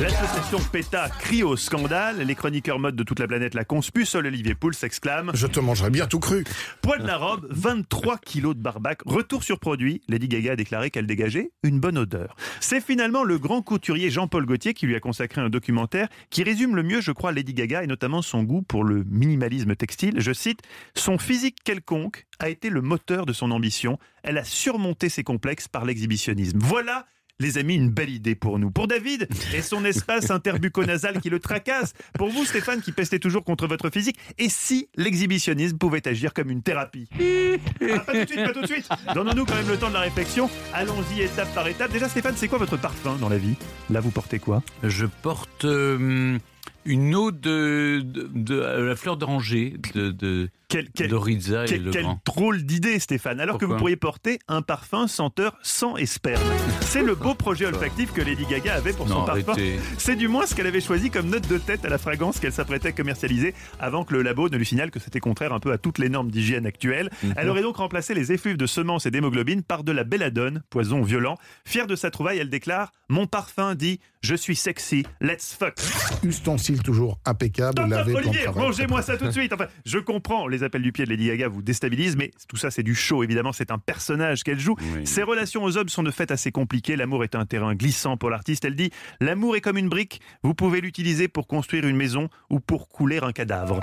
L'association 0.00 0.60
PETA 0.72 1.10
crie 1.10 1.42
au 1.42 1.56
scandale. 1.56 2.22
Les 2.22 2.34
chroniqueurs 2.34 2.78
mode 2.78 2.96
de 2.96 3.02
toute 3.02 3.18
la 3.18 3.28
planète 3.28 3.52
la 3.52 3.66
conspuent. 3.66 4.06
Seul 4.06 4.24
Olivier 4.24 4.54
Pouls 4.54 4.72
s'exclame 4.72 5.30
Je 5.34 5.46
te 5.46 5.60
mangerais 5.60 5.90
bien 5.90 6.06
tout 6.06 6.20
cru. 6.20 6.44
Poil 6.80 7.02
de 7.02 7.06
la 7.06 7.18
robe, 7.18 7.46
23 7.50 8.16
kilos 8.16 8.56
de 8.56 8.62
barbac. 8.62 9.02
Retour 9.04 9.44
sur 9.44 9.58
produit. 9.58 10.00
Lady 10.08 10.26
Gaga 10.26 10.52
a 10.52 10.56
déclaré 10.56 10.90
qu'elle 10.90 11.06
dégageait 11.06 11.50
une 11.62 11.80
bonne 11.80 11.98
odeur. 11.98 12.34
C'est 12.60 12.80
finalement 12.80 13.24
le 13.24 13.38
grand 13.38 13.60
couturier 13.60 14.08
Jean-Paul 14.08 14.46
Gaultier 14.46 14.72
qui 14.72 14.86
lui 14.86 14.96
a 14.96 15.00
consacré 15.00 15.42
un 15.42 15.50
documentaire 15.50 16.08
qui 16.30 16.44
résume 16.44 16.76
le 16.76 16.82
mieux, 16.82 17.02
je 17.02 17.12
crois, 17.12 17.30
Lady 17.30 17.52
Gaga 17.52 17.82
et 17.82 17.86
notamment 17.86 18.22
son 18.22 18.42
goût 18.42 18.62
pour 18.62 18.84
le 18.84 19.04
minimalisme 19.04 19.76
textile. 19.76 20.14
Je 20.16 20.32
cite 20.32 20.62
Son 20.94 21.18
physique 21.18 21.58
quelconque 21.62 22.26
a 22.38 22.48
été 22.48 22.70
le 22.70 22.80
moteur 22.80 23.26
de 23.26 23.34
son 23.34 23.50
ambition. 23.50 23.98
Elle 24.22 24.38
a 24.38 24.44
surmonté 24.44 25.10
ses 25.10 25.24
complexes 25.24 25.68
par 25.68 25.84
l'exhibitionnisme. 25.84 26.58
Voilà 26.58 27.04
les 27.40 27.58
amis, 27.58 27.74
une 27.74 27.90
belle 27.90 28.10
idée 28.10 28.34
pour 28.36 28.58
nous. 28.58 28.70
Pour 28.70 28.86
David 28.86 29.28
et 29.54 29.62
son 29.62 29.84
espace 29.84 30.30
interbucco-nasal 30.30 31.20
qui 31.20 31.30
le 31.30 31.40
tracasse. 31.40 31.94
Pour 32.16 32.28
vous, 32.28 32.44
Stéphane, 32.44 32.80
qui 32.80 32.92
pestez 32.92 33.18
toujours 33.18 33.44
contre 33.44 33.66
votre 33.66 33.90
physique. 33.90 34.16
Et 34.38 34.48
si 34.48 34.88
l'exhibitionnisme 34.96 35.78
pouvait 35.78 36.06
agir 36.06 36.32
comme 36.32 36.50
une 36.50 36.62
thérapie 36.62 37.08
Ah, 37.18 37.98
Pas 38.00 38.12
tout 38.12 38.24
de 38.24 38.26
suite, 38.26 38.44
pas 38.44 38.52
tout 38.52 38.60
de 38.60 38.66
suite. 38.66 38.88
Donnons-nous 39.14 39.44
quand 39.44 39.54
même 39.54 39.68
le 39.68 39.76
temps 39.76 39.88
de 39.88 39.94
la 39.94 40.00
réflexion. 40.00 40.48
Allons-y 40.72 41.22
étape 41.22 41.52
par 41.54 41.66
étape. 41.66 41.90
Déjà, 41.90 42.08
Stéphane, 42.08 42.34
c'est 42.36 42.48
quoi 42.48 42.58
votre 42.58 42.76
parfum 42.76 43.16
dans 43.16 43.28
la 43.28 43.38
vie? 43.38 43.54
Là, 43.88 44.00
vous 44.00 44.10
portez 44.10 44.38
quoi? 44.38 44.62
Je 44.82 45.06
porte 45.06 45.64
euh, 45.64 46.38
une 46.84 47.14
eau 47.14 47.30
de, 47.30 48.00
de, 48.04 48.28
de- 48.32 48.54
euh, 48.60 48.88
la 48.88 48.96
fleur 48.96 49.16
d'oranger 49.16 49.74
de, 49.94 50.10
de, 50.10 50.48
Quel, 50.68 50.88
quel- 50.90 51.08
de 51.10 51.14
Rizza 51.16 51.64
et 51.64 51.68
quel- 51.68 51.82
le 51.84 51.90
quelle 51.90 52.06
drôle 52.24 52.62
d'idée, 52.62 52.98
Stéphane. 52.98 53.38
Alors 53.40 53.58
que 53.58 53.64
vous 53.64 53.76
pourriez 53.76 53.96
porter 53.96 54.38
un 54.48 54.62
parfum 54.62 55.06
senteur 55.08 55.58
sang 55.62 55.96
et 55.96 56.06
sperme. 56.06 56.42
C'est 56.82 57.02
le 57.02 57.14
beau 57.14 57.34
projet 57.34 57.66
olfactif 57.66 58.12
que 58.12 58.20
Lady 58.22 58.44
Gaga 58.48 58.74
avait 58.74 58.92
pour 58.92 59.08
son 59.08 59.24
parfum. 59.24 59.54
C'est 59.98 60.16
du 60.16 60.28
moins 60.28 60.46
ce 60.46 60.54
qu'elle 60.54 60.66
avait 60.66 60.80
choisi 60.80 61.10
comme 61.10 61.28
note 61.28 61.48
de 61.48 61.58
tête 61.58 61.84
à 61.84 61.88
la 61.88 61.98
fragrance 61.98 62.40
qu'elle 62.40 62.52
s'apprêtait 62.52 62.88
à 62.88 62.92
commercialiser 62.92 63.54
avant 63.78 64.04
que 64.04 64.14
le 64.14 64.22
labo 64.22 64.48
ne 64.48 64.56
lui 64.56 64.66
signale 64.66 64.90
que 64.90 64.98
c'était 65.00 65.20
contraire 65.20 65.52
un 65.52 65.60
peu 65.60 65.72
à 65.72 65.78
toutes 65.78 65.98
les 65.98 66.08
normes 66.08 66.30
d'hygiène 66.30 66.66
actuelles. 66.66 67.10
Mhm. 67.22 67.34
Elle 67.36 67.48
aurait 67.48 67.62
donc 67.62 67.76
remplacé 67.76 68.14
les 68.14 68.32
effluves 68.32 68.56
de 68.56 68.66
semences 68.66 69.06
et 69.06 69.10
d'hémoglobine 69.10 69.62
par 69.62 69.84
de 69.84 69.92
la 69.92 70.04
belladone, 70.04 70.62
poison 70.70 71.02
violent. 71.02 71.36
Fière 71.64 71.86
de 71.86 71.96
sa 71.96 72.10
trouvaille, 72.10 72.38
elle 72.38 72.50
déclare 72.50 72.92
Mon 73.08 73.26
parfum 73.26 73.74
dit 73.74 74.00
Je 74.22 74.34
suis 74.34 74.56
sexy, 74.56 75.04
let's 75.20 75.54
fuck. 75.58 75.74
Ustensile 76.22 76.69
toujours 76.78 77.18
impeccable, 77.24 77.82
lavé 77.86 78.12
le 78.12 78.18
Olivier, 78.18 78.46
rangez-moi 78.46 79.02
ça 79.02 79.16
tout 79.16 79.26
de 79.26 79.30
suite. 79.30 79.52
Enfin, 79.52 79.66
je 79.84 79.98
comprends, 79.98 80.46
les 80.46 80.62
appels 80.62 80.82
du 80.82 80.92
pied 80.92 81.04
de 81.04 81.10
Lady 81.10 81.26
Gaga 81.26 81.48
vous 81.48 81.62
déstabilisent, 81.62 82.16
mais 82.16 82.30
tout 82.48 82.56
ça 82.56 82.70
c'est 82.70 82.82
du 82.82 82.94
show, 82.94 83.22
évidemment, 83.22 83.52
c'est 83.52 83.70
un 83.70 83.78
personnage 83.78 84.42
qu'elle 84.42 84.60
joue. 84.60 84.76
Oui. 84.96 85.06
Ses 85.06 85.22
relations 85.22 85.64
aux 85.64 85.76
hommes 85.76 85.88
sont 85.88 86.02
de 86.02 86.10
fait 86.10 86.30
assez 86.30 86.52
compliquées, 86.52 86.96
l'amour 86.96 87.24
est 87.24 87.34
un 87.34 87.46
terrain 87.46 87.74
glissant 87.74 88.16
pour 88.16 88.30
l'artiste. 88.30 88.64
Elle 88.64 88.76
dit, 88.76 88.90
l'amour 89.20 89.56
est 89.56 89.60
comme 89.60 89.76
une 89.76 89.88
brique, 89.88 90.20
vous 90.42 90.54
pouvez 90.54 90.80
l'utiliser 90.80 91.28
pour 91.28 91.46
construire 91.46 91.86
une 91.86 91.96
maison 91.96 92.28
ou 92.50 92.60
pour 92.60 92.88
couler 92.88 93.18
un 93.22 93.32
cadavre. 93.32 93.80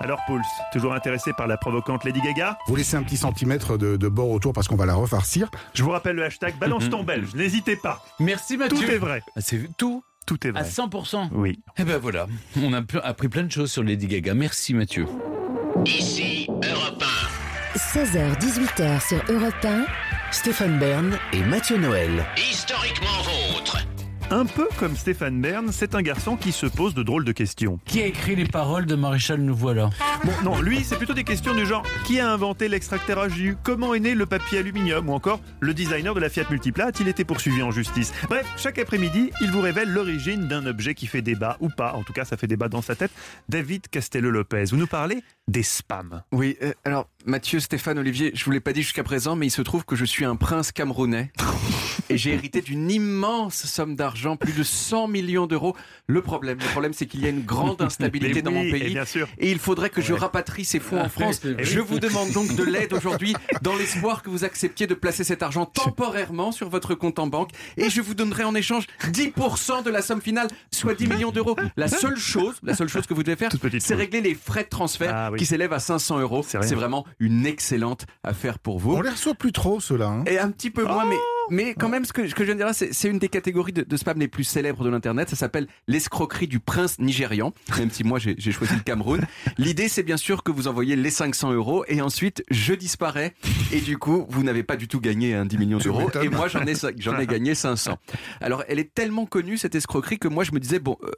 Alors 0.00 0.18
Pouls, 0.26 0.40
toujours 0.72 0.92
intéressé 0.92 1.32
par 1.36 1.46
la 1.46 1.56
provocante 1.56 2.04
Lady 2.04 2.20
Gaga? 2.20 2.58
Vous 2.66 2.74
laissez 2.74 2.96
un 2.96 3.04
petit 3.04 3.16
centimètre 3.16 3.78
de, 3.78 3.96
de 3.96 4.08
bord 4.08 4.28
autour 4.30 4.52
parce 4.52 4.66
qu'on 4.66 4.74
va 4.74 4.86
la 4.86 4.94
refarcir. 4.94 5.48
Je 5.72 5.84
vous 5.84 5.90
rappelle 5.90 6.16
le 6.16 6.24
hashtag 6.24 6.58
balance 6.58 6.90
ton 6.90 7.04
belge, 7.04 7.32
n'hésitez 7.36 7.76
pas. 7.76 8.04
Merci 8.18 8.56
Mathieu. 8.56 8.76
Tout 8.76 8.90
est 8.90 8.98
vrai, 8.98 9.22
Ah, 9.36 9.40
C'est 9.40 9.68
tout 9.76 10.02
tout 10.26 10.46
est 10.46 10.50
à 10.50 10.62
vrai. 10.62 10.68
100%. 10.68 11.28
Oui. 11.32 11.60
Eh 11.78 11.84
ben 11.84 11.98
voilà, 11.98 12.26
on 12.62 12.72
a 12.72 12.82
appris 13.02 13.28
plein 13.28 13.44
de 13.44 13.52
choses 13.52 13.72
sur 13.72 13.82
Lady 13.82 14.06
Gaga. 14.06 14.34
Merci 14.34 14.74
Mathieu. 14.74 15.06
Ici 15.86 16.46
Europe 16.48 17.04
16h-18h 17.76 19.08
sur 19.08 19.22
Europe 19.28 19.54
1. 19.64 19.84
Stéphane 20.30 20.78
Bern 20.78 21.18
et 21.32 21.42
Mathieu 21.42 21.76
Noël. 21.76 22.24
1, 22.36 22.40
historiquement 22.40 23.22
vôtre. 23.22 23.33
Un 24.30 24.46
peu 24.46 24.68
comme 24.78 24.96
Stéphane 24.96 25.40
Bern, 25.40 25.70
c'est 25.70 25.94
un 25.94 26.02
garçon 26.02 26.36
qui 26.36 26.50
se 26.50 26.66
pose 26.66 26.94
de 26.94 27.02
drôles 27.02 27.24
de 27.24 27.32
questions. 27.32 27.78
Qui 27.84 28.00
a 28.00 28.06
écrit 28.06 28.34
les 28.34 28.46
paroles 28.46 28.86
de 28.86 28.94
Maréchal 28.94 29.40
Nous 29.40 29.54
voilà 29.54 29.90
Bon, 30.24 30.32
non, 30.42 30.60
lui, 30.62 30.82
c'est 30.82 30.96
plutôt 30.96 31.12
des 31.12 31.24
questions 31.24 31.54
du 31.54 31.66
genre 31.66 31.82
qui 32.04 32.18
a 32.18 32.30
inventé 32.32 32.68
l'extracteur 32.68 33.18
à 33.18 33.28
jus? 33.28 33.56
Comment 33.62 33.94
est 33.94 34.00
né 34.00 34.14
le 34.14 34.26
papier 34.26 34.58
aluminium? 34.58 35.08
Ou 35.08 35.12
encore 35.12 35.40
le 35.60 35.74
designer 35.74 36.14
de 36.14 36.20
la 36.20 36.30
Fiat 36.30 36.46
Multipla 36.50 36.86
a-t-il 36.86 37.08
été 37.08 37.24
poursuivi 37.24 37.62
en 37.62 37.70
justice? 37.70 38.12
Bref, 38.28 38.46
chaque 38.56 38.78
après-midi, 38.78 39.30
il 39.40 39.50
vous 39.50 39.60
révèle 39.60 39.92
l'origine 39.92 40.48
d'un 40.48 40.64
objet 40.66 40.94
qui 40.94 41.06
fait 41.06 41.22
débat 41.22 41.56
ou 41.60 41.68
pas. 41.68 41.92
En 41.92 42.02
tout 42.02 42.12
cas, 42.14 42.24
ça 42.24 42.36
fait 42.36 42.46
débat 42.46 42.68
dans 42.68 42.82
sa 42.82 42.96
tête. 42.96 43.12
David 43.48 43.88
Castello-Lopez, 43.88 44.64
vous 44.70 44.78
nous 44.78 44.86
parlez 44.86 45.22
des 45.48 45.62
spams. 45.62 46.22
Oui, 46.32 46.56
euh, 46.62 46.72
alors 46.84 47.08
Mathieu, 47.26 47.60
Stéphane, 47.60 47.98
Olivier, 47.98 48.32
je 48.34 48.44
vous 48.44 48.50
l'ai 48.50 48.60
pas 48.60 48.72
dit 48.72 48.82
jusqu'à 48.82 49.04
présent, 49.04 49.36
mais 49.36 49.46
il 49.46 49.50
se 49.50 49.62
trouve 49.62 49.84
que 49.84 49.96
je 49.96 50.04
suis 50.06 50.24
un 50.24 50.36
prince 50.36 50.72
camerounais 50.72 51.30
et 52.10 52.18
j'ai 52.18 52.32
hérité 52.32 52.60
d'une 52.60 52.90
immense 52.90 53.64
somme 53.66 53.96
d'argent, 53.96 54.36
plus 54.36 54.52
de 54.52 54.62
100 54.62 55.08
millions 55.08 55.46
d'euros. 55.46 55.74
Le 56.06 56.20
problème, 56.22 56.58
le 56.60 56.66
problème, 56.66 56.92
c'est 56.92 57.06
qu'il 57.06 57.20
y 57.20 57.26
a 57.26 57.30
une 57.30 57.42
grande 57.44 57.80
instabilité 57.82 58.42
dans 58.42 58.50
mon 58.50 58.60
oui, 58.62 58.68
et 58.68 58.72
pays. 58.72 58.92
bien 58.92 59.04
sûr. 59.04 59.26
Et 59.38 59.50
il 59.50 59.58
faudrait 59.58 59.90
que 59.90 60.00
je 60.02 60.12
rapatrie 60.12 60.64
ces 60.64 60.80
fonds 60.80 61.00
en 61.00 61.08
France. 61.08 61.40
oui. 61.44 61.54
Je 61.60 61.80
vous 61.80 61.98
demande 61.98 62.30
donc 62.32 62.54
de 62.54 62.62
l'aide 62.62 62.92
aujourd'hui 62.92 63.34
dans 63.62 63.74
l'espoir 63.76 64.22
que 64.22 64.30
vous 64.30 64.44
acceptiez 64.44 64.86
de 64.86 64.94
placer 64.94 65.24
cet 65.24 65.42
argent 65.42 65.66
temporairement 65.66 66.52
sur 66.52 66.68
votre 66.68 66.94
compte 66.94 67.18
en 67.18 67.26
banque 67.26 67.50
et 67.76 67.88
je 67.90 68.00
vous 68.00 68.14
donnerai 68.14 68.44
en 68.44 68.54
échange 68.54 68.86
10% 69.10 69.82
de 69.82 69.90
la 69.90 70.02
somme 70.02 70.20
finale, 70.20 70.48
soit 70.70 70.94
10 70.94 71.06
millions 71.08 71.30
d'euros. 71.32 71.56
La 71.76 71.88
seule 71.88 72.16
chose, 72.16 72.56
la 72.62 72.74
seule 72.74 72.88
chose 72.88 73.06
que 73.06 73.14
vous 73.14 73.22
devez 73.22 73.36
faire, 73.36 73.50
c'est 73.80 73.94
régler 73.94 74.20
les 74.20 74.34
frais 74.34 74.64
de 74.64 74.68
transfert 74.68 75.12
Ah 75.14 75.30
oui. 75.32 75.38
qui 75.38 75.46
s'élèvent 75.46 75.72
à 75.72 75.78
500 75.78 76.18
euros. 76.20 76.44
C'est 76.46 76.74
vraiment 76.74 77.04
une 77.18 77.46
excellente 77.46 78.06
affaire 78.22 78.58
pour 78.58 78.78
vous. 78.78 78.94
On 78.96 79.00
les 79.00 79.10
reçoit 79.10 79.34
plus 79.34 79.52
trop, 79.52 79.80
ceux-là. 79.80 80.06
hein. 80.08 80.24
Et 80.26 80.38
un 80.38 80.50
petit 80.50 80.70
peu 80.70 80.84
moins, 80.84 81.04
Oh 81.04 81.08
mais, 81.08 81.16
mais 81.50 81.74
quand 81.74 81.88
même, 81.88 82.04
ce 82.04 82.12
que, 82.12 82.28
ce 82.28 82.34
que 82.34 82.44
je 82.44 82.46
viens 82.46 82.54
de 82.54 82.60
dire 82.60 82.66
là, 82.66 82.72
c'est 82.72 83.08
une 83.08 83.18
des 83.18 83.28
catégories 83.28 83.72
de, 83.72 83.82
de 83.82 83.96
spam 83.96 84.18
les 84.18 84.28
plus 84.28 84.44
célèbres 84.44 84.84
de 84.84 84.90
l'Internet. 84.90 85.30
Ça 85.30 85.36
s'appelle 85.36 85.66
l'escroquerie 85.86 86.48
du 86.48 86.60
prince 86.60 86.98
nigérian, 86.98 87.52
même 87.78 87.90
si 87.90 88.04
moi 88.04 88.18
j'ai 88.18 88.52
choisi 88.52 88.74
le 88.74 88.82
Cameroun. 88.82 89.26
L'idée, 89.58 89.88
c'est 89.88 90.02
bien 90.02 90.16
sûr 90.16 90.42
que 90.42 90.50
vous 90.50 90.68
envoyez 90.68 90.96
les 90.96 91.10
500 91.10 91.52
euros 91.52 91.84
et 91.88 92.00
ensuite 92.00 92.44
je 92.50 92.74
disparais. 92.74 93.34
Et 93.72 93.80
du 93.80 93.98
coup, 93.98 94.26
vous 94.28 94.42
n'avez 94.42 94.62
pas 94.62 94.76
du 94.76 94.88
tout 94.88 95.00
gagné 95.00 95.34
un 95.34 95.46
10 95.46 95.58
millions 95.58 95.78
Tu 95.78 95.84
d'euros. 95.84 96.10
Et 96.22 96.28
moi, 96.28 96.48
j'en 96.48 96.64
ai, 96.64 97.26
gagné 97.26 97.54
500. 97.54 97.98
Alors, 98.40 98.64
elle 98.68 98.78
est 98.78 98.92
tellement 98.94 99.26
connue, 99.26 99.56
cette 99.56 99.74
escroquerie, 99.74 100.18
que 100.18 100.28
moi, 100.28 100.44
je 100.44 100.52
me 100.52 100.60
disais, 100.60 100.78
bon, 100.78 100.96
euh, 101.02 101.10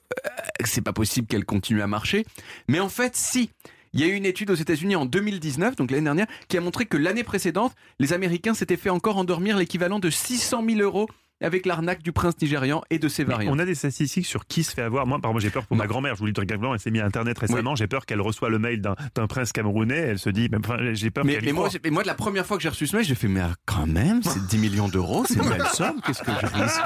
c'est 0.65 0.83
pas 0.83 0.93
possible 0.93 1.27
qu'elle 1.27 1.45
continue 1.45 1.83
à 1.83 1.87
marcher. 1.87 2.25
Mais 2.69 2.81
en 2.81 2.89
fait, 2.89 3.17
si. 3.17 3.51
Il 3.97 4.03
y 4.03 4.05
a 4.05 4.09
eu 4.09 4.15
une 4.15 4.27
étude 4.27 4.51
aux 4.51 4.55
États-Unis 4.55 4.95
en 4.95 5.07
2019, 5.07 5.75
donc 5.75 5.91
l'année 5.91 6.05
dernière, 6.05 6.27
qui 6.49 6.59
a 6.59 6.61
montré 6.61 6.85
que 6.85 6.99
l'année 6.99 7.25
précédente, 7.25 7.73
les 7.99 8.13
Américains 8.13 8.53
s'étaient 8.53 8.77
fait 8.77 8.91
encore 8.91 9.17
endormir 9.17 9.57
l'équivalent 9.57 9.99
de 9.99 10.11
600 10.11 10.63
000 10.69 10.81
euros 10.81 11.09
avec 11.43 11.67
l'arnaque 11.67 12.03
du 12.03 12.13
prince 12.13 12.35
nigérian 12.41 12.83
et 12.91 12.99
de 12.99 13.09
ses 13.09 13.25
Mais 13.25 13.33
variantes. 13.35 13.55
on 13.55 13.59
a 13.59 13.65
des 13.65 13.75
statistiques 13.75 14.27
sur 14.27 14.47
qui 14.47 14.63
se 14.65 14.73
fait 14.73 14.83
avoir. 14.83 15.07
Moi, 15.07 15.19
par 15.21 15.31
exemple, 15.31 15.43
j'ai 15.43 15.51
peur 15.51 15.67
pour 15.67 15.77
ma 15.77 15.87
grand-mère. 15.87 16.15
Je 16.15 16.21
vous 16.21 16.27
le 16.27 16.33
dis 16.33 16.47
très 16.47 16.57
elle 16.57 16.81
s'est 16.81 16.91
mise 16.91 17.03
à 17.03 17.07
Internet 17.07 17.39
récemment. 17.39 17.75
J'ai 17.77 17.87
peur 17.87 18.07
qu'elle 18.07 18.21
reçoit 18.21 18.49
le 18.49 18.59
mail 18.59 18.81
d'un 18.81 19.27
prince 19.27 19.53
camerounais. 19.53 19.99
Elle 19.99 20.19
se 20.19 20.31
dit, 20.31 20.49
mais, 20.51 20.59
enfin, 20.59 20.79
j'ai 20.93 21.11
peur 21.11 21.25
Mais, 21.25 21.39
mais 21.43 21.53
moi, 21.53 21.69
mais 21.85 21.91
moi, 21.91 22.03
la 22.05 22.15
première 22.15 22.47
fois 22.47 22.57
que 22.57 22.63
j'ai 22.63 22.69
reçu 22.69 22.87
ce 22.87 22.97
mail, 22.97 23.05
j'ai 23.05 23.15
fait, 23.15 23.29
mais 23.29 23.41
ah, 23.41 23.55
quand 23.67 23.87
même, 23.87 24.23
c'est 24.23 24.45
10 24.47 24.59
millions 24.59 24.89
d'euros, 24.89 25.25
c'est 25.27 25.35
une 25.35 25.49
belle 25.49 25.67
somme, 25.73 26.01
qu'est-ce 26.07 26.23
que 26.23 26.31
je 26.31 26.47
risque 26.47 26.81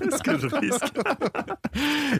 Qu'est-ce 0.00 0.22
que 0.22 0.38
je 0.38 0.46
risque? 0.46 0.84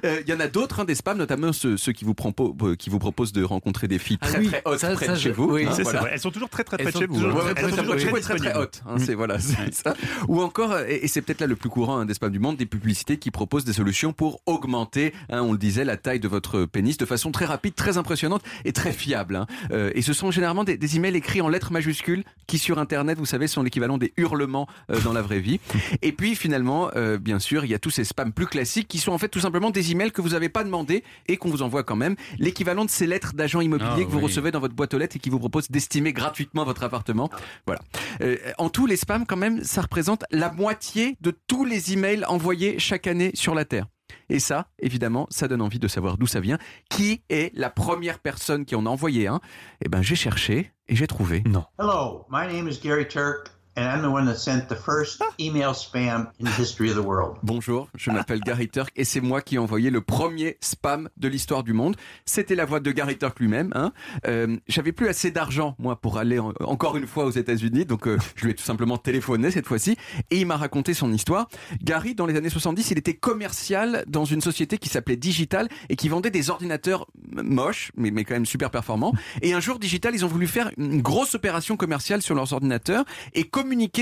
Euh, 0.05 0.21
Il 0.27 0.31
y 0.31 0.35
en 0.37 0.41
a 0.41 0.49
d'autres, 0.49 0.81
hein, 0.81 0.85
des 0.85 0.95
spams, 0.95 1.17
notamment 1.19 1.53
ceux, 1.53 1.77
ceux 1.77 1.93
qui, 1.93 2.05
vous 2.05 2.15
euh, 2.63 2.75
qui 2.77 2.91
vous 2.91 2.99
proposent 2.99 3.33
de 3.33 3.43
rencontrer 3.43 3.89
des 3.89 3.99
filles 3.99 4.19
Ah 4.21 4.27
très 4.29 4.39
oui, 4.39 4.47
très 4.49 4.63
hautes 4.65 4.79
ça, 4.81 4.91
près 4.93 5.07
ça, 5.07 5.13
de 5.15 5.19
chez 5.19 5.31
vous. 5.31 5.51
oui. 5.53 5.67
hein, 5.67 5.71
voilà. 5.83 6.01
vrai. 6.01 6.11
Elles 6.13 6.21
sont 6.21 6.31
toujours 6.31 6.49
très 6.51 6.65
très 6.65 6.77
près 6.77 6.93
de 6.93 6.99
chez 6.99 7.07
vous. 7.07 7.25
hein. 7.25 7.33
Elles 7.57 7.71
sont 7.71 7.85
très, 7.85 7.85
toujours 7.85 7.97
très, 7.97 8.11
très 8.11 8.21
très, 8.21 8.21
très 8.21 8.35
disponibles. 8.35 8.59
haute. 8.59 8.83
hein, 8.87 9.15
voilà, 9.17 9.39
c'est 9.39 9.75
ça. 9.75 9.95
Ou 10.29 10.43
encore, 10.43 10.73
euh, 10.73 10.85
et 10.89 11.09
c'est 11.09 11.23
peut-être 11.23 11.36
là 11.41 11.47
le 11.47 11.57
plus 11.57 11.69
courant 11.69 11.99
hein, 11.99 12.05
des 12.07 12.15
spams 12.15 12.33
du 12.33 12.39
monde, 12.39 12.57
des 12.57 12.67
publicités 12.67 13.19
qui 13.19 13.31
proposent 13.31 13.65
des 13.65 13.73
solutions 13.73 14.13
pour 14.13 14.41
augmenter, 14.47 15.13
hein, 15.31 15.43
on 15.43 15.53
le 15.53 15.59
disait, 15.59 15.85
la 15.85 15.97
taille 15.97 16.21
de 16.21 16.29
votre 16.29 16.65
pénis 16.65 16.97
de 16.97 17.05
façon 17.07 17.31
très 17.33 17.45
rapide, 17.45 17.75
très 17.75 17.99
impressionnante 17.99 18.43
et 18.65 18.73
très 18.73 18.93
fiable. 18.93 19.37
hein. 19.37 19.47
Euh, 19.71 19.91
et 19.95 20.03
ce 20.03 20.13
sont 20.13 20.31
généralement 20.31 20.65
des, 20.65 20.77
des 20.77 20.97
emails 20.97 21.17
écrits 21.17 21.41
en 21.41 21.49
lettres 21.49 21.73
majuscules 21.73 22.25
qui 22.47 22.59
sur 22.59 22.79
Internet, 22.79 23.19
vous 23.19 23.27
savez, 23.27 23.47
sont 23.47 23.63
l'équivalent 23.63 23.99
des 23.99 24.13
hurlements 24.17 24.67
euh, 24.91 25.01
dans 25.01 25.13
la 25.13 25.23
vraie 25.23 25.41
vie. 25.41 25.61
Et 26.03 26.13
puis 26.13 26.35
finalement, 26.37 26.91
euh, 26.97 27.19
bien 27.19 27.39
sûr, 27.39 27.65
il 27.65 27.71
y 27.71 27.75
a 27.75 27.79
tous 27.79 27.91
ces 27.91 28.05
spams 28.05 28.33
plus 28.33 28.47
classiques 28.47 28.89
qui 28.89 28.99
sont 28.99 29.13
en 29.13 29.19
fait 29.19 29.29
tout 29.29 29.41
simplement 29.41 29.71
des 29.71 29.93
emails 29.93 30.13
que 30.13 30.21
vous 30.21 30.31
n'avez 30.31 30.49
pas 30.49 30.65
demandé 30.65 31.03
et 31.29 31.37
qu'on 31.37 31.51
vous 31.51 31.63
envoie 31.63 31.83
quand 31.83 31.97
même. 31.97 32.17
L'équivalent 32.39 32.85
de 32.85 32.91
ces 32.91 33.07
lettres 33.07 33.35
d'agents 33.35 33.61
immobiliers 33.61 33.91
Ah, 34.03 34.05
que 34.05 34.11
vous 34.11 34.19
oui. 34.19 34.25
recevez 34.25 34.51
dans 34.51 34.61
votre 34.61 34.75
boîte 34.75 34.95
aux 34.95 34.99
lettres 34.99 35.17
et 35.17 35.19
qui 35.19 35.31
vous 35.31 35.39
proposent 35.39 35.71
d'estimer 35.71 36.13
gratuitement 36.13 36.65
votre 36.65 36.83
appartement. 36.85 37.31
Voilà. 37.67 37.81
Euh, 38.21 38.37
en 38.59 38.69
tout, 38.69 38.87
les 38.87 38.97
spams, 38.97 39.27
quand 39.27 39.37
même, 39.37 39.63
ça 39.65 39.83
représente 39.83 40.25
la 40.31 40.53
moitié 40.53 41.17
de 41.21 41.26
tous 41.31 41.65
les 41.65 41.93
emails 41.93 42.25
envoyés 42.27 42.79
chaque 42.79 43.07
année 43.07 43.31
sur 43.35 43.55
la 43.55 43.65
Terre. 43.65 43.87
Et 44.29 44.41
ça, 44.41 44.69
évidemment, 44.79 45.27
ça 45.31 45.49
donne 45.49 45.63
envie 45.63 45.79
de 45.79 45.89
savoir 45.89 46.19
d'où 46.19 46.27
ça 46.27 46.41
vient. 46.41 46.59
Qui 46.91 47.23
est 47.29 47.57
la 47.57 47.71
première 47.71 48.19
personne 48.19 48.65
qui 48.65 48.75
en 48.75 48.87
a 48.87 48.89
envoyé 48.89 49.27
un? 49.29 49.41
Eh 49.85 49.89
ben, 49.89 50.03
j'ai 50.03 50.17
cherché 50.17 50.73
et 50.89 50.97
j'ai 50.97 51.07
trouvé. 51.07 51.43
Non. 51.47 51.65
Hello, 51.79 52.27
my 52.31 52.47
name 52.47 52.69
is 52.69 52.81
Gary 52.83 53.07
Turk, 53.07 53.51
and 53.77 53.83
I'm 53.85 54.03
the 54.03 54.07
one 54.13 54.27
that 54.27 54.37
sent 54.37 54.69
the 54.69 54.75
first 54.77 55.23
email 55.39 55.73
spam 55.75 56.29
in 56.41 56.45
the 56.47 56.59
history 56.59 56.89
of 56.91 56.97
the 56.97 57.05
world. 57.07 57.37
Bonjour, 57.43 57.89
je 57.95 58.11
m'appelle 58.11 58.41
Gary 58.41 58.69
Turk 58.69 58.91
et 58.97 59.05
c'est 59.05 59.21
moi 59.21 59.43
qui 59.43 59.57
ai 59.57 59.59
envoyé 59.59 59.91
le 59.91 60.01
premier 60.01 60.57
spam 60.61 61.09
de 61.17 61.29
l'histoire 61.29 61.63
du 61.63 61.73
monde. 61.73 61.97
C'était 62.25 62.55
la 62.55 62.65
voix 62.65 62.81
de 62.81 62.91
Gary 62.93 63.19
Turk 63.19 63.39
lui-même. 63.41 63.71
Hein. 63.75 63.93
Euh, 64.27 64.57
J'avais 64.69 64.93
plus 64.93 65.09
assez 65.09 65.31
d'argent 65.31 65.75
moi 65.79 65.97
pour 66.01 66.19
aller 66.19 66.39
en- 66.39 66.53
encore 66.61 66.97
une 66.97 67.07
fois 67.07 67.25
aux 67.27 67.31
États-Unis, 67.31 67.85
donc 67.85 68.07
euh, 68.09 68.17
je 68.37 68.45
lui 68.45 68.53
ai 68.53 68.55
tout 68.55 68.65
simplement 68.65 68.97
téléphoné 68.99 69.51
cette 69.51 69.67
fois-ci 69.67 69.97
et 70.31 70.39
il 70.41 70.47
m'a 70.47 70.57
raconté 70.57 70.95
son 70.95 71.13
histoire. 71.13 71.49
Gary, 71.83 72.15
dans 72.15 72.27
les 72.27 72.37
années 72.37 72.49
70, 72.49 72.91
il 72.91 72.99
était 72.99 73.15
commercial 73.15 74.05
dans 74.07 74.25
une 74.25 74.41
société 74.41 74.79
qui 74.79 74.89
s'appelait 74.89 75.17
Digital 75.17 75.69
et 75.89 75.97
qui 75.97 76.09
vendait 76.09 76.31
des 76.31 76.51
ordinateurs 76.51 77.07
moches, 77.33 77.93
mais, 77.97 78.11
mais 78.11 78.25
quand 78.25 78.35
même 78.35 78.47
super 78.47 78.71
performants. 78.71 79.13
Et 79.43 79.53
un 79.53 79.61
jour, 79.61 79.79
Digital, 79.79 80.15
ils 80.15 80.25
ont 80.25 80.29
voulu 80.29 80.47
faire 80.47 80.71
une 80.79 81.03
grosse 81.03 81.35
opération 81.35 81.77
commerciale 81.77 82.23
sur 82.23 82.35
leurs 82.35 82.53
ordinateurs 82.53 83.05
et 83.35 83.45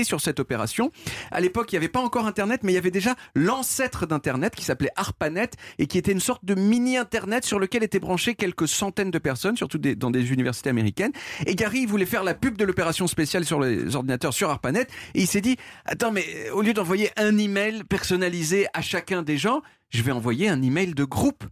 sur 0.03 0.21
cette 0.21 0.39
opération. 0.39 0.91
À 1.31 1.41
l'époque, 1.41 1.71
il 1.71 1.75
n'y 1.75 1.77
avait 1.77 1.89
pas 1.89 1.99
encore 1.99 2.27
Internet, 2.27 2.61
mais 2.63 2.71
il 2.71 2.75
y 2.75 2.77
avait 2.77 2.91
déjà 2.91 3.15
l'ancêtre 3.35 4.05
d'Internet 4.05 4.55
qui 4.55 4.63
s'appelait 4.63 4.91
ARPANET 4.95 5.51
et 5.79 5.87
qui 5.87 5.97
était 5.97 6.11
une 6.11 6.19
sorte 6.19 6.45
de 6.45 6.55
mini-Internet 6.55 7.45
sur 7.45 7.59
lequel 7.59 7.83
étaient 7.83 7.99
branchées 7.99 8.35
quelques 8.35 8.67
centaines 8.67 9.11
de 9.11 9.19
personnes, 9.19 9.57
surtout 9.57 9.77
dans 9.77 10.11
des 10.11 10.31
universités 10.31 10.69
américaines. 10.69 11.11
Et 11.45 11.55
Gary 11.55 11.85
voulait 11.85 12.05
faire 12.05 12.23
la 12.23 12.33
pub 12.33 12.57
de 12.57 12.65
l'opération 12.65 13.07
spéciale 13.07 13.45
sur 13.45 13.59
les 13.59 13.95
ordinateurs 13.95 14.33
sur 14.33 14.49
ARPANET 14.49 14.87
et 15.13 15.21
il 15.21 15.27
s'est 15.27 15.41
dit, 15.41 15.57
attends, 15.85 16.11
mais 16.11 16.25
euh, 16.47 16.53
au 16.53 16.61
lieu 16.61 16.73
d'envoyer 16.73 17.09
un 17.17 17.37
email 17.37 17.83
personnalisé 17.83 18.67
à 18.73 18.81
chacun 18.81 19.21
des 19.21 19.37
gens, 19.37 19.61
je 19.89 20.01
vais 20.01 20.11
envoyer 20.11 20.49
un 20.49 20.61
email 20.61 20.93
de 20.93 21.03
groupe 21.03 21.43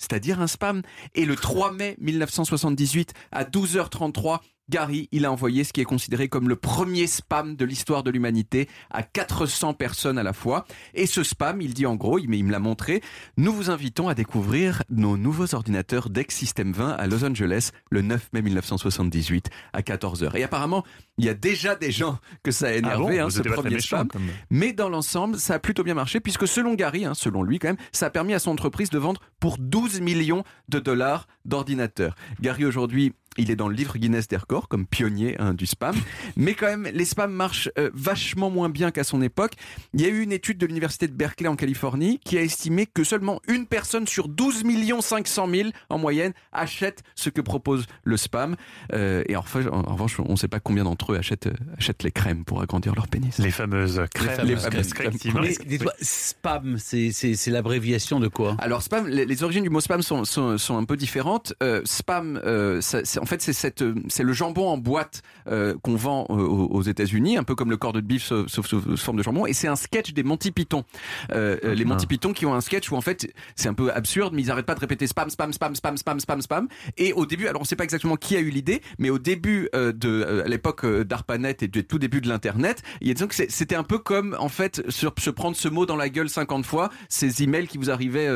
c'est-à-dire 0.00 0.40
un 0.40 0.46
spam. 0.46 0.82
Et 1.14 1.26
le 1.26 1.36
3 1.36 1.72
mai 1.72 1.94
1978, 2.00 3.12
à 3.30 3.44
12h33, 3.44 4.40
Gary, 4.70 5.08
il 5.10 5.24
a 5.24 5.32
envoyé 5.32 5.64
ce 5.64 5.72
qui 5.72 5.80
est 5.80 5.84
considéré 5.84 6.28
comme 6.28 6.48
le 6.48 6.54
premier 6.56 7.06
spam 7.08 7.56
de 7.56 7.64
l'histoire 7.64 8.02
de 8.04 8.10
l'humanité 8.10 8.68
à 8.90 9.02
400 9.02 9.74
personnes 9.74 10.16
à 10.16 10.22
la 10.22 10.32
fois. 10.32 10.64
Et 10.94 11.06
ce 11.06 11.24
spam, 11.24 11.60
il 11.60 11.74
dit 11.74 11.86
en 11.86 11.96
gros, 11.96 12.18
il, 12.18 12.28
mais 12.30 12.38
il 12.38 12.44
me 12.44 12.52
l'a 12.52 12.60
montré, 12.60 13.02
nous 13.36 13.52
vous 13.52 13.68
invitons 13.70 14.08
à 14.08 14.14
découvrir 14.14 14.82
nos 14.88 15.16
nouveaux 15.16 15.54
ordinateurs 15.56 16.08
DEC 16.08 16.30
System 16.30 16.72
20 16.72 16.90
à 16.92 17.06
Los 17.08 17.24
Angeles 17.24 17.70
le 17.90 18.02
9 18.02 18.28
mai 18.32 18.42
1978 18.42 19.50
à 19.72 19.80
14h. 19.82 20.36
Et 20.36 20.44
apparemment, 20.44 20.84
il 21.18 21.24
y 21.24 21.28
a 21.28 21.34
déjà 21.34 21.74
des 21.74 21.90
gens 21.90 22.18
que 22.44 22.52
ça 22.52 22.68
a 22.68 22.72
énervé, 22.72 23.18
bon 23.18 23.26
hein, 23.26 23.30
ce 23.30 23.42
premier 23.42 23.74
méchant, 23.74 23.96
spam. 23.98 24.08
comme- 24.08 24.28
Mais 24.50 24.72
dans 24.72 24.88
l'ensemble, 24.88 25.38
ça 25.38 25.54
a 25.54 25.58
plutôt 25.58 25.82
bien 25.82 25.94
marché 25.94 26.20
puisque 26.20 26.46
selon 26.46 26.74
Gary, 26.74 27.04
hein, 27.04 27.14
selon 27.14 27.42
lui 27.42 27.58
quand 27.58 27.68
même, 27.68 27.76
ça 27.92 28.06
a 28.06 28.10
permis 28.10 28.34
à 28.34 28.38
son 28.38 28.52
entreprise 28.52 28.90
de 28.90 28.98
vendre 28.98 29.20
pour 29.40 29.58
12 29.58 30.00
millions 30.00 30.44
de 30.68 30.78
dollars 30.78 31.26
d'ordinateurs. 31.44 32.14
Gary 32.40 32.64
aujourd'hui, 32.64 33.12
il 33.40 33.50
est 33.50 33.56
dans 33.56 33.68
le 33.68 33.74
livre 33.74 33.96
Guinness 33.98 34.28
des 34.28 34.36
records 34.36 34.68
comme 34.68 34.86
pionnier 34.86 35.36
hein, 35.38 35.54
du 35.54 35.66
spam. 35.66 35.94
Mais 36.36 36.54
quand 36.54 36.66
même, 36.66 36.88
les 36.92 37.04
spams 37.04 37.32
marchent 37.32 37.68
euh, 37.78 37.90
vachement 37.94 38.50
moins 38.50 38.68
bien 38.68 38.90
qu'à 38.90 39.04
son 39.04 39.22
époque. 39.22 39.52
Il 39.94 40.00
y 40.00 40.04
a 40.04 40.08
eu 40.08 40.20
une 40.22 40.32
étude 40.32 40.58
de 40.58 40.66
l'université 40.66 41.08
de 41.08 41.12
Berkeley 41.12 41.48
en 41.48 41.56
Californie 41.56 42.20
qui 42.24 42.38
a 42.38 42.42
estimé 42.42 42.86
que 42.86 43.04
seulement 43.04 43.40
une 43.48 43.66
personne 43.66 44.06
sur 44.06 44.28
12 44.28 44.62
500 45.00 45.48
000 45.50 45.68
en 45.88 45.98
moyenne 45.98 46.32
achète 46.52 47.02
ce 47.14 47.30
que 47.30 47.40
propose 47.40 47.86
le 48.04 48.16
spam. 48.16 48.56
Euh, 48.92 49.22
et 49.28 49.36
en, 49.36 49.42
fait, 49.42 49.66
en, 49.68 49.80
en 49.80 49.92
revanche, 49.94 50.18
on 50.20 50.32
ne 50.32 50.36
sait 50.36 50.48
pas 50.48 50.60
combien 50.60 50.84
d'entre 50.84 51.12
eux 51.12 51.16
achètent, 51.16 51.46
euh, 51.46 51.54
achètent 51.78 52.02
les 52.02 52.12
crèmes 52.12 52.44
pour 52.44 52.60
agrandir 52.62 52.94
leur 52.94 53.08
pénis. 53.08 53.38
Les 53.38 53.50
fameuses 53.50 54.00
crèmes. 54.14 54.46
Les 54.46 54.56
fameuses 54.56 54.92
crèmes. 54.92 55.12
Mais 55.40 55.54
dis-toi, 55.66 55.92
spam, 56.00 56.76
c'est- 56.78 57.10
c'est 57.12 57.34
c'est 57.34 57.50
l'abréviation 57.50 58.20
de 58.20 58.28
quoi? 58.28 58.56
Alors 58.58 58.82
spam, 58.82 59.06
les, 59.08 59.24
les 59.24 59.42
origines 59.42 59.62
du 59.62 59.70
mot 59.70 59.80
spam 59.80 60.02
sont, 60.02 60.24
sont, 60.24 60.58
sont 60.58 60.76
un 60.76 60.84
peu 60.84 60.96
différentes. 60.96 61.54
Euh, 61.62 61.80
spam, 61.84 62.40
euh, 62.44 62.80
ça- 62.80 63.04
c'est- 63.04 63.18
en 63.20 63.24
fait, 63.30 63.40
c'est 63.42 63.52
cette, 63.52 63.82
euh, 63.82 63.94
c'est 64.08 64.22
le 64.22 64.32
jambon 64.32 64.68
en 64.68 64.76
boîte 64.78 65.22
euh, 65.48 65.74
qu'on 65.82 65.94
vend 65.96 66.26
euh, 66.30 66.34
aux, 66.34 66.66
aux 66.66 66.82
États-Unis, 66.82 67.36
un 67.38 67.44
peu 67.44 67.54
comme 67.54 67.70
le 67.70 67.76
corps 67.76 67.92
de 67.92 68.00
beef 68.00 68.24
sauf, 68.24 68.46
sauf 68.48 68.66
sous 68.66 68.96
forme 68.98 69.16
de 69.18 69.22
jambon. 69.22 69.46
Et 69.46 69.52
c'est 69.52 69.68
un 69.68 69.76
sketch 69.76 70.12
des 70.12 70.22
Monty 70.22 70.50
Python. 70.50 70.84
Euh, 71.32 71.56
euh, 71.64 71.74
les 71.74 71.84
Monty 71.84 72.06
Python 72.06 72.32
qui 72.32 72.44
ont 72.46 72.54
un 72.54 72.60
sketch 72.60 72.90
où 72.90 72.96
en 72.96 73.00
fait, 73.00 73.32
c'est 73.56 73.68
un 73.68 73.74
peu 73.74 73.90
absurde, 73.92 74.34
mais 74.34 74.42
ils 74.42 74.50
arrêtent 74.50 74.66
pas 74.66 74.74
de 74.74 74.80
répéter 74.80 75.06
spam, 75.06 75.30
spam, 75.30 75.52
spam, 75.52 75.74
spam, 75.74 75.96
spam, 75.96 76.20
spam, 76.20 76.42
spam. 76.42 76.68
Et 76.98 77.12
au 77.12 77.24
début, 77.26 77.46
alors 77.46 77.62
on 77.62 77.64
sait 77.64 77.76
pas 77.76 77.84
exactement 77.84 78.16
qui 78.16 78.36
a 78.36 78.40
eu 78.40 78.50
l'idée, 78.50 78.82
mais 78.98 79.10
au 79.10 79.18
début 79.18 79.68
euh, 79.74 79.92
de 79.92 80.08
euh, 80.08 80.44
à 80.44 80.48
l'époque 80.48 80.84
d'ARPANET 80.84 81.56
et 81.62 81.68
du 81.68 81.84
tout 81.84 81.98
début 81.98 82.20
de 82.20 82.28
l'internet, 82.28 82.82
il 83.00 83.08
y 83.08 83.10
a 83.10 83.14
que 83.26 83.34
c'était 83.34 83.74
un 83.76 83.84
peu 83.84 83.98
comme 83.98 84.34
en 84.40 84.48
fait 84.48 84.82
sur- 84.90 85.14
se 85.18 85.30
prendre 85.30 85.56
ce 85.56 85.68
mot 85.68 85.86
dans 85.86 85.96
la 85.96 86.08
gueule 86.08 86.28
50 86.28 86.64
fois, 86.66 86.90
ces 87.08 87.42
emails 87.42 87.66
qui 87.68 87.78
vous 87.78 87.90
arrivaient 87.90 88.28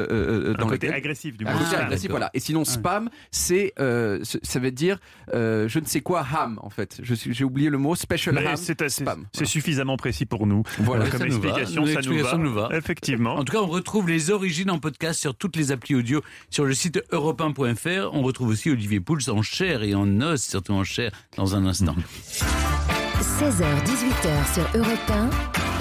dans 0.55 0.67
côté 0.67 0.87
lesquels- 0.87 0.95
agressif 0.95 1.37
du 1.37 1.45
côté 1.45 1.65
spam. 1.65 1.81
agressif, 1.87 2.11
voilà. 2.11 2.31
Et 2.35 2.41
sinon, 2.41 2.65
spam, 2.65 3.09
c'est, 3.31 3.73
euh, 3.81 4.21
ça 4.23 4.59
veut 4.61 4.71
dire, 4.75 4.99
euh, 5.33 5.69
je 5.69 5.79
ne 5.79 5.85
sais 5.87 6.01
quoi, 6.01 6.21
ham, 6.21 6.59
en 6.63 6.71
fait. 6.71 7.01
J'ai 7.03 7.45
oublié 7.45 7.71
le 7.71 7.79
mot, 7.79 7.95
special 7.95 8.35
Mais 8.35 8.47
ham, 8.47 8.57
c'est 8.57 8.83
c'est 9.33 9.45
suffisamment 9.45 9.97
précis 9.97 10.27
pour 10.27 10.47
nous. 10.47 10.63
Voilà. 10.79 11.09
Comme 11.09 11.21
Ça 11.21 11.27
nous 11.27 11.41
va. 11.41 11.49
explication, 11.49 11.87
ça 11.87 12.01
nous 12.03 12.23
va. 12.23 12.37
nous 12.37 12.53
va. 12.53 12.69
Effectivement. 12.73 13.35
En 13.37 13.45
tout 13.45 13.53
cas, 13.53 13.63
on 13.63 13.67
retrouve 13.67 14.09
les 14.09 14.31
origines 14.31 14.71
en 14.71 14.79
podcast 14.79 15.21
sur 15.21 15.35
toutes 15.35 15.57
les 15.57 15.73
applis 15.73 15.95
audio 15.95 16.23
sur 16.51 16.65
le 16.65 16.75
site 16.75 17.03
europe 17.11 17.43
On 17.43 18.23
retrouve 18.23 18.49
aussi 18.49 18.71
Olivier 18.71 19.01
Pouls 19.01 19.29
en 19.29 19.43
chair 19.43 19.83
et 19.83 19.95
en 19.95 20.21
os, 20.21 20.43
surtout 20.43 20.73
en 20.73 20.85
chair, 20.85 21.13
dans 21.37 21.55
un 21.57 21.67
instant. 21.67 21.97
16h-18h 23.21 24.55
sur 24.55 24.81
Europe 24.81 25.11
1. 25.11 25.74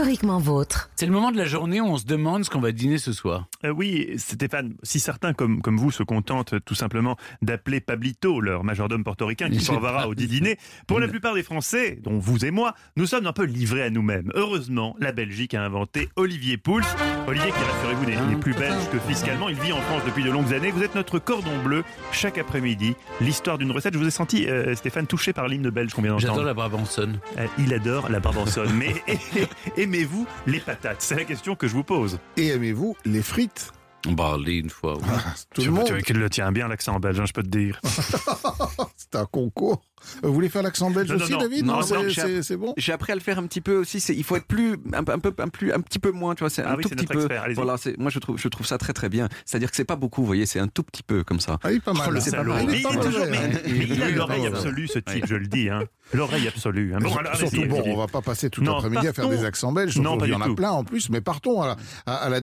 Historiquement 0.00 0.38
vôtre. 0.38 0.88
C'est 0.96 1.04
le 1.04 1.12
moment 1.12 1.30
de 1.30 1.36
la 1.36 1.44
journée 1.44 1.78
où 1.78 1.84
on 1.84 1.98
se 1.98 2.06
demande 2.06 2.42
ce 2.42 2.48
qu'on 2.48 2.58
va 2.60 2.72
dîner 2.72 2.96
ce 2.96 3.12
soir. 3.12 3.48
Euh, 3.66 3.68
oui, 3.70 4.08
Stéphane, 4.16 4.72
si 4.82 4.98
certains 4.98 5.34
comme, 5.34 5.60
comme 5.60 5.76
vous 5.76 5.90
se 5.90 6.02
contentent 6.02 6.54
tout 6.64 6.74
simplement 6.74 7.18
d'appeler 7.42 7.80
Pablito 7.80 8.40
leur 8.40 8.64
majordome 8.64 9.04
portoricain 9.04 9.50
qui 9.50 9.58
pas- 9.66 10.06
au 10.06 10.14
dit 10.14 10.26
dîner, 10.26 10.56
pour 10.86 11.00
la 11.00 11.08
plupart 11.08 11.34
des 11.34 11.42
Français, 11.42 11.98
dont 12.02 12.18
vous 12.18 12.46
et 12.46 12.50
moi, 12.50 12.72
nous 12.96 13.04
sommes 13.04 13.26
un 13.26 13.34
peu 13.34 13.44
livrés 13.44 13.82
à 13.82 13.90
nous-mêmes. 13.90 14.30
Heureusement, 14.34 14.96
la 15.00 15.12
Belgique 15.12 15.52
a 15.52 15.62
inventé 15.62 16.08
Olivier 16.16 16.56
Pouls. 16.56 16.80
Olivier 17.26 17.50
qui, 17.50 17.58
rassurez-vous, 17.58 18.30
n'est 18.30 18.36
plus 18.36 18.54
belge 18.54 18.88
que 18.90 18.98
fiscalement. 19.00 19.50
Il 19.50 19.60
vit 19.60 19.74
en 19.74 19.82
France 19.82 20.02
depuis 20.06 20.24
de 20.24 20.30
longues 20.30 20.54
années. 20.54 20.70
Vous 20.70 20.82
êtes 20.82 20.94
notre 20.94 21.18
cordon 21.18 21.62
bleu 21.62 21.84
chaque 22.10 22.38
après-midi. 22.38 22.94
L'histoire 23.20 23.58
d'une 23.58 23.70
recette. 23.70 23.92
Je 23.92 23.98
vous 23.98 24.06
ai 24.06 24.10
senti, 24.10 24.46
euh, 24.48 24.74
Stéphane, 24.74 25.06
touché 25.06 25.34
par 25.34 25.46
l'hymne 25.46 25.68
belge 25.68 25.92
qu'on 25.92 26.00
vient 26.00 26.16
J'adore 26.18 26.36
d'entendre. 26.36 26.46
la 26.48 26.54
Brabançonne. 26.54 27.20
Euh, 27.38 27.46
Il 27.58 27.74
adore 27.74 28.08
la 28.08 28.18
barbansonne. 28.20 28.72
Mais 28.74 28.94
aimez-vous 29.90 30.24
les 30.46 30.60
patates? 30.60 31.02
C'est 31.02 31.16
la 31.16 31.24
question 31.24 31.56
que 31.56 31.66
je 31.66 31.74
vous 31.74 31.82
pose. 31.82 32.20
Et 32.36 32.48
aimez-vous 32.48 32.96
les 33.04 33.22
frites? 33.22 33.72
Aller 34.06 34.54
une 34.56 34.70
fois. 34.70 34.96
oui. 34.96 35.04
Ah, 35.08 35.34
Tout 35.54 35.60
Tu- 35.62 35.66
le 35.68 35.72
monde. 35.74 35.84
tu- 35.86 36.02
tu 36.02 36.12
le 36.14 36.30
tiens 36.30 36.50
bien 36.52 36.68
l'accent 36.68 36.98
belge, 37.00 37.20
hein, 37.20 37.24
je 37.26 37.32
peux 37.32 37.42
te 37.42 37.48
dire. 37.48 37.80
C'est 38.96 39.14
un 39.16 39.26
concours. 39.26 39.82
Vous 40.22 40.32
voulez 40.32 40.48
faire 40.48 40.62
l'accent 40.62 40.90
belge 40.90 41.10
Non, 41.10 41.16
aussi, 41.16 41.32
non. 41.32 41.38
David 41.38 41.66
Non, 41.66 41.82
c'est- 41.82 41.94
non, 41.94 42.08
j'ai- 42.08 42.20
c'est 42.22 42.42
c'est 42.42 42.56
bon 42.56 42.72
J'ai 42.78 42.92
appris 42.92 43.12
à 43.12 43.14
le 43.14 43.20
faire 43.20 43.38
un 43.38 43.46
petit 43.46 43.60
peu 43.60 43.76
aussi. 43.76 44.00
C'est, 44.00 44.14
il 44.14 44.24
faut 44.24 44.36
être 44.36 44.46
plus, 44.46 44.78
un, 44.94 45.04
peu- 45.04 45.12
un 45.12 45.18
peu, 45.18 45.34
un, 45.38 45.48
plus, 45.48 45.72
un 45.74 45.80
petit 45.80 45.98
peu 45.98 46.10
moins, 46.10 46.34
tu 46.34 46.40
vois. 46.40 46.48
C'est 46.48 46.62
Ah 46.62 46.72
un 46.72 46.76
oui, 46.76 46.82
tout 46.84 46.88
c'est 46.88 46.94
petit 46.96 47.06
peu. 47.06 47.18
expert. 47.26 47.44
Voilà, 47.54 47.76
c'est, 47.76 47.98
moi 47.98 48.10
je 48.10 48.18
trouve, 48.18 48.38
je 48.38 48.48
trouve 48.48 48.66
ça 48.66 48.78
très 48.78 48.94
très 48.94 49.10
bien. 49.10 49.28
C'est-à-dire 49.44 49.70
que 49.70 49.76
c'est 49.76 49.84
pas 49.84 49.96
beaucoup, 49.96 50.22
vous 50.22 50.26
voyez, 50.26 50.46
c'est 50.46 50.58
un 50.60 50.68
tout 50.68 50.82
petit 50.84 51.02
peu 51.02 51.22
comme 51.22 51.38
ça. 51.40 51.58
Ah 51.62 51.68
oui, 51.68 51.80
pas 51.80 51.92
mal. 51.92 52.06
Oh, 52.08 52.12
le 52.12 52.20
C'est 52.20 52.30
pas 52.30 52.42
mal. 52.42 52.64
Il, 52.72 52.82
pas 52.82 52.90
est 52.90 52.96
toujours- 52.96 53.20
mauvais, 53.20 53.30
mais- 53.30 53.62
mais 53.72 53.84
il 53.90 54.02
a 54.02 54.08
est 54.08 54.12
l'oreille 54.12 54.46
absolue, 54.46 54.88
ce 54.88 55.00
type, 55.00 55.26
je 55.26 55.34
le 55.34 55.46
dis. 55.46 55.68
Hein. 55.68 55.82
L'oreille 56.14 56.48
absolue. 56.48 56.94
hein. 56.94 56.98
Bon, 57.02 57.14
alors, 57.16 57.36
Surtout, 57.36 57.56
allez-y, 57.56 57.68
bon, 57.68 57.80
allez-y. 57.82 57.92
on 57.94 57.98
va 57.98 58.06
pas 58.08 58.22
passer 58.22 58.48
tout 58.50 58.62
Non, 58.62 58.76
l'après-midi 58.76 59.06
à 59.08 59.12
faire 59.12 59.28
des 59.28 59.44
accents 59.44 59.70
belges, 59.72 59.96
Non, 59.98 60.18
il 60.24 60.30
y 60.30 60.34
en 60.34 60.40
a 60.40 60.46
tout. 60.46 60.54
plein 60.56 60.70
en 60.70 60.82
plus, 60.82 61.10
mais 61.10 61.20
partons 61.20 61.60
à 61.62 61.66
la, 61.68 61.76
à- 62.06 62.14
à 62.16 62.28
la 62.30 62.38